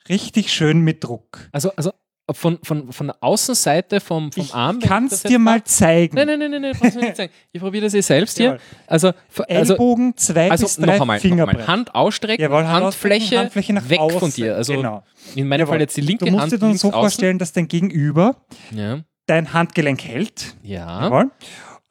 Richtig 0.10 0.52
schön 0.52 0.82
mit 0.82 1.04
Druck. 1.04 1.50
Also, 1.52 1.72
also 1.76 1.94
von, 2.34 2.60
von, 2.64 2.92
von 2.92 3.08
der 3.08 3.18
Außenseite 3.22 4.00
vom, 4.00 4.32
vom 4.32 4.44
ich 4.44 4.54
Arm. 4.54 4.80
es 5.12 5.24
dir 5.24 5.40
mal 5.40 5.64
zeigen. 5.64 6.16
Nein, 6.16 6.28
nein, 6.28 6.40
nein, 6.40 6.52
nein, 6.52 6.62
nein, 6.62 6.74
brauchst 6.80 6.96
du 6.96 7.00
mir 7.00 7.06
nicht 7.06 7.18
sagen. 7.18 7.32
Ich 7.52 7.62
probiere 7.62 7.86
das 7.86 7.94
eh 7.94 8.02
selbst 8.02 8.38
hier. 8.38 8.58
Also, 8.88 9.12
also, 9.38 9.44
Ellbogen 9.74 10.16
zwei 10.18 10.52
also 10.52 10.66
bis 10.66 10.78
noch 10.78 10.86
drei 10.88 11.02
einmal, 11.02 11.18
noch 11.18 11.22
Finger 11.22 11.44
einmal. 11.44 11.56
breit. 11.56 11.68
Hand 11.68 11.96
ausstrecken, 11.96 12.42
Jawohl, 12.42 12.66
Hand 12.68 12.86
Handfläche, 12.86 13.40
Handfläche 13.40 13.74
nach 13.74 13.90
weg 13.90 14.00
außen. 14.00 14.20
von 14.20 14.32
dir. 14.32 14.56
Also 14.56 14.74
genau. 14.74 15.04
in 15.36 15.48
meinem 15.48 15.62
Jawohl. 15.62 15.74
Fall 15.74 15.82
jetzt 15.82 15.98
die 15.98 16.02
linke 16.02 16.26
Du 16.26 16.32
musst 16.32 16.42
Hand 16.44 16.52
dir 16.54 16.60
dann 16.60 16.76
so 16.78 16.90
außen. 16.90 17.00
vorstellen, 17.00 17.40
dass 17.40 17.52
dein 17.54 17.68
Gegenüber 17.68 18.36
Ja, 18.72 19.00
dein 19.26 19.54
Handgelenk 19.54 20.04
hält. 20.04 20.56
ja. 20.64 21.30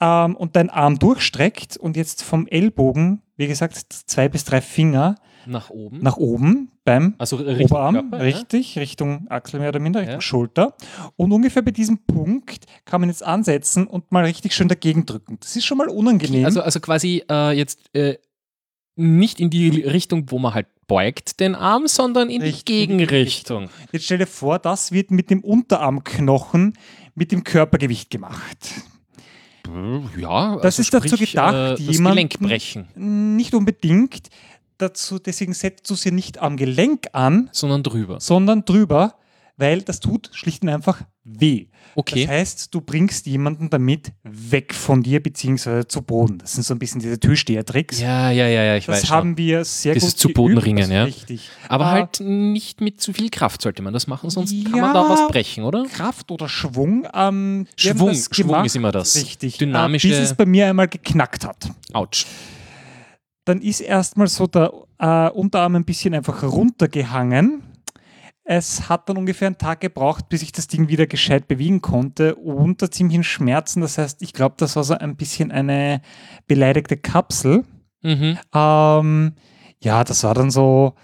Ähm, 0.01 0.35
und 0.37 0.57
dein 0.57 0.69
Arm 0.69 0.99
durchstreckt 0.99 1.77
und 1.77 1.97
jetzt 1.97 2.25
vom 2.25 2.49
Ellbogen, 2.49 3.23
wie 3.37 3.47
gesagt, 3.47 3.77
zwei 3.93 4.29
bis 4.29 4.45
drei 4.45 4.61
Finger 4.61 5.15
nach 5.47 5.71
oben. 5.71 5.99
nach 6.03 6.17
oben 6.17 6.71
beim 6.85 7.15
also 7.19 7.37
Richtung 7.37 7.65
Oberarm, 7.67 7.95
Körper, 7.95 8.17
ja. 8.19 8.23
richtig, 8.23 8.79
Richtung 8.79 9.27
Achsel 9.29 9.61
mehr 9.61 9.69
oder 9.71 9.79
minder, 9.81 10.01
Richtung 10.01 10.15
Ja. 10.17 10.21
Schulter. 10.21 10.75
Und 11.17 11.33
ungefähr 11.33 11.63
bei 11.63 11.71
diesem 11.71 11.99
Punkt 11.99 12.67
kann 12.85 13.01
man 13.01 13.11
jetzt 13.11 13.23
ansetzen 13.23 13.87
und 13.87 14.11
mal 14.13 14.25
richtig 14.25 14.55
schön 14.55 14.69
dagegen 14.69 15.07
drücken. 15.07 15.39
Das 15.41 15.55
ist 15.57 15.65
schon 15.65 15.79
mal 15.79 15.89
unangenehm. 15.89 16.45
Also, 16.45 16.63
also 16.63 16.81
quasi 16.81 17.23
äh, 17.31 17.53
jetzt 17.57 17.79
äh, 17.95 18.17
nicht 18.97 19.41
in 19.41 19.49
die 19.51 19.69
Richtung, 19.83 20.31
wo 20.31 20.39
man 20.39 20.55
halt 20.55 20.67
beugt 20.87 21.41
den 21.41 21.55
Arm, 21.55 21.87
sondern 21.87 22.29
in 22.29 22.43
Richtig, 22.43 22.65
die 22.65 22.87
Gegenrichtung. 22.87 23.71
jetzt 23.93 24.05
stell 24.05 24.19
dir 24.19 24.27
vor, 24.27 24.59
das 24.59 24.93
wird 24.93 25.11
mit 25.11 25.31
dem 25.31 25.41
Unterarmknochen 25.41 26.75
mit 27.15 27.33
dem 27.33 27.45
Körpergewicht 27.45 28.11
gemacht. 28.11 28.59
Ja, 30.19 30.57
Das 30.57 30.79
ist 30.79 30.93
dazu 30.93 31.17
gedacht, 31.17 31.55
äh, 31.55 31.71
das 31.71 31.81
jemanden- 31.97 32.29
Gelenk 32.29 32.39
brechen, 32.41 33.37
Nicht 33.37 33.55
unbedingt. 33.55 34.29
Dazu, 34.83 35.19
deswegen 35.21 35.53
setzt 35.55 35.89
du 35.89 35.95
sie 35.95 36.11
nicht 36.11 36.39
am 36.41 36.57
Gelenk 36.57 37.07
an, 37.13 37.49
sondern 37.53 37.83
drüber. 37.85 38.19
sondern 38.21 38.65
drüber, 38.65 39.15
weil 39.57 39.83
das 39.83 40.01
tut 40.01 40.29
schlicht 40.33 40.63
und 40.65 40.71
einfach 40.71 41.03
weh. 41.25 41.67
Okay. 41.95 42.23
Das 42.23 42.31
heißt, 42.35 42.75
du 42.75 42.81
bringst 42.81 43.27
jemanden 43.27 43.71
damit 43.71 44.11
weg 44.25 44.75
von 44.75 45.03
dir 45.05 45.23
beziehungsweise 45.23 45.87
zu 45.87 46.03
Boden. 46.03 46.39
Das 46.39 46.55
sind 46.55 46.65
so 46.65 46.75
ein 46.75 46.79
bisschen 46.81 47.01
diese 47.01 47.21
Türsteher-Tricks. 47.21 48.01
ja, 48.01 48.31
ja, 48.33 48.47
ja, 48.49 48.63
ja, 48.65 48.77
ich 48.77 48.87
das 48.87 49.03
weiß 49.05 49.11
haben 49.11 49.29
schon. 49.31 49.37
wir 49.37 49.65
sehr 49.65 49.95
Dieses 49.95 50.15
gut 50.15 50.19
zu 50.21 50.29
Boden 50.31 50.55
geübt, 50.55 50.67
ringen, 50.67 50.91
ja. 50.91 51.05
Richtig. 51.05 51.49
Aber 51.69 51.85
Ah, 51.87 51.91
halt 51.93 52.19
nicht 52.21 52.81
mit 52.81 53.01
zu 53.01 53.13
viel 53.13 53.29
Kraft 53.31 53.63
sollte 53.63 53.83
man 53.83 53.93
das 53.93 54.07
machen, 54.09 54.31
sonst 54.31 54.53
kann 54.65 54.75
Ja. 54.75 54.83
man 54.83 54.95
da 54.95 55.09
was 55.09 55.29
brechen, 55.29 55.63
oder? 55.65 55.85
Kraft 55.85 56.31
oder 56.33 56.49
Schwung. 56.49 57.05
Ähm, 57.05 57.13
haben 57.15 57.69
Schwung, 57.77 58.09
das 58.09 58.29
Schwung 58.33 58.47
gemacht. 58.49 58.67
ist 58.67 58.75
immer 58.77 58.91
das. 58.91 59.15
Richtig. 59.17 59.59
Dynamische- 59.59 60.09
Äh, 60.09 60.11
bis 60.11 60.19
es 60.19 60.35
bei 60.35 60.47
mir 60.47 60.67
einmal 60.69 60.89
geknackt 60.89 61.45
hat. 61.45 61.71
Autsch. 61.93 62.27
Dann 63.45 63.61
ist 63.61 63.81
erstmal 63.81 64.29
so 64.29 64.47
der 64.47 64.73
äh, 64.99 65.31
Unterarm 65.31 65.77
ein 65.77 65.85
bisschen 65.85 66.15
einfach 66.15 66.43
runtergehangen. 66.43 67.63
Es 68.45 68.89
hat 68.89 69.09
dann 69.09 69.17
ungefähr 69.17 69.47
einen 69.47 69.59
Tag 69.59 69.81
gebraucht, 69.81 70.29
bis 70.29 70.43
ich 70.43 70.53
das 70.53 70.67
Ding 70.67 70.89
wieder 70.89 71.07
gescheit 71.07 71.47
bewegen 71.47 71.81
konnte, 71.81 72.35
unter 72.35 72.91
ziemlichen 72.91 73.25
Schmerzen. 73.25 73.81
Das 73.81 73.99
heißt, 73.99 74.21
ich 74.23 74.33
glaube, 74.33 74.57
das 74.59 74.75
war 74.75 74.85
so 74.85 74.95
ein 74.95 75.17
bisschen 75.17 75.53
eine 75.53 76.03
beleidigte 76.49 76.97
Kapsel. 76.97 77.65
Mhm. 78.03 78.39
Ähm, 78.53 79.35
ja, 79.81 80.03
das 80.03 80.25
war 80.25 80.35
dann 80.35 80.51
so 80.51 80.95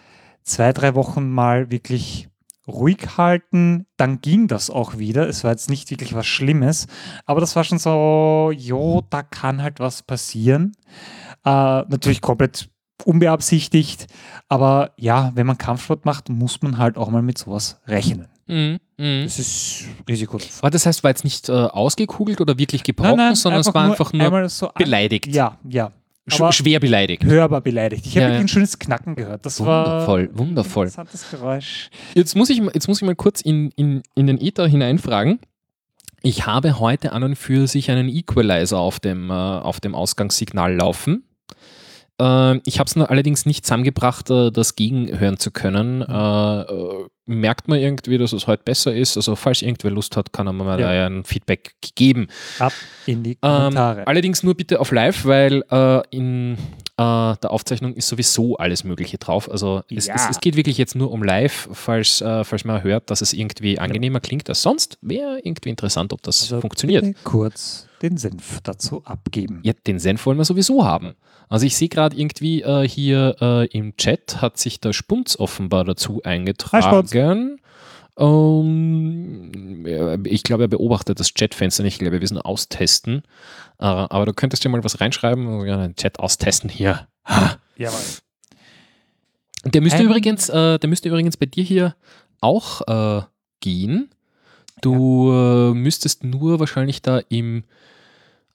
zwei, 0.43 0.73
drei 0.73 0.95
Wochen 0.95 1.31
mal 1.31 1.71
wirklich 1.71 2.29
ruhig 2.67 3.17
halten. 3.17 3.87
Dann 3.97 4.21
ging 4.21 4.49
das 4.49 4.69
auch 4.71 4.99
wieder. 4.99 5.29
Es 5.29 5.45
war 5.45 5.53
jetzt 5.53 5.71
nicht 5.71 5.91
wirklich 5.91 6.15
was 6.15 6.27
Schlimmes, 6.27 6.87
aber 7.25 7.41
das 7.41 7.57
war 7.57 7.65
schon 7.65 7.79
so, 7.79 8.53
jo, 8.55 9.03
da 9.11 9.23
kann 9.23 9.63
halt 9.63 9.81
was 9.81 10.03
passieren. 10.03 10.73
Äh, 11.45 11.51
natürlich 11.89 12.21
komplett 12.21 12.69
unbeabsichtigt, 13.05 14.07
aber 14.49 14.91
ja, 14.97 15.33
wenn 15.35 15.47
man 15.47 15.57
Kampfsport 15.59 16.05
macht, 16.05 16.29
muss 16.29 16.63
man 16.63 16.79
halt 16.79 16.97
auch 16.97 17.11
mal 17.11 17.23
mit 17.23 17.39
sowas 17.39 17.81
rechnen. 17.87 18.27
Mhm. 18.47 18.79
Mhm. 18.97 19.23
Das 19.25 19.39
ist 19.39 19.85
Risiko. 20.09 20.39
Aber 20.61 20.71
das 20.71 20.87
heißt, 20.87 21.05
war 21.05 21.11
jetzt 21.11 21.25
nicht 21.25 21.49
äh, 21.49 21.53
ausgekugelt 21.53 22.41
oder 22.41 22.59
wirklich 22.59 22.83
gebrochen, 22.83 23.35
sondern 23.35 23.61
es 23.61 23.73
war 23.75 23.85
einfach 23.91 24.13
nur 24.13 24.49
so 24.49 24.71
beleidigt. 24.75 25.27
Ja, 25.29 25.59
ja. 25.69 25.93
Sch 26.31 26.41
Aber 26.41 26.53
schwer 26.53 26.79
beleidigt. 26.81 27.25
hörbar 27.25 27.61
beleidigt. 27.63 28.05
Ich 28.05 28.13
habe 28.13 28.21
Ja, 28.23 28.27
wirklich 28.29 28.39
ja. 28.41 28.45
ein 28.45 28.49
schönes 28.49 28.79
Knacken 28.79 29.15
gehört. 29.17 29.47
Das 29.47 29.65
war 29.65 29.87
Wundervoll, 29.87 30.31
wundervoll. 30.35 30.87
interessantes 30.87 31.31
Geräusch. 31.31 31.89
Jetzt 32.15 32.37
muss 32.37 32.51
ich, 32.51 32.61
mal- 32.61 32.73
jetzt 32.75 32.87
muss 32.89 33.01
ich 33.01 33.07
mal 33.07 33.15
kurz 33.15 33.41
in, 33.41 33.71
in, 33.77 34.03
in 34.15 34.27
den 34.27 34.39
Ether 34.39 34.67
hineinfragen. 34.67 35.39
Ich 36.23 36.45
habe 36.47 36.81
heute 36.81 37.13
an 37.13 37.23
und 37.23 37.37
für 37.37 37.67
sich 37.67 37.91
einen 37.91 38.09
Equalizer 38.09 38.79
auf 38.79 39.01
dem, 39.01 39.31
äh, 39.31 39.33
auf 39.33 39.81
dem 39.81 39.95
Ausgangssignal 39.95 40.75
laufen. 40.75 41.23
Ähm, 42.21 42.61
ich 42.65 42.79
habe 42.81 42.89
es 42.89 42.97
nur 42.97 43.11
allerdings 43.11 43.47
nicht 43.47 43.65
zusammengebracht, 43.65 44.29
äh, 44.31 44.51
das 44.51 44.75
gegenhören 44.77 45.39
zu 45.39 45.51
können. 45.51 46.03
Äh, 46.03 46.65
merkt 47.27 47.69
man 47.69 47.79
irgendwie, 47.79 48.19
dass 48.19 48.33
es 48.33 48.47
heute 48.47 48.63
besser 48.65 48.95
ist? 48.95 49.17
Also 49.17 49.37
falls 49.37 49.61
irgendwer 49.63 49.91
Lust 49.91 50.17
hat, 50.17 50.33
kann 50.33 50.47
er 50.47 50.53
mir 50.53 50.65
mal 50.65 50.81
Ja. 50.81 51.07
ein 51.07 51.25
Feedback 51.25 51.75
geben. 51.95 52.29
Ab 52.59 52.73
in 53.07 53.23
die 53.23 53.33
Ähm, 53.33 53.37
Kommentare. 53.43 54.07
allerdings 54.07 54.43
nur 54.43 54.55
bitte 54.55 54.81
auf 54.81 54.91
live, 54.93 55.25
weil 55.27 55.63
in 56.11 56.57
der 56.99 57.39
Aufzeichnung 57.45 57.95
ist 57.95 58.09
sowieso 58.09 58.57
alles 58.57 58.83
Mögliche 58.83 59.19
drauf. 59.19 59.49
Also 59.51 59.83
es, 59.89 60.07
Ja. 60.07 60.15
es, 60.17 60.31
es 60.31 60.41
geht 60.41 60.57
wirklich 60.57 60.79
jetzt 60.79 60.97
nur 60.97 61.13
um 61.13 61.23
live, 61.23 61.69
falls, 61.73 62.21
äh, 62.23 62.43
falls 62.45 62.65
man 62.65 62.83
hört, 62.83 63.11
dass 63.11 63.21
es 63.21 63.33
irgendwie 63.35 63.79
angenehmer 63.79 64.19
klingt 64.21 64.49
als 64.49 64.63
sonst. 64.63 64.99
Wäre 65.03 65.39
irgendwie 65.45 65.69
interessant, 65.69 66.13
ob 66.13 66.23
das 66.23 66.41
Also 66.43 66.61
funktioniert. 66.61 67.05
kurz 67.23 67.87
den 68.03 68.17
Senf 68.17 68.61
dazu 68.63 69.03
abgeben. 69.05 69.61
Ja, 69.65 69.73
den 69.87 69.99
Senf 69.99 70.25
wollen 70.27 70.39
wir 70.39 70.45
sowieso 70.45 70.85
haben. 70.85 71.15
Also 71.49 71.67
ich 71.67 71.77
sehe 71.77 71.89
gerade 71.89 72.17
irgendwie 72.17 72.63
äh, 72.63 72.87
hier 72.87 73.37
äh, 73.41 73.67
im 73.67 73.97
Chat 73.97 74.41
hat 74.43 74.59
sich 74.59 74.81
der 74.81 74.93
Spunz 74.93 75.39
offenbar 75.39 75.85
dazu 75.85 76.23
eingetragen. 76.25 77.59
Ähm, 78.19 79.87
ja, 79.87 80.19
ich 80.25 80.43
glaube, 80.43 80.65
er 80.65 80.69
beobachtet 80.69 81.21
das 81.21 81.33
Chatfenster 81.35 81.85
nicht. 81.85 81.95
Ich 81.95 81.99
glaube, 82.01 82.15
wir 82.15 82.21
müssen 82.21 82.39
austesten. 82.39 83.23
Äh, 83.79 83.85
aber 83.85 84.27
du 84.27 84.33
könntest 84.33 84.65
ja 84.65 84.71
mal 84.71 84.83
was 84.83 85.01
reinschreiben. 85.01 85.67
Ja, 85.67 85.77
den 85.77 85.95
Chat 85.95 86.19
austesten 86.19 86.69
hier. 86.69 87.07
Ha. 87.25 87.57
Jawohl. 87.77 88.01
Der 89.65 89.81
müsste 89.81 90.01
Ähm. 90.01 90.07
übrigens, 90.07 90.49
äh, 90.49 90.79
der 90.79 90.89
müsste 90.89 91.09
übrigens 91.09 91.37
bei 91.37 91.47
dir 91.47 91.63
hier 91.65 91.95
auch 92.41 92.83
äh, 92.87 93.23
gehen. 93.61 94.11
Du 94.81 95.31
äh, 95.33 95.75
müsstest 95.75 96.25
nur 96.25 96.61
wahrscheinlich 96.61 97.03
da 97.03 97.21
im 97.29 97.65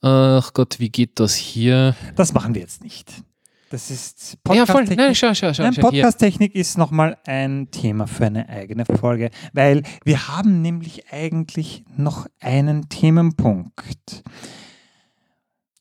Ach 0.03 0.51
Gott, 0.53 0.79
wie 0.81 0.89
geht 0.89 1.21
das 1.21 1.33
hier? 1.33 1.95
Das 2.17 2.33
machen 2.33 2.53
wir 2.53 2.61
jetzt 2.61 2.83
nicht. 2.83 3.09
Das 3.69 3.89
ist 3.89 4.33
Ja. 4.33 4.65
Podcast-Technik. 4.65 4.97
Nein, 4.97 5.15
schau, 5.15 5.33
schau, 5.33 5.53
schau. 5.53 5.63
Nein. 5.63 5.75
Podcast-Technik 5.75 6.53
ist 6.53 6.77
nochmal 6.77 7.17
ein 7.25 7.71
Thema 7.71 8.05
für 8.05 8.25
eine 8.25 8.49
eigene 8.49 8.83
Folge, 8.85 9.31
weil 9.53 9.83
wir 10.03 10.27
haben 10.27 10.61
nämlich 10.61 11.11
eigentlich 11.11 11.85
noch 11.95 12.27
einen 12.41 12.89
Themenpunkt. 12.89 14.23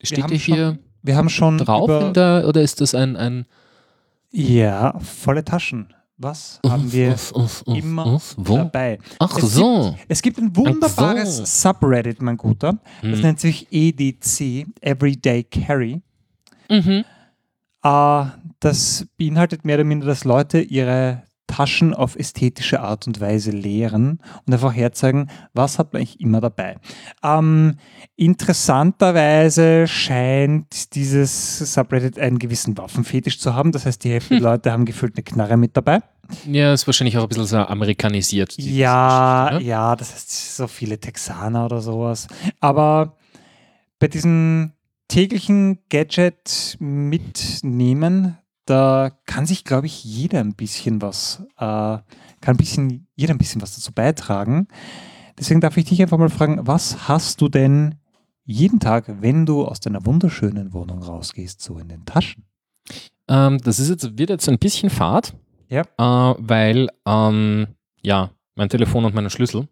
Steht 0.01 0.31
der 0.31 0.39
hier 0.39 0.79
Wir 1.03 1.17
haben 1.17 1.29
schon 1.29 1.59
drauf 1.59 2.13
der, 2.13 2.45
oder 2.47 2.63
ist 2.63 2.81
das 2.81 2.95
ein, 2.95 3.17
ein 3.17 3.47
ja, 4.31 4.99
volle 5.01 5.45
Taschen. 5.45 5.93
Was 6.23 6.61
haben 6.67 6.93
wir 6.93 7.13
Uff, 7.15 7.33
uff, 7.33 7.63
uff, 7.67 7.77
immer 7.77 8.21
dabei? 8.39 8.99
Ach 9.19 9.37
Es 9.39 9.55
so. 9.55 9.97
Es 10.09 10.23
gibt 10.23 10.39
ein 10.39 10.55
wunderbares 10.57 11.37
so. 11.39 11.45
Subreddit, 11.45 12.23
mein 12.23 12.37
Guter. 12.37 12.79
Das 13.03 13.13
Hm. 13.19 13.21
nennt 13.23 13.41
sich 13.41 13.67
EDC, 13.71 14.67
Everyday 14.81 15.43
Carry. 15.45 16.01
Mhm. 16.71 17.05
Äh, 17.83 18.25
das 18.61 19.07
beinhaltet 19.19 19.65
mehr 19.65 19.75
oder 19.77 19.85
minder, 19.85 20.07
dass 20.07 20.23
Leute 20.25 20.61
ihre 20.61 21.25
Taschen 21.49 21.93
auf 21.93 22.17
ästhetische 22.17 22.81
Art 22.81 23.07
und 23.07 23.21
Weise 23.21 23.51
leeren 23.51 24.21
und 24.47 24.55
einfach 24.55 24.73
herzeigen, 24.75 25.29
was 25.53 25.79
hat 25.79 25.93
man 25.93 26.01
eigentlich 26.01 26.21
immer 26.21 26.41
dabei. 26.41 26.77
Ähm, 27.23 27.75
interessanterweise 28.17 29.87
scheint 29.87 30.95
dieses 30.95 31.59
Subreddit 31.75 32.19
einen 32.19 32.39
gewissen 32.39 32.79
Waffenfetisch 32.79 33.39
zu 33.39 33.55
haben. 33.55 33.73
Das 33.73 33.85
heißt, 33.85 34.03
die 34.05 34.11
Hälfte 34.11 34.35
der 34.35 34.43
Leute 34.43 34.73
haben 34.73 34.85
gefühlt 34.87 35.15
eine 35.17 35.25
Knarre 35.25 35.57
mit 35.59 35.77
dabei. 35.77 36.01
Ja, 36.47 36.73
ist 36.73 36.87
wahrscheinlich 36.87 37.19
auch 37.19 37.23
ein 37.23 37.29
bisschen 37.29 37.47
so 37.47 37.59
amerikanisiert. 37.59 38.55
Ja, 38.59 39.51
ne? 39.53 39.63
ja, 39.63 39.97
das 39.97 40.13
heißt 40.13 40.57
so 40.57 40.67
viele 40.67 40.99
Texaner 40.99 41.65
oder 41.65 41.81
sowas. 41.81 42.27
Aber 42.61 43.17
bei 43.99 44.09
diesem 44.09 44.73
täglichen 45.09 45.79
Gadget 45.91 46.77
mitnehmen, 46.81 48.39
da 48.65 49.11
kann 49.27 49.47
sich, 49.47 49.65
glaube 49.65 49.87
ich, 49.87 50.05
jeder 50.05 50.41
ein 50.41 50.55
bisschen 50.55 51.03
was, 51.03 51.43
äh, 51.57 51.59
kann 51.59 52.05
ein 52.43 52.57
bisschen, 52.57 53.07
jeder 53.15 53.35
ein 53.35 53.39
bisschen 53.39 53.61
was 53.61 53.75
dazu 53.75 53.93
beitragen. 53.93 54.69
Deswegen 55.39 55.61
darf 55.61 55.77
ich 55.77 55.85
dich 55.85 56.01
einfach 56.01 56.19
mal 56.19 56.31
fragen, 56.31 56.67
was 56.67 57.09
hast 57.09 57.41
du 57.41 57.49
denn 57.49 57.97
jeden 58.45 58.81
Tag, 58.81 59.05
wenn 59.21 59.47
du 59.47 59.65
aus 59.65 59.81
deiner 59.81 60.05
wunderschönen 60.05 60.73
Wohnung 60.73 61.03
rausgehst, 61.03 61.61
so 61.61 61.79
in 61.79 61.89
den 61.89 62.05
Taschen? 62.05 62.45
Ähm, 63.29 63.59
das 63.59 63.79
ist 63.79 63.89
jetzt, 63.89 64.19
wird 64.19 64.31
jetzt 64.31 64.49
ein 64.49 64.59
bisschen 64.59 64.91
fad, 64.91 65.35
Ja. 65.73 65.83
äh, 65.83 66.35
weil, 66.39 66.89
ähm, 67.07 67.67
ja, 68.03 68.31
mein 68.57 68.69
Telefon 68.69 69.05
und 69.07 69.15
meine 69.15 69.31
Schlüssel. 69.31 69.69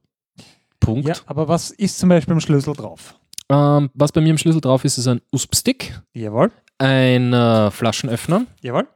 Punkt. 0.81 1.07
Ja, 1.07 1.15
aber 1.27 1.47
was 1.47 1.71
ist 1.71 1.99
zum 1.99 2.09
Beispiel 2.09 2.33
im 2.33 2.41
Schlüssel 2.41 2.75
drauf? 2.75 3.15
Ähm, 3.51 3.91
was 3.95 4.13
bei 4.13 4.21
mir 4.23 4.31
im 4.31 4.39
Schlüssel 4.39 4.61
drauf 4.63 4.85
ist, 4.85 4.97
ist 4.97 5.07
ein 5.09 5.21
USB-Stick, 5.33 6.01
Jawohl, 6.15 6.51
ein 6.79 7.33
äh, 7.35 7.71
Flaschenöffner 7.71 8.47
jawohl. 8.63 8.87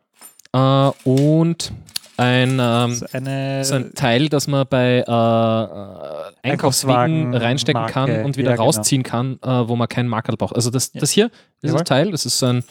äh, 0.55 0.90
und 1.05 1.72
ein, 2.16 2.59
ähm, 2.62 2.94
So 2.94 3.06
eine, 3.12 3.64
so 3.64 3.74
ein 3.74 3.93
Teil, 3.94 4.28
das 4.28 4.47
man 4.47 4.64
bei 4.70 5.05
äh, 5.06 5.10
äh, 5.10 6.51
Einkaufswagen 6.52 7.35
reinstecken 7.35 7.82
Marke, 7.82 7.93
kann 7.93 8.24
und 8.24 8.36
wieder 8.36 8.51
ja, 8.51 8.56
genau. 8.56 8.64
rausziehen 8.66 9.02
kann, 9.02 9.39
äh, 9.43 9.68
wo 9.68 9.76
man 9.76 9.89
keinen 9.89 10.09
Marker 10.09 10.36
braucht. 10.36 10.55
Also 10.55 10.70
das, 10.70 10.93
Ja. 10.94 11.01
das 11.01 11.10
hier, 11.10 11.31
dieses 11.62 11.74
Jawohl. 11.74 11.85
Teil, 11.85 12.10
das 12.12 12.24
ist 12.24 12.39
so 12.39 12.47
ein, 12.47 12.64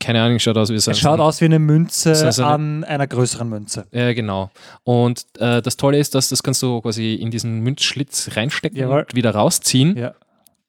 keine 0.00 0.22
Ahnung, 0.22 0.38
schaut 0.38 0.56
aus 0.56 0.70
wie 0.70 0.78
so 0.78 0.90
Es 0.90 0.98
schaut 0.98 1.20
aus 1.20 1.40
wie 1.40 1.46
eine 1.46 1.58
Münze 1.58 2.14
So- 2.32 2.42
eine- 2.44 2.52
an 2.54 2.84
einer 2.84 3.06
größeren 3.06 3.48
Münze. 3.48 3.86
Ja, 3.92 4.12
genau. 4.12 4.50
Und 4.84 5.24
äh, 5.38 5.62
das 5.62 5.76
Tolle 5.76 5.98
ist, 5.98 6.14
dass 6.14 6.28
das 6.28 6.42
kannst 6.42 6.62
du 6.62 6.80
quasi 6.80 7.14
in 7.14 7.30
diesen 7.30 7.60
Münzschlitz 7.60 8.30
reinstecken 8.36 8.78
Jawohl. 8.78 9.00
und 9.00 9.14
wieder 9.14 9.30
rausziehen. 9.32 9.96
Ja. 9.96 10.14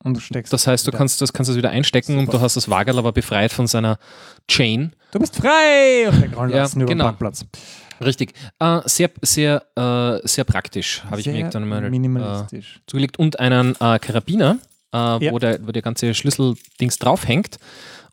Und 0.03 0.13
du 0.15 0.19
steckst. 0.21 0.53
Das 0.53 0.67
heißt, 0.67 0.85
du 0.85 0.91
wieder. 0.91 0.97
kannst 0.99 1.21
das 1.21 1.33
kannst 1.33 1.53
wieder 1.55 1.69
einstecken 1.71 2.17
und 2.17 2.25
Super. 2.27 2.37
du 2.37 2.43
hast 2.43 2.55
das 2.55 2.69
Wagel 2.69 2.97
aber 2.97 3.11
befreit 3.11 3.51
von 3.51 3.67
seiner 3.67 3.97
Chain. 4.47 4.93
Du 5.11 5.19
bist 5.19 5.35
frei! 5.35 6.07
Und 6.09 6.21
wegrollen 6.21 6.51
Ja, 6.51 6.57
lassen 6.59 6.81
über 6.81 6.89
genau. 6.89 7.05
den 7.05 7.07
Parkplatz. 7.09 7.45
Richtig. 7.99 8.33
Äh, 8.59 8.81
sehr, 8.85 9.09
sehr, 9.23 9.63
äh, 9.75 10.25
sehr 10.27 10.43
praktisch, 10.43 11.03
habe 11.09 11.19
ich 11.19 11.25
mir 11.25 11.35
irgendwann 11.35 11.67
mal 11.67 11.83
äh, 11.83 11.89
minimalistisch. 11.89 12.79
zugelegt. 12.85 13.17
Und 13.17 13.39
einen 13.39 13.71
äh, 13.79 13.97
Karabiner, 13.99 14.59
äh, 14.93 14.97
Ja. 14.97 15.31
wo, 15.31 15.39
der, 15.39 15.65
wo 15.65 15.71
der 15.71 15.81
ganze 15.81 16.13
Schlüsseldings 16.13 16.99
draufhängt. 16.99 17.57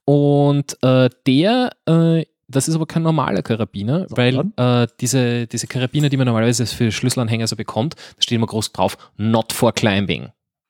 Und 0.04 0.76
äh, 0.82 1.08
der, 1.26 1.70
äh, 1.86 2.24
das 2.48 2.68
ist 2.68 2.74
aber 2.74 2.86
kein 2.86 3.02
normaler 3.02 3.42
Karabiner, 3.42 4.06
weil 4.10 4.34
Sondern? 4.34 4.82
äh, 4.84 4.86
diese, 5.00 5.46
diese 5.46 5.66
Karabiner, 5.66 6.08
die 6.10 6.16
man 6.16 6.26
normalerweise 6.26 6.66
für 6.66 6.92
Schlüsselanhänger 6.92 7.46
so 7.46 7.56
bekommt, 7.56 7.94
da 7.94 8.22
steht 8.22 8.36
immer 8.36 8.46
groß 8.46 8.72
drauf, 8.72 8.96
not 9.16 9.52
for 9.52 9.72
climbing. 9.72 10.28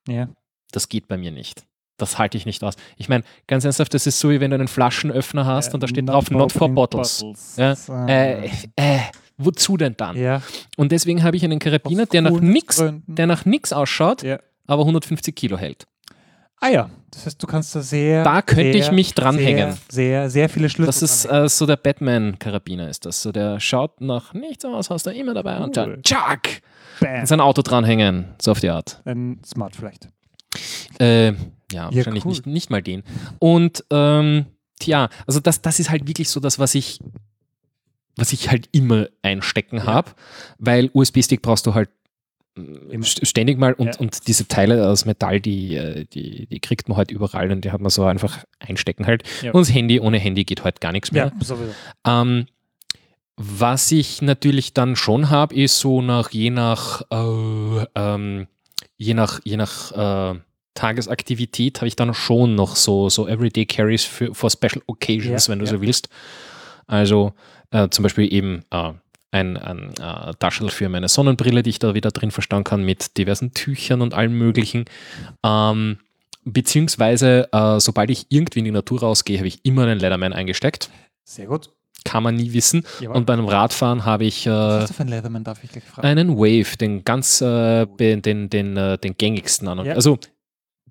ja. 0.08 0.28
Das 0.72 0.88
geht 0.88 1.06
bei 1.06 1.16
mir 1.16 1.30
nicht. 1.30 1.62
Das 1.98 2.18
halte 2.18 2.36
ich 2.36 2.46
nicht 2.46 2.64
aus. 2.64 2.74
Ich 2.96 3.08
meine, 3.08 3.22
ganz 3.46 3.64
ernsthaft, 3.64 3.94
das 3.94 4.08
ist 4.08 4.18
so, 4.18 4.30
wie 4.30 4.40
wenn 4.40 4.50
du 4.50 4.56
einen 4.56 4.66
Flaschenöffner 4.66 5.46
hast 5.46 5.72
und 5.72 5.84
da 5.84 5.86
steht 5.86 6.08
drauf, 6.08 6.32
not 6.32 6.50
for 6.50 6.68
bottles. 6.68 7.24
Ja, 7.56 7.76
So. 7.76 7.92
Äh, 7.92 8.46
äh, 8.74 8.98
wozu 9.38 9.76
denn 9.76 9.94
dann? 9.96 10.16
Ja. 10.16 10.42
Und 10.76 10.90
deswegen 10.90 11.22
habe 11.22 11.36
ich 11.36 11.44
einen 11.44 11.60
Karabiner, 11.60 12.06
der 12.06 12.22
nach 12.22 12.40
nix, 12.40 12.82
der 13.06 13.28
nach 13.28 13.44
nix 13.44 13.72
ausschaut, 13.72 14.24
Ja. 14.24 14.40
aber 14.66 14.82
150 14.82 15.36
Kilo 15.36 15.56
hält. 15.56 15.86
Ah 16.60 16.68
ja, 16.68 16.90
das 17.10 17.26
heißt, 17.26 17.42
du 17.42 17.46
kannst 17.46 17.74
da 17.74 17.82
sehr. 17.82 18.24
Da 18.24 18.40
könnte 18.40 18.72
sehr, 18.72 18.74
ich 18.76 18.90
mich 18.90 19.14
dranhängen. 19.14 19.72
Sehr, 19.72 19.78
sehr, 19.90 20.30
sehr 20.30 20.48
viele 20.48 20.68
Schlüssel. 20.70 20.86
Das 20.86 21.02
ist 21.02 21.24
äh, 21.26 21.48
so 21.48 21.66
der 21.66 21.76
Batman-Karabiner 21.76 22.88
ist 22.88 23.04
das. 23.04 23.20
So 23.22 23.32
der 23.32 23.60
schaut 23.60 24.00
nach 24.00 24.32
nichts 24.32 24.64
aus, 24.64 24.88
hast 24.90 25.06
du 25.06 25.10
immer 25.10 25.34
dabei 25.34 25.56
und 25.58 25.64
Cool. 25.64 25.72
dann 25.72 26.02
tschack, 26.02 26.62
dranhängen. 27.00 27.20
an 27.20 27.26
sein 27.26 27.40
Auto 27.40 27.60
dranhängen. 27.62 28.34
So 28.40 28.52
auf 28.52 28.60
die 28.60 28.70
Art. 28.70 29.02
Ein 29.04 29.40
Smart 29.44 29.76
vielleicht. 29.76 30.08
Äh, 31.00 31.32
ja, 31.72 31.92
wahrscheinlich 31.94 32.24
cool. 32.24 32.30
nicht, 32.30 32.46
nicht 32.46 32.70
mal 32.70 32.80
den. 32.82 33.02
Und 33.40 33.84
ähm, 33.90 34.46
tja, 34.80 35.08
also 35.26 35.40
das, 35.40 35.60
das 35.60 35.80
ist 35.80 35.90
halt 35.90 36.06
wirklich 36.06 36.30
so 36.30 36.40
das, 36.40 36.58
was 36.58 36.74
ich, 36.74 37.00
was 38.16 38.32
ich 38.32 38.48
halt 38.50 38.68
immer 38.72 39.08
einstecken 39.22 39.78
Ja. 39.78 39.84
habe, 39.86 40.12
weil 40.58 40.90
USB-Stick 40.94 41.42
brauchst 41.42 41.66
du 41.66 41.74
halt 41.74 41.90
ständig 43.02 43.58
mal 43.58 43.72
und, 43.74 43.86
Ja. 43.94 44.00
und 44.00 44.28
diese 44.28 44.46
Teile 44.46 44.88
aus 44.88 45.04
Metall, 45.06 45.40
die, 45.40 45.76
äh, 45.76 46.04
die, 46.12 46.46
die 46.46 46.60
kriegt 46.60 46.88
man 46.88 46.96
halt 46.96 47.10
überall 47.10 47.50
und 47.50 47.64
die 47.64 47.72
hat 47.72 47.80
man 47.80 47.90
so 47.90 48.04
einfach 48.04 48.44
einstecken 48.60 49.06
halt. 49.06 49.24
Ja. 49.42 49.52
Und 49.52 49.60
das 49.66 49.74
Handy, 49.74 49.98
ohne 50.00 50.18
Handy 50.18 50.44
geht 50.44 50.62
halt 50.64 50.80
gar 50.80 50.92
nichts 50.92 51.10
mehr. 51.12 51.32
Ja, 51.36 51.44
sowieso. 51.44 51.72
Ähm, 52.06 52.46
was 53.36 53.90
ich 53.90 54.22
natürlich 54.22 54.74
dann 54.74 54.94
schon 54.94 55.30
habe, 55.30 55.54
ist 55.56 55.80
so 55.80 56.00
nach 56.00 56.30
je 56.30 56.50
nach 56.50 57.02
äh, 57.10 57.84
ähm, 57.96 58.46
je 58.96 59.14
nach 59.14 59.40
je 59.42 59.56
nach 59.56 60.34
äh, 60.34 60.38
Tagesaktivität 60.74 61.78
habe 61.78 61.88
ich 61.88 61.96
dann 61.96 62.14
schon 62.14 62.54
noch 62.54 62.76
so 62.76 63.08
so 63.08 63.26
Everyday 63.28 63.66
Carries 63.66 64.04
für 64.04 64.32
for 64.34 64.50
Special 64.50 64.82
Occasions, 64.86 65.46
Ja, 65.46 65.52
wenn 65.52 65.58
du 65.58 65.66
so 65.66 65.80
willst. 65.80 66.08
Also 66.86 67.32
äh, 67.72 67.88
zum 67.88 68.04
Beispiel 68.04 68.32
eben 68.32 68.62
äh, 68.70 68.92
ein, 69.34 69.56
ein 69.56 69.90
äh, 70.00 70.32
Taschel 70.38 70.68
für 70.70 70.88
meine 70.88 71.08
Sonnenbrille, 71.08 71.62
die 71.62 71.70
ich 71.70 71.78
da 71.78 71.92
wieder 71.94 72.10
drin 72.10 72.30
verstauen 72.30 72.64
kann 72.64 72.84
mit 72.84 73.18
diversen 73.18 73.52
Tüchern 73.52 74.00
und 74.00 74.14
allem 74.14 74.38
möglichen. 74.38 74.84
Ähm, 75.44 75.98
beziehungsweise, 76.44 77.48
äh, 77.52 77.80
sobald 77.80 78.10
ich 78.10 78.26
irgendwie 78.28 78.60
in 78.60 78.64
die 78.64 78.70
Natur 78.70 79.00
rausgehe, 79.00 79.38
habe 79.38 79.48
ich 79.48 79.60
immer 79.64 79.82
einen 79.82 79.98
Leatherman 79.98 80.32
eingesteckt 80.32 80.90
Sehr 81.24 81.46
gut. 81.46 81.70
kann 82.04 82.22
man 82.22 82.36
nie 82.36 82.52
wissen. 82.52 82.84
Jawohl. 83.00 83.16
Und 83.16 83.26
beim 83.26 83.44
Radfahren 83.46 84.04
habe 84.04 84.24
ich 84.24 84.46
Was 84.46 84.52
äh, 84.80 84.82
ist 84.84 84.88
das 84.90 84.96
für 84.96 85.02
ein 85.02 85.08
Leatherman, 85.08 85.44
darf 85.44 85.62
ich 85.64 85.70
gleich 85.70 85.84
fragen? 85.84 86.06
einen 86.06 86.36
Wave, 86.36 86.76
den 86.76 87.04
ganz, 87.04 87.40
äh, 87.40 87.86
be- 87.86 88.18
den, 88.18 88.48
den, 88.50 88.76
äh, 88.76 88.98
den 88.98 89.16
gängigsten 89.16 89.68
an. 89.68 89.84
Ja. 89.84 89.94
Also 89.94 90.18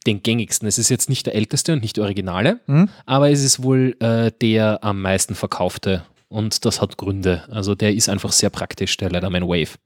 den 0.06 0.22
gängigsten. 0.22 0.68
Es 0.68 0.78
ist 0.78 0.90
jetzt 0.90 1.07
nicht 1.07 1.26
der 1.28 1.36
älteste 1.36 1.72
und 1.74 1.82
nicht 1.82 1.95
der 1.98 2.03
originale, 2.03 2.60
Hm? 2.65 2.90
aber 3.06 3.30
es 3.32 3.41
ist 3.44 3.64
wohl 3.64 3.95
äh, 4.02 4.32
der 4.41 4.84
am 4.84 5.02
meisten 5.02 5.34
verkaufte. 5.36 6.03
Und 6.34 6.65
das 6.65 6.81
hat 6.81 6.97
Gründe. 6.97 7.43
Also 7.51 7.76
der 7.76 7.93
ist 7.93 8.10
einfach 8.10 8.31
sehr 8.31 8.49
praktisch, 8.49 8.97
der 8.97 9.11
Leatherman 9.11 9.43
Wave. 9.43 9.77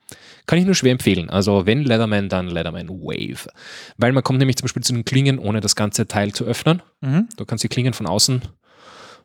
Kann 0.45 0.57
ich 0.57 0.63
nur 0.63 0.75
schwer 0.75 0.93
empfehlen. 0.93 1.29
Also 1.29 1.65
wenn 1.65 1.83
Leatherman, 1.83 2.29
dann 2.29 2.47
Leatherman 2.47 2.87
Wave. 2.87 3.49
Weil 3.97 4.13
man 4.13 4.23
kommt 4.23 4.39
nämlich 4.39 4.55
zum 4.55 4.63
Beispiel 4.63 4.81
zu 4.81 4.93
den 4.93 5.03
Klingen, 5.03 5.39
ohne 5.39 5.59
das 5.59 5.75
ganze 5.75 6.07
Teil 6.07 6.31
zu 6.31 6.45
öffnen. 6.45 6.81
Mhm. 7.01 7.27
Du 7.35 7.43
kannst 7.43 7.65
die 7.65 7.67
Klingen 7.67 7.91
von 7.91 8.07
außen, 8.07 8.43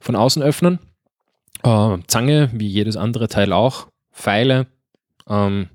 von 0.01 0.16
außen 0.16 0.43
öffnen. 0.43 0.81
Äh, 1.62 1.99
Zange, 2.09 2.51
wie 2.55 2.66
jedes 2.66 2.97
andere 2.97 3.28
Teil 3.28 3.53
auch. 3.53 3.86
Pfeile. 4.12 4.66
Ähm, 5.28 5.69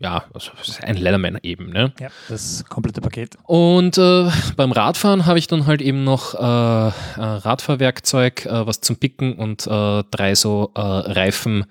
ja, 0.00 0.24
also 0.32 0.50
ein 0.82 0.96
Leatherman 0.96 1.38
eben. 1.42 1.70
Ne? 1.70 1.92
Ja, 2.00 2.08
das 2.28 2.64
komplette 2.64 3.02
Paket. 3.02 3.36
Und 3.44 3.98
äh, 3.98 4.30
beim 4.56 4.72
Radfahren 4.72 5.26
habe 5.26 5.38
ich 5.38 5.46
dann 5.46 5.66
halt 5.66 5.82
eben 5.82 6.04
noch 6.04 6.34
äh, 6.34 6.38
äh, 6.38 6.90
Radfahrwerkzeug, 7.16 8.46
äh, 8.46 8.66
was 8.66 8.80
zum 8.80 8.96
Picken 8.96 9.34
und 9.34 9.66
äh, 9.66 10.02
drei 10.10 10.34
so 10.34 10.72
äh, 10.74 10.80
Reifen, 10.80 11.66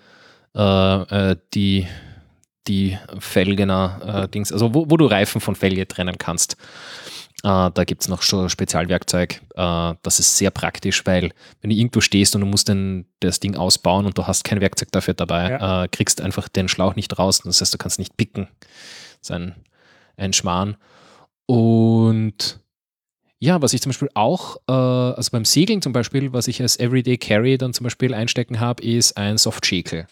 die 1.54 1.88
die 2.68 2.98
Felgener 3.20 4.28
Dings, 4.34 4.52
also 4.52 4.74
wo, 4.74 4.90
wo 4.90 4.98
du 4.98 5.06
Reifen 5.06 5.42
von 5.42 5.54
Felge 5.54 5.88
trennen 5.88 6.18
kannst. 6.18 6.58
Äh, 7.44 7.72
da 7.74 7.84
gibt 7.86 8.02
es 8.02 8.08
noch 8.10 8.22
schon 8.22 8.50
Spezialwerkzeug. 8.50 9.42
Äh, 9.56 9.94
das 10.02 10.20
ist 10.20 10.38
sehr 10.38 10.52
praktisch, 10.52 11.06
weil 11.06 11.32
wenn 11.62 11.70
du 11.70 11.76
irgendwo 11.76 12.02
stehst 12.02 12.36
und 12.36 12.42
du 12.42 12.48
musst 12.48 12.68
den, 12.68 13.06
das 13.22 13.40
Ding 13.40 13.56
ausbauen 13.56 14.06
und 14.06 14.18
du 14.18 14.28
hast 14.28 14.44
kein 14.44 14.60
Werkzeug 14.62 14.92
dafür 14.92 15.14
dabei, 15.14 15.52
Ja. 15.52 15.84
äh, 15.84 15.88
kriegst 15.88 16.22
einfach 16.22 16.50
den 16.50 16.68
Schlauch 16.68 16.96
nicht 16.96 17.18
raus. 17.18 17.42
Das 17.44 17.62
heißt, 17.62 17.74
du 17.74 17.78
kannst 17.78 18.00
nicht 18.00 18.18
picken. 18.18 18.48
Das 19.20 19.30
ist 19.30 19.32
ein, 19.32 19.56
ein 20.18 20.34
Schmarrn. 20.34 20.76
Und 21.46 22.60
ja, 23.40 23.62
was 23.62 23.74
ich 23.74 23.82
zum 23.82 23.92
Beispiel 23.92 24.10
auch, 24.14 24.58
also 24.68 25.32
beim 25.32 25.46
Segeln 25.46 25.82
zum 25.82 25.94
Beispiel, 25.94 26.34
was 26.34 26.48
ich 26.50 26.62
als 26.62 26.78
Everyday 26.78 27.18
Carry 27.18 27.58
dann 27.58 27.74
zum 27.74 27.86
Beispiel 27.86 28.14
einstecken 28.14 28.60
habe, 28.60 28.84
ist 28.84 29.16
ein 29.18 29.38
Softschäkel. 29.38 30.08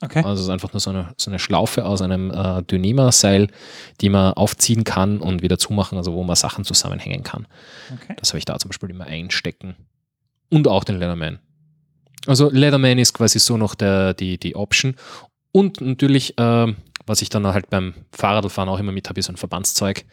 Okay. 0.00 0.18
Also 0.18 0.34
es 0.34 0.40
ist 0.40 0.50
einfach 0.50 0.72
nur 0.72 0.80
so 0.80 0.90
eine, 0.90 1.14
so 1.16 1.30
eine 1.30 1.38
Schlaufe 1.38 1.84
aus 1.84 2.02
einem 2.02 2.30
äh, 2.30 2.62
Dyneema-Seil, 2.62 3.48
die 4.00 4.08
man 4.08 4.34
aufziehen 4.34 4.84
kann 4.84 5.20
und 5.20 5.42
wieder 5.42 5.58
zumachen, 5.58 5.96
also 5.96 6.12
wo 6.14 6.24
man 6.24 6.36
Sachen 6.36 6.64
zusammenhängen 6.64 7.22
kann. 7.22 7.46
okay. 7.92 8.14
Das 8.18 8.30
habe 8.30 8.38
ich 8.38 8.44
da 8.44 8.58
zum 8.58 8.70
Beispiel 8.70 8.90
immer 8.90 9.04
einstecken. 9.04 9.76
Und 10.50 10.68
auch 10.68 10.84
den 10.84 10.98
Leatherman. 10.98 11.38
Also 12.26 12.50
Leatherman 12.50 12.98
ist 12.98 13.12
quasi 13.12 13.38
so 13.38 13.56
noch 13.56 13.74
der, 13.74 14.14
die, 14.14 14.38
die 14.38 14.56
Option. 14.56 14.94
Und 15.52 15.80
natürlich, 15.80 16.34
ähm, 16.38 16.76
was 17.06 17.22
ich 17.22 17.28
dann 17.28 17.46
halt 17.46 17.70
beim 17.70 17.94
Fahrradfahren 18.12 18.68
auch 18.68 18.78
immer 18.78 18.92
mit 18.92 19.08
habe, 19.08 19.20
ist 19.20 19.26
so 19.26 19.32
ein 19.32 19.36
Verbandszeug 19.36 20.04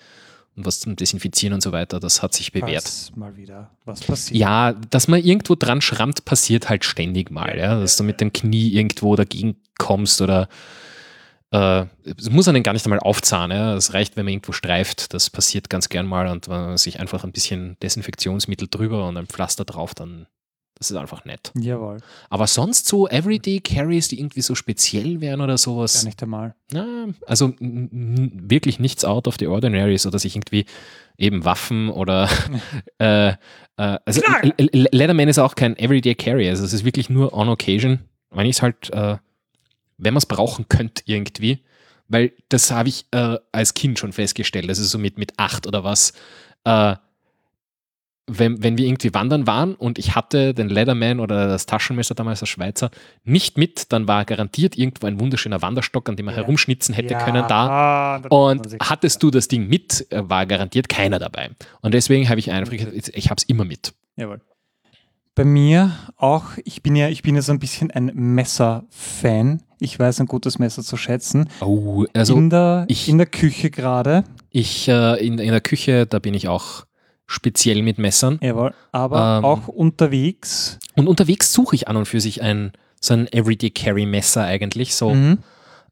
und 0.56 0.66
was 0.66 0.80
zum 0.80 0.96
Desinfizieren 0.96 1.54
und 1.54 1.62
so 1.62 1.72
weiter. 1.72 2.00
Das 2.00 2.22
hat 2.22 2.34
sich 2.34 2.52
bewährt. 2.52 2.84
Falls 2.84 3.16
mal 3.16 3.38
wieder 3.38 3.72
was 3.86 4.02
passiert. 4.02 4.40
Ja, 4.40 4.74
dass 4.74 5.08
man 5.08 5.24
irgendwo 5.24 5.56
dran 5.56 5.82
schrammt, 5.82 6.26
passiert 6.26 6.70
halt 6.70 6.86
ständig 6.86 7.32
mal, 7.32 7.58
ja. 7.58 7.80
Dass 7.80 7.98
du 7.98 8.04
mit 8.04 8.22
dem 8.22 8.34
Knie 8.34 8.70
irgendwo 8.70 9.16
dagegen 9.16 9.56
kommst 9.78 10.22
oder 10.22 10.50
äh, 11.52 11.86
es 12.18 12.30
muss 12.30 12.48
einen 12.48 12.64
gar 12.64 12.74
nicht 12.74 12.86
einmal 12.86 13.00
aufzahnen. 13.00 13.58
Ja. 13.58 13.76
Es 13.76 13.94
reicht, 13.94 14.18
wenn 14.18 14.26
man 14.26 14.34
irgendwo 14.34 14.52
streift. 14.52 15.14
Das 15.14 15.30
passiert 15.30 15.70
ganz 15.70 15.90
gern 15.90 16.06
mal 16.06 16.28
und 16.28 16.48
wenn 16.48 16.62
man 16.62 16.78
sich 16.78 17.00
einfach 17.00 17.24
ein 17.24 17.32
bisschen 17.32 17.78
Desinfektionsmittel 17.82 18.68
drüber 18.70 19.08
und 19.08 19.18
ein 19.18 19.28
Pflaster 19.28 19.66
drauf, 19.66 19.94
dann 19.94 20.28
das 20.82 20.90
ist 20.90 20.98
einfach 20.98 21.26
nett. 21.26 21.52
Jawohl. 21.54 21.98
Aber 22.32 22.48
sonst 22.48 22.88
so 22.88 23.08
Everyday 23.08 23.60
Carries, 23.60 24.08
die 24.08 24.20
irgendwie 24.20 24.42
so 24.42 24.56
speziell 24.56 25.22
wären 25.22 25.40
oder 25.40 25.50
Gar 25.50 25.58
sowas. 25.60 26.04
nicht 26.04 26.24
einmal. 26.24 26.56
Na, 26.72 27.10
also 27.28 27.54
wirklich 27.60 28.80
nichts 28.80 29.06
out 29.06 29.28
of 29.28 29.36
the 29.40 29.46
ordinary, 29.46 30.00
so 30.00 30.10
dass 30.10 30.26
ich 30.26 30.36
irgendwie 30.36 30.66
eben 31.20 31.46
Waffen 31.46 31.90
oder 31.92 32.28
äh, 32.98 33.30
äh, 33.30 33.36
also 33.78 34.22
Leatherman 34.58 35.28
ist 35.28 35.38
auch 35.38 35.54
kein 35.54 35.78
Everyday 35.78 36.16
Carry, 36.16 36.50
also 36.50 36.64
es 36.64 36.74
ist 36.74 36.84
wirklich 36.84 37.12
nur 37.12 37.32
on 37.34 37.48
occasion, 37.48 38.00
wenn 38.32 38.48
ich 38.48 38.56
es 38.56 38.64
halt, 38.64 38.90
äh, 38.92 39.18
wenn 40.00 40.14
man 40.16 40.18
es 40.18 40.26
brauchen 40.26 40.68
könnte 40.68 41.04
irgendwie, 41.06 41.60
weil 42.08 42.34
das 42.50 42.72
habe 42.72 42.90
ich 42.90 43.06
äh, 43.12 43.38
als 43.52 43.76
Kind 43.76 44.00
schon 44.00 44.14
festgestellt, 44.14 44.68
also 44.68 44.84
so 44.84 44.98
mit, 44.98 45.20
mit 45.20 45.34
acht 45.38 45.68
oder 45.68 45.84
was, 45.84 46.14
äh, 46.64 46.96
wenn, 48.40 48.64
wenn 48.64 48.78
wir 48.78 48.86
irgendwie 48.86 49.14
wandern 49.14 49.46
waren 49.48 49.76
und 49.76 50.00
ich 50.00 50.16
hatte 50.16 50.54
den 50.54 50.70
Leatherman 50.70 51.20
oder 51.20 51.48
das 51.48 51.66
Taschenmesser 51.66 52.16
damals, 52.16 52.40
das 52.40 52.50
Schweizer, 52.50 52.90
nicht 53.24 53.58
mit, 53.58 53.92
dann 53.92 54.08
war 54.08 54.26
garantiert 54.26 54.78
irgendwo 54.78 55.08
ein 55.08 55.20
wunderschöner 55.20 55.62
Wanderstock, 55.62 56.08
an 56.10 56.16
dem 56.16 56.26
man 56.28 56.36
Ja. 56.36 56.42
herumschnitzen 56.42 56.96
hätte 56.96 57.14
Ja, 57.16 57.24
können 57.24 57.46
da. 57.48 57.68
ah, 58.18 58.28
Und 58.30 58.78
hattest 58.82 59.22
du 59.24 59.32
das 59.32 59.48
Ding 59.48 59.68
mit, 59.68 60.08
äh, 60.12 60.28
war 60.30 60.46
garantiert 60.46 60.88
keiner 60.90 61.20
dabei. 61.20 61.50
Und 61.82 61.94
deswegen 61.94 62.30
habe 62.30 62.40
ich 62.40 62.52
einfach, 62.52 62.72
gesagt, 62.72 63.12
ich 63.14 63.26
habe 63.30 63.38
es 63.40 63.44
immer 63.44 63.66
mit. 63.66 63.94
Jawohl. 64.16 64.40
Bei 65.34 65.46
mir 65.46 65.92
auch, 66.18 66.44
ich 66.66 66.84
bin 66.84 66.96
ja, 66.96 67.08
ich 67.08 67.24
bin 67.24 67.36
ja 67.36 67.42
so 67.42 67.54
ein 67.54 67.60
bisschen 67.60 67.90
ein 67.92 68.12
Messer-Fan. 68.14 69.62
Ich 69.80 69.98
weiß 69.98 70.20
ein 70.20 70.26
gutes 70.28 70.60
Messer 70.60 70.84
zu 70.84 70.98
schätzen. 70.98 71.50
Oh, 71.62 72.06
also 72.14 72.36
in, 72.36 72.50
der, 72.50 72.86
ich- 72.88 73.10
in 73.10 73.18
der 73.18 73.28
Küche 73.28 73.72
gerade. 73.72 74.24
ich 74.50 74.88
äh, 74.88 75.26
in, 75.26 75.40
in 75.40 75.52
der 75.52 75.62
Küche, 75.62 76.06
da 76.06 76.20
bin 76.20 76.34
ich 76.34 76.48
auch 76.48 76.86
speziell 77.28 77.82
mit 77.84 77.98
Messern. 77.98 78.40
Jawohl. 78.42 78.74
Aber 78.92 79.38
Ähm, 79.40 79.46
auch 79.46 79.68
unterwegs. 79.68 80.80
Und 80.96 81.08
unterwegs 81.08 81.54
suche 81.54 81.76
ich 81.76 81.88
an 81.88 81.96
und 81.98 82.06
für 82.08 82.20
sich 82.22 82.42
ein 82.42 82.72
so 83.00 83.14
ein 83.16 83.32
Everyday 83.34 83.72
Carry 83.72 84.06
Messer 84.06 84.44
eigentlich. 84.44 84.94
So. 84.96 85.14
Mhm. 85.14 85.40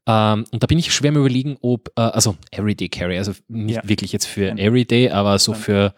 Ähm, 0.06 0.44
und 0.50 0.62
da 0.62 0.66
bin 0.66 0.78
ich 0.78 0.92
schwer 0.94 1.10
am 1.10 1.16
überlegen, 1.16 1.56
ob, 1.60 1.90
äh, 1.96 2.02
also 2.02 2.36
Everyday 2.52 2.88
Carry, 2.88 3.18
also 3.18 3.32
nicht 3.48 3.76
Ja. 3.76 3.88
wirklich 3.88 4.12
jetzt 4.12 4.26
für. 4.26 4.50
Everyday, 4.56 5.10
aber 5.10 5.38
so 5.38 5.52
für 5.54 5.94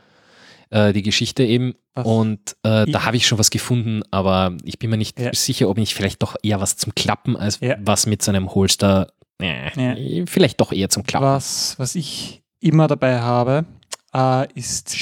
äh, 0.71 0.95
die 0.95 1.03
Geschichte 1.03 1.45
eben. 1.45 1.75
Was? 1.95 2.07
Und 2.07 2.57
äh, 2.65 2.85
Ich- 2.87 2.93
da 2.93 3.05
habe 3.05 3.17
ich 3.19 3.27
schon 3.27 3.39
was 3.39 3.51
gefunden, 3.51 4.01
aber 4.11 4.57
ich 4.65 4.79
bin 4.79 4.89
mir 4.89 4.97
nicht 4.97 5.21
Ja. 5.21 5.35
sicher, 5.35 5.69
ob 5.69 5.77
nicht 5.77 5.93
vielleicht 5.93 6.23
doch 6.23 6.35
eher 6.43 6.63
was 6.63 6.79
zum 6.79 6.95
Klappen 6.95 7.37
als 7.37 7.61
Ja. 7.61 7.77
was 7.85 8.07
mit 8.07 8.23
seinem 8.23 8.55
Holster. 8.55 9.09
Äh, 9.39 10.25
Vielleicht 10.27 10.61
doch 10.63 10.73
eher 10.73 10.89
zum 10.89 11.03
Klappen. 11.05 11.27
Was, 11.27 11.75
was 11.79 11.95
ich 11.95 12.43
immer 12.61 12.87
dabei 12.87 13.21
habe, 13.21 13.67
äh, 14.15 14.47
ist. 14.55 14.95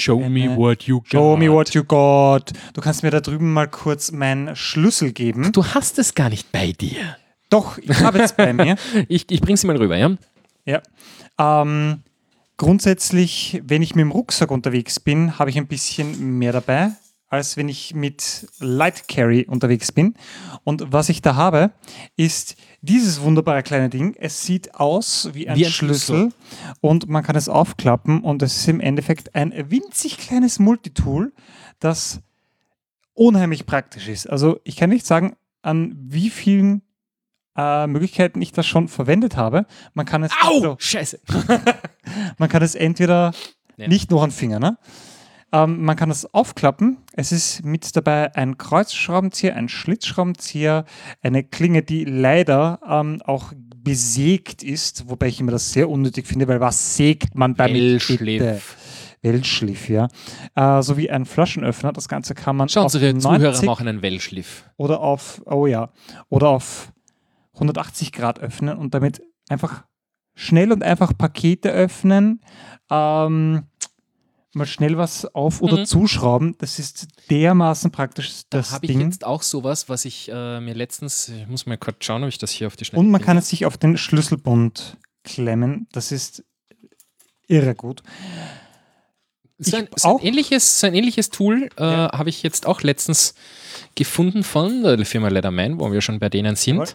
eine- 0.46 0.56
what 0.56 0.82
you 0.84 1.00
Show 1.04 1.36
me 1.36 1.50
what 1.52 1.70
you 1.74 1.84
got. 1.84 2.52
Du 2.74 2.80
kannst 2.80 3.02
mir 3.02 3.10
da 3.10 3.20
drüben 3.20 3.52
mal 3.52 3.68
kurz 3.68 4.12
meinen 4.12 4.54
Schlüssel 4.56 5.12
geben. 5.12 5.52
Du 5.52 5.64
hast 5.64 5.98
es 5.98 6.14
gar 6.14 6.28
nicht 6.28 6.50
bei 6.52 6.72
dir. 6.72 7.16
Doch, 7.48 7.78
ich 7.78 8.00
habe 8.00 8.18
jetzt 8.18 8.36
bei 8.36 8.52
mir. 8.52 8.76
Ich, 9.08 9.26
ich 9.30 9.40
bring 9.40 9.56
sie 9.56 9.66
mal 9.66 9.76
rüber, 9.76 9.96
ja? 9.96 10.16
Ja. 10.64 10.82
Ähm, 11.38 12.02
grundsätzlich, 12.56 13.60
wenn 13.64 13.82
ich 13.82 13.94
mit 13.94 14.02
dem 14.02 14.12
Rucksack 14.12 14.50
unterwegs 14.50 15.00
bin, 15.00 15.38
habe 15.38 15.50
ich 15.50 15.56
ein 15.56 15.66
bisschen 15.66 16.38
mehr 16.38 16.52
dabei 16.52 16.92
als 17.31 17.57
wenn 17.57 17.69
ich 17.69 17.94
mit 17.94 18.48
Light 18.59 19.09
Carry 19.09 19.47
unterwegs 19.48 19.93
bin. 19.93 20.15
Und 20.65 20.93
was 20.93 21.09
ich 21.09 21.23
da 21.23 21.36
habe, 21.36 21.70
ist 22.16 22.57
dieses 22.82 23.20
wunderbare 23.23 23.62
kleine 23.62 23.89
Ding. 23.89 24.15
Es 24.19 24.44
sieht 24.44 24.74
aus 24.74 25.31
wie 25.32 25.48
ein, 25.48 25.57
Wie 25.57 25.65
ein 25.65 25.73
Schlüssel, 25.73 26.32
und 26.81 27.09
man 27.09 27.23
kann 27.23 27.36
es 27.36 27.48
aufklappen 27.48 28.20
und 28.23 28.43
es 28.43 28.57
ist 28.59 28.69
im 28.69 28.81
Endeffekt 28.81 29.35
ein 29.35 29.52
winzig 29.70 30.19
kleines 30.19 30.59
Multitool, 30.59 31.32
das 31.78 32.20
unheimlich 33.15 33.65
praktisch 33.65 34.09
ist. 34.09 34.28
Also 34.28 34.61
ich 34.65 34.77
kann 34.77 34.90
nicht 34.90 35.07
sagen, 35.07 35.36
an 35.62 35.94
wie 36.01 36.31
vielen 36.31 36.82
äh, 37.57 37.86
Möglichkeiten 37.86 38.43
ich 38.43 38.52
das 38.52 38.66
schon 38.66 38.89
verwendet 38.89 39.36
habe. 39.36 39.66
Man 39.94 40.07
kann 40.07 40.23
es 40.24 40.32
Au! 40.43 40.77
Scheiße. 40.78 41.20
man 42.39 42.48
kann 42.48 42.62
es 42.62 42.74
entweder 42.74 43.32
Ja. 43.77 43.89
nicht 43.89 44.11
nur 44.11 44.23
an 44.24 44.31
Finger, 44.31 44.59
ne? 44.59 44.78
Ähm, 45.52 45.82
man 45.82 45.97
kann 45.97 46.10
es 46.10 46.32
aufklappen. 46.32 46.98
Es 47.12 47.32
ist 47.32 47.64
mit 47.64 47.97
dabei 47.97 48.35
ein 48.36 48.59
Kreuzschraubenzieher, 48.59 49.56
ein 49.56 49.68
Schlitzschraubenzieher, 49.68 50.85
eine 51.22 51.44
Klinge, 51.44 51.82
die 51.82 52.05
leider 52.05 52.81
ähm, 52.89 53.20
auch 53.24 53.52
besägt 53.77 54.62
ist, 54.62 55.09
wobei 55.09 55.28
ich 55.28 55.40
immer 55.40 55.52
das 55.52 55.72
sehr 55.72 55.89
unnötig 55.89 56.27
finde, 56.27 56.47
weil 56.48 56.60
was 56.60 56.97
sägt 56.97 57.35
man 57.35 57.55
damit? 57.55 57.74
Wellschliff. 57.77 58.77
Weltschliff, 59.22 59.89
ja. 59.89 60.09
Äh, 60.55 60.82
sowie 60.82 61.10
ein 61.10 61.27
Flaschenöffner. 61.27 61.93
Das 61.93 62.09
Ganze 62.09 62.35
kann 62.35 62.56
man 62.56 62.68
Schau, 62.68 62.81
auf 62.81 62.94
unsere 62.94 63.16
Zuhörer 63.18 63.39
90 63.39 63.66
machen 63.66 63.89
einen 63.89 64.02
Wellschliff. 64.02 64.64
oder 64.77 65.01
auf, 65.01 65.43
oh 65.44 65.66
ja, 65.66 65.90
oder 66.28 66.48
auf 66.48 66.93
180 67.55 68.12
Grad 68.12 68.40
öffnen 68.40 68.78
und 68.78 68.94
damit 68.94 69.22
einfach 69.48 69.85
schnell 70.35 70.72
und 70.72 70.82
einfach 70.82 71.12
Pakete 71.16 71.70
öffnen, 71.70 72.40
ähm, 72.90 73.64
mal 74.52 74.66
schnell 74.66 74.97
was 74.98 75.27
auf- 75.35 75.62
oder 75.62 75.78
Mhm. 75.78 75.85
zuschrauben. 75.86 76.56
Das 76.59 76.78
ist 76.78 77.06
dermaßen 77.31 77.90
praktisch, 77.90 78.43
Da 78.51 78.59
das 78.59 78.72
habe 78.72 78.86
ich 78.86 78.97
jetzt 78.97 79.24
auch 79.24 79.43
sowas, 79.43 79.89
was 79.89 80.05
ich 80.05 80.28
äh, 80.32 80.60
mir 80.60 80.74
letztens, 80.74 81.28
ich 81.28 81.47
muss 81.47 81.66
mal 81.66 81.78
kurz 81.78 82.05
schauen, 82.05 82.22
ob 82.22 82.28
ich 82.28 82.39
das 82.39 82.51
hier 82.51 82.66
auf 82.66 82.77
die 82.77 82.85
Schnelle 82.85 83.01
Und 83.01 83.10
man 83.10 83.20
kann 83.22 83.36
es 83.36 83.48
sich 83.48 83.64
auf 83.66 83.78
den 83.78 83.97
Schlüsselbund 83.97 84.97
klemmen. 85.24 85.86
Das 85.93 86.10
ist 86.12 86.44
irre 87.47 87.74
gut. 87.74 88.02
So 89.59 89.77
ein, 89.77 89.89
so 89.94 90.16
ein, 90.18 90.24
ähnliches, 90.24 90.81
so 90.81 90.86
ein 90.86 90.94
ähnliches 90.94 91.28
Tool 91.31 91.68
äh, 91.77 91.82
Ja. 91.82 92.10
habe 92.12 92.31
ich 92.31 92.43
jetzt 92.43 92.66
auch 92.66 92.81
letztens 92.82 93.35
gefunden 93.94 94.43
von 94.43 94.82
der 94.82 95.05
Firma 95.05 95.28
Leatherman, 95.28 95.78
wo 95.78 95.93
wir 95.93 96.01
schon 96.01 96.18
bei 96.18 96.28
denen 96.31 96.56
sind. 96.56 96.77
Jawohl. 96.77 96.89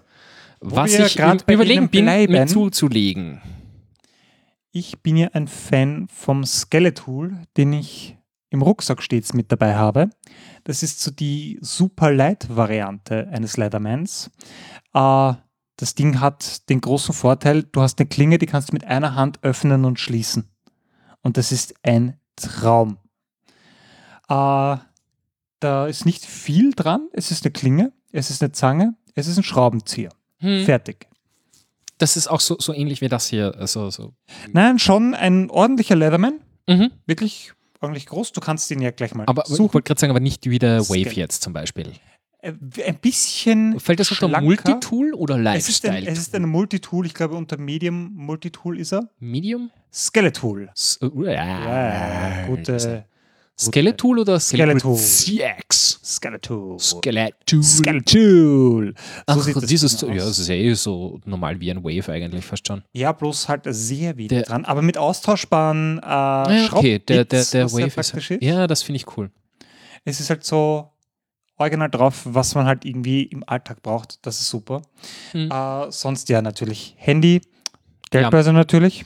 Was 0.62 0.94
ich 0.94 1.20
überlegen 1.48 1.90
bin, 1.90 2.06
mir 2.06 2.48
zuzulegen. 2.48 3.42
Ich 4.78 5.02
bin 5.02 5.16
ja 5.16 5.30
ein 5.32 5.48
Fan 5.48 6.10
vom 6.10 6.44
Skeletool, 6.44 7.38
den 7.56 7.72
ich 7.72 8.18
im 8.50 8.62
Rucksack 8.62 9.02
stets 9.02 9.32
mit 9.32 9.50
dabei 9.50 9.76
habe. 9.76 10.10
Das 10.66 10.84
ist 10.84 11.00
so 11.00 11.12
die 11.12 11.58
super 11.62 12.12
Light-Variante 12.12 13.30
eines 13.30 13.56
Leathermans. 13.56 14.32
Äh, 14.94 15.34
das 15.78 15.96
Ding 15.96 16.20
hat 16.20 16.68
den 16.68 16.82
großen 16.82 17.16
Vorteil, 17.16 17.64
du 17.64 17.80
hast 17.80 18.02
eine 18.02 18.10
Klinge, 18.10 18.38
die 18.38 18.48
kannst 18.48 18.68
du 18.68 18.74
mit 18.74 18.84
einer 18.84 19.16
Hand 19.16 19.42
öffnen 19.44 19.86
und 19.86 19.98
schließen. 19.98 20.50
Und 21.22 21.38
das 21.38 21.54
ist 21.54 21.76
ein 21.82 22.20
Traum. 22.36 22.98
Äh, 24.28 24.76
da 25.62 25.88
ist 25.88 26.06
nicht 26.06 26.26
viel 26.26 26.74
dran. 26.74 27.08
Es 27.14 27.32
ist 27.32 27.46
eine 27.46 27.54
Klinge, 27.54 27.94
es 28.12 28.30
ist 28.30 28.44
eine 28.44 28.52
Zange, 28.52 28.96
es 29.14 29.28
ist 29.28 29.38
ein 29.38 29.44
Schraubenzieher. 29.44 30.12
Hm. 30.40 30.66
Fertig. 30.66 31.08
Das 31.98 32.18
ist 32.18 32.28
auch 32.28 32.42
so, 32.42 32.58
so 32.60 32.74
ähnlich 32.74 33.02
wie 33.02 33.08
das 33.08 33.28
hier. 33.28 33.56
Also, 33.58 33.90
so. 33.90 34.14
Nein, 34.52 34.80
schon 34.80 35.14
ein 35.14 35.50
ordentlicher 35.50 35.96
Leatherman. 35.96 36.40
Mhm. 36.68 36.92
wirklich 37.06 37.54
ordentlich 37.80 38.08
groß. 38.08 38.32
Du 38.32 38.42
kannst 38.42 38.70
den 38.72 38.82
ja 38.82 38.90
gleich 38.92 39.14
mal 39.14 39.26
Aber 39.28 39.44
ich 39.48 39.56
suchen. 39.56 39.76
wollte 39.76 39.88
gerade 39.88 40.00
sagen, 40.02 40.12
aber 40.12 40.20
nicht 40.20 40.50
wie 40.50 40.58
der 40.58 40.82
Wave 40.90 41.14
jetzt 41.14 41.44
zum 41.44 41.54
Beispiel. 41.54 41.92
Äh, 42.42 42.54
Ein 42.86 42.98
bisschen. 43.00 43.80
Fällt 43.80 44.00
das 44.00 44.12
unter. 44.12 44.42
Multitool 44.42 45.14
oder 45.14 45.36
ein, 45.36 45.44
Lifestyle? 45.44 46.08
es 46.08 46.18
ist 46.18 46.36
ein 46.36 46.44
Multitool, 46.50 47.06
ich 47.06 47.14
glaube 47.14 47.36
unter 47.36 47.58
Medium 47.58 48.12
Multitool 48.16 48.80
ist 48.80 48.94
er. 48.94 49.10
Medium? 49.20 49.72
Skeletool. 49.94 50.70
S 50.76 51.00
uh, 51.02 51.24
ja, 51.24 51.32
Ja, 51.34 52.48
gute. 52.48 53.06
Skeletool 53.58 54.20
oder 54.20 54.40
Skeletal. 54.40 54.96
CX? 54.96 56.00
Skeletool. 56.04 56.78
Skeletool. 56.80 57.64
Skeletool. 57.64 58.94
Ach, 59.26 59.40
sieht 59.42 59.56
das 59.56 59.66
dieses, 59.66 60.02
ja, 60.02 60.14
das 60.14 60.40
ist 60.40 60.50
ja 60.50 60.56
eh 60.56 60.74
so 60.74 61.20
normal 61.26 61.60
wie 61.60 61.72
ein 61.72 61.84
Wave 61.84 62.12
eigentlich 62.12 62.46
fast 62.46 62.68
schon. 62.68 62.84
Ja, 62.94 63.12
bloß 63.14 63.48
halt 63.48 63.62
sehr 63.68 64.18
wenig 64.18 64.30
Der- 64.30 64.44
dran, 64.44 64.66
aber 64.66 64.82
mit 64.82 64.98
austauschbaren 64.98 66.00
äh, 66.00 66.06
Ja, 66.06 66.68
okay, 66.74 67.00
der, 67.00 67.24
der, 67.26 67.46
der 67.46 67.72
Wave 67.72 68.00
ist. 68.00 68.14
ist. 68.14 68.42
Ja, 68.44 68.68
das 68.68 68.84
finde 68.84 68.98
ich 68.98 69.18
cool. 69.18 69.32
Es 70.04 70.20
ist 70.20 70.30
halt 70.30 70.44
so 70.44 70.92
original 71.58 71.90
drauf, 71.90 72.22
was 72.26 72.54
man 72.56 72.66
halt 72.66 72.84
irgendwie 72.84 73.24
im 73.24 73.44
Alltag 73.48 73.82
braucht. 73.82 74.20
Das 74.26 74.40
ist 74.42 74.50
super. 74.50 74.82
Hm. 75.32 75.50
Äh, 75.50 75.92
sonst 75.92 76.28
ja 76.28 76.42
natürlich 76.42 76.94
Handy, 76.98 77.42
Geldbörse 78.12 78.52
natürlich. 78.52 79.06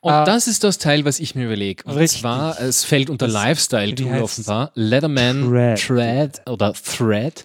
Und 0.00 0.12
Äh, 0.12 0.24
das 0.24 0.46
ist 0.46 0.62
das 0.64 0.78
Teil, 0.78 1.04
was 1.04 1.18
ich 1.18 1.34
mir 1.34 1.46
überlege. 1.46 1.84
Und 1.84 1.96
richtig. 1.96 2.20
zwar, 2.20 2.60
es 2.60 2.84
fällt 2.84 3.10
unter 3.10 3.26
Lifestyle-Tool 3.26 4.22
offenbar. 4.22 4.70
Leatherman 4.74 5.48
Thread. 5.48 5.80
Thread, 5.80 6.42
oder 6.48 6.72
Thread. 6.72 7.44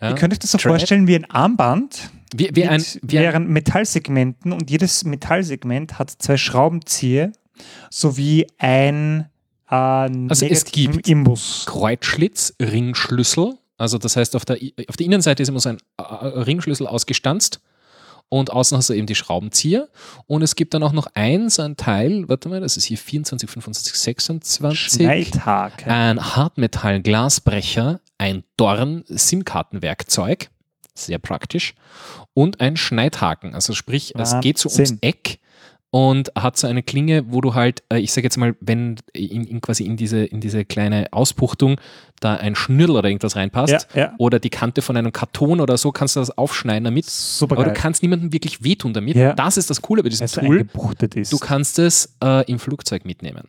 Ja. 0.00 0.10
Ihr 0.10 0.14
könnt 0.14 0.32
euch 0.32 0.38
das 0.38 0.52
so 0.52 0.58
Thread. 0.58 0.72
vorstellen 0.72 1.06
wie 1.06 1.16
ein 1.16 1.30
Armband 1.30 2.10
Wie, 2.34 2.50
wie 2.54 2.64
ein, 2.64 2.80
mit 2.80 3.00
wie 3.02 3.18
ein, 3.18 3.22
mehreren 3.22 3.46
Metallsegmenten 3.48 4.52
und 4.52 4.70
jedes 4.70 5.04
Metallsegment 5.04 5.98
hat 5.98 6.10
zwei 6.10 6.36
Schraubenzieher 6.36 7.32
sowie 7.90 8.46
ein 8.58 9.28
äh, 9.70 9.74
Also 9.74 10.46
es 10.46 10.64
gibt 10.64 11.06
Imbus. 11.08 11.64
Kreuzschlitz, 11.66 12.54
Ringschlüssel. 12.60 13.54
Also 13.76 13.98
das 13.98 14.16
heißt, 14.16 14.34
auf 14.34 14.44
der, 14.44 14.58
auf 14.88 14.96
der 14.96 15.06
Innenseite 15.06 15.42
ist 15.42 15.50
immer 15.50 15.60
so 15.60 15.68
ein 15.68 15.78
äh, 15.98 16.02
Ringschlüssel 16.02 16.86
ausgestanzt 16.86 17.60
und 18.32 18.50
außen 18.50 18.78
hast 18.78 18.88
du 18.88 18.94
eben 18.94 19.06
die 19.06 19.14
Schraubenzieher. 19.14 19.90
Und 20.26 20.40
es 20.40 20.56
gibt 20.56 20.72
dann 20.72 20.82
auch 20.82 20.92
noch 20.92 21.06
ein, 21.12 21.50
so 21.50 21.60
ein 21.60 21.76
Teil, 21.76 22.30
warte 22.30 22.48
mal, 22.48 22.62
das 22.62 22.78
ist 22.78 22.84
hier 22.84 22.96
24, 22.96 23.50
25, 23.50 23.94
26. 23.94 24.80
Schneidhaken. 24.80 25.90
Ein 25.90 26.34
Hartmetall-Glasbrecher, 26.34 28.00
ein 28.16 28.42
Dorn-SIM-Kartenwerkzeug, 28.56 30.48
sehr 30.94 31.18
praktisch, 31.18 31.74
und 32.32 32.62
ein 32.62 32.78
Schneidhaken. 32.78 33.54
Also 33.54 33.74
sprich, 33.74 34.14
es 34.16 34.40
geht 34.40 34.56
so 34.56 34.70
ums. 34.70 34.94
Eck 35.02 35.38
und 35.94 36.32
hat 36.34 36.56
so 36.56 36.66
eine 36.66 36.82
Klinge, 36.82 37.24
wo 37.30 37.42
du 37.42 37.54
halt, 37.54 37.82
äh, 37.92 37.98
ich 37.98 38.12
sage 38.12 38.24
jetzt 38.24 38.38
mal, 38.38 38.56
wenn 38.60 38.96
in, 39.12 39.44
in 39.44 39.60
quasi 39.60 39.84
in 39.84 39.98
diese, 39.98 40.24
in 40.24 40.40
diese 40.40 40.64
kleine 40.64 41.06
Ausbuchtung 41.12 41.78
da 42.18 42.34
ein 42.36 42.54
Schnürl 42.54 42.92
oder 42.92 43.08
irgendwas 43.10 43.36
reinpasst 43.36 43.88
ja, 43.94 44.00
ja. 44.00 44.14
oder 44.16 44.38
die 44.40 44.48
Kante 44.48 44.80
von 44.80 44.96
einem 44.96 45.12
Karton 45.12 45.60
oder 45.60 45.76
so, 45.76 45.92
kannst 45.92 46.16
du 46.16 46.20
das 46.20 46.30
aufschneiden 46.38 46.84
damit. 46.84 47.04
Super 47.04 47.56
Aber 47.56 47.64
du 47.64 47.72
kannst 47.74 48.02
niemandem 48.02 48.32
wirklich 48.32 48.64
wehtun 48.64 48.94
damit. 48.94 49.16
Ja. 49.16 49.34
Das 49.34 49.58
ist 49.58 49.68
das 49.68 49.82
Coole 49.82 50.02
bei 50.02 50.08
diesem 50.08 50.26
Tool. 50.28 50.66
ist. 51.14 51.30
Du 51.32 51.38
kannst 51.38 51.78
es 51.78 52.16
äh, 52.24 52.50
im 52.50 52.58
Flugzeug 52.58 53.04
mitnehmen. 53.04 53.48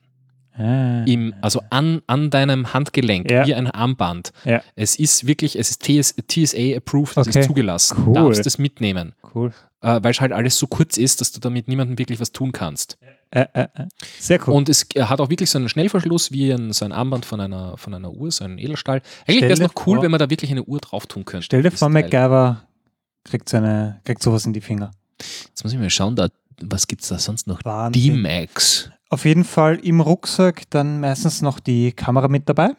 ah. 0.57 1.05
Im, 1.05 1.33
also 1.41 1.61
an, 1.69 2.01
an 2.07 2.29
deinem 2.29 2.73
Handgelenk, 2.73 3.31
Ja. 3.31 3.47
wie 3.47 3.55
ein 3.55 3.71
Armband. 3.71 4.33
Ja. 4.43 4.61
Es 4.75 4.97
ist 4.99 5.25
wirklich, 5.27 5.57
es 5.57 5.69
ist 5.69 5.81
TS, 5.83 6.15
TSA 6.27 6.75
approved, 6.77 7.15
es 7.17 7.27
Okay. 7.29 7.39
ist 7.39 7.47
zugelassen. 7.47 7.97
Cool. 7.99 8.05
Du 8.05 8.13
darfst 8.13 8.45
es 8.45 8.57
mitnehmen, 8.57 9.13
Cool. 9.33 9.53
Äh, 9.83 9.99
weil 10.01 10.11
es 10.11 10.19
halt 10.21 10.31
alles 10.31 10.57
so 10.57 10.65
kurz 10.65 10.97
ist, 10.97 11.21
dass 11.21 11.31
du 11.31 11.39
damit 11.39 11.67
niemandem 11.67 11.99
wirklich 11.99 12.19
was 12.19 12.31
tun 12.31 12.51
kannst. 12.51 12.97
Äh, 13.29 13.45
äh, 13.53 13.67
äh. 13.75 13.85
Sehr 14.19 14.39
cool. 14.47 14.53
Und 14.55 14.69
es 14.69 14.87
hat 14.97 15.19
auch 15.21 15.29
wirklich 15.29 15.49
so 15.49 15.57
einen 15.59 15.69
Schnellverschluss 15.69 16.31
wie 16.31 16.51
ein, 16.51 16.71
so 16.73 16.85
ein 16.85 16.91
Armband 16.91 17.25
von 17.25 17.39
einer, 17.39 17.77
von 17.77 17.93
einer 17.93 18.11
Uhr, 18.11 18.31
so 18.31 18.43
ein 18.45 18.57
Edelstahl. 18.57 19.01
Eigentlich 19.27 19.41
wäre 19.43 19.53
es 19.53 19.59
noch 19.59 19.73
cool, 19.85 19.95
vor- 19.97 20.03
wenn 20.03 20.11
man 20.11 20.19
da 20.19 20.29
wirklich 20.29 20.49
eine 20.51 20.63
Uhr 20.63 20.79
drauf 20.79 21.05
tun 21.07 21.25
könnte. 21.25 21.45
Stell 21.45 21.61
dir 21.63 21.71
vor, 21.71 21.91
Teil. 21.91 22.03
MacGyver 22.03 22.63
kriegt, 23.23 23.49
seine, 23.49 24.01
kriegt 24.05 24.21
sowas 24.23 24.45
in 24.45 24.53
die 24.53 24.61
Finger. 24.61 24.91
Jetzt 25.47 25.63
muss 25.63 25.73
ich 25.73 25.79
mal 25.79 25.89
schauen, 25.89 26.15
da, 26.15 26.29
was 26.61 26.87
gibt 26.87 27.01
es 27.03 27.09
da 27.09 27.17
sonst 27.19 27.47
noch? 27.47 27.61
D-Max. 27.91 28.89
Auf 29.09 29.25
jeden 29.25 29.43
Fall 29.43 29.75
im 29.83 30.01
Rucksack 30.01 30.63
dann 30.69 30.99
meistens 30.99 31.41
noch 31.41 31.59
die 31.59 31.91
Kamera 31.91 32.27
mit 32.27 32.47
dabei. 32.49 32.71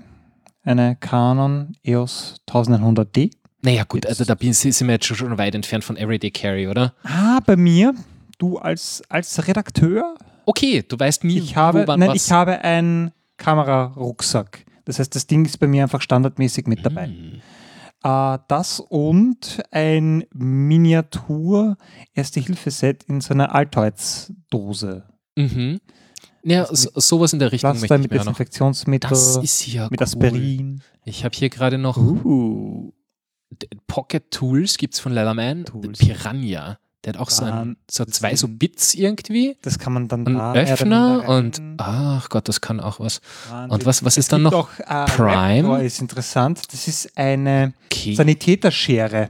Eine 0.63 0.97
Canon 0.97 1.77
EOS 1.85 2.37
1100D. 2.49 3.31
Naja, 3.65 3.85
gut, 3.85 4.05
also 4.07 4.25
da 4.25 4.35
bin, 4.35 4.53
sind 4.53 4.79
wir 4.87 4.95
jetzt 4.95 5.07
schon- 5.07 5.39
weit 5.39 5.55
entfernt 5.55 5.85
von 5.85 5.97
Everyday 5.97 6.31
Carry, 6.31 6.69
oder? 6.69 6.95
Ah, 7.03 7.41
bei 7.47 7.57
mir, 7.57 7.95
du 8.39 8.59
als, 8.59 9.03
als 9.09 9.47
Redakteur, 9.49 10.15
Okay, 10.47 10.85
du 10.87 10.99
weißt 10.99 11.25
nie, 11.25 11.39
ich 11.39 11.57
habe, 11.57 11.85
wo, 11.85 11.87
wann, 11.87 12.01
nein, 12.01 12.11
was. 12.11 12.27
ich 12.27 12.31
habe 12.31 12.61
einen 12.61 13.13
Kamerarucksack. 13.39 14.67
Das 14.85 14.99
heißt, 14.99 15.15
das 15.15 15.27
Ding 15.27 15.47
ist 15.47 15.59
bei 15.59 15.67
mir 15.67 15.83
einfach 15.85 16.03
standardmäßig 16.03 16.67
mit 16.67 16.85
dabei. 16.85 17.07
Hm. 17.07 17.41
Äh, 18.05 18.39
das 18.49 18.79
und 18.81 19.63
ein 19.71 20.25
Miniatur 20.35 21.79
Erste-Hilfe-Set 22.13 23.05
in 23.05 23.23
so 23.23 23.33
einer 23.33 23.55
Altoids-Dose. 23.55 25.05
Mhm. 25.37 25.81
Ja, 26.43 26.67
so, 26.71 26.91
sowas 26.95 27.33
in 27.33 27.39
der 27.39 27.51
Richtung 27.51 27.71
Pflaster 27.71 27.95
möchte 27.95 28.05
ich 28.07 28.11
mit. 28.13 28.21
Desinfektionsmittel, 28.21 29.09
Das 29.09 29.37
ist 29.39 29.67
ja 29.67 29.89
mit 29.91 30.01
cool. 30.01 30.05
Aspirin. 30.05 30.83
Ich 31.07 31.25
habe 31.25 31.35
hier 31.35 31.49
gerade 31.49 31.79
noch 31.79 31.97
Uh. 31.97 32.93
Pocket 33.87 34.31
Tools 34.31 34.77
gibt 34.79 34.95
es 34.95 35.01
von 35.01 35.13
Leatherman. 35.13 35.65
Tools. 35.65 35.99
Piranha. 35.99 36.79
Der 37.05 37.13
hat 37.13 37.21
auch 37.21 37.29
so, 37.29 37.45
ein, 37.45 37.51
Dann 37.51 37.77
so 37.91 38.05
zwei 38.07 38.35
so 38.35 38.49
Bits 38.49 38.95
irgendwie. 38.95 39.59
Das 39.61 39.79
kann 39.79 39.93
man 39.93 40.09
dann 40.09 40.25
da 40.25 40.55
Öffner 40.55 41.29
und 41.29 41.61
ach 41.77 42.31
Gott, 42.31 42.49
das 42.49 42.63
kann 42.63 42.81
auch 42.81 42.99
was. 42.99 43.21
rein- 43.51 43.69
und 43.71 43.85
was- 43.85 44.03
was 44.07 44.17
ist 44.17 44.33
dann 44.33 44.43
noch? 44.43 44.55
Auch, 44.55 44.71
äh, 44.79 45.05
Prime? 45.05 45.69
Raptor 45.69 45.81
ist 45.81 46.01
interessant. 46.01 46.63
Das 46.73 46.89
ist 46.89 47.17
eine 47.19 47.75
Okay. 47.93 48.15
Sanitäterschere 48.15 49.29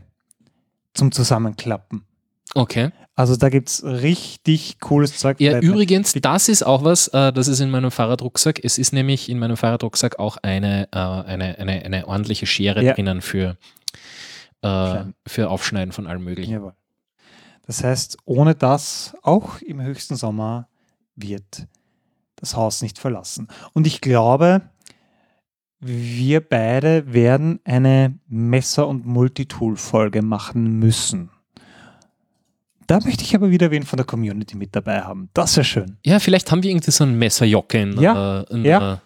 zum 0.94 1.10
Zusammenklappen. 1.12 2.04
okay. 2.54 2.90
Also 3.16 3.36
da 3.36 3.48
gibt 3.48 3.68
es 3.68 3.84
richtig 3.84 4.80
cooles 4.80 5.16
Zeug. 5.18 5.40
Ja, 5.40 5.52
mir- 5.52 5.62
übrigens, 5.62 6.14
das 6.20 6.48
ist 6.48 6.64
auch 6.66 6.82
was, 6.82 7.06
äh, 7.08 7.32
das 7.32 7.46
ist 7.46 7.60
in 7.60 7.70
meinem 7.70 7.92
Fahrradrucksack. 7.92 8.58
Es 8.64 8.76
ist 8.76 8.92
nämlich 8.92 9.28
in 9.28 9.38
meinem 9.38 9.56
Fahrradrucksack 9.56 10.18
auch 10.18 10.36
eine, 10.42 10.88
äh, 10.92 10.98
eine, 10.98 11.56
eine, 11.60 11.84
eine 11.84 12.08
ordentliche 12.08 12.46
Schere 12.46 12.82
Ja. 12.82 12.92
drinnen 12.94 13.20
für, 13.22 13.56
äh, 14.64 15.04
für 15.26 15.50
Aufschneiden 15.50 15.92
von 15.92 16.06
allem 16.06 16.24
Möglichen. 16.24 16.52
Jawohl. 16.52 16.74
Das 17.66 17.82
heißt, 17.82 18.18
ohne 18.24 18.54
das, 18.54 19.14
auch 19.22 19.60
im 19.60 19.80
höchsten 19.80 20.16
Sommer, 20.16 20.68
wird 21.16 21.66
das 22.36 22.56
Haus 22.56 22.82
nicht 22.82 22.98
verlassen. 22.98 23.48
Und 23.72 23.86
ich 23.86 24.00
glaube, 24.00 24.62
wir 25.80 26.40
beide 26.40 27.12
werden 27.12 27.60
eine 27.64 28.18
Messer- 28.28 28.88
und 28.88 29.06
Multitool-Folge 29.06 30.22
machen 30.22 30.78
müssen. 30.78 31.30
Da 32.86 33.00
möchte 33.00 33.24
ich 33.24 33.34
aber 33.34 33.50
wieder 33.50 33.70
wen 33.70 33.82
von 33.82 33.96
der 33.96 34.04
Community 34.04 34.56
mit 34.56 34.76
dabei 34.76 35.00
haben. 35.00 35.30
Das 35.32 35.56
wäre 35.56 35.64
schön. 35.64 35.96
Ja, 36.04 36.18
vielleicht 36.18 36.50
haben 36.50 36.62
wir 36.62 36.70
irgendwie 36.70 36.90
so 36.90 37.04
ein 37.04 37.18
Messerjocke 37.18 37.80
in, 37.80 37.98
Ja, 38.00 38.42
äh, 38.42 38.52
in 38.52 38.64
ja. 38.64 39.00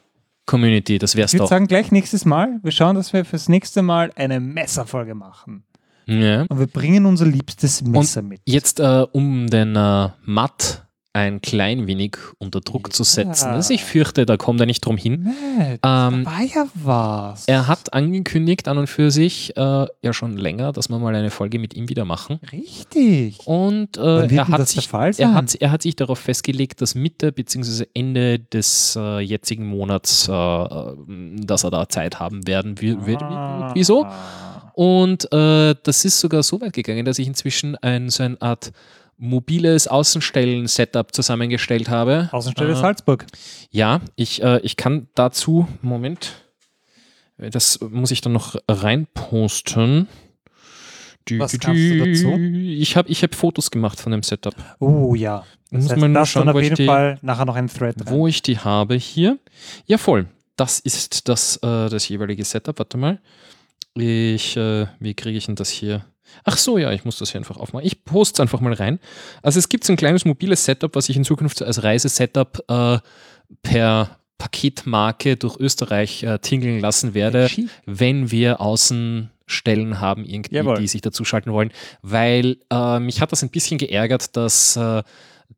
Community. 0.49 0.99
Das 0.99 1.15
wär's 1.15 1.33
Ich 1.33 1.35
würde 1.35 1.45
doch. 1.45 1.51
sagen, 1.51 1.69
gleich 1.69 1.93
nächstes 1.93 2.25
Mal. 2.25 2.59
Wir 2.62 2.73
schauen, 2.73 2.97
dass 2.97 3.12
wir 3.12 3.25
fürs 3.25 3.49
nächste 3.49 3.83
Mal 3.83 4.11
eine 4.16 4.41
Messerfolge 4.41 5.15
machen. 5.15 5.62
Ja. 6.07 6.47
Und 6.49 6.59
wir 6.59 6.66
bringen 6.66 7.07
unser 7.07 7.27
liebstes 7.27 7.83
Messer 7.83 8.23
mit. 8.23 8.41
Jetzt, 8.47 8.81
äh, 8.81 9.07
um 9.12 9.47
den 9.47 9.77
äh, 9.77 10.09
Matt 10.25 10.88
ein 11.14 11.40
klein 11.40 11.86
wenig 11.86 12.16
unter 12.39 12.60
Druck 12.60 12.93
zu 12.93 13.02
Ja. 13.02 13.06
setzen. 13.09 13.48
Also 13.48 13.72
ich 13.74 13.82
fürchte, 13.82 14.24
da 14.26 14.36
kommt 14.36 14.60
er 14.60 14.66
nicht 14.66 14.85
drum 14.85 14.97
hin. 14.97 15.24
Matt, 15.59 15.80
Ähm, 15.85 16.24
war 16.26 16.43
ja 16.43 16.66
was. 16.74 17.48
Er 17.48 17.66
hat 17.66 17.93
angekündigt 17.93 18.68
an 18.68 18.78
und 18.78 18.86
für 18.89 19.10
sich 19.10 19.56
äh, 19.56 19.60
ja 20.02 20.12
schon 20.12 20.36
länger, 20.36 20.72
dass 20.72 20.89
wir 20.90 20.98
mal 20.98 21.14
eine 21.14 21.30
Folge 21.30 21.59
mit 21.59 21.74
ihm 21.74 21.89
wieder 21.89 22.05
machen. 22.05 22.39
Richtig. 22.52 23.39
Und 23.47 23.97
äh, 23.97 24.26
er, 24.35 24.48
hat 24.48 24.68
sich, 24.68 24.89
er, 24.93 25.35
hat, 25.35 25.55
er 25.56 25.70
hat 25.72 25.82
sich 25.82 25.97
darauf 25.97 26.18
festgelegt, 26.18 26.80
dass 26.82 26.94
Mitte 26.94 27.32
bzw. 27.32 27.86
Ende 27.94 28.39
des 28.39 28.94
äh, 28.97 29.18
jetzigen 29.20 29.66
Monats, 29.66 30.28
äh, 30.28 30.32
äh, 30.32 30.94
dass 31.40 31.64
er 31.64 31.70
da 31.70 31.89
Zeit 31.89 32.20
haben 32.20 32.47
werden 32.47 32.80
wird. 32.80 33.06
wird 33.06 33.22
Ah. 33.22 33.70
wieso? 33.74 34.06
Und 34.74 35.32
äh, 35.32 35.74
das 35.82 36.05
ist 36.05 36.20
sogar 36.20 36.43
so 36.44 36.60
weit 36.60 36.72
gegangen, 36.72 37.05
dass 37.05 37.18
ich 37.18 37.26
inzwischen 37.26 37.74
ein, 37.76 38.10
so 38.10 38.22
eine 38.22 38.40
Art 38.40 38.70
mobiles 39.19 39.89
Außenstellen-Setup 39.89 41.12
zusammengestellt 41.12 41.89
habe. 41.89 42.28
Außenstelle 42.32 42.73
Äh, 42.73 42.77
Salzburg. 42.77 43.27
ja, 43.70 44.01
ich, 44.16 44.43
äh, 44.43 44.61
ich 44.62 44.77
kann 44.77 45.09
dazu, 45.15 45.66
Moment, 45.82 46.45
das 47.36 47.81
muss 47.81 48.11
ich 48.11 48.20
dann 48.20 48.32
noch 48.32 48.57
reinposten. 48.69 50.09
Dü, 51.28 51.39
Was 51.40 51.53
dü, 51.53 51.59
du 51.99 52.07
dazu? 52.07 52.32
Ich 52.39 52.97
habe 52.97 53.09
ich 53.11 53.23
hab 53.23 53.35
Fotos 53.35 53.70
gemacht 53.70 54.01
von 54.01 54.12
dem 54.12 54.23
Setup. 54.23 54.55
Oh 54.81 55.15
ja. 55.15 55.45
Das 55.70 55.82
Muss 55.82 55.90
heißt, 55.93 56.01
man 56.01 56.12
nur 56.12 56.24
schauen, 56.27 56.49
auf 56.49 56.62
jeden 56.62 56.77
die- 56.77 56.86
Fall 56.86 57.19
nachher 57.20 57.45
noch 57.45 57.57
ein 57.57 57.69
Thread 57.69 57.97
rein. 58.01 58.09
Wo 58.09 58.27
ich 58.27 58.40
die 58.40 58.59
habe 58.59 58.95
hier. 58.95 59.39
Ja, 59.86 59.99
voll. 59.99 60.27
Das 60.57 60.81
ist 60.81 61.28
das, 61.28 61.57
äh, 61.59 61.89
das 61.90 62.09
jeweilige 62.09 62.45
Setup. 62.45 62.78
Warte 62.78 62.97
mal. 62.97 63.20
Ich, 63.95 64.57
äh, 64.57 64.86
wie 65.01 65.12
kriege 65.15 65.36
ich 65.36 65.47
denn 65.47 65.57
das 65.57 65.69
hier? 65.69 66.05
Ach 66.44 66.56
so, 66.56 66.78
ja, 66.78 66.92
ich 66.92 67.05
muss 67.05 67.18
das 67.18 67.30
hier 67.32 67.40
einfach 67.40 67.56
aufmachen. 67.56 67.86
Ich 67.86 68.05
poste 68.05 68.34
es 68.36 68.40
einfach 68.40 68.60
mal 68.60 68.72
rein. 68.72 68.98
Also 69.42 69.59
es 69.59 69.68
gibt 69.68 69.84
so 69.84 69.92
ein 69.92 69.96
kleines 69.96 70.24
mobiles 70.24 70.64
Setup, 70.64 70.94
was 70.94 71.09
ich 71.09 71.16
in 71.16 71.24
Zukunft 71.24 71.62
als 71.62 71.82
Reisesetup 71.82 72.64
äh, 72.68 72.98
per 73.62 74.18
Paketmarke 74.38 75.36
durch 75.36 75.59
Österreich 75.59 76.22
äh, 76.22 76.38
tingeln 76.38 76.80
lassen 76.80 77.12
werde, 77.14 77.48
wenn 77.86 78.30
wir 78.30 78.60
Außenstellen 78.60 80.00
haben, 80.00 80.24
irgendwie, 80.24 80.56
Jawohl. 80.56 80.76
die 80.78 80.86
sich 80.88 81.00
dazu 81.00 81.24
schalten 81.24 81.52
wollen. 81.52 81.72
Weil 82.02 82.59
äh, 82.70 83.00
mich 83.00 83.20
hat 83.20 83.32
das 83.32 83.42
ein 83.42 83.50
bisschen 83.50 83.78
geärgert, 83.78 84.36
dass 84.36 84.76
äh, 84.76 85.02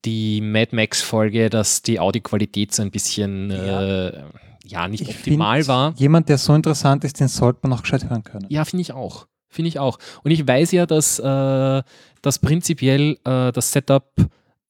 die 0.04 0.40
Mad 0.40 0.74
Max-Folge, 0.74 1.50
dass 1.50 1.82
die 1.82 2.00
Audioqualität 2.00 2.74
so 2.74 2.82
ein 2.82 2.90
bisschen 2.90 3.50
Ja. 3.50 4.06
äh, 4.08 4.22
ja 4.64 4.88
nicht 4.88 5.02
Ich 5.02 5.08
optimal 5.10 5.58
find, 5.58 5.68
war. 5.68 5.94
Jemand, 5.98 6.28
der 6.28 6.38
so 6.38 6.54
interessant 6.54 7.04
ist, 7.04 7.20
den 7.20 7.28
sollte 7.28 7.60
man 7.64 7.72
auch 7.76 7.82
gescheit 7.82 8.08
hören 8.08 8.22
können. 8.24 8.46
Ja, 8.48 8.64
finde 8.64 8.82
ich 8.82 8.92
auch. 8.92 9.26
Finde 9.50 9.68
ich 9.68 9.78
auch. 9.78 9.98
Und 10.22 10.30
ich 10.30 10.46
weiß 10.46 10.72
ja, 10.72 10.86
dass, 10.86 11.18
äh, 11.18 11.82
dass 12.22 12.38
prinzipiell 12.38 13.18
äh, 13.24 13.52
das 13.52 13.72
Setup 13.72 14.12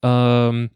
ähm, 0.03 0.71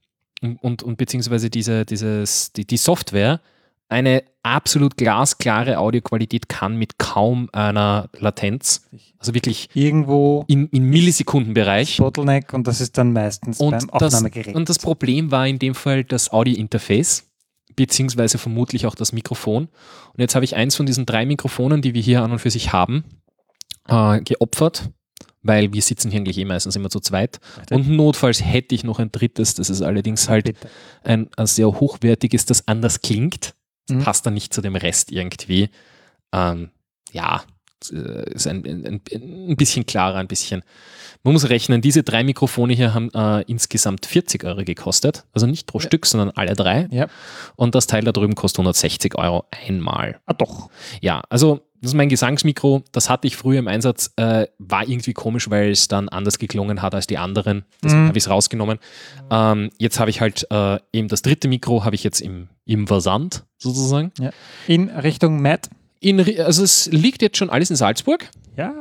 und, 0.61 0.83
und 0.83 0.97
beziehungsweise 0.99 1.49
diese, 1.51 1.87
dieses, 1.87 2.53
die, 2.53 2.67
die 2.67 2.77
Software 2.77 3.41
eine 3.89 4.25
absolut 4.43 4.97
glasklare 4.97 5.79
Audioqualität 5.79 6.49
kann 6.49 6.77
mit 6.77 6.99
kaum 6.99 7.49
einer 7.53 8.09
Latenz. 8.19 8.89
Also 9.19 9.35
wirklich 9.35 9.69
Irgendwo 9.75 10.45
in, 10.49 10.69
in 10.69 10.85
Millisekundenbereich. 10.85 11.99
Bottleneck 11.99 12.53
und 12.53 12.67
das 12.67 12.81
ist 12.81 12.99
dann 12.99 13.13
meistens 13.13 13.61
Und 13.61 13.71
beim 13.71 13.91
das, 13.99 14.15
Aufnahmegerät. 14.15 14.55
und 14.55 14.69
das 14.69 14.79
Problem 14.79 15.31
war 15.31 15.47
in 15.47 15.59
dem 15.59 15.75
Fall 15.75 16.05
das 16.05 16.33
Audio-Interface, 16.33 17.27
beziehungsweise 17.77 18.39
vermutlich 18.39 18.87
auch 18.87 18.95
das 18.95 19.13
Mikrofon. 19.13 19.69
Und 20.13 20.21
jetzt 20.21 20.35
habe 20.35 20.45
ich 20.45 20.57
eins 20.57 20.77
von 20.77 20.87
diesen 20.87 21.07
drei 21.07 21.25
Mikrofonen, 21.25 21.81
die 21.81 21.95
wir 21.95 22.03
hier 22.03 22.23
an 22.23 22.33
und 22.33 22.39
für 22.39 22.51
sich 22.51 22.73
haben, 22.73 23.05
äh, 23.89 24.21
geopfert, 24.21 24.91
weil 25.43 25.73
wir 25.73 25.83
sitzen 25.83 26.11
hier 26.11 26.21
eigentlich 26.21 26.39
eh 26.39 26.45
meistens 26.45 26.77
immer 26.77 26.91
zu 26.91 27.01
zweit. 27.01 27.39
Und 27.71 27.89
notfalls 27.89 28.43
hätte 28.45 28.75
ich 28.75 28.85
noch 28.85 28.99
ein 28.99 29.13
drittes, 29.13 29.55
das 29.55 29.71
ist 29.71 29.83
allerdings 29.83 30.29
halt 30.29 30.57
ein, 31.03 31.29
ein 31.37 31.47
sehr 31.47 31.67
hochwertiges, 31.69 32.47
das 32.47 32.67
anders 32.69 33.03
klingt. 33.03 33.55
Das 33.87 33.97
Mhm. 33.97 34.03
passt 34.03 34.25
dann 34.25 34.33
nicht 34.35 34.55
zu 34.55 34.63
dem 34.63 34.77
Rest 34.77 35.13
irgendwie. 35.13 35.69
Ähm, 36.33 36.71
ja, 37.13 37.43
äh, 37.93 38.33
ist 38.33 38.47
ein, 38.47 38.65
ein, 38.65 39.03
ein 39.13 39.57
bisschen 39.57 39.85
klarer, 39.85 40.17
ein 40.17 40.27
bisschen. 40.27 40.63
Man 41.23 41.35
muss 41.35 41.51
rechnen, 41.51 41.83
diese 41.83 42.03
drei 42.03 42.25
Mikrofone 42.25 42.73
hier 42.73 42.95
haben 42.95 43.11
äh, 43.13 43.43
insgesamt 43.43 44.07
40 44.07 44.43
Euro 44.45 44.65
gekostet. 44.65 45.25
Also 45.33 45.47
nicht 45.47 45.67
pro 45.67 45.81
Ja. 45.81 45.87
Stück, 45.87 46.07
sondern 46.07 46.31
alle 46.31 46.55
drei. 46.55 46.89
Ja. 46.91 47.09
Und 47.57 47.75
das 47.75 47.87
Teil 47.87 48.05
da 48.05 48.13
drüben 48.13 48.35
kostet 48.35 48.61
160 48.61 49.17
Euro 49.19 49.45
einmal. 49.51 50.19
Ah, 50.25 50.33
doch. 50.33 50.71
Ja, 51.03 51.23
also 51.29 51.61
das 51.85 51.91
ist 51.93 51.97
mein 51.97 52.09
Gesangsmikro. 52.09 52.83
Das 52.93 53.11
hatte 53.11 53.27
ich 53.27 53.37
früher 53.37 53.59
im 53.59 53.69
Einsatz. 53.69 54.11
Äh, 54.17 54.47
war 54.59 54.89
irgendwie 54.89 55.13
komisch, 55.13 55.51
weil 55.51 55.71
es 55.71 55.87
dann 55.87 56.09
anders 56.09 56.39
geklungen 56.39 56.81
hat 56.81 56.95
als 56.95 57.07
die 57.07 57.19
anderen. 57.19 57.65
Deswegen 57.83 58.05
Mhm. 58.05 58.09
habe 58.09 58.19
ich 58.19 58.25
es 58.25 58.31
rausgenommen. 58.31 58.79
Ähm, 59.31 59.71
jetzt 59.79 60.01
habe 60.01 60.09
ich 60.09 60.21
halt 60.23 60.47
äh, 60.51 60.79
eben 60.95 61.09
das 61.09 61.21
dritte 61.21 61.47
Mikro, 61.49 61.85
habe 61.85 61.95
ich 61.95 62.03
jetzt 62.03 62.21
im, 62.21 62.49
im 62.65 62.87
Versand 62.87 63.45
sozusagen. 63.59 64.13
In 64.67 64.89
Richtung 64.89 65.43
Matt. 65.43 65.69
In, 66.01 66.21
also 66.41 66.63
es 66.65 66.87
liegt 66.91 67.21
jetzt 67.23 67.37
schon 67.37 67.51
alles 67.51 67.69
in 67.69 67.77
Salzburg. 67.77 68.31
Ja. 68.57 68.73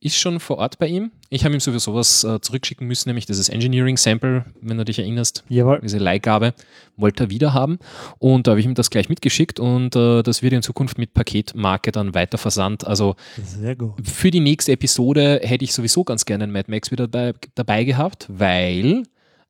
Ist 0.00 0.16
schon 0.16 0.38
vor 0.38 0.58
Ort 0.58 0.78
bei 0.78 0.86
ihm. 0.86 1.10
Ich 1.28 1.44
habe 1.44 1.54
ihm 1.54 1.60
sowieso 1.60 1.92
was 1.92 2.22
äh, 2.22 2.40
zurückschicken 2.40 2.86
müssen, 2.86 3.08
nämlich 3.08 3.26
dieses 3.26 3.48
Engineering 3.48 3.96
Sample, 3.96 4.44
wenn 4.60 4.78
du 4.78 4.84
dich 4.84 5.00
erinnerst 5.00 5.42
Jawohl. 5.48 5.80
diese 5.82 5.98
Leihgabe 5.98 6.54
wollte 6.96 7.24
er 7.24 7.30
wieder 7.30 7.52
haben. 7.52 7.80
Und 8.18 8.46
da 8.46 8.52
habe 8.52 8.60
ich 8.60 8.66
ihm 8.66 8.74
das 8.74 8.90
gleich 8.90 9.08
mitgeschickt 9.08 9.58
und 9.58 9.96
äh, 9.96 10.22
das 10.22 10.40
wird 10.42 10.52
in 10.52 10.62
Zukunft 10.62 10.98
mit 10.98 11.14
Paketmarke 11.14 11.90
dann 11.90 12.14
weiter 12.14 12.38
versandt. 12.38 12.86
Also 12.86 13.16
Sehr 13.42 13.74
gut. 13.74 13.94
für 14.06 14.30
die 14.30 14.38
nächste 14.38 14.70
Episode 14.70 15.40
hätte 15.42 15.64
ich 15.64 15.72
sowieso 15.72 16.04
ganz 16.04 16.24
gerne 16.24 16.44
einen 16.44 16.52
Mad 16.52 16.70
Max 16.70 16.92
wieder 16.92 17.08
dabei, 17.08 17.34
dabei 17.56 17.82
gehabt, 17.82 18.26
weil 18.28 19.02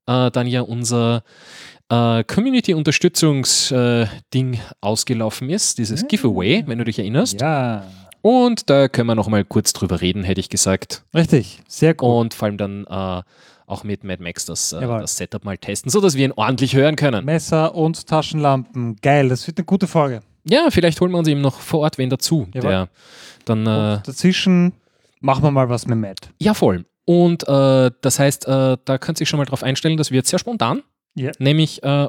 äh, 0.06 0.30
dann 0.30 0.46
ja 0.46 0.62
unser 0.62 1.24
äh, 1.90 2.24
Community-Unterstützungs-Ding 2.24 4.60
ausgelaufen 4.80 5.50
ist, 5.50 5.76
dieses. 5.78 6.06
Giveaway, 6.08 6.64
wenn 6.66 6.78
du 6.78 6.84
dich 6.84 6.98
erinnerst. 6.98 7.40
Ja. 7.40 7.84
Und 8.22 8.68
da 8.68 8.88
können 8.88 9.06
wir 9.06 9.14
noch 9.14 9.28
mal 9.28 9.44
kurz 9.44 9.72
drüber 9.72 10.00
reden, 10.00 10.24
hätte 10.24 10.40
ich 10.40 10.48
gesagt. 10.48 11.04
Richtig. 11.14 11.60
Sehr 11.68 11.94
gut. 11.94 12.08
Und 12.08 12.34
vor 12.34 12.46
allem 12.46 12.56
dann 12.58 12.84
äh, 12.86 13.22
auch 13.66 13.84
mit 13.84 14.02
Mad 14.04 14.22
Max 14.22 14.44
das, 14.46 14.72
äh, 14.72 14.80
das 14.80 15.16
Setup 15.16 15.44
mal 15.44 15.58
testen, 15.58 15.90
sodass 15.90 16.14
wir 16.16 16.24
ihn 16.24 16.32
ordentlich 16.32 16.74
hören 16.74 16.96
können. 16.96 17.24
Messer 17.24 17.74
und 17.74 18.06
Taschenlampen. 18.06 18.96
Geil. 19.02 19.28
Das 19.28 19.46
wird 19.46 19.58
eine 19.58 19.64
gute 19.66 19.86
Folge. 19.86 20.20
Ja, 20.44 20.70
vielleicht 20.70 21.00
holen 21.00 21.12
wir 21.12 21.18
uns 21.18 21.28
eben 21.28 21.40
noch 21.42 21.60
vor 21.60 21.80
Ort 21.80 21.98
wen 21.98 22.08
dazu, 22.10 22.48
Jawohl. 22.54 22.70
der 22.70 22.88
dann, 23.44 23.62
äh, 23.66 24.00
dazwischen 24.04 24.72
machen 25.20 25.42
wir 25.44 25.50
mal 25.50 25.68
was 25.68 25.86
mit 25.86 25.98
Matt. 25.98 26.30
ja 26.38 26.54
voll. 26.54 26.86
Und 27.04 27.46
äh, 27.48 27.90
das 28.00 28.18
heißt, 28.18 28.46
äh, 28.46 28.76
da 28.84 28.98
könnt 28.98 29.16
ihr 29.16 29.20
sich 29.20 29.28
schon 29.28 29.38
mal 29.38 29.46
drauf 29.46 29.62
einstellen, 29.62 29.96
das 29.96 30.10
wird 30.10 30.26
sehr 30.26 30.38
spontan. 30.38 30.82
Ja. 31.14 31.32
Nämlich, 31.38 31.82
äh, 31.82 32.08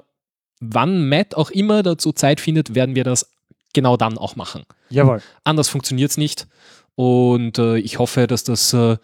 wann 0.59 1.07
Matt 1.07 1.35
auch 1.35 1.51
immer 1.51 1.83
dazu 1.83 2.11
Zeit 2.11 2.39
findet, 2.41 2.75
werden 2.75 2.95
wir 2.95 3.03
das 3.05 3.29
genau 3.73 3.97
dann 3.97 4.17
auch 4.17 4.35
machen. 4.35 4.63
Jawohl. 4.89 5.21
Anders 5.43 5.69
funktioniert 5.69 6.11
es 6.11 6.17
nicht. 6.17 6.47
Und 6.95 7.57
äh, 7.59 7.77
ich 7.77 7.99
hoffe, 7.99 8.27
dass 8.27 8.43
das 8.43 8.73
äh, 8.73 8.97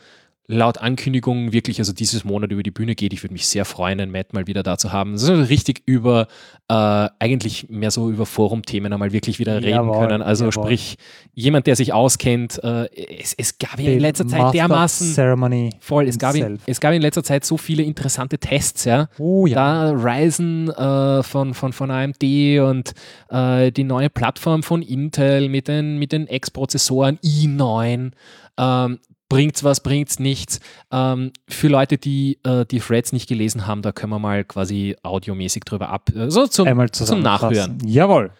laut 0.47 0.77
Ankündigung 0.77 1.51
wirklich, 1.53 1.79
also 1.79 1.91
dieses 1.91 2.23
Monat 2.23 2.51
über 2.51 2.61
die 2.61 2.71
Bühne 2.71 2.95
geht. 2.95 3.13
Ich 3.13 3.23
würde 3.23 3.33
mich 3.33 3.47
sehr 3.47 3.65
freuen, 3.65 3.97
den 3.97 4.11
Matt 4.11 4.33
mal 4.33 4.45
wieder 4.45 4.61
da 4.61 4.77
zu 4.77 4.91
haben. 4.91 5.17
So 5.17 5.33
richtig 5.33 5.81
über, 5.85 6.27
äh, 6.67 6.73
eigentlich 7.19 7.69
mehr 7.69 7.89
so 7.89 8.11
über 8.11 8.25
Forum-Themen 8.25 8.93
einmal 8.93 9.11
wirklich 9.11 9.39
wieder 9.39 9.55
reden 9.57 9.69
Jawohl, 9.69 9.99
können. 9.99 10.21
Also 10.21 10.45
jawohl. 10.45 10.63
sprich, 10.63 10.97
jemand, 11.33 11.65
der 11.65 11.75
sich 11.75 11.93
auskennt. 11.93 12.63
Äh, 12.63 12.87
es, 13.19 13.33
es 13.33 13.57
gab 13.57 13.79
ja 13.79 13.91
in 13.91 13.99
letzter 13.99 14.27
Zeit 14.27 14.39
Master 14.39 14.57
dermaßen, 14.57 15.13
Ceremony. 15.13 15.71
voll, 15.79 16.07
es 16.07 16.19
gab, 16.19 16.35
in, 16.35 16.59
es 16.67 16.79
gab 16.79 16.93
in 16.93 17.01
letzter 17.01 17.23
Zeit 17.23 17.43
so 17.43 17.57
viele 17.57 17.83
interessante 17.83 18.37
Tests, 18.37 18.85
ja. 18.85 19.09
Oh 19.17 19.47
ja. 19.47 19.55
Da 19.55 19.91
Ryzen 19.91 20.69
äh, 20.69 21.23
von, 21.23 21.55
von, 21.55 21.73
von 21.73 21.89
AMD 21.89 22.23
und 22.59 22.93
äh, 23.29 23.71
die 23.71 23.83
neue 23.83 24.11
Plattform 24.11 24.61
von 24.61 24.83
Intel 24.83 25.49
mit 25.49 25.67
den, 25.67 25.97
mit 25.97 26.11
den 26.11 26.27
X-Prozessoren 26.27 27.17
i9. 27.23 28.11
Ähm, 28.57 28.99
bringt's 29.29 29.63
was, 29.63 29.79
bringt's 29.81 30.19
nichts. 30.19 30.59
Ähm, 30.91 31.31
für 31.47 31.67
Leute, 31.67 31.97
die 31.97 32.39
äh, 32.43 32.65
die 32.65 32.79
Threads 32.79 33.11
nicht 33.13 33.27
gelesen 33.27 33.67
haben, 33.67 33.81
da 33.81 33.91
können 33.91 34.11
wir 34.11 34.19
mal 34.19 34.43
quasi 34.43 34.95
audiomäßig 35.03 35.63
drüber 35.63 35.89
ab, 35.89 36.09
äh, 36.15 36.29
so 36.29 36.47
zum, 36.47 36.67
Einmal 36.67 36.89
zum. 36.91 37.21
Nachhören. 37.21 37.77
Jawohl. 37.85 38.31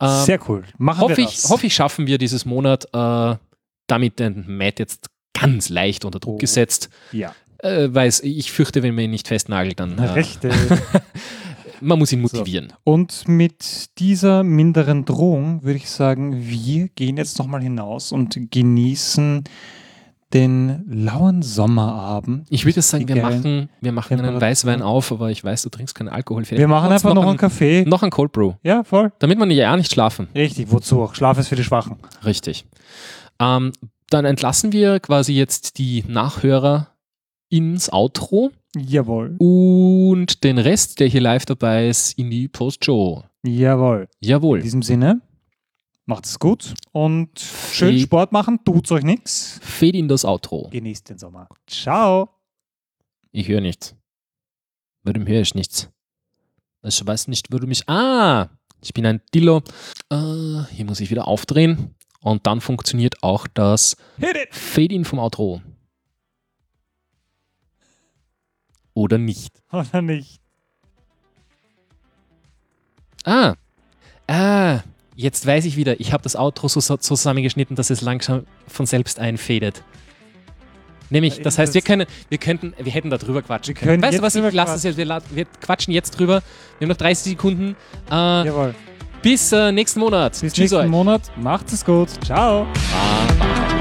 Ähm, 0.00 0.24
Sehr 0.24 0.40
cool. 0.48 0.64
Machen 0.78 1.00
Hoffe 1.00 1.16
wir 1.18 1.24
ich, 1.24 1.36
das. 1.42 1.50
hoffe 1.50 1.66
ich, 1.66 1.74
schaffen 1.74 2.06
wir 2.06 2.18
dieses 2.18 2.44
Monat 2.44 2.86
äh, 2.92 3.36
damit 3.86 4.18
den 4.18 4.44
Matt 4.56 4.78
jetzt 4.78 5.08
ganz 5.38 5.68
leicht 5.68 6.04
unter 6.04 6.18
Druck 6.20 6.34
Oh. 6.34 6.38
gesetzt. 6.38 6.88
Ja. 7.12 7.34
Äh, 7.58 7.88
weil 7.94 8.10
ich 8.22 8.50
fürchte, 8.52 8.82
wenn 8.82 8.94
man 8.94 9.04
ihn 9.04 9.10
nicht 9.10 9.28
festnagelt, 9.28 9.80
dann 9.80 9.98
äh, 9.98 10.02
Rechte. 10.04 10.50
man 11.80 11.98
muss 11.98 12.12
ihn 12.12 12.20
motivieren. 12.20 12.72
Und 12.84 13.28
mit 13.28 13.98
dieser 13.98 14.42
minderen 14.42 15.04
Drohung 15.04 15.62
würde 15.62 15.76
ich 15.76 15.88
sagen, 15.90 16.46
wir 16.48 16.88
gehen 16.88 17.16
jetzt 17.16 17.38
nochmal 17.38 17.62
hinaus 17.62 18.12
und 18.12 18.38
genießen 18.50 19.44
den 20.34 20.82
lauen 20.88 21.42
Sommerabend. 21.42 22.46
Ich 22.50 22.66
würde 22.66 22.82
sagen, 22.82 23.08
wir 23.08 23.22
machen, 23.22 23.68
wir 23.80 23.92
machen 23.92 24.20
einen. 24.20 24.40
Weißwein 24.40 24.82
auf, 24.82 25.12
aber 25.12 25.30
ich 25.30 25.42
weiß, 25.44 25.62
du 25.62 25.68
trinkst 25.70 25.94
keinen 25.94 26.08
Alkohol. 26.08 26.42
Wir 26.50 26.68
machen 26.68 26.90
einfach 26.92 27.14
noch 27.14 27.22
einen 27.22 27.30
einen, 27.30 27.38
Kaffee. 27.38 27.84
noch 27.86 28.02
einen 28.02 28.10
Cold 28.10 28.32
Brew, 28.32 28.54
Ja, 28.62 28.82
voll. 28.84 29.12
damit 29.20 29.38
man 29.38 29.50
ja 29.50 29.76
nicht 29.76 29.92
schlafen. 29.92 30.28
Richtig, 30.34 30.70
wozu 30.70 31.00
auch? 31.02 31.14
Schlaf 31.14 31.38
ist 31.38 31.48
für 31.48 31.56
die 31.56 31.64
Schwachen. 31.64 31.96
Richtig. 32.24 32.66
Ähm, 33.40 33.72
dann 34.10 34.24
entlassen 34.24 34.72
wir 34.72 35.00
quasi 35.00 35.32
jetzt 35.34 35.78
die 35.78 36.04
Nachhörer 36.08 36.88
ins 37.48 37.92
Outro 37.92 38.50
Jawohl. 38.76 39.36
und 39.38 40.42
den 40.44 40.58
Rest, 40.58 40.98
der 41.00 41.06
hier 41.06 41.20
live 41.20 41.46
dabei 41.46 41.88
ist, 41.88 42.18
in 42.18 42.30
die 42.30 42.48
Post-Show. 42.48 43.22
Jawohl. 43.46 44.08
In 44.20 44.28
Jawohl. 44.28 44.60
diesem 44.60 44.82
Sinne, 44.82 45.20
macht 46.06 46.26
es 46.26 46.38
gut 46.38 46.74
und 46.92 47.38
schön 47.38 47.90
Viel- 47.90 48.00
Sport 48.00 48.32
machen, 48.32 48.60
tut's 48.64 48.90
euch 48.92 49.04
nichts. 49.04 49.58
Fade 49.62 49.98
in 49.98 50.08
das 50.08 50.24
Outro. 50.24 50.68
Genießt 50.70 51.08
den 51.10 51.18
Sommer. 51.18 51.48
Ciao. 51.66 52.28
Ich 53.32 53.48
höre 53.48 53.60
nichts. 53.60 53.94
Warum 55.02 55.26
höre 55.26 55.40
ich 55.40 55.54
nichts? 55.54 55.90
Ich 56.82 57.04
weiß 57.06 57.28
nicht, 57.28 57.46
warum 57.50 57.70
ich. 57.70 57.88
Ah! 57.88 58.48
Ich 58.82 58.92
bin 58.92 59.06
ein 59.06 59.22
Dillo. 59.34 59.62
Äh, 60.10 60.64
hier 60.70 60.84
muss 60.84 61.00
ich 61.00 61.10
wieder 61.10 61.26
aufdrehen. 61.26 61.94
Und 62.20 62.46
dann 62.46 62.60
funktioniert 62.60 63.22
auch 63.22 63.46
das. 63.46 63.96
Fade-In 64.50 65.04
vom 65.04 65.18
Outro. 65.18 65.62
Oder 68.94 69.18
nicht. 69.18 69.62
Oder 69.72 70.02
nicht? 70.02 70.40
Ah! 73.24 73.54
Ah! 74.26 74.80
Jetzt 75.16 75.46
weiß 75.46 75.64
ich 75.64 75.76
wieder, 75.76 76.00
ich 76.00 76.12
habe 76.12 76.22
das 76.22 76.34
Outro 76.34 76.68
so, 76.68 76.80
so 76.80 76.96
zusammengeschnitten, 76.96 77.76
dass 77.76 77.90
es 77.90 78.00
langsam 78.00 78.46
von 78.66 78.86
selbst 78.86 79.20
einfädet. 79.20 79.82
Nämlich, 81.10 81.42
das 81.42 81.58
heißt, 81.58 81.74
wir 81.74 81.82
können, 81.82 82.06
wir 82.28 82.38
könnten, 82.38 82.74
wir 82.76 82.90
hätten 82.90 83.10
da 83.10 83.18
drüber 83.18 83.42
quatschen 83.42 83.74
können. 83.74 84.00
können 84.00 84.02
Weißt 84.02 84.18
du 84.18 84.22
was, 84.22 84.34
ich 84.34 84.54
lasse 84.54 84.74
es 84.74 84.82
jetzt, 84.82 84.96
wir, 84.96 85.06
wir 85.30 85.44
quatschen 85.60 85.92
jetzt 85.92 86.18
drüber. 86.18 86.42
Wir 86.78 86.86
haben 86.86 86.90
noch 86.90 86.96
30 86.96 87.32
Sekunden. 87.32 87.76
Äh, 88.10 88.14
Jawohl. 88.14 88.74
bis 89.22 89.52
äh, 89.52 89.70
nächsten 89.70 90.00
Monat. 90.00 90.32
Bis 90.32 90.52
Tschüss 90.52 90.58
nächsten 90.58 90.76
euch. 90.76 90.88
Monat. 90.88 91.30
Macht 91.36 91.72
es 91.72 91.84
gut. 91.84 92.08
Ciao. 92.24 92.66
Baba. 93.38 93.73